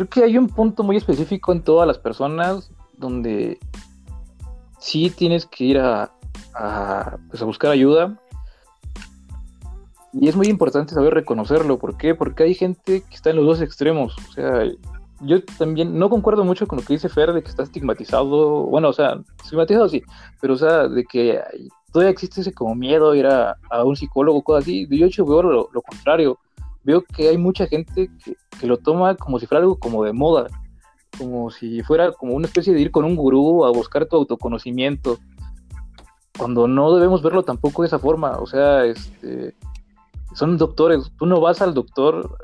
creo 0.00 0.08
que 0.08 0.24
hay 0.24 0.38
un 0.38 0.48
punto 0.48 0.82
muy 0.82 0.96
específico 0.96 1.52
en 1.52 1.62
todas 1.62 1.86
las 1.86 1.98
personas 1.98 2.70
donde 2.96 3.58
sí 4.78 5.10
tienes 5.10 5.44
que 5.44 5.64
ir 5.64 5.78
a, 5.78 6.10
a, 6.54 7.18
pues 7.28 7.42
a 7.42 7.44
buscar 7.44 7.70
ayuda. 7.70 8.18
Y 10.12 10.28
es 10.28 10.36
muy 10.36 10.48
importante 10.48 10.94
saber 10.94 11.12
reconocerlo. 11.12 11.78
¿Por 11.78 11.98
qué? 11.98 12.14
Porque 12.14 12.44
hay 12.44 12.54
gente 12.54 13.02
que 13.02 13.14
está 13.14 13.30
en 13.30 13.36
los 13.36 13.46
dos 13.46 13.60
extremos. 13.60 14.16
O 14.28 14.32
sea, 14.32 14.64
yo 15.20 15.44
también 15.58 15.98
no 15.98 16.08
concuerdo 16.08 16.44
mucho 16.44 16.66
con 16.66 16.78
lo 16.78 16.84
que 16.84 16.94
dice 16.94 17.10
Fer 17.10 17.34
de 17.34 17.42
que 17.42 17.50
está 17.50 17.62
estigmatizado. 17.62 18.64
Bueno, 18.64 18.88
o 18.88 18.92
sea, 18.94 19.20
estigmatizado 19.42 19.88
sí, 19.88 20.02
pero 20.40 20.54
o 20.54 20.58
sea, 20.58 20.88
de 20.88 21.04
que 21.04 21.40
todavía 21.92 22.10
existe 22.10 22.40
ese 22.40 22.54
como 22.54 22.74
miedo 22.74 23.10
a 23.10 23.16
ir 23.16 23.26
a, 23.26 23.56
un 23.84 23.96
psicólogo, 23.96 24.42
cosas 24.42 24.64
así. 24.64 24.88
Yo 24.90 25.06
hecho 25.06 25.26
veo 25.26 25.42
lo, 25.42 25.68
lo, 25.72 25.82
contrario. 25.82 26.38
Veo 26.82 27.02
que 27.02 27.28
hay 27.28 27.38
mucha 27.38 27.66
gente 27.66 28.10
que, 28.24 28.36
que 28.58 28.66
lo 28.66 28.78
toma 28.78 29.14
como 29.14 29.38
si 29.38 29.46
fuera 29.46 29.62
algo 29.62 29.78
como 29.78 30.04
de 30.04 30.12
moda 30.12 30.48
como 31.18 31.50
si 31.50 31.82
fuera 31.82 32.12
como 32.12 32.34
una 32.34 32.46
especie 32.46 32.72
de 32.72 32.80
ir 32.80 32.90
con 32.90 33.04
un 33.04 33.16
gurú 33.16 33.64
a 33.64 33.70
buscar 33.70 34.06
tu 34.06 34.16
autoconocimiento, 34.16 35.18
cuando 36.38 36.68
no 36.68 36.94
debemos 36.94 37.22
verlo 37.22 37.42
tampoco 37.42 37.82
de 37.82 37.88
esa 37.88 37.98
forma, 37.98 38.38
o 38.38 38.46
sea, 38.46 38.84
este, 38.84 39.54
son 40.34 40.56
doctores, 40.56 41.12
tú 41.18 41.26
no 41.26 41.40
vas 41.40 41.60
al 41.60 41.74
doctor 41.74 42.38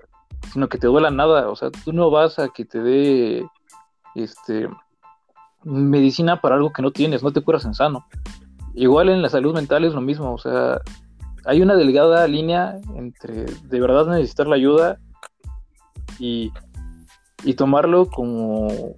sino 0.52 0.68
que 0.68 0.78
te 0.78 0.86
duela 0.86 1.10
nada, 1.10 1.50
o 1.50 1.56
sea, 1.56 1.70
tú 1.70 1.92
no 1.92 2.10
vas 2.10 2.38
a 2.38 2.48
que 2.48 2.64
te 2.64 2.80
dé 2.80 3.46
este 4.14 4.68
medicina 5.64 6.40
para 6.40 6.54
algo 6.54 6.72
que 6.72 6.82
no 6.82 6.92
tienes, 6.92 7.22
no 7.22 7.32
te 7.32 7.40
curas 7.40 7.64
en 7.64 7.74
sano. 7.74 8.06
Igual 8.74 9.08
en 9.08 9.22
la 9.22 9.28
salud 9.28 9.54
mental 9.54 9.84
es 9.84 9.92
lo 9.92 10.00
mismo, 10.00 10.32
o 10.32 10.38
sea, 10.38 10.80
hay 11.46 11.62
una 11.62 11.76
delgada 11.76 12.26
línea 12.26 12.78
entre 12.94 13.44
de 13.44 13.80
verdad 13.80 14.06
necesitar 14.06 14.46
la 14.46 14.56
ayuda 14.56 14.98
y 16.18 16.52
y 17.44 17.54
tomarlo 17.54 18.06
como, 18.06 18.96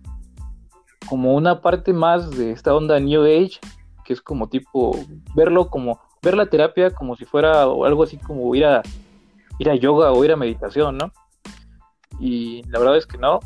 como 1.09 1.35
una 1.35 1.61
parte 1.61 1.93
más 1.93 2.31
de 2.31 2.53
esta 2.53 2.75
onda 2.75 2.99
New 2.99 3.25
Age, 3.25 3.59
que 4.05 4.15
es 4.15 4.23
como 4.23 4.49
tipo, 4.49 4.99
verlo 5.35 5.69
como, 5.69 6.01
ver 6.23 6.35
la 6.35 6.47
terapia 6.47 6.91
como 6.91 7.15
si 7.15 7.25
fuera 7.25 7.63
algo 7.63 8.03
así 8.03 8.17
como 8.17 8.55
ir 8.55 8.65
a, 8.65 8.83
ir 9.59 9.69
a 9.69 9.75
yoga 9.75 10.13
o 10.13 10.25
ir 10.25 10.33
a 10.33 10.37
meditación, 10.37 10.97
¿no? 10.97 11.13
Y 12.19 12.63
la 12.69 12.79
verdad 12.79 12.97
es 12.97 13.07
que 13.07 13.19
no. 13.19 13.41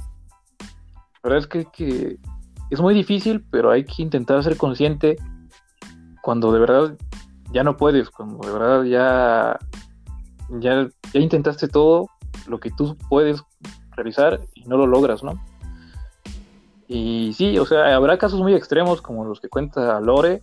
La 1.23 1.31
verdad 1.31 1.39
es 1.41 1.47
que, 1.47 1.65
que 1.67 2.19
es 2.71 2.81
muy 2.81 2.95
difícil, 2.95 3.45
pero 3.51 3.71
hay 3.71 3.85
que 3.85 4.03
intentar 4.03 4.43
ser 4.43 4.57
consciente 4.57 5.17
cuando 6.23 6.53
de 6.53 6.61
verdad 6.61 6.97
ya 7.53 7.65
no 7.65 7.77
puedes, 7.77 8.11
cuando 8.11 8.47
de 8.47 8.53
verdad 8.53 8.83
ya, 8.85 9.59
ya, 10.61 10.89
ya 11.13 11.21
intentaste 11.21 11.69
todo 11.69 12.09
lo 12.47 12.59
que 12.59 12.71
tú 12.71 12.97
puedes 13.09 13.43
realizar 13.93 14.41
y 14.55 14.65
no 14.65 14.77
lo 14.77 14.87
logras, 14.87 15.23
¿no? 15.23 15.41
Y 16.89 17.33
sí, 17.35 17.59
o 17.59 17.65
sea, 17.65 17.95
habrá 17.95 18.19
casos 18.19 18.41
muy 18.41 18.55
extremos 18.55 19.01
como 19.01 19.25
los 19.25 19.41
que 19.41 19.49
cuenta 19.49 20.01
Lore, 20.01 20.43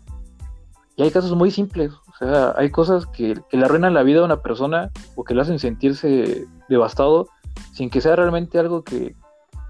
y 0.95 1.03
hay 1.03 1.12
casos 1.12 1.36
muy 1.36 1.51
simples, 1.51 1.93
o 1.93 2.18
sea, 2.18 2.53
hay 2.57 2.72
cosas 2.72 3.05
que, 3.05 3.39
le 3.51 3.66
arruinan 3.66 3.93
la 3.93 4.03
vida 4.03 4.20
a 4.20 4.26
una 4.26 4.41
persona 4.41 4.91
o 5.16 5.24
que 5.24 5.34
le 5.34 5.41
hacen 5.41 5.60
sentirse 5.60 6.45
devastado 6.68 7.30
sin 7.72 7.89
que 7.89 8.01
sea 8.01 8.16
realmente 8.16 8.60
algo 8.60 8.84
que, 8.84 9.16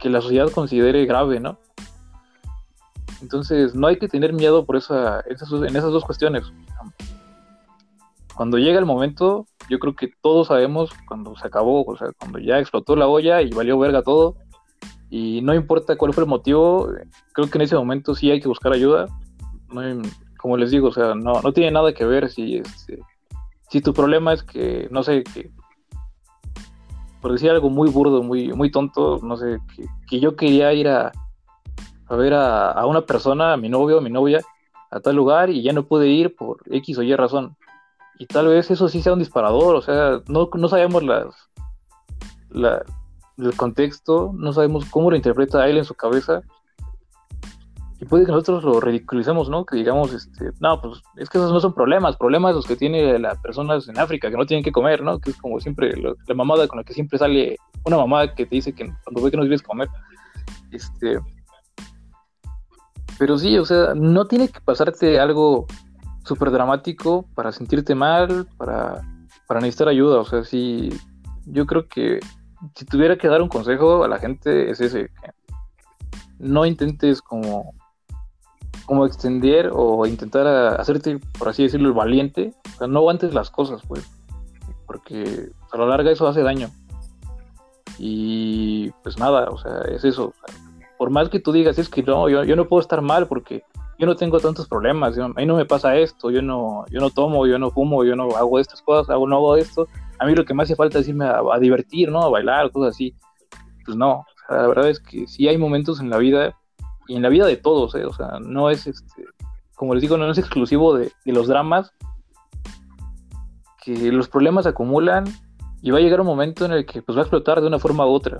la 0.04 0.22
sociedad 0.22 0.50
considere 0.50 1.06
grave, 1.06 1.40
¿no? 1.40 1.60
Entonces, 3.22 3.76
no 3.76 3.88
hay 3.88 4.00
que 4.00 4.08
tener 4.08 4.32
miedo 4.32 4.66
por 4.66 4.78
esa, 4.78 5.22
en 5.28 5.76
esas 5.76 5.92
dos 5.92 6.06
cuestiones. 6.06 6.46
Cuando 8.40 8.58
llega 8.58 8.80
el 8.80 8.86
momento, 8.86 9.48
yo 9.70 9.80
creo 9.80 9.98
que 9.98 10.14
todos 10.22 10.48
sabemos 10.48 10.92
cuando 11.10 11.36
se 11.36 11.46
acabó, 11.46 11.84
o 11.84 11.98
sea, 11.98 12.14
cuando 12.18 12.40
ya 12.40 12.58
explotó 12.58 12.96
la 12.96 13.06
olla 13.06 13.42
y 13.42 13.50
valió 13.50 13.78
verga 13.78 14.02
todo, 14.02 14.38
y 15.10 15.42
no 15.42 15.54
importa 15.54 15.98
cuál 15.98 16.14
fue 16.14 16.24
el 16.24 16.30
motivo, 16.30 16.88
creo 17.34 17.50
que 17.50 17.58
en 17.58 17.64
ese 17.64 17.76
momento 17.76 18.16
sí 18.16 18.32
hay 18.32 18.40
que 18.40 18.48
buscar 18.48 18.72
ayuda. 18.72 19.08
como 20.38 20.56
les 20.56 20.72
digo, 20.72 20.88
o 20.88 20.94
sea, 20.94 21.16
no, 21.16 21.42
no 21.42 21.52
tiene 21.52 21.72
nada 21.72 21.94
que 21.94 22.06
ver 22.06 22.30
si, 22.30 22.60
este, 22.60 23.02
si 23.70 23.82
tu 23.82 23.94
problema 23.94 24.32
es 24.32 24.42
que, 24.42 24.88
no 24.90 25.04
sé, 25.04 25.26
que, 25.26 25.52
por 27.20 27.34
decir 27.34 27.52
algo 27.52 27.70
muy 27.70 27.90
burdo, 27.90 28.24
muy, 28.24 28.54
muy 28.54 28.72
tonto, 28.72 29.20
no 29.22 29.36
sé, 29.36 29.58
que, 30.08 30.22
yo 30.22 30.38
quería 30.38 30.72
ir 30.72 30.88
a, 30.88 31.12
a 32.08 32.16
ver 32.16 32.36
a, 32.36 32.72
a, 32.72 32.86
una 32.86 33.02
persona, 33.02 33.52
a 33.52 33.58
mi 33.58 33.68
novio, 33.68 33.98
a 33.98 34.02
mi 34.02 34.10
novia, 34.10 34.40
a 34.92 35.02
tal 35.02 35.18
lugar 35.18 35.50
y 35.50 35.62
ya 35.62 35.74
no 35.74 35.88
pude 35.88 36.08
ir 36.08 36.38
por 36.38 36.62
X 36.72 37.00
o 37.00 37.04
Y 37.04 37.14
razón 37.18 37.58
y 38.20 38.28
tal 38.28 38.48
vez 38.48 38.70
eso 38.70 38.90
sí 38.90 39.02
sea 39.02 39.14
un 39.14 39.20
disparador, 39.20 39.76
o 39.76 39.82
sea, 39.82 40.22
no, 40.28 40.50
no 40.54 40.68
sabemos 40.68 41.04
las, 41.04 41.34
la, 42.50 42.84
el 43.38 43.56
contexto, 43.56 44.32
no 44.36 44.52
sabemos 44.52 44.86
cómo 44.86 45.10
lo 45.10 45.16
interpreta 45.16 45.68
él 45.68 45.78
en 45.78 45.86
su 45.86 45.96
cabeza, 45.96 46.42
y 48.02 48.06
puede 48.06 48.26
que 48.26 48.32
nosotros 48.32 48.64
lo 48.64 48.80
ridiculicemos, 48.80 49.50
¿no? 49.50 49.66
Que 49.66 49.78
digamos, 49.78 50.14
este, 50.14 50.52
no, 50.60 50.82
pues 50.82 51.02
es 51.18 51.30
que 51.30 51.38
esos 51.38 51.52
no 51.52 51.60
son 51.60 51.74
problemas, 51.74 52.16
problemas 52.18 52.56
los 52.56 52.66
que 52.66 52.76
tiene 52.76 53.20
las 53.20 53.38
personas 53.40 53.88
en 53.90 53.98
África, 53.98 54.30
que 54.30 54.38
no 54.38 54.46
tienen 54.46 54.64
que 54.64 54.72
comer, 54.72 55.02
¿no? 55.02 55.20
Que 55.20 55.32
es 55.32 55.38
como 55.38 55.60
siempre 55.60 55.94
la 55.96 56.36
mamada 56.36 56.68
con 56.68 56.78
la 56.78 56.84
que 56.84 56.94
siempre 56.94 57.20
sale 57.20 57.58
una 57.86 57.98
mamada 57.98 58.34
que 58.36 58.46
te 58.46 58.56
dice 58.56 58.74
que 58.74 58.90
cuando 59.04 59.22
ve 59.22 59.32
que 59.32 59.38
no 59.38 59.44
debes 59.44 59.62
comer, 59.62 59.90
este... 60.72 61.20
Pero 63.18 63.38
sí, 63.38 63.58
o 63.58 63.66
sea, 63.66 63.94
no 63.96 64.26
tiene 64.26 64.48
que 64.48 64.62
pasarte 64.62 65.20
algo 65.20 65.68
súper 66.24 66.52
dramático 66.52 67.26
para 67.36 67.52
sentirte 67.52 67.96
mal, 67.96 68.48
para, 68.58 69.02
para 69.48 69.60
necesitar 69.60 69.88
ayuda. 69.88 70.20
O 70.20 70.26
sea, 70.26 70.44
sí, 70.44 70.90
yo 71.46 71.66
creo 71.66 71.88
que 71.88 72.20
si 72.76 72.86
tuviera 72.86 73.18
que 73.18 73.28
dar 73.28 73.42
un 73.42 73.50
consejo 73.50 74.04
a 74.04 74.08
la 74.08 74.20
gente 74.20 74.70
es 74.70 74.82
ese, 74.82 75.10
no 76.38 76.66
intentes 76.66 77.22
como, 77.22 77.74
como 78.86 79.06
extender 79.06 79.72
o 79.74 80.06
intentar 80.06 80.48
hacerte, 80.80 81.20
por 81.38 81.50
así 81.50 81.64
decirlo, 81.64 81.90
el 81.90 81.94
valiente. 81.94 82.54
O 82.76 82.78
sea, 82.78 82.88
no 82.88 83.00
aguantes 83.00 83.34
las 83.34 83.50
cosas, 83.50 83.82
pues, 83.88 84.10
porque 84.86 85.52
a 85.72 85.78
la 85.78 85.86
larga 85.86 86.12
eso 86.12 86.28
hace 86.28 86.42
daño. 86.42 86.70
Y 87.98 88.92
pues 89.04 89.18
nada, 89.18 89.50
o 89.50 89.58
sea, 89.58 89.82
es 89.94 90.06
eso. 90.06 90.34
Por 90.98 91.10
más 91.10 91.30
que 91.30 91.40
tú 91.40 91.52
digas, 91.52 91.78
es 91.78 91.90
que 91.90 92.04
no, 92.04 92.30
yo, 92.30 92.44
yo 92.44 92.56
no 92.56 92.68
puedo 92.68 92.82
estar 92.82 93.02
mal 93.02 93.28
porque 93.28 93.64
yo 94.00 94.06
no 94.06 94.16
tengo 94.16 94.40
tantos 94.40 94.66
problemas, 94.66 95.18
a 95.18 95.28
mí 95.28 95.46
no 95.46 95.58
me 95.58 95.66
pasa 95.66 95.98
esto, 95.98 96.32
yo 96.32 96.42
no, 96.42 96.86
yo 96.90 97.02
no 97.02 97.10
tomo, 97.10 97.46
yo 97.46 97.60
no 97.60 97.70
fumo, 97.70 98.06
yo 98.06 98.16
no 98.16 98.30
hago 98.38 98.58
estas 98.58 98.82
cosas, 98.82 99.10
no 99.10 99.36
hago 99.36 99.58
esto, 99.58 99.90
a 100.18 100.26
mí 100.26 100.34
lo 100.34 100.46
que 100.46 100.54
me 100.54 100.64
hace 100.64 100.78
falta 100.78 101.00
es 101.00 101.10
irme 101.10 101.26
a, 101.26 101.60
divertir, 101.60 102.10
¿no? 102.10 102.22
A 102.22 102.30
bailar, 102.30 102.72
cosas 102.72 102.96
así. 102.96 103.14
Pues 103.84 103.98
no, 103.98 104.26
la 104.50 104.68
verdad 104.68 104.90
es 104.90 105.02
que 105.02 105.28
sí 105.28 105.50
hay 105.50 105.58
momentos 105.58 106.00
en 106.00 106.10
la 106.10 106.18
vida, 106.18 106.56
y 107.10 107.18
en 107.18 107.24
la 107.24 107.30
vida 107.30 107.46
de 107.46 107.58
todos, 107.58 107.94
¿eh? 107.96 108.06
O 108.06 108.14
sea, 108.14 108.40
no 108.40 108.70
es, 108.70 108.88
este, 108.88 109.26
como 109.76 109.94
les 109.94 110.02
digo, 110.02 110.16
no 110.16 110.32
es 110.32 110.38
exclusivo 110.38 110.96
de, 110.98 111.12
los 111.26 111.48
dramas, 111.48 111.92
que 113.84 114.14
los 114.14 114.30
problemas 114.30 114.64
se 114.64 114.70
acumulan 114.70 115.26
y 115.82 115.92
va 115.92 115.98
a 115.98 116.02
llegar 116.02 116.22
un 116.22 116.28
momento 116.28 116.64
en 116.64 116.72
el 116.72 116.86
que 116.86 117.02
pues 117.02 117.18
va 117.18 117.22
a 117.22 117.24
explotar 117.24 117.60
de 117.60 117.68
una 117.68 117.80
forma 117.80 118.06
u 118.06 118.12
otra. 118.12 118.38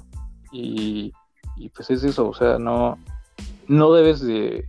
Y, 0.54 1.12
y 1.58 1.68
pues 1.70 1.90
es 1.90 2.06
eso, 2.06 2.30
o 2.30 2.34
sea, 2.34 2.58
no, 2.60 2.98
no 3.68 3.92
debes 3.92 4.22
de, 4.22 4.66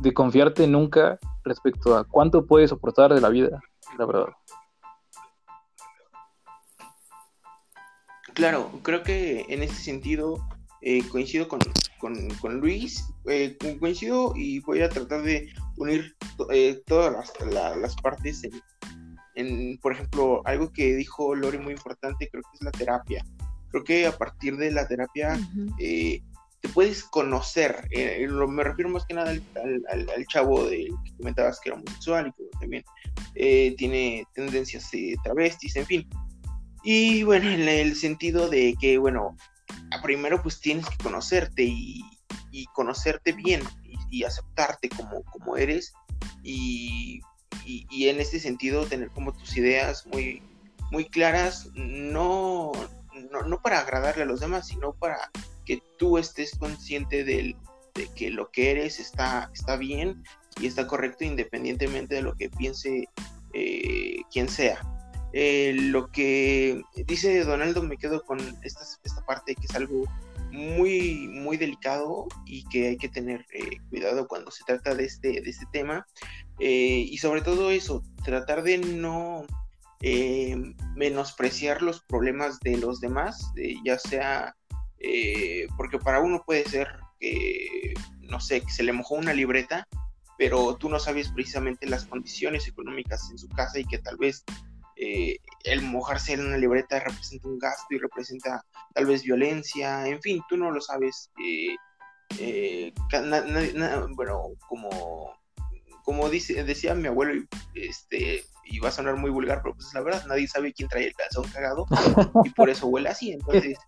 de 0.00 0.12
confiarte 0.12 0.66
nunca 0.66 1.18
respecto 1.44 1.96
a 1.96 2.04
cuánto 2.04 2.46
puedes 2.46 2.70
soportar 2.70 3.14
de 3.14 3.20
la 3.20 3.28
vida, 3.28 3.60
la 3.98 4.06
verdad. 4.06 4.28
Claro, 8.34 8.70
creo 8.82 9.02
que 9.02 9.46
en 9.48 9.62
este 9.62 9.76
sentido 9.76 10.36
eh, 10.82 11.02
coincido 11.08 11.48
con, 11.48 11.60
con, 11.98 12.60
Luis, 12.60 13.08
eh, 13.24 13.56
coincido 13.80 14.34
y 14.36 14.60
voy 14.60 14.82
a 14.82 14.90
tratar 14.90 15.22
de 15.22 15.48
unir 15.78 16.14
eh, 16.52 16.82
todas 16.86 17.32
las, 17.50 17.96
partes 17.96 18.42
en, 19.34 19.78
por 19.78 19.92
ejemplo, 19.92 20.42
algo 20.44 20.70
que 20.72 20.94
dijo 20.94 21.34
Lori 21.34 21.58
muy 21.58 21.72
importante, 21.72 22.28
creo 22.30 22.42
que 22.42 22.56
es 22.56 22.62
la 22.62 22.72
terapia. 22.72 23.24
Creo 23.70 23.84
que 23.84 24.06
a 24.06 24.16
partir 24.16 24.56
de 24.58 24.70
la 24.70 24.86
terapia 24.86 25.38
puedes 26.68 27.04
conocer. 27.04 27.88
Eh, 27.90 28.26
me 28.28 28.64
refiero 28.64 28.90
más 28.90 29.04
que 29.06 29.14
nada 29.14 29.30
al, 29.30 30.26
chavo 30.28 30.64
de, 30.64 30.88
que 31.04 31.16
comentabas 31.16 31.60
que 31.60 31.70
era 31.70 31.78
homosexual 31.78 32.28
y 32.28 32.32
que 32.32 32.58
también 32.58 32.84
eh, 33.34 33.74
tiene 33.76 34.24
tendencias 34.34 34.90
de 34.90 35.16
travestis, 35.22 35.76
en 35.76 35.86
fin. 35.86 36.08
Y 36.82 37.24
bueno, 37.24 37.50
en 37.50 37.68
el 37.68 37.96
sentido 37.96 38.48
de 38.48 38.76
que, 38.80 38.98
bueno, 38.98 39.36
primero 40.02 40.42
pues 40.42 40.60
tienes 40.60 40.88
que 40.88 40.96
conocerte 40.98 41.64
y, 41.64 42.02
conocerte 42.72 43.32
bien 43.32 43.60
y, 44.10 44.24
aceptarte 44.24 44.88
como, 44.88 45.22
como 45.24 45.58
eres 45.58 45.92
y, 46.42 47.20
y, 47.66 48.08
en 48.08 48.18
este 48.18 48.40
sentido 48.40 48.86
tener 48.86 49.10
como 49.10 49.34
tus 49.34 49.56
ideas 49.58 50.06
muy, 50.06 50.42
muy 50.90 51.04
claras, 51.06 51.68
no, 51.74 52.72
no, 53.30 53.42
no 53.42 53.60
para 53.60 53.80
agradarle 53.80 54.22
a 54.22 54.26
los 54.26 54.40
demás, 54.40 54.68
sino 54.68 54.94
para 54.94 55.30
que 55.66 55.82
tú 55.98 56.16
estés 56.16 56.56
consciente 56.56 57.24
de 57.24 57.56
que 58.14 58.30
lo 58.30 58.50
que 58.50 58.70
eres 58.70 59.00
está, 59.00 59.50
está 59.52 59.76
bien 59.76 60.22
y 60.60 60.66
está 60.66 60.86
correcto 60.86 61.24
independientemente 61.24 62.14
de 62.16 62.22
lo 62.22 62.34
que 62.34 62.50
piense 62.50 63.08
eh, 63.52 64.16
quien 64.30 64.48
sea. 64.48 64.80
Eh, 65.32 65.74
lo 65.74 66.10
que 66.10 66.82
dice 67.06 67.44
Donaldo, 67.44 67.82
me 67.82 67.98
quedo 67.98 68.22
con 68.22 68.38
esta, 68.62 68.84
esta 69.04 69.24
parte 69.26 69.54
que 69.54 69.66
es 69.66 69.74
algo 69.74 70.04
muy, 70.50 71.28
muy 71.28 71.56
delicado 71.56 72.26
y 72.46 72.64
que 72.68 72.88
hay 72.88 72.96
que 72.96 73.08
tener 73.08 73.44
eh, 73.52 73.78
cuidado 73.90 74.26
cuando 74.26 74.50
se 74.50 74.64
trata 74.64 74.94
de 74.94 75.04
este, 75.04 75.40
de 75.40 75.50
este 75.50 75.66
tema. 75.72 76.06
Y 76.58 77.18
sobre 77.18 77.42
todo 77.42 77.70
eso, 77.70 78.02
tratar 78.24 78.62
de 78.62 78.78
no 78.78 79.44
menospreciar 80.94 81.82
los 81.82 82.00
problemas 82.02 82.58
de 82.60 82.78
los 82.78 83.00
demás, 83.00 83.52
ya 83.84 83.98
sea 83.98 84.55
porque 85.76 85.98
para 85.98 86.20
uno 86.20 86.42
puede 86.44 86.64
ser 86.64 86.88
que, 87.18 87.94
no 88.22 88.40
sé, 88.40 88.60
que 88.60 88.70
se 88.70 88.82
le 88.82 88.92
mojó 88.92 89.14
una 89.14 89.32
libreta, 89.32 89.86
pero 90.38 90.76
tú 90.76 90.88
no 90.88 90.98
sabes 90.98 91.30
precisamente 91.30 91.86
las 91.86 92.06
condiciones 92.06 92.68
económicas 92.68 93.28
en 93.30 93.38
su 93.38 93.48
casa 93.48 93.78
y 93.78 93.84
que 93.84 93.98
tal 93.98 94.16
vez 94.16 94.44
eh, 94.98 95.36
el 95.64 95.82
mojarse 95.82 96.32
en 96.32 96.46
una 96.46 96.56
libreta 96.56 97.00
representa 97.00 97.48
un 97.48 97.58
gasto 97.58 97.86
y 97.90 97.98
representa 97.98 98.64
tal 98.94 99.06
vez 99.06 99.22
violencia, 99.22 100.06
en 100.06 100.22
fin, 100.22 100.42
tú 100.48 100.56
no 100.56 100.70
lo 100.70 100.80
sabes. 100.80 101.30
Eh, 101.42 101.76
eh, 102.38 102.92
bueno, 104.14 104.42
como, 104.68 105.34
como 106.02 106.30
dice, 106.30 106.64
decía 106.64 106.94
mi 106.94 107.08
abuelo, 107.08 107.44
este, 107.74 108.44
y 108.64 108.78
va 108.78 108.88
a 108.88 108.92
sonar 108.92 109.16
muy 109.16 109.30
vulgar, 109.30 109.60
pero 109.62 109.74
pues 109.74 109.88
es 109.88 109.94
la 109.94 110.00
verdad, 110.00 110.24
nadie 110.26 110.48
sabe 110.48 110.72
quién 110.72 110.88
trae 110.88 111.06
el 111.06 111.14
calzón 111.14 111.48
cagado 111.50 111.86
y 112.44 112.50
por 112.50 112.70
eso 112.70 112.86
huele 112.86 113.10
así. 113.10 113.32
Entonces, 113.32 113.78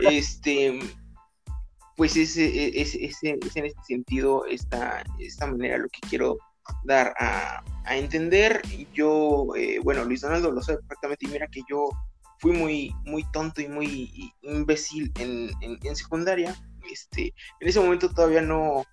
este, 0.00 0.78
pues 1.96 2.16
ese, 2.16 2.80
ese, 2.80 3.04
ese, 3.04 3.30
en 3.30 3.66
este 3.66 3.82
sentido 3.86 4.46
esta, 4.46 5.04
esta 5.18 5.46
manera 5.46 5.78
lo 5.78 5.88
que 5.88 6.00
quiero 6.08 6.38
dar 6.84 7.14
a, 7.18 7.62
entender. 7.90 8.62
Yo, 8.94 9.48
eh, 9.56 9.78
bueno, 9.82 10.04
Luis 10.04 10.20
Donaldo 10.20 10.50
lo 10.50 10.62
sabe 10.62 10.78
perfectamente 10.78 11.26
y 11.26 11.28
mira 11.28 11.46
que 11.48 11.62
yo 11.68 11.90
fui 12.38 12.52
muy, 12.52 12.94
muy 13.04 13.24
tonto 13.32 13.60
y 13.60 13.68
muy 13.68 14.32
imbécil 14.42 15.12
en, 15.18 15.50
en, 15.60 15.96
secundaria. 15.96 16.56
Este, 16.90 17.34
en 17.60 17.68
ese 17.68 17.80
momento 17.80 18.10
todavía 18.10 18.40
no, 18.40 18.84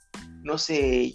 no, 0.43 0.57
se, 0.57 1.13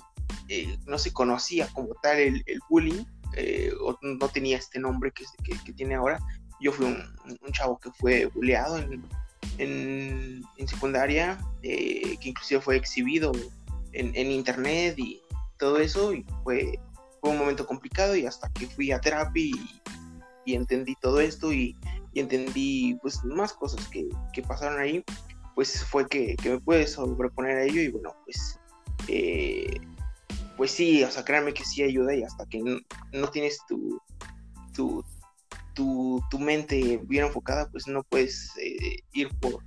eh, 0.49 0.79
no 0.87 0.99
se 0.99 1.13
conocía 1.13 1.69
como 1.75 1.95
tal 2.03 2.19
el, 2.19 2.45
bullying, 2.69 3.05
eh, 3.37 3.73
o 3.81 3.99
no 4.03 4.29
tenía 4.29 4.57
este 4.57 4.79
nombre 4.79 5.13
que, 5.13 5.25
que, 5.65 5.73
tiene 5.73 5.97
ahora. 5.97 6.19
Yo 6.61 6.73
fui 6.73 6.87
un, 6.87 7.05
un, 7.25 7.53
chavo 7.53 7.79
que 7.79 7.91
fue 7.99 8.27
bulleado 8.27 8.79
en, 8.79 9.05
en, 9.59 10.43
secundaria, 10.67 11.39
que 11.63 12.19
inclusive 12.23 12.61
fue 12.61 12.77
exhibido 12.77 13.33
en, 13.93 14.31
internet 14.31 14.99
y 14.99 15.23
todo 15.59 15.79
eso 15.79 16.13
y 16.13 16.25
fue, 16.43 16.79
fue 17.21 17.31
un 17.31 17.39
momento 17.39 17.67
complicado 17.67 18.17
y 18.17 18.27
hasta 18.27 18.51
que 18.51 18.67
fui 18.67 18.93
a 18.93 19.01
terapia 19.01 19.57
y, 20.47 20.55
entendí 20.55 20.95
todo 21.01 21.21
esto 21.21 21.53
y, 21.53 21.77
entendí 22.15 22.97
pues 23.03 23.25
más 23.25 23.53
cosas 23.53 23.87
que, 23.89 24.09
pasaron 24.43 24.81
ahí, 24.81 25.05
pues 25.55 25.85
fue 25.85 26.07
que, 26.09 26.37
me 26.45 26.61
pude 26.61 26.87
sobreponer 26.87 27.57
a 27.57 27.65
ello 27.65 27.81
y 27.81 27.89
bueno, 27.89 28.15
pues 28.25 28.61
eh, 29.09 29.81
pues 30.57 30.71
sí, 30.71 31.03
o 31.03 31.11
sea, 31.11 31.25
créanme 31.25 31.53
que 31.53 31.65
sí 31.65 31.83
ayuda 31.83 32.15
y 32.15 32.23
hasta 32.23 32.47
que 32.47 32.63
no, 33.13 33.29
tienes 33.31 33.59
tu, 33.69 34.01
tu, 34.73 35.05
tu, 35.75 36.23
mente 36.39 37.01
bien 37.05 37.27
enfocada, 37.27 37.69
pues 37.71 37.87
no 37.87 38.03
puedes 38.05 38.51
eh, 38.59 38.97
ir 39.13 39.29
por 39.41 39.63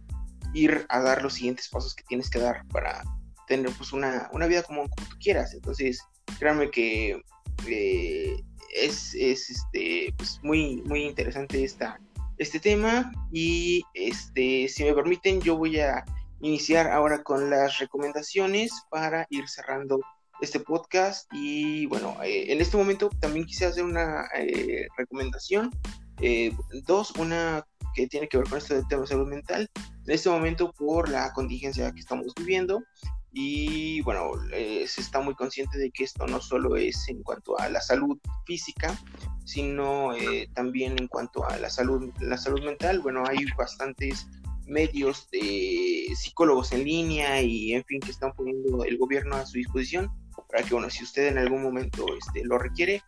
ir 0.54 0.86
a 0.90 1.02
dar 1.02 1.22
los 1.22 1.34
siguientes 1.34 1.70
pasos 1.70 1.94
que 1.94 2.04
tienes 2.04 2.30
que 2.30 2.40
dar 2.40 2.66
para, 2.68 3.04
tener 3.48 3.72
pues 3.78 3.94
una, 3.94 4.30
una 4.34 4.46
vida 4.46 4.62
como, 4.62 4.82
como, 4.82 5.10
tú 5.10 5.16
quieras. 5.20 5.54
Entonces, 5.54 6.00
créanme 6.38 6.70
que 6.70 7.20
eh, 7.68 8.36
es, 8.76 9.16
es, 9.16 9.50
este, 9.50 10.14
pues 10.18 10.40
muy, 10.44 10.84
muy 10.84 11.06
interesante 11.06 11.64
esta, 11.64 12.00
este 12.38 12.60
tema 12.60 13.12
y 13.32 13.84
este, 13.94 14.68
si 14.68 14.84
me 14.84 14.94
permiten 14.94 15.42
yo 15.42 15.58
voy 15.58 15.80
a 15.80 16.06
iniciar 16.42 16.92
ahora 16.92 17.24
con 17.24 17.50
las 17.50 17.80
recomendaciones 17.80 18.72
para 18.92 19.26
ir 19.32 19.50
cerrando 19.50 20.00
este 20.42 20.60
podcast 20.60 21.28
y 21.32 21.86
bueno, 21.88 22.18
eh, 22.24 22.52
en 22.52 22.62
este 22.62 22.78
momento 22.78 23.10
también 23.20 23.46
quise 23.46 23.66
hacer 23.66 23.84
una 23.84 24.26
eh, 24.36 24.88
recomendación, 24.98 25.72
dos, 26.86 27.12
una 27.20 27.66
que 27.96 28.08
tiene 28.08 28.28
que 28.28 28.38
ver 28.38 28.48
con 28.48 28.58
esto 28.58 28.76
del 28.76 28.88
tema 28.88 29.02
de 29.02 29.08
salud 29.08 29.28
mental, 29.28 29.70
en 29.76 30.14
este 30.14 30.30
momento 30.30 30.72
por 30.74 31.10
la 31.10 31.32
contingencia 31.34 31.92
que 31.92 32.00
estamos 32.00 32.34
viviendo, 32.36 32.82
y 33.40 34.02
bueno, 34.02 34.32
eh, 34.52 34.86
se 34.88 35.02
está 35.02 35.22
muy 35.22 35.36
consciente 35.36 35.78
de 35.78 35.92
que 35.92 36.06
esto 36.06 36.26
no 36.26 36.42
solo 36.42 36.76
es 36.76 37.08
en 37.08 37.22
cuanto 37.22 37.60
a 37.60 37.70
la 37.70 37.82
salud 37.82 38.18
física, 38.48 39.00
sino 39.46 40.14
eh, 40.16 40.50
también 40.56 40.96
en 40.98 41.08
cuanto 41.08 41.48
a 41.48 41.56
la 41.58 41.70
salud, 41.70 42.12
la 42.20 42.38
salud 42.38 42.64
mental. 42.64 43.00
Bueno, 43.00 43.24
hay 43.28 43.46
bastantes 43.56 44.28
medios 44.66 45.30
de 45.30 46.08
psicólogos 46.16 46.72
en 46.72 46.84
línea 46.84 47.40
y 47.42 47.74
en 47.74 47.84
fin 47.86 48.00
que 48.00 48.10
están 48.10 48.34
poniendo 48.34 48.84
el 48.84 48.98
gobierno 48.98 49.36
a 49.36 49.46
su 49.46 49.60
disposición 49.60 50.10
para 50.50 50.64
que 50.64 50.74
bueno 50.74 50.90
si 50.90 51.04
usted 51.04 51.28
en 51.28 51.38
algún 51.38 51.64
momento 51.64 52.06
este, 52.18 52.44
lo 52.44 52.58
requiere 52.58 53.04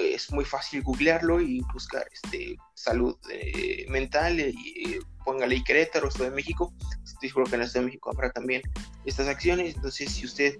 es 0.00 0.32
muy 0.32 0.44
fácil 0.44 0.82
googlearlo 0.82 1.40
y 1.40 1.60
buscar 1.72 2.06
este 2.12 2.56
salud 2.74 3.16
eh, 3.30 3.86
mental 3.88 4.40
y 4.40 4.98
póngale 5.26 5.62
Querétaro, 5.64 6.08
Estado 6.08 6.30
de 6.30 6.36
México, 6.36 6.72
estoy 7.04 7.28
seguro 7.28 7.46
que 7.46 7.56
en 7.56 7.62
Estado 7.62 7.82
de 7.82 7.86
México 7.86 8.10
habrá 8.10 8.30
también 8.30 8.62
estas 9.04 9.26
acciones, 9.26 9.74
entonces 9.74 10.12
si 10.12 10.24
usted 10.24 10.58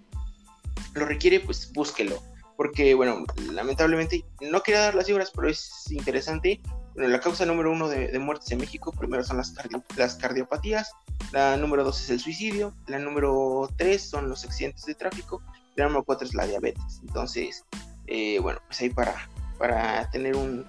lo 0.94 1.06
requiere, 1.06 1.38
pues 1.38 1.72
búsquelo, 1.72 2.20
porque 2.56 2.94
bueno, 2.94 3.24
lamentablemente, 3.52 4.24
no 4.40 4.62
quería 4.62 4.80
dar 4.80 4.96
las 4.96 5.06
cifras, 5.06 5.30
pero 5.34 5.48
es 5.48 5.90
interesante, 5.90 6.60
bueno, 6.94 7.10
la 7.10 7.20
causa 7.20 7.46
número 7.46 7.70
uno 7.70 7.88
de, 7.88 8.18
muertes 8.18 8.50
en 8.50 8.58
México, 8.58 8.92
primero 8.92 9.22
son 9.22 9.36
las, 9.36 9.54
las 9.96 10.16
cardiopatías, 10.16 10.90
la 11.30 11.56
número 11.56 11.84
dos 11.84 12.02
es 12.02 12.10
el 12.10 12.18
suicidio, 12.18 12.74
la 12.88 12.98
número 12.98 13.68
tres 13.76 14.02
son 14.02 14.28
los 14.28 14.44
accidentes 14.44 14.84
de 14.84 14.96
tráfico, 14.96 15.42
la 15.76 15.84
número 15.84 16.04
cuatro 16.04 16.26
es 16.26 16.34
la 16.34 16.46
diabetes, 16.46 17.00
entonces, 17.02 17.64
eh, 18.06 18.38
bueno, 18.40 18.60
pues 18.66 18.80
ahí 18.80 18.90
para, 18.90 19.28
para 19.58 20.10
tener 20.10 20.36
un, 20.36 20.66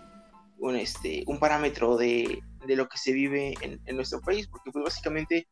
un, 0.60 0.76
este, 0.76 1.24
un 1.28 1.40
parámetro 1.40 1.98
de, 1.98 2.42
de 2.66 2.76
lo 2.76 2.88
que 2.88 2.98
se 2.98 3.14
vive 3.14 3.54
en, 3.62 3.80
en, 3.86 3.96
nuestro 3.96 4.22
país, 4.22 4.48
porque 4.48 4.72
pues 4.72 4.84
básicamente, 4.84 5.48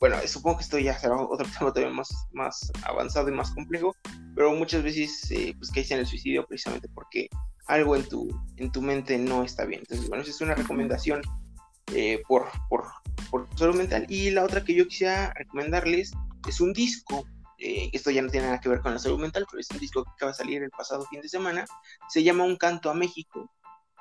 bueno, 0.00 0.16
supongo 0.26 0.58
que 0.58 0.64
esto 0.64 0.78
ya 0.78 0.98
será 0.98 1.16
otro 1.16 1.46
tema 1.58 1.72
todavía 1.72 1.94
más, 1.94 2.28
más 2.32 2.72
avanzado 2.84 3.28
y 3.28 3.32
más 3.32 3.50
complejo, 3.50 3.94
pero 4.34 4.54
muchas 4.54 4.82
veces 4.82 5.30
eh, 5.30 5.54
pues 5.58 5.70
caes 5.70 5.90
en 5.90 6.00
el 6.00 6.06
suicidio 6.06 6.46
precisamente 6.46 6.88
porque 6.94 7.28
algo 7.66 7.96
en 7.96 8.08
tu, 8.08 8.28
en 8.56 8.70
tu 8.70 8.82
mente 8.82 9.16
no 9.18 9.42
está 9.42 9.64
bien. 9.64 9.80
Entonces, 9.80 10.08
bueno, 10.08 10.22
esa 10.22 10.32
es 10.32 10.40
una 10.40 10.54
recomendación 10.54 11.22
eh, 11.94 12.22
por, 12.28 12.46
por, 12.68 12.84
por 13.30 13.48
salud 13.56 13.76
mental. 13.76 14.06
Y 14.08 14.30
la 14.30 14.44
otra 14.44 14.64
que 14.64 14.74
yo 14.74 14.86
quisiera 14.86 15.32
recomendarles 15.34 16.12
es 16.48 16.60
un 16.60 16.72
disco 16.72 17.26
eh, 17.58 17.90
esto 17.92 18.10
ya 18.10 18.22
no 18.22 18.30
tiene 18.30 18.46
nada 18.46 18.60
que 18.60 18.68
ver 18.68 18.80
con 18.80 18.92
la 18.92 18.98
salud 18.98 19.20
mental, 19.20 19.46
pero 19.50 19.60
es 19.60 19.70
un 19.70 19.78
disco 19.78 20.04
que 20.04 20.10
acaba 20.10 20.32
de 20.32 20.38
salir 20.38 20.62
el 20.62 20.70
pasado 20.70 21.06
fin 21.06 21.20
de 21.20 21.28
semana. 21.28 21.64
Se 22.08 22.22
llama 22.22 22.44
Un 22.44 22.56
canto 22.56 22.90
a 22.90 22.94
México. 22.94 23.50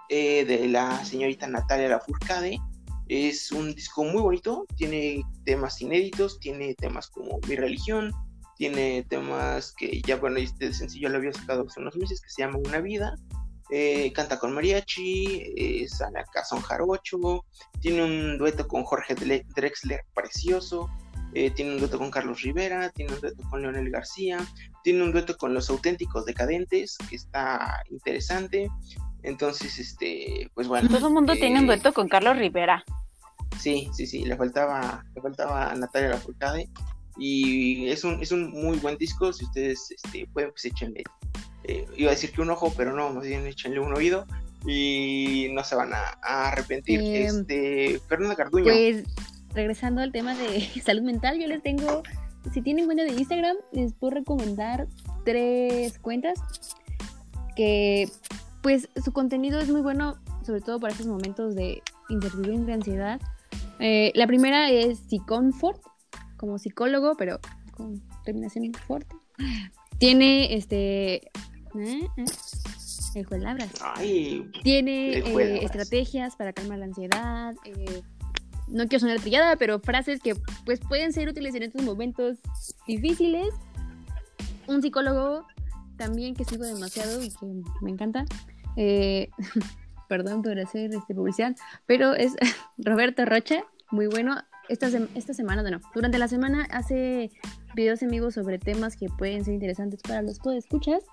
Eh, 0.10 0.44
de 0.46 0.68
la 0.68 1.04
señorita 1.06 1.48
Natalia 1.48 1.88
Lafourcade. 1.90 2.60
Es 3.08 3.52
un 3.52 3.74
disco 3.74 4.04
muy 4.04 4.22
bonito, 4.22 4.66
tiene 4.76 5.24
temas 5.46 5.82
inéditos, 5.82 6.40
tiene 6.40 6.74
temas 6.76 7.08
como 7.08 7.40
mi 7.48 7.56
religión, 7.56 8.12
tiene 8.56 9.04
temas 9.10 9.74
que 9.78 10.02
ya, 10.02 10.18
bueno, 10.18 10.38
este 10.38 10.74
sencillo 10.74 11.10
lo 11.10 11.18
había 11.18 11.34
sacado 11.34 11.66
hace 11.68 11.80
unos 11.80 11.96
meses, 11.96 12.22
que 12.22 12.30
se 12.30 12.42
llama 12.42 12.60
Una 12.66 12.80
Vida, 12.80 13.16
eh, 13.72 14.14
canta 14.14 14.40
con 14.40 14.54
mariachi, 14.54 15.88
sale 15.88 16.20
acá 16.20 16.46
son 16.46 16.62
jarocho, 16.62 17.46
tiene 17.82 18.04
un 18.04 18.38
dueto 18.38 18.68
con 18.68 18.84
Jorge 18.84 19.16
Drexler 19.16 20.02
precioso, 20.14 20.90
eh, 21.36 21.52
tiene 21.52 21.72
un 21.72 21.80
dueto 21.80 21.98
con 21.98 22.12
Carlos 22.12 22.42
Rivera, 22.42 22.90
tiene 22.90 23.14
un 23.14 23.20
dueto 23.20 23.44
con 23.50 23.62
Leonel 23.62 23.90
García, 23.90 24.40
tiene 24.84 25.04
un 25.04 25.12
dueto 25.12 25.38
con 25.38 25.54
Los 25.54 25.70
Auténticos 25.70 26.26
Decadentes, 26.26 26.98
que 27.10 27.16
está 27.16 27.84
interesante, 27.90 28.70
entonces, 29.24 29.80
este, 29.80 30.52
pues 30.54 30.68
bueno. 30.68 30.90
Todo 30.90 31.08
el 31.08 31.14
mundo 31.14 31.34
tiene 31.34 31.60
un 31.60 31.66
eh, 31.66 31.68
dueto 31.68 31.94
con 31.94 32.08
Carlos 32.08 32.38
Rivera. 32.38 32.84
Sí, 33.60 33.90
sí, 33.94 34.06
sí, 34.06 34.26
le 34.26 34.36
faltaba, 34.36 35.06
le 35.16 35.22
faltaba 35.22 35.72
a 35.72 35.76
Natalia 35.76 36.10
Lafourcade 36.10 36.70
y 37.18 37.88
es 37.90 38.04
un, 38.04 38.22
es 38.22 38.32
un 38.32 38.52
muy 38.52 38.78
buen 38.78 38.98
disco, 38.98 39.32
si 39.32 39.46
ustedes 39.46 39.92
este, 39.92 40.28
pueden, 40.34 40.52
pues 40.52 40.66
échenle, 40.66 41.04
eh, 41.64 41.86
iba 41.96 42.10
a 42.10 42.14
decir 42.14 42.32
que 42.32 42.42
un 42.42 42.50
ojo, 42.50 42.74
pero 42.76 42.94
no, 42.94 43.12
más 43.12 43.26
bien 43.26 43.46
échenle 43.46 43.80
un 43.80 43.94
oído 43.96 44.26
y 44.66 45.50
no 45.54 45.64
se 45.64 45.76
van 45.76 45.94
a, 45.94 46.18
arrepentir. 46.22 47.00
Eh, 47.00 47.26
este, 47.26 48.02
Fernanda 48.08 48.36
Carduño. 48.36 48.66
Pues 48.66 49.04
regresando 49.54 50.02
al 50.02 50.12
tema 50.12 50.36
de 50.36 50.62
salud 50.84 51.04
mental, 51.04 51.40
yo 51.40 51.48
les 51.48 51.62
tengo, 51.62 52.04
si 52.54 52.62
tienen 52.62 52.86
cuenta 52.86 53.04
de 53.04 53.14
Instagram, 53.14 53.56
les 53.72 53.94
puedo 53.94 54.16
recomendar 54.16 54.88
tres 55.26 55.98
cuentas 56.00 56.40
que 57.56 58.10
pues 58.62 58.90
su 59.04 59.12
contenido 59.12 59.60
es 59.60 59.70
muy 59.70 59.82
bueno, 59.82 60.16
sobre 60.46 60.62
todo 60.62 60.80
para 60.80 60.94
estos 60.94 61.08
momentos 61.08 61.54
de 61.56 61.82
incertidumbre 62.10 62.72
y 62.72 62.76
ansiedad. 62.76 63.22
Eh, 63.80 64.12
la 64.16 64.26
primera 64.28 64.70
es 64.70 65.00
Psiconfort, 65.00 65.82
como 66.38 66.58
psicólogo, 66.58 67.16
pero 67.18 67.40
con 67.72 68.02
terminación 68.24 68.72
fuerte. 68.74 69.16
Tiene 69.98 70.56
este. 70.56 71.16
Eh, 71.16 72.08
eh, 72.18 73.26
El. 73.32 73.46
Ay, 73.82 74.52
Tiene 74.64 75.20
eh, 75.20 75.64
estrategias 75.64 76.36
para 76.36 76.54
calmar 76.54 76.80
la 76.80 76.86
ansiedad. 76.86 77.54
eh, 77.66 78.02
no 78.68 78.88
quiero 78.88 79.02
sonar 79.02 79.19
trillada, 79.19 79.56
pero 79.56 79.80
frases 79.80 80.19
que 80.22 80.35
pues 80.65 80.80
pueden 80.80 81.14
ser 81.14 81.30
útiles 81.30 81.56
en 81.56 81.64
estos 81.64 81.81
momentos 81.84 82.40
difíciles. 82.88 83.53
Un 84.68 84.81
psicólogo 84.81 85.45
también 85.98 86.35
que 86.35 86.45
sigo 86.45 86.64
demasiado 86.64 87.22
y 87.22 87.30
que 87.30 87.45
me 87.81 87.91
encanta. 87.91 88.26
eh, 88.76 89.30
perdón 90.07 90.41
por 90.41 90.60
hacer 90.60 90.94
este 90.94 91.15
publicidad, 91.15 91.56
pero 91.85 92.14
es 92.14 92.34
Roberto 92.77 93.26
Rocha, 93.26 93.64
muy 93.91 94.07
bueno. 94.07 94.35
Esta, 94.69 94.88
esta 95.15 95.34
semana, 95.34 95.61
no, 95.69 95.81
durante 95.94 96.18
la 96.18 96.30
semana 96.30 96.65
hace 96.72 97.31
videos 97.76 98.02
en 98.02 98.10
vivo 98.10 98.31
sobre 98.31 98.60
temas 98.60 98.95
que 98.95 99.07
pueden 99.10 99.44
ser 99.44 99.56
interesantes 99.56 100.02
para 100.02 100.22
los 100.22 100.40
escuchas 100.56 101.03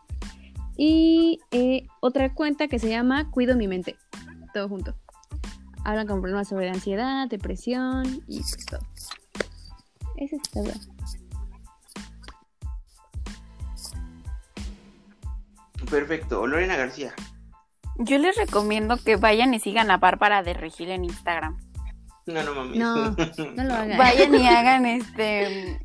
Y 0.76 1.40
eh, 1.50 1.88
otra 2.00 2.32
cuenta 2.32 2.68
que 2.68 2.78
se 2.78 2.88
llama 2.88 3.28
Cuido 3.32 3.56
mi 3.56 3.66
mente, 3.66 3.96
todo 4.54 4.68
junto. 4.68 4.94
Hablan 5.84 6.06
con 6.06 6.20
problemas 6.20 6.48
sobre 6.48 6.68
ansiedad, 6.70 7.26
depresión 7.28 8.22
y 8.26 8.40
pues 8.40 8.66
todo. 8.66 8.80
Ese 10.16 10.36
es 10.36 10.42
todo. 10.50 10.70
Perfecto. 15.90 16.46
Lorena 16.46 16.76
García. 16.76 17.14
Yo 17.98 18.18
les 18.18 18.36
recomiendo 18.36 18.96
que 18.96 19.16
vayan 19.16 19.52
y 19.54 19.60
sigan 19.60 19.90
a 19.90 19.96
Bárbara 19.98 20.42
de 20.42 20.54
Regil 20.54 20.90
en 20.90 21.04
Instagram. 21.04 21.58
No, 22.26 22.42
no 22.42 22.54
mames. 22.54 22.76
No, 22.78 22.94
no 23.56 23.64
lo 23.64 23.74
hagan. 23.74 23.98
Vayan 23.98 24.34
y 24.34 24.46
hagan 24.46 24.86
este. 24.86 25.84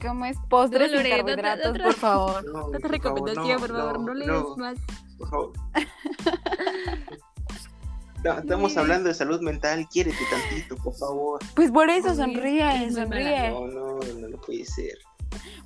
¿Cómo 0.00 0.26
es? 0.26 0.36
Postres 0.48 0.92
No, 0.92 1.00
y 1.00 1.02
te- 1.04 1.10
carbohidratos, 1.10 1.66
no 1.66 1.72
te- 1.72 1.82
por 1.84 1.94
favor. 1.94 2.44
No, 2.44 2.70
por 2.70 2.90
recomendación, 2.90 3.58
por 3.60 3.70
favor, 3.70 4.00
no, 4.00 4.14
lees 4.14 4.28
no, 4.30 4.56
más. 4.56 4.78
Por 5.18 5.30
favor. 5.30 5.52
Estamos 8.34 8.76
hablando 8.76 9.08
de 9.08 9.14
salud 9.14 9.40
mental, 9.40 9.86
quiérete 9.90 10.18
tantito, 10.30 10.76
por 10.76 10.94
favor. 10.94 11.40
Pues 11.54 11.70
por 11.70 11.88
eso 11.90 12.14
sonríe, 12.14 12.90
sonríe. 12.92 13.50
No, 13.50 13.66
no, 13.68 13.98
no, 14.20 14.28
no 14.28 14.36
puede 14.40 14.64
ser. 14.64 14.98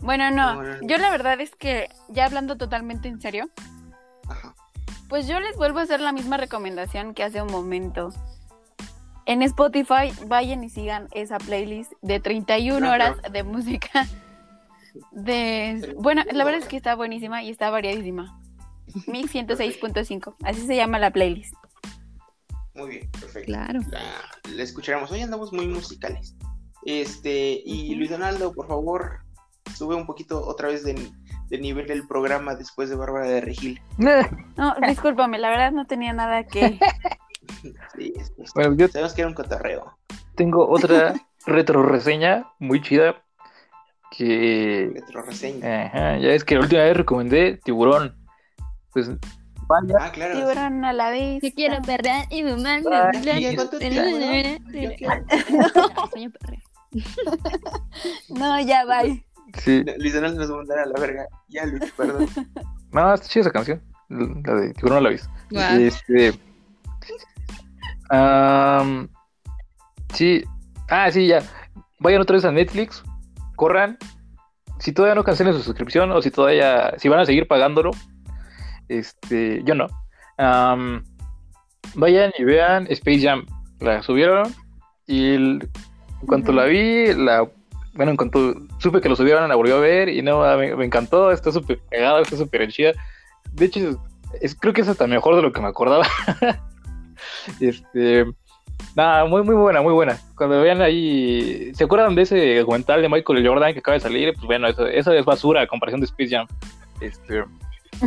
Bueno, 0.00 0.30
no, 0.30 0.54
No, 0.54 0.62
no, 0.62 0.80
no. 0.80 0.86
yo 0.88 0.96
la 0.98 1.10
verdad 1.10 1.40
es 1.40 1.54
que, 1.56 1.88
ya 2.08 2.24
hablando 2.24 2.56
totalmente 2.56 3.08
en 3.08 3.20
serio, 3.20 3.50
Ajá. 4.28 4.54
pues 5.08 5.26
yo 5.28 5.38
les 5.40 5.56
vuelvo 5.56 5.78
a 5.78 5.82
hacer 5.82 6.00
la 6.00 6.12
misma 6.12 6.36
recomendación 6.38 7.14
que 7.14 7.22
hace 7.24 7.42
un 7.42 7.50
momento. 7.52 8.10
En 9.26 9.42
Spotify, 9.42 10.12
vayan 10.26 10.64
y 10.64 10.70
sigan 10.70 11.08
esa 11.12 11.38
playlist 11.38 11.92
de 12.02 12.18
31 12.20 12.84
Ah, 12.88 12.94
horas 12.94 13.16
de 13.30 13.42
música. 13.44 14.06
De... 15.12 15.94
Bueno, 15.98 16.22
la 16.32 16.42
verdad 16.44 16.60
es 16.62 16.66
que 16.68 16.76
está 16.76 16.94
buenísima 16.96 17.42
y 17.42 17.50
está 17.50 17.70
variadísima. 17.70 18.40
Mix 19.06 19.32
106.5, 19.34 20.34
así 20.42 20.66
se 20.66 20.74
llama 20.74 20.98
la 20.98 21.10
playlist. 21.12 21.54
Muy 22.74 22.88
bien, 22.90 23.10
perfecto. 23.10 23.46
Claro. 23.46 23.80
La, 23.90 24.00
la 24.54 24.62
escucharemos. 24.62 25.10
Hoy 25.10 25.20
andamos 25.22 25.52
muy 25.52 25.66
musicales. 25.66 26.36
Este, 26.84 27.60
y 27.64 27.94
Luis 27.94 28.10
Donaldo, 28.10 28.52
por 28.52 28.66
favor, 28.68 29.20
sube 29.76 29.94
un 29.94 30.06
poquito 30.06 30.42
otra 30.46 30.68
vez 30.68 30.82
de, 30.84 30.94
de 31.48 31.58
nivel 31.58 31.86
del 31.86 32.06
programa 32.06 32.54
después 32.54 32.88
de 32.88 32.96
Bárbara 32.96 33.26
de 33.28 33.40
Regil. 33.40 33.80
No, 34.56 34.74
discúlpame, 34.86 35.38
la 35.38 35.48
verdad 35.50 35.72
no 35.72 35.86
tenía 35.86 36.12
nada 36.12 36.44
que... 36.44 36.78
Sí, 37.96 38.12
es- 38.16 38.32
es- 38.38 38.52
Bueno, 38.54 38.74
yo 38.76 38.88
sabemos 38.88 39.12
que 39.14 39.22
era 39.22 39.28
un 39.28 39.34
cotorreo. 39.34 39.98
tengo 40.36 40.68
otra 40.68 41.14
retro 41.46 41.82
reseña 41.82 42.46
muy 42.58 42.80
chida 42.80 43.22
que 44.16 44.90
Retro 44.94 45.22
reseña. 45.22 45.86
ajá, 45.86 46.18
ya 46.18 46.28
es 46.30 46.44
que 46.44 46.54
la 46.54 46.60
última 46.62 46.82
vez 46.82 46.96
recomendé 46.96 47.58
Tiburón. 47.64 48.16
Pues 48.92 49.10
vaya, 49.70 49.94
Ah, 50.00 50.12
claro. 50.12 50.34
Tiburón 50.34 50.84
a 50.84 50.92
la 50.92 51.10
vez. 51.10 51.40
Yo 51.42 51.48
quiero 51.54 51.80
perrear 51.82 52.26
y 52.30 52.42
perreo. 56.28 56.60
No, 58.30 58.60
ya, 58.60 58.84
bye. 58.84 59.24
sí. 59.62 59.84
Luis 59.98 60.12
Donaldo 60.14 60.40
nos 60.40 60.50
va 60.50 60.54
a 60.54 60.58
mandar 60.58 60.78
a 60.80 60.86
la 60.86 61.00
verga. 61.00 61.26
Ya, 61.48 61.64
Luis, 61.66 61.92
perdón. 61.96 62.28
No, 62.92 63.14
está 63.14 63.28
chida 63.28 63.42
esa 63.42 63.50
canción. 63.52 63.82
La 64.08 64.54
de 64.54 64.74
Tiburón 64.74 64.98
a 64.98 65.00
la 65.02 65.10
vez. 65.10 65.28
Este. 65.78 66.32
sí. 70.14 70.44
Ah, 70.88 71.10
sí, 71.12 71.26
ya. 71.28 71.42
Vayan 72.00 72.20
otra 72.22 72.34
vez 72.34 72.44
a 72.44 72.50
Netflix. 72.50 73.04
Corran. 73.54 73.96
Si 74.80 74.92
todavía 74.92 75.14
no 75.14 75.22
cancelen 75.24 75.52
su 75.52 75.62
suscripción 75.62 76.10
o 76.10 76.20
si 76.22 76.30
todavía. 76.30 76.94
Si 76.98 77.08
van 77.08 77.20
a 77.20 77.26
seguir 77.26 77.46
pagándolo. 77.46 77.92
Este. 78.90 79.62
Yo 79.64 79.74
no. 79.74 79.86
Am, 80.36 81.04
vayan 81.94 82.32
y 82.38 82.44
vean 82.44 82.86
Space 82.90 83.20
Jam. 83.20 83.46
La 83.78 84.02
subieron. 84.02 84.52
Y 85.06 85.34
el- 85.34 85.68
en 86.20 86.26
cuanto 86.26 86.52
la 86.52 86.64
vi, 86.64 87.14
la. 87.14 87.48
Bueno, 87.94 88.10
en 88.10 88.16
cuanto 88.16 88.54
supe 88.78 89.00
que 89.00 89.08
lo 89.08 89.16
subieron, 89.16 89.48
la 89.48 89.54
volví 89.54 89.70
a 89.72 89.76
ver 89.76 90.08
y 90.08 90.22
no, 90.22 90.40
me, 90.56 90.74
me 90.76 90.84
encantó. 90.84 91.30
Está 91.30 91.50
súper 91.52 91.78
pegada, 91.88 92.20
está 92.20 92.36
súper 92.36 92.68
chida. 92.70 92.92
De 93.52 93.66
hecho, 93.66 94.00
es, 94.40 94.54
creo 94.54 94.72
que 94.72 94.80
es 94.80 94.88
hasta 94.88 95.06
mejor 95.06 95.36
de 95.36 95.42
lo 95.42 95.52
que 95.52 95.60
me 95.60 95.68
acordaba. 95.68 96.06
este. 97.60 98.26
Nada, 98.96 99.24
muy, 99.26 99.42
muy 99.42 99.54
buena, 99.54 99.82
muy 99.82 99.92
buena. 99.92 100.18
Cuando 100.36 100.60
vean 100.60 100.80
ahí. 100.82 101.70
¿Se 101.74 101.84
acuerdan 101.84 102.14
de 102.14 102.22
ese 102.22 102.58
documental 102.58 103.02
de 103.02 103.08
Michael 103.08 103.46
Jordan 103.46 103.72
que 103.72 103.78
acaba 103.80 103.94
de 103.94 104.00
salir? 104.00 104.32
Pues 104.34 104.46
bueno, 104.46 104.66
eso, 104.68 104.86
eso 104.86 105.12
es 105.12 105.24
basura 105.24 105.62
a 105.62 105.66
comparación 105.66 106.00
de 106.00 106.06
Space 106.06 106.30
Jam. 106.30 106.46
Este, 107.00 107.44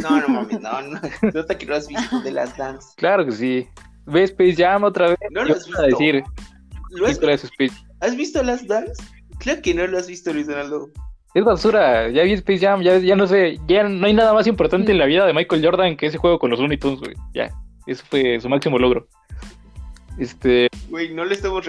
No, 0.01 0.21
no 0.21 0.27
mames, 0.29 0.59
no, 0.61 0.81
no. 0.81 0.99
Nota 1.33 1.57
que 1.57 1.65
no 1.65 1.75
has 1.75 1.87
visto 1.87 2.21
de 2.21 2.31
las 2.31 2.55
dance. 2.57 2.87
claro 2.97 3.25
que 3.25 3.31
sí. 3.31 3.67
Ve 4.05 4.23
Space 4.23 4.55
Jam 4.55 4.83
otra 4.83 5.09
vez. 5.09 5.17
No 5.31 5.41
¿Qué 5.43 5.49
lo 5.49 5.55
has 5.55 5.69
vas 5.69 5.79
a 5.79 5.85
visto. 5.85 5.99
decir? 5.99 6.23
¿Lo 6.91 7.05
has, 7.07 7.19
Space- 7.43 7.85
¿Has 8.01 8.15
visto 8.15 8.43
las 8.43 8.67
dance? 8.67 9.01
Claro 9.39 9.61
que 9.61 9.73
no 9.73 9.87
lo 9.87 9.97
has 9.97 10.07
visto, 10.07 10.31
Luis 10.33 10.47
Donaldo. 10.47 10.89
Es 11.33 11.43
basura, 11.43 12.09
ya 12.09 12.23
vi 12.23 12.33
Space 12.33 12.59
Jam, 12.59 12.81
ya, 12.83 12.97
ya 12.99 13.15
no 13.15 13.25
sé, 13.25 13.57
ya 13.67 13.83
no 13.83 14.05
hay 14.05 14.13
nada 14.13 14.33
más 14.33 14.45
importante 14.45 14.91
en 14.91 14.99
la 14.99 15.05
vida 15.05 15.25
de 15.25 15.33
Michael 15.33 15.65
Jordan 15.65 15.97
que 15.97 16.05
ese 16.07 16.17
juego 16.19 16.37
con 16.37 16.51
los 16.51 16.59
Looney 16.59 16.77
Tunes, 16.77 16.99
güey. 16.99 17.15
Ya, 17.33 17.49
eso 17.87 18.03
fue 18.07 18.39
su 18.39 18.47
máximo 18.49 18.77
logro. 18.77 19.07
Este, 20.19 20.67
Güey, 20.89 21.11
no 21.13 21.25
le 21.25 21.33
estamos. 21.33 21.65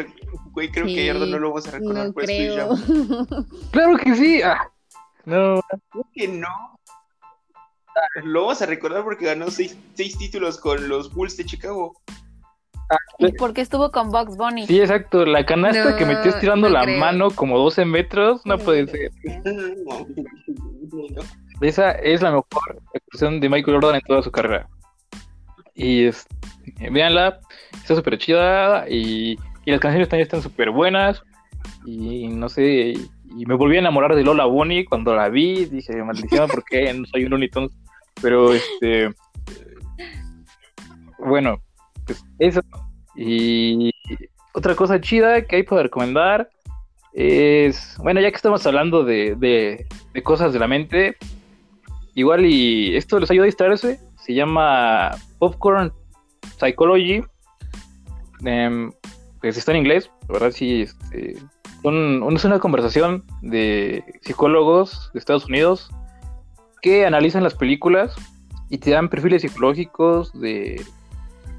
Güey, 0.52 0.70
creo 0.70 0.84
que 0.84 0.92
Sí, 0.94 1.06
Yardo 1.06 1.24
no 1.26 1.38
lo 1.38 1.48
vamos 1.48 1.66
a 1.66 1.70
recordar 1.70 2.06
No 2.09 2.12
por 2.12 2.24
Space. 2.24 2.56
Jam. 2.56 3.46
claro 3.70 3.96
que 3.96 4.14
sí. 4.14 4.42
ah, 4.42 4.68
no, 5.24 5.62
Creo 5.90 6.06
que 6.12 6.28
no. 6.28 6.78
Ah, 7.96 8.20
Lo 8.24 8.42
vamos 8.42 8.60
a 8.62 8.66
recordar 8.66 9.04
porque 9.04 9.26
ganó 9.26 9.50
seis, 9.50 9.76
seis 9.94 10.16
títulos 10.18 10.58
con 10.58 10.88
los 10.88 11.12
Bulls 11.12 11.36
de 11.36 11.44
Chicago. 11.44 11.94
Y 13.18 13.32
porque 13.32 13.62
estuvo 13.62 13.90
con 13.90 14.10
Bugs 14.10 14.36
Bunny. 14.36 14.66
Sí, 14.66 14.78
exacto. 14.80 15.24
La 15.24 15.44
canasta 15.46 15.92
No, 15.92 15.96
que 15.96 16.04
metió 16.04 16.30
estirando 16.30 16.68
no 16.68 16.74
la 16.74 16.82
creo. 16.82 16.98
mano 17.00 17.30
como 17.30 17.58
12 17.58 17.84
metros, 17.86 18.42
no 18.44 18.58
puede 18.58 18.86
ser. 18.86 19.10
Esa 21.60 21.92
es 21.92 22.20
la 22.20 22.30
mejor 22.30 22.82
actuación 22.94 23.40
de 23.40 23.48
Michael 23.48 23.76
Jordan 23.80 23.96
en 23.96 24.02
toda 24.02 24.22
su 24.22 24.30
carrera. 24.30 24.68
Y 25.74 26.04
es, 26.04 26.26
véanla, 26.90 27.40
está 27.72 27.96
súper 27.96 28.18
chida 28.18 28.86
y, 28.88 29.38
y 29.64 29.70
las 29.70 29.80
canciones 29.80 30.08
también 30.08 30.26
están 30.26 30.42
súper 30.42 30.70
buenas. 30.70 31.22
Y 31.86 32.28
no 32.28 32.48
sé, 32.48 32.94
y 33.36 33.47
me 33.47 33.55
volví 33.55 33.77
a 33.77 33.81
enamorar 33.81 34.15
de 34.15 34.23
Lola 34.23 34.44
Bunny 34.44 34.85
cuando 34.85 35.15
la 35.15 35.28
vi. 35.28 35.65
Dije, 35.66 36.02
maldición, 36.02 36.48
porque 36.48 36.93
no 36.93 37.05
soy 37.06 37.24
un 37.24 37.31
Looney? 37.31 37.51
Pero 38.20 38.52
este. 38.52 39.12
Bueno, 41.19 41.61
pues 42.06 42.24
eso. 42.39 42.61
Y 43.16 43.90
otra 44.52 44.74
cosa 44.74 45.01
chida 45.01 45.43
que 45.43 45.56
hay 45.56 45.62
para 45.65 45.85
recomendar 45.85 46.48
es. 47.12 47.97
Bueno, 47.98 48.20
ya 48.20 48.31
que 48.31 48.36
estamos 48.36 48.65
hablando 48.66 49.05
de, 49.05 49.35
de, 49.36 49.86
de 50.12 50.23
cosas 50.23 50.52
de 50.52 50.59
la 50.59 50.69
mente, 50.69 51.16
igual 52.15 52.47
y 52.47 52.97
esto 52.97 53.19
les 53.19 53.31
ayuda 53.31 53.44
a 53.44 53.47
distraerse. 53.47 53.98
Se 54.19 54.35
llama 54.35 55.11
Popcorn 55.39 55.93
Psychology. 56.59 57.23
Em, 58.44 58.93
pues 59.40 59.56
está 59.56 59.73
en 59.73 59.78
inglés, 59.78 60.11
la 60.28 60.35
verdad 60.35 60.51
sí. 60.52 60.82
Este, 60.82 61.36
son- 61.85 62.35
es 62.35 62.44
una 62.44 62.59
conversación 62.59 63.23
de 63.43 64.02
psicólogos 64.23 65.11
de 65.12 65.19
Estados 65.20 65.44
Unidos 65.47 65.90
que 66.82 67.06
analizan 67.06 67.43
las 67.44 67.55
películas 67.55 68.15
y 68.70 68.78
te 68.78 68.90
dan 68.90 69.09
perfiles 69.09 69.43
psicológicos 69.43 70.32
de, 70.40 70.82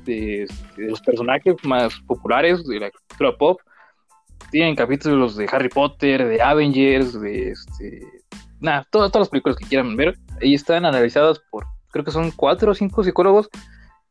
de, 0.03 0.47
de 0.75 0.87
los 0.89 0.99
personajes 1.01 1.55
más 1.63 1.99
populares 2.07 2.65
de 2.67 2.79
la 2.79 2.91
cultura 2.91 3.37
pop. 3.37 3.61
Tienen 4.51 4.75
capítulos 4.75 5.35
de 5.35 5.47
Harry 5.51 5.69
Potter, 5.69 6.27
de 6.27 6.41
Avengers, 6.41 7.19
de 7.19 7.51
este, 7.51 8.01
nada, 8.59 8.85
todas, 8.91 9.11
todas 9.11 9.27
las 9.27 9.29
películas 9.29 9.57
que 9.57 9.65
quieran 9.65 9.95
ver. 9.95 10.17
Ahí 10.41 10.53
están 10.53 10.85
analizadas 10.85 11.39
por, 11.51 11.65
creo 11.91 12.03
que 12.03 12.11
son 12.11 12.31
cuatro 12.31 12.71
o 12.71 12.75
cinco 12.75 13.03
psicólogos. 13.03 13.49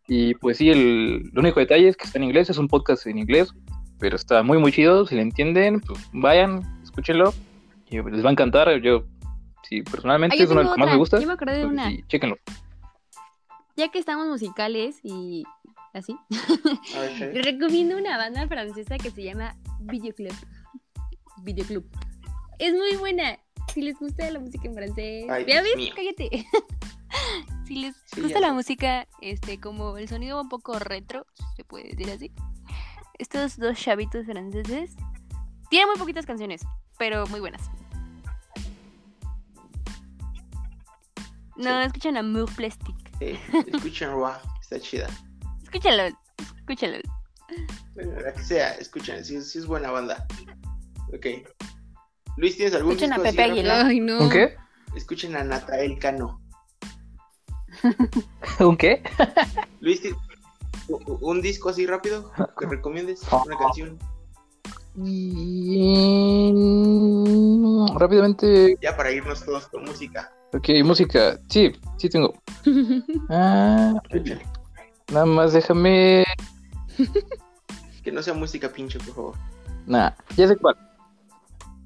Y 0.07 0.35
pues 0.35 0.59
sí, 0.59 0.70
el, 0.70 1.31
el 1.32 1.39
único 1.39 1.61
detalle 1.61 1.89
es 1.89 1.97
que 1.97 2.05
está 2.05 2.19
en 2.19 2.24
inglés, 2.24 2.51
es 2.51 2.59
un 2.59 2.69
podcast 2.69 3.07
en 3.07 3.19
inglés, 3.19 3.53
pero 3.99 4.16
está 4.16 4.43
muy, 4.43 4.59
muy 4.59 4.73
chido. 4.73 5.07
Si 5.07 5.15
le 5.15 5.23
entienden, 5.23 5.81
pues 5.81 5.99
vayan, 6.12 6.62
escúchenlo 6.83 7.33
y 7.91 8.03
les 8.03 8.25
va 8.25 8.29
a 8.29 8.33
encantar. 8.33 8.81
Yo, 8.81 9.05
sí, 9.69 9.83
personalmente 9.83 10.37
Ah, 10.37 10.39
yo 10.39 10.45
es 10.45 10.51
uno 10.51 10.61
de 10.61 10.65
los 10.66 10.75
que 10.75 10.81
más 10.81 10.91
me 10.91 10.97
gusta. 10.97 11.21
Yo 11.21 11.27
me 11.27 11.33
acordé 11.35 11.53
de 11.57 11.61
entonces, 11.62 11.87
una. 11.87 11.97
sí, 11.97 12.05
chéquenlo. 12.09 12.37
ya 13.77 13.89
que 13.89 13.99
estamos 13.99 14.27
musicales 14.29 15.01
y 15.03 15.45
así, 15.93 16.16
les 17.33 17.45
recomiendo 17.45 17.97
una 17.97 18.16
banda 18.19 18.47
francesa 18.49 18.99
que 18.99 19.11
se 19.11 19.23
llama 19.23 19.57
Videoclub. 19.81 20.35
Videoclub. 21.43 21.85
Es 22.59 22.73
muy 22.73 22.97
buena. 22.97 23.39
Si 23.73 23.81
les 23.83 23.99
gusta 23.99 24.31
la 24.31 24.39
música 24.41 24.69
en 24.69 24.75
francés. 24.75 25.27
Ay, 25.31 25.45
¿Ya 25.49 25.62
ves? 25.62 25.77
mío. 25.77 25.93
Cállate. 25.97 26.31
si 27.66 27.77
les 27.77 27.97
Sí, 28.07 28.21
gusta 28.21 28.39
la 28.41 28.49
sé. 28.49 28.53
música, 28.53 29.09
este, 29.21 29.59
como 29.59 29.97
el 29.99 30.07
sonido 30.09 30.41
un 30.41 30.49
poco 30.49 30.79
retro, 30.79 31.27
se 31.57 31.65
puede 31.65 31.89
decir 31.89 32.11
así. 32.11 32.31
Estos 33.19 33.57
dos 33.59 33.78
chavitos 33.78 34.27
franceses 34.27 34.97
tienen 35.70 35.89
muy 35.89 35.97
poquitas 35.99 36.27
canciones, 36.27 36.62
pero 36.99 37.27
muy 37.28 37.41
buenas. 37.41 37.70
No, 41.57 41.81
Sí. 41.81 41.86
escuchan 41.86 42.16
a 42.16 42.23
Move 42.23 42.51
Plastic. 42.57 42.97
Eh, 43.20 43.39
escuchen 43.73 44.11
Roa, 44.11 44.41
está 44.61 44.81
chida. 44.81 45.07
Escúchalo, 45.62 46.03
escúchalo. 46.59 46.99
Bueno, 47.95 48.20
la 48.20 48.32
que 48.35 48.43
sea, 48.43 48.73
escuchen, 48.74 49.24
sí, 49.24 49.41
sí 49.43 49.59
es 49.59 49.66
buena 49.66 49.91
banda. 49.93 50.27
Ok. 51.15 51.27
Luis, 52.36 52.57
¿tienes 52.57 52.74
algún 52.74 52.93
Escuchen 52.93 53.12
a 53.12 53.16
disco 53.16 53.31
Pepe? 53.31 53.43
Aguilar. 53.53 53.86
Ay, 53.86 54.01
no. 54.01 54.19
¿Un 54.19 54.31
qué? 54.31 54.57
Escuchen 54.97 55.36
a 55.36 55.45
Natael 55.45 55.99
Cano. 56.01 56.41
¿Un 58.61 58.77
qué? 58.77 59.03
Luis, 59.81 60.01
¿ti- 60.03 60.11
u- 60.11 60.15
u- 60.16 60.34
un 60.89 61.40
disco 61.40 61.69
así 61.69 61.86
rápido 61.86 62.31
que 62.59 62.66
recomiendes, 62.66 63.23
una 63.47 63.56
canción. 63.56 63.98
Y... 64.97 66.52
Rápidamente. 67.97 68.77
Ya 68.81 68.97
para 68.97 69.11
irnos 69.11 69.44
todos 69.44 69.66
con 69.69 69.85
música. 69.85 70.32
Ok, 70.52 70.69
música. 70.85 71.39
Sí, 71.48 71.73
sí 71.98 72.09
tengo. 72.09 72.35
Ah, 73.28 73.94
nada 75.12 75.27
más 75.27 75.52
déjame. 75.52 76.24
Que 78.02 78.12
no 78.12 78.23
sea 78.23 78.35
música 78.35 78.69
pinche, 78.70 78.98
por 78.98 79.15
favor. 79.15 79.35
Nah, 79.86 80.11
ya 80.36 80.48
sé 80.48 80.56
cuál. 80.56 80.77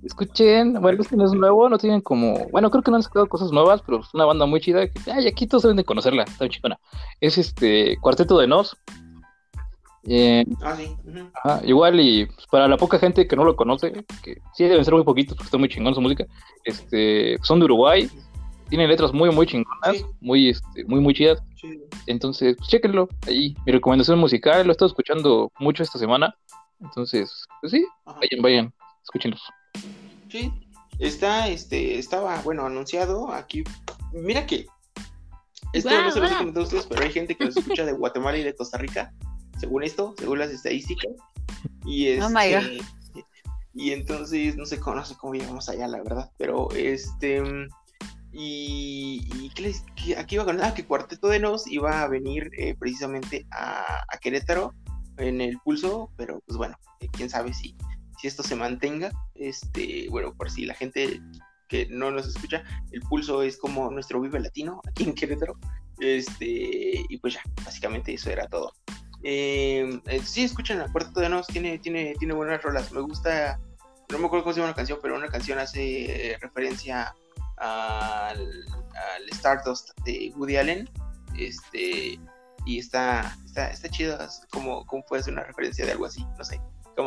Escuchen, 0.05 0.81
bueno, 0.81 1.01
este 1.03 1.17
no 1.17 1.25
es 1.25 1.33
nuevo, 1.33 1.69
no 1.69 1.77
tienen 1.79 2.01
como. 2.01 2.47
Bueno, 2.51 2.71
creo 2.71 2.83
que 2.83 2.91
no 2.91 2.97
han 2.97 3.03
sacado 3.03 3.27
cosas 3.27 3.51
nuevas, 3.53 3.83
pero 3.83 4.01
es 4.01 4.15
una 4.15 4.25
banda 4.25 4.47
muy 4.47 4.61
chida. 4.61 4.87
Que, 4.89 5.11
ay, 5.11 5.27
aquí 5.27 5.47
todos 5.47 5.65
deben 5.65 5.77
de 5.77 5.85
conocerla, 5.85 6.23
está 6.23 6.45
muy 6.45 6.51
chingona. 6.51 6.79
Es 7.21 7.37
este 7.37 7.97
Cuarteto 8.01 8.39
de 8.39 8.47
Nos. 8.47 8.77
Eh, 10.05 10.45
Ah, 10.63 10.75
sí. 10.77 10.97
Ajá, 11.45 11.61
igual 11.65 12.01
y 12.01 12.27
pues, 12.27 12.47
para 12.51 12.69
la 12.69 12.77
poca 12.77 12.99
gente 12.99 13.27
que 13.27 13.37
no 13.37 13.45
lo 13.45 13.57
conoce, 13.57 13.93
que 14.23 14.39
sí 14.55 14.65
deben 14.65 14.85
ser 14.85 14.95
muy 14.95 15.03
poquitos 15.05 15.37
porque 15.37 15.49
está 15.49 15.59
muy 15.59 15.69
chingón 15.69 15.95
su 15.95 16.01
música, 16.01 16.25
este, 16.65 17.37
son 17.43 17.59
de 17.59 17.67
Uruguay, 17.67 18.09
tienen 18.71 18.89
letras 18.89 19.13
muy 19.13 19.31
muy 19.31 19.47
chingonas, 19.47 19.97
Sí. 19.97 20.05
muy 20.21 20.49
este, 20.51 20.85
muy 20.87 21.01
muy 21.01 21.13
chidas, 21.13 21.43
Sí. 21.61 21.79
entonces 22.07 22.55
pues 22.57 22.69
chéquenlo 22.71 23.09
ahí, 23.27 23.55
mi 23.67 23.73
recomendación 23.73 24.19
musical, 24.19 24.65
lo 24.65 24.71
he 24.71 24.73
estado 24.73 24.87
escuchando 24.89 25.51
mucho 25.59 25.83
esta 25.83 25.99
semana, 25.99 26.35
entonces 26.81 27.45
pues 27.61 27.73
sí, 27.73 27.85
Ajá. 28.07 28.19
vayan, 28.21 28.41
vayan, 28.43 28.75
escúchenlos. 29.03 29.43
Sí. 30.31 30.53
Está, 30.99 31.49
este, 31.49 31.99
estaba, 31.99 32.41
bueno, 32.43 32.67
anunciado 32.67 33.33
aquí. 33.33 33.65
Mira 34.13 34.47
que. 34.47 34.67
Esto 35.73 35.91
no 35.91 36.11
se 36.11 36.19
lo 36.21 36.25
he 36.27 36.29
guau. 36.29 36.39
comentado 36.41 36.63
a 36.63 36.65
ustedes, 36.65 36.87
pero 36.87 37.03
hay 37.03 37.13
gente 37.13 37.37
que 37.37 37.45
nos 37.45 37.57
escucha 37.57 37.85
de 37.85 37.93
Guatemala 37.93 38.39
y 38.39 38.43
de 38.43 38.55
Costa 38.57 38.79
Rica, 38.79 39.13
según 39.61 39.83
esto, 39.85 40.15
según 40.19 40.39
las 40.39 40.51
estadísticas. 40.51 41.13
Y 41.85 42.09
este, 42.09 42.25
Oh 42.25 42.31
my 42.31 42.53
God. 42.53 42.85
Y 43.75 43.93
entonces, 43.93 44.57
no 44.57 44.65
sé 44.67 44.81
cómo, 44.81 44.97
no 44.97 45.05
sé 45.05 45.15
cómo 45.17 45.35
llegamos 45.35 45.69
allá, 45.69 45.87
la 45.87 45.99
verdad. 46.03 46.31
Pero 46.39 46.69
este. 46.73 47.43
Y, 48.33 49.29
y 49.35 49.51
¿qué 49.55 49.63
les, 49.63 49.85
qué- 49.97 50.17
aquí 50.17 50.35
iba 50.35 50.45
con 50.45 50.63
ah, 50.63 50.75
que 50.75 50.85
Cuarteto 50.85 51.29
de 51.29 51.41
Nos 51.41 51.67
iba 51.67 52.03
a 52.03 52.09
venir 52.09 52.51
eh, 52.59 52.75
precisamente 52.79 53.47
a, 53.51 54.05
a 54.09 54.19
Querétaro 54.19 54.75
en 55.17 55.41
el 55.41 55.59
pulso, 55.65 56.11
pero 56.17 56.41
pues 56.47 56.57
bueno, 56.59 56.77
eh, 57.01 57.09
quién 57.11 57.31
sabe 57.31 57.55
si, 57.55 57.75
si 58.19 58.27
esto 58.27 58.43
se 58.43 58.57
mantenga. 58.57 59.11
Este, 59.35 60.09
bueno, 60.11 60.35
por 60.35 60.51
si 60.51 60.67
la 60.67 60.75
gente 60.75 61.21
que 61.69 61.87
no 61.91 62.11
nos 62.11 62.27
escucha, 62.27 62.65
el 62.93 63.01
pulso 63.03 63.43
es 63.43 63.57
como 63.57 63.91
nuestro 63.91 64.21
Vive 64.21 64.41
Latino 64.41 64.81
aquí 64.89 65.05
en 65.05 65.15
Querétaro. 65.15 65.57
Este, 65.99 67.05
y 67.09 67.17
pues 67.19 67.35
ya, 67.35 67.43
básicamente 67.65 68.15
eso 68.15 68.31
era 68.31 68.47
todo. 68.47 68.73
Eh, 69.23 70.01
eh, 70.07 70.21
sí, 70.25 70.45
escuchen 70.45 70.81
a 70.81 70.91
Cuarteto 70.91 71.21
de 71.21 71.29
Nos, 71.29 71.47
tiene, 71.47 71.79
tiene, 71.79 72.15
tiene 72.19 72.35
buenas 72.35 72.63
rolas. 72.63 72.93
Me 72.93 73.01
gusta, 73.01 73.61
no 74.11 74.19
me 74.19 74.27
acuerdo 74.27 74.45
cómo 74.45 74.55
se 74.55 74.61
llama 74.61 74.71
la 74.71 74.77
canción, 74.77 74.99
pero 75.03 75.17
una 75.17 75.29
canción 75.29 75.59
hace 75.59 76.33
eh, 76.33 76.39
referencia 76.41 77.15
al, 77.57 78.39
al 78.39 79.29
Stardust 79.31 79.91
de 80.05 80.33
Woody 80.37 80.57
Allen. 80.57 80.89
Este, 81.37 82.19
y 82.65 82.79
está, 82.79 83.37
está, 83.45 83.71
está 83.71 83.89
chido, 83.89 84.19
como, 84.51 84.85
como 84.87 85.05
puede 85.05 85.23
ser 85.23 85.33
una 85.35 85.45
referencia 85.45 85.85
de 85.85 85.93
algo 85.93 86.07
así, 86.07 86.25
no 86.37 86.45
sé. 86.45 86.61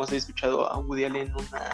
Se 0.06 0.14
he 0.14 0.18
escuchado 0.18 0.70
a 0.70 0.78
Woody 0.78 1.04
Allen 1.04 1.28
en 1.28 1.34
una, 1.34 1.70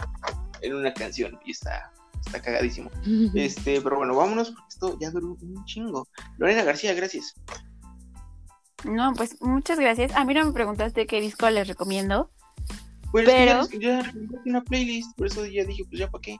en 0.61 0.75
una 0.75 0.93
canción 0.93 1.39
y 1.45 1.51
está, 1.51 1.91
está 2.25 2.41
cagadísimo. 2.41 2.89
Este, 3.33 3.81
pero 3.81 3.97
bueno, 3.97 4.15
vámonos 4.15 4.51
porque 4.51 4.67
esto 4.69 4.97
ya 4.99 5.09
duró 5.11 5.37
un 5.41 5.65
chingo. 5.65 6.07
Lorena 6.37 6.63
García, 6.63 6.93
gracias. 6.93 7.33
No, 8.85 9.13
pues 9.13 9.41
muchas 9.41 9.79
gracias. 9.79 10.13
A 10.15 10.23
mí 10.25 10.33
no 10.33 10.45
me 10.45 10.51
preguntaste 10.53 11.05
qué 11.07 11.19
disco 11.21 11.49
les 11.49 11.67
recomiendo. 11.67 12.29
Bueno, 13.11 13.29
Pero- 13.31 13.61
es 13.61 13.67
que 13.69 13.79
ya, 13.79 14.01
ya 14.03 14.11
una 14.45 14.61
playlist, 14.63 15.17
por 15.17 15.27
eso 15.27 15.45
ya 15.45 15.63
dije, 15.65 15.83
pues 15.89 15.99
ya 15.99 16.09
para 16.09 16.21
qué. 16.21 16.37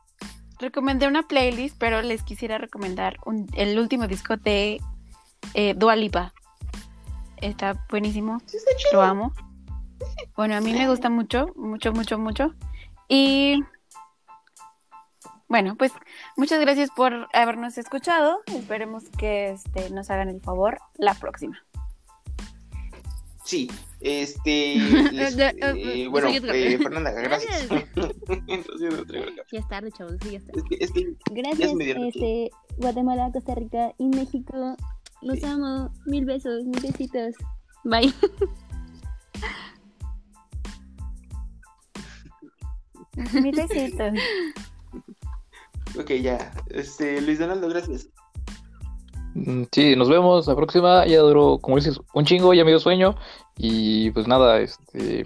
Recomendé 0.59 1.07
una 1.07 1.23
playlist, 1.27 1.75
pero 1.79 2.01
les 2.01 2.21
quisiera 2.23 2.57
recomendar 2.57 3.17
un- 3.25 3.47
el 3.55 3.79
último 3.79 4.07
disco 4.07 4.37
de 4.37 4.79
eh, 5.53 5.73
Dua 5.75 5.95
Lipa. 5.95 6.33
Está 7.37 7.85
buenísimo, 7.89 8.39
Sí, 8.45 8.57
está 8.57 8.71
chido. 8.77 8.91
lo 8.93 9.01
amo. 9.01 9.33
Bueno, 10.35 10.55
a 10.55 10.61
mí 10.61 10.73
me 10.73 10.87
gusta 10.89 11.09
mucho, 11.09 11.47
mucho, 11.55 11.91
mucho, 11.91 12.17
mucho. 12.17 12.53
Y 13.07 13.63
bueno, 15.47 15.75
pues 15.75 15.91
muchas 16.37 16.59
gracias 16.61 16.89
por 16.95 17.27
habernos 17.33 17.77
escuchado. 17.77 18.41
Esperemos 18.47 19.03
que 19.17 19.49
este, 19.51 19.89
nos 19.89 20.09
hagan 20.09 20.29
el 20.29 20.41
favor 20.41 20.79
la 20.97 21.13
próxima. 21.15 21.57
Sí, 23.43 23.69
este. 23.99 24.75
les- 25.11 25.35
Eh, 25.37 26.07
bueno, 26.09 26.27
eh, 26.29 26.77
Fernanda, 26.77 27.11
gracias. 27.11 27.67
Ya 29.51 29.59
es 29.59 29.67
tarde, 29.67 29.91
chavos, 29.91 30.13
sí, 30.21 30.31
ya 30.31 30.37
está. 30.37 30.51
es 30.55 30.63
que, 30.63 30.75
es 30.79 30.91
que 30.91 31.15
Gracias, 31.31 31.71
este, 31.79 32.51
Guatemala, 32.77 33.31
Costa 33.33 33.55
Rica 33.55 33.93
y 33.97 34.07
México. 34.09 34.75
Los 35.21 35.39
Sí. 35.39 35.45
amo. 35.45 35.91
Mil 36.05 36.25
besos, 36.25 36.63
mil 36.65 36.79
besitos. 36.79 37.35
Bye. 37.83 38.13
Mi 43.41 43.51
besito. 43.51 44.03
Ok, 45.99 46.11
ya. 46.21 46.51
Este, 46.69 47.21
Luis 47.21 47.39
Donaldo, 47.39 47.67
gracias. 47.69 48.09
Mm, 49.33 49.63
Sí, 49.71 49.95
nos 49.95 50.09
vemos 50.09 50.47
la 50.47 50.55
próxima, 50.55 51.05
ya 51.05 51.19
duró, 51.19 51.59
como 51.59 51.77
dices, 51.77 51.99
un 52.13 52.25
chingo, 52.25 52.53
ya 52.53 52.63
me 52.63 52.71
dio 52.71 52.79
sueño, 52.79 53.15
y 53.57 54.11
pues 54.11 54.27
nada, 54.27 54.59
este, 54.59 55.23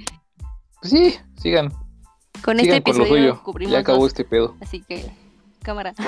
pues 0.81 0.91
sí, 0.91 1.15
sigan, 1.37 1.71
Con 2.43 2.59
sigan 2.59 2.77
este 2.77 2.91
con 2.91 2.97
lo 2.97 3.03
episodio 3.03 3.33
suyo, 3.33 3.43
cubrimos 3.43 3.73
ya 3.73 3.79
acabó 3.79 3.99
dos, 3.99 4.07
este 4.07 4.25
pedo. 4.25 4.55
Así 4.61 4.81
que, 4.81 5.11
cámara. 5.61 5.93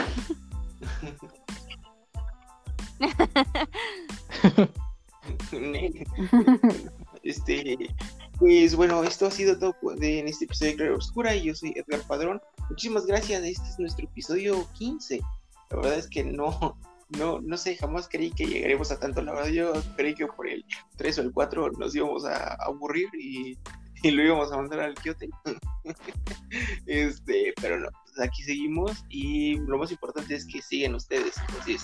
este, 7.23 7.93
pues 8.37 8.75
bueno, 8.75 9.03
esto 9.03 9.27
ha 9.27 9.31
sido 9.31 9.57
todo 9.57 9.75
de, 9.95 10.19
en 10.19 10.27
este 10.27 10.45
episodio 10.45 10.71
de 10.71 10.77
Claro 10.77 10.97
Oscura 10.97 11.35
y 11.35 11.43
yo 11.43 11.55
soy 11.55 11.73
Edgar 11.75 12.01
Padrón. 12.01 12.41
Muchísimas 12.69 13.05
gracias, 13.05 13.43
este 13.43 13.69
es 13.69 13.79
nuestro 13.79 14.05
episodio 14.05 14.67
15. 14.73 15.21
La 15.71 15.77
verdad 15.77 15.97
es 15.97 16.07
que 16.07 16.23
no, 16.23 16.77
no, 17.17 17.39
no 17.39 17.57
sé, 17.57 17.75
jamás 17.77 18.07
creí 18.09 18.31
que 18.31 18.45
llegaremos 18.45 18.91
a 18.91 18.99
tanto. 18.99 19.21
La 19.21 19.33
verdad, 19.33 19.49
yo 19.49 19.73
creí 19.95 20.15
que 20.15 20.27
por 20.27 20.47
el 20.47 20.65
3 20.97 21.19
o 21.19 21.21
el 21.21 21.31
4 21.31 21.71
nos 21.73 21.95
íbamos 21.95 22.25
a 22.25 22.55
aburrir 22.55 23.07
y, 23.17 23.57
y 24.03 24.11
lo 24.11 24.23
íbamos 24.23 24.51
a 24.51 24.57
mandar 24.57 24.81
al 24.81 24.95
quiote. 24.95 25.29
este, 26.85 27.53
pero 27.61 27.79
no, 27.79 27.89
pues 28.03 28.19
aquí 28.19 28.43
seguimos 28.43 29.03
y 29.09 29.57
lo 29.59 29.77
más 29.77 29.91
importante 29.91 30.35
es 30.35 30.45
que 30.45 30.61
siguen 30.61 30.95
ustedes. 30.95 31.35
Entonces, 31.47 31.81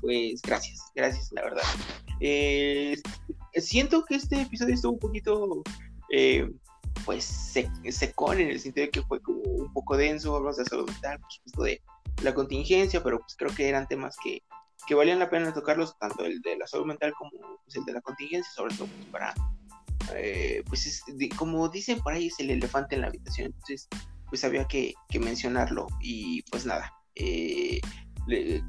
pues 0.00 0.40
gracias, 0.42 0.80
gracias, 0.94 1.30
la 1.32 1.42
verdad. 1.42 1.62
Eh, 2.20 2.96
siento 3.54 4.04
que 4.04 4.16
este 4.16 4.42
episodio 4.42 4.74
estuvo 4.74 4.92
un 4.92 4.98
poquito, 4.98 5.62
eh, 6.10 6.48
pues, 7.04 7.24
sec- 7.54 7.90
secón 7.90 8.40
en 8.40 8.48
el 8.50 8.60
sentido 8.60 8.86
de 8.86 8.90
que 8.90 9.02
fue 9.02 9.20
como 9.20 9.40
un 9.40 9.72
poco 9.72 9.96
denso, 9.96 10.36
hablamos 10.36 10.56
de 10.58 10.64
salud 10.64 10.88
mental, 10.90 11.18
por 11.20 11.32
supuesto, 11.32 11.62
de 11.62 11.82
la 12.22 12.34
contingencia, 12.34 13.02
pero 13.02 13.18
pues 13.20 13.34
creo 13.36 13.54
que 13.54 13.68
eran 13.68 13.86
temas 13.88 14.16
que, 14.22 14.42
que 14.86 14.94
valían 14.94 15.18
la 15.18 15.30
pena 15.30 15.54
tocarlos, 15.54 15.96
tanto 15.98 16.24
el 16.24 16.40
de 16.42 16.56
la 16.58 16.66
salud 16.66 16.86
mental 16.86 17.12
como 17.18 17.30
pues, 17.64 17.76
el 17.76 17.84
de 17.84 17.92
la 17.92 18.00
contingencia, 18.00 18.50
sobre 18.52 18.74
todo 18.74 18.88
pues, 18.88 19.06
para, 19.10 19.34
eh, 20.14 20.62
pues, 20.66 20.86
es- 20.86 21.02
como 21.36 21.68
dicen 21.68 22.00
por 22.00 22.12
ahí, 22.12 22.26
es 22.26 22.38
el 22.40 22.50
elefante 22.50 22.94
en 22.96 23.02
la 23.02 23.06
habitación, 23.08 23.46
entonces, 23.46 23.88
pues 24.28 24.44
había 24.44 24.66
que, 24.66 24.94
mencionarlo 25.18 25.86
y 26.00 26.42
pues 26.50 26.66
nada. 26.66 26.92
eh, 27.14 27.80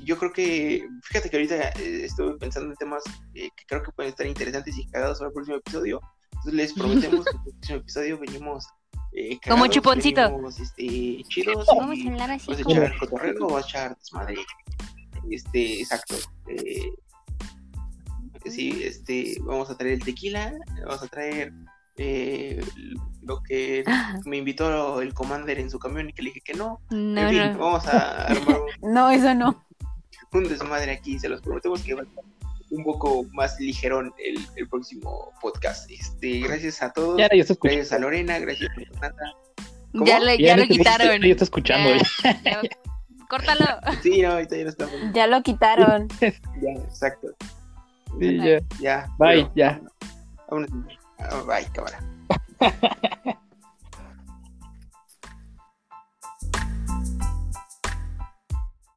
yo 0.03 0.17
creo 0.17 0.31
que, 0.33 0.87
fíjate 1.03 1.29
que 1.29 1.35
ahorita 1.37 1.69
eh, 1.69 2.05
estoy 2.05 2.35
pensando 2.39 2.71
en 2.71 2.77
temas 2.77 3.03
eh, 3.35 3.49
que 3.55 3.65
creo 3.67 3.83
que 3.83 3.91
pueden 3.91 4.09
estar 4.09 4.25
interesantes 4.25 4.75
y 4.77 4.87
cagados 4.89 5.19
para 5.19 5.27
el 5.27 5.33
próximo 5.33 5.57
episodio. 5.57 5.99
Entonces 6.41 6.53
les 6.53 6.73
prometemos 6.73 7.25
que 7.25 7.31
en 7.31 7.37
el 7.37 7.51
próximo 7.51 7.77
episodio 7.77 8.19
venimos 8.19 8.67
eh, 9.13 9.39
Como 9.47 9.67
chuponcito. 9.67 10.23
venimos, 10.29 10.59
este, 10.59 11.23
chidos. 11.27 11.67
Vamos 11.67 11.97
y 11.97 12.07
a 12.07 12.11
hablar 12.11 12.31
así 12.31 12.47
Vamos 12.47 12.67
a 12.67 12.71
echar 12.71 12.97
cotorreo, 12.97 13.35
vamos 13.39 13.63
a 13.63 13.67
echar 13.67 13.97
desmadre. 13.97 14.35
Este, 15.29 15.81
exacto. 15.81 16.15
Eh, 16.47 16.93
sí, 18.49 18.81
este, 18.83 19.37
vamos 19.41 19.69
a 19.69 19.77
traer 19.77 19.93
el 19.95 20.03
tequila, 20.03 20.53
vamos 20.83 21.03
a 21.03 21.07
traer 21.07 21.53
eh, 21.97 22.65
lo 23.21 23.43
que 23.43 23.83
me 24.25 24.37
invitó 24.37 24.99
el 25.01 25.13
commander 25.13 25.59
en 25.59 25.69
su 25.69 25.77
camión 25.77 26.09
y 26.09 26.13
que 26.13 26.23
le 26.23 26.29
dije 26.29 26.41
que 26.41 26.53
no. 26.55 26.81
No, 26.89 27.21
en 27.21 27.29
fin, 27.29 27.53
no. 27.53 27.59
vamos 27.59 27.85
a 27.85 28.23
armar 28.27 28.61
un, 28.81 28.93
No, 28.93 29.11
eso 29.11 29.35
no. 29.35 29.63
un 30.33 30.43
desmadre 30.47 30.93
aquí, 30.93 31.19
se 31.19 31.29
los 31.29 31.41
prometemos 31.41 31.83
que 31.83 31.93
va 31.93 32.01
a 32.01 32.05
estar 32.05 32.23
un 32.71 32.83
poco 32.83 33.25
más 33.33 33.59
ligerón 33.59 34.13
el, 34.17 34.37
el 34.55 34.67
próximo 34.67 35.31
podcast. 35.41 35.89
Este, 35.91 36.39
gracias 36.39 36.81
a 36.81 36.91
todos, 36.91 37.17
Ya 37.17 37.27
está 37.27 37.55
gracias 37.61 37.91
a. 37.91 37.99
Lorena, 37.99 38.39
gracias 38.39 38.69
a. 39.01 39.11
¿Cómo? 39.91 40.05
Ya, 40.05 40.19
le- 40.19 40.37
ya 40.37 40.55
lo 40.57 40.63
nadie- 40.63 40.77
quitaron. 40.77 41.23
Escuchando. 41.23 41.89
Ya, 42.23 42.41
ya. 42.43 42.61
Córtalo. 43.29 43.65
Sí, 44.01 44.21
no, 44.21 44.31
ahorita 44.33 44.57
ya 44.57 44.63
no 44.63 44.69
estamos. 44.69 44.95
Ya 45.13 45.27
lo 45.27 45.41
quitaron. 45.43 46.07
Ya, 46.21 46.71
exacto. 46.83 47.27
Sí, 48.19 48.37
ya. 48.37 48.59
Ya. 48.79 49.07
Bye, 49.17 49.43
pero- 49.43 49.51
ya. 49.55 49.81
Vámonos. 50.49 50.69
Bye, 51.47 51.67
cámara. 51.73 51.99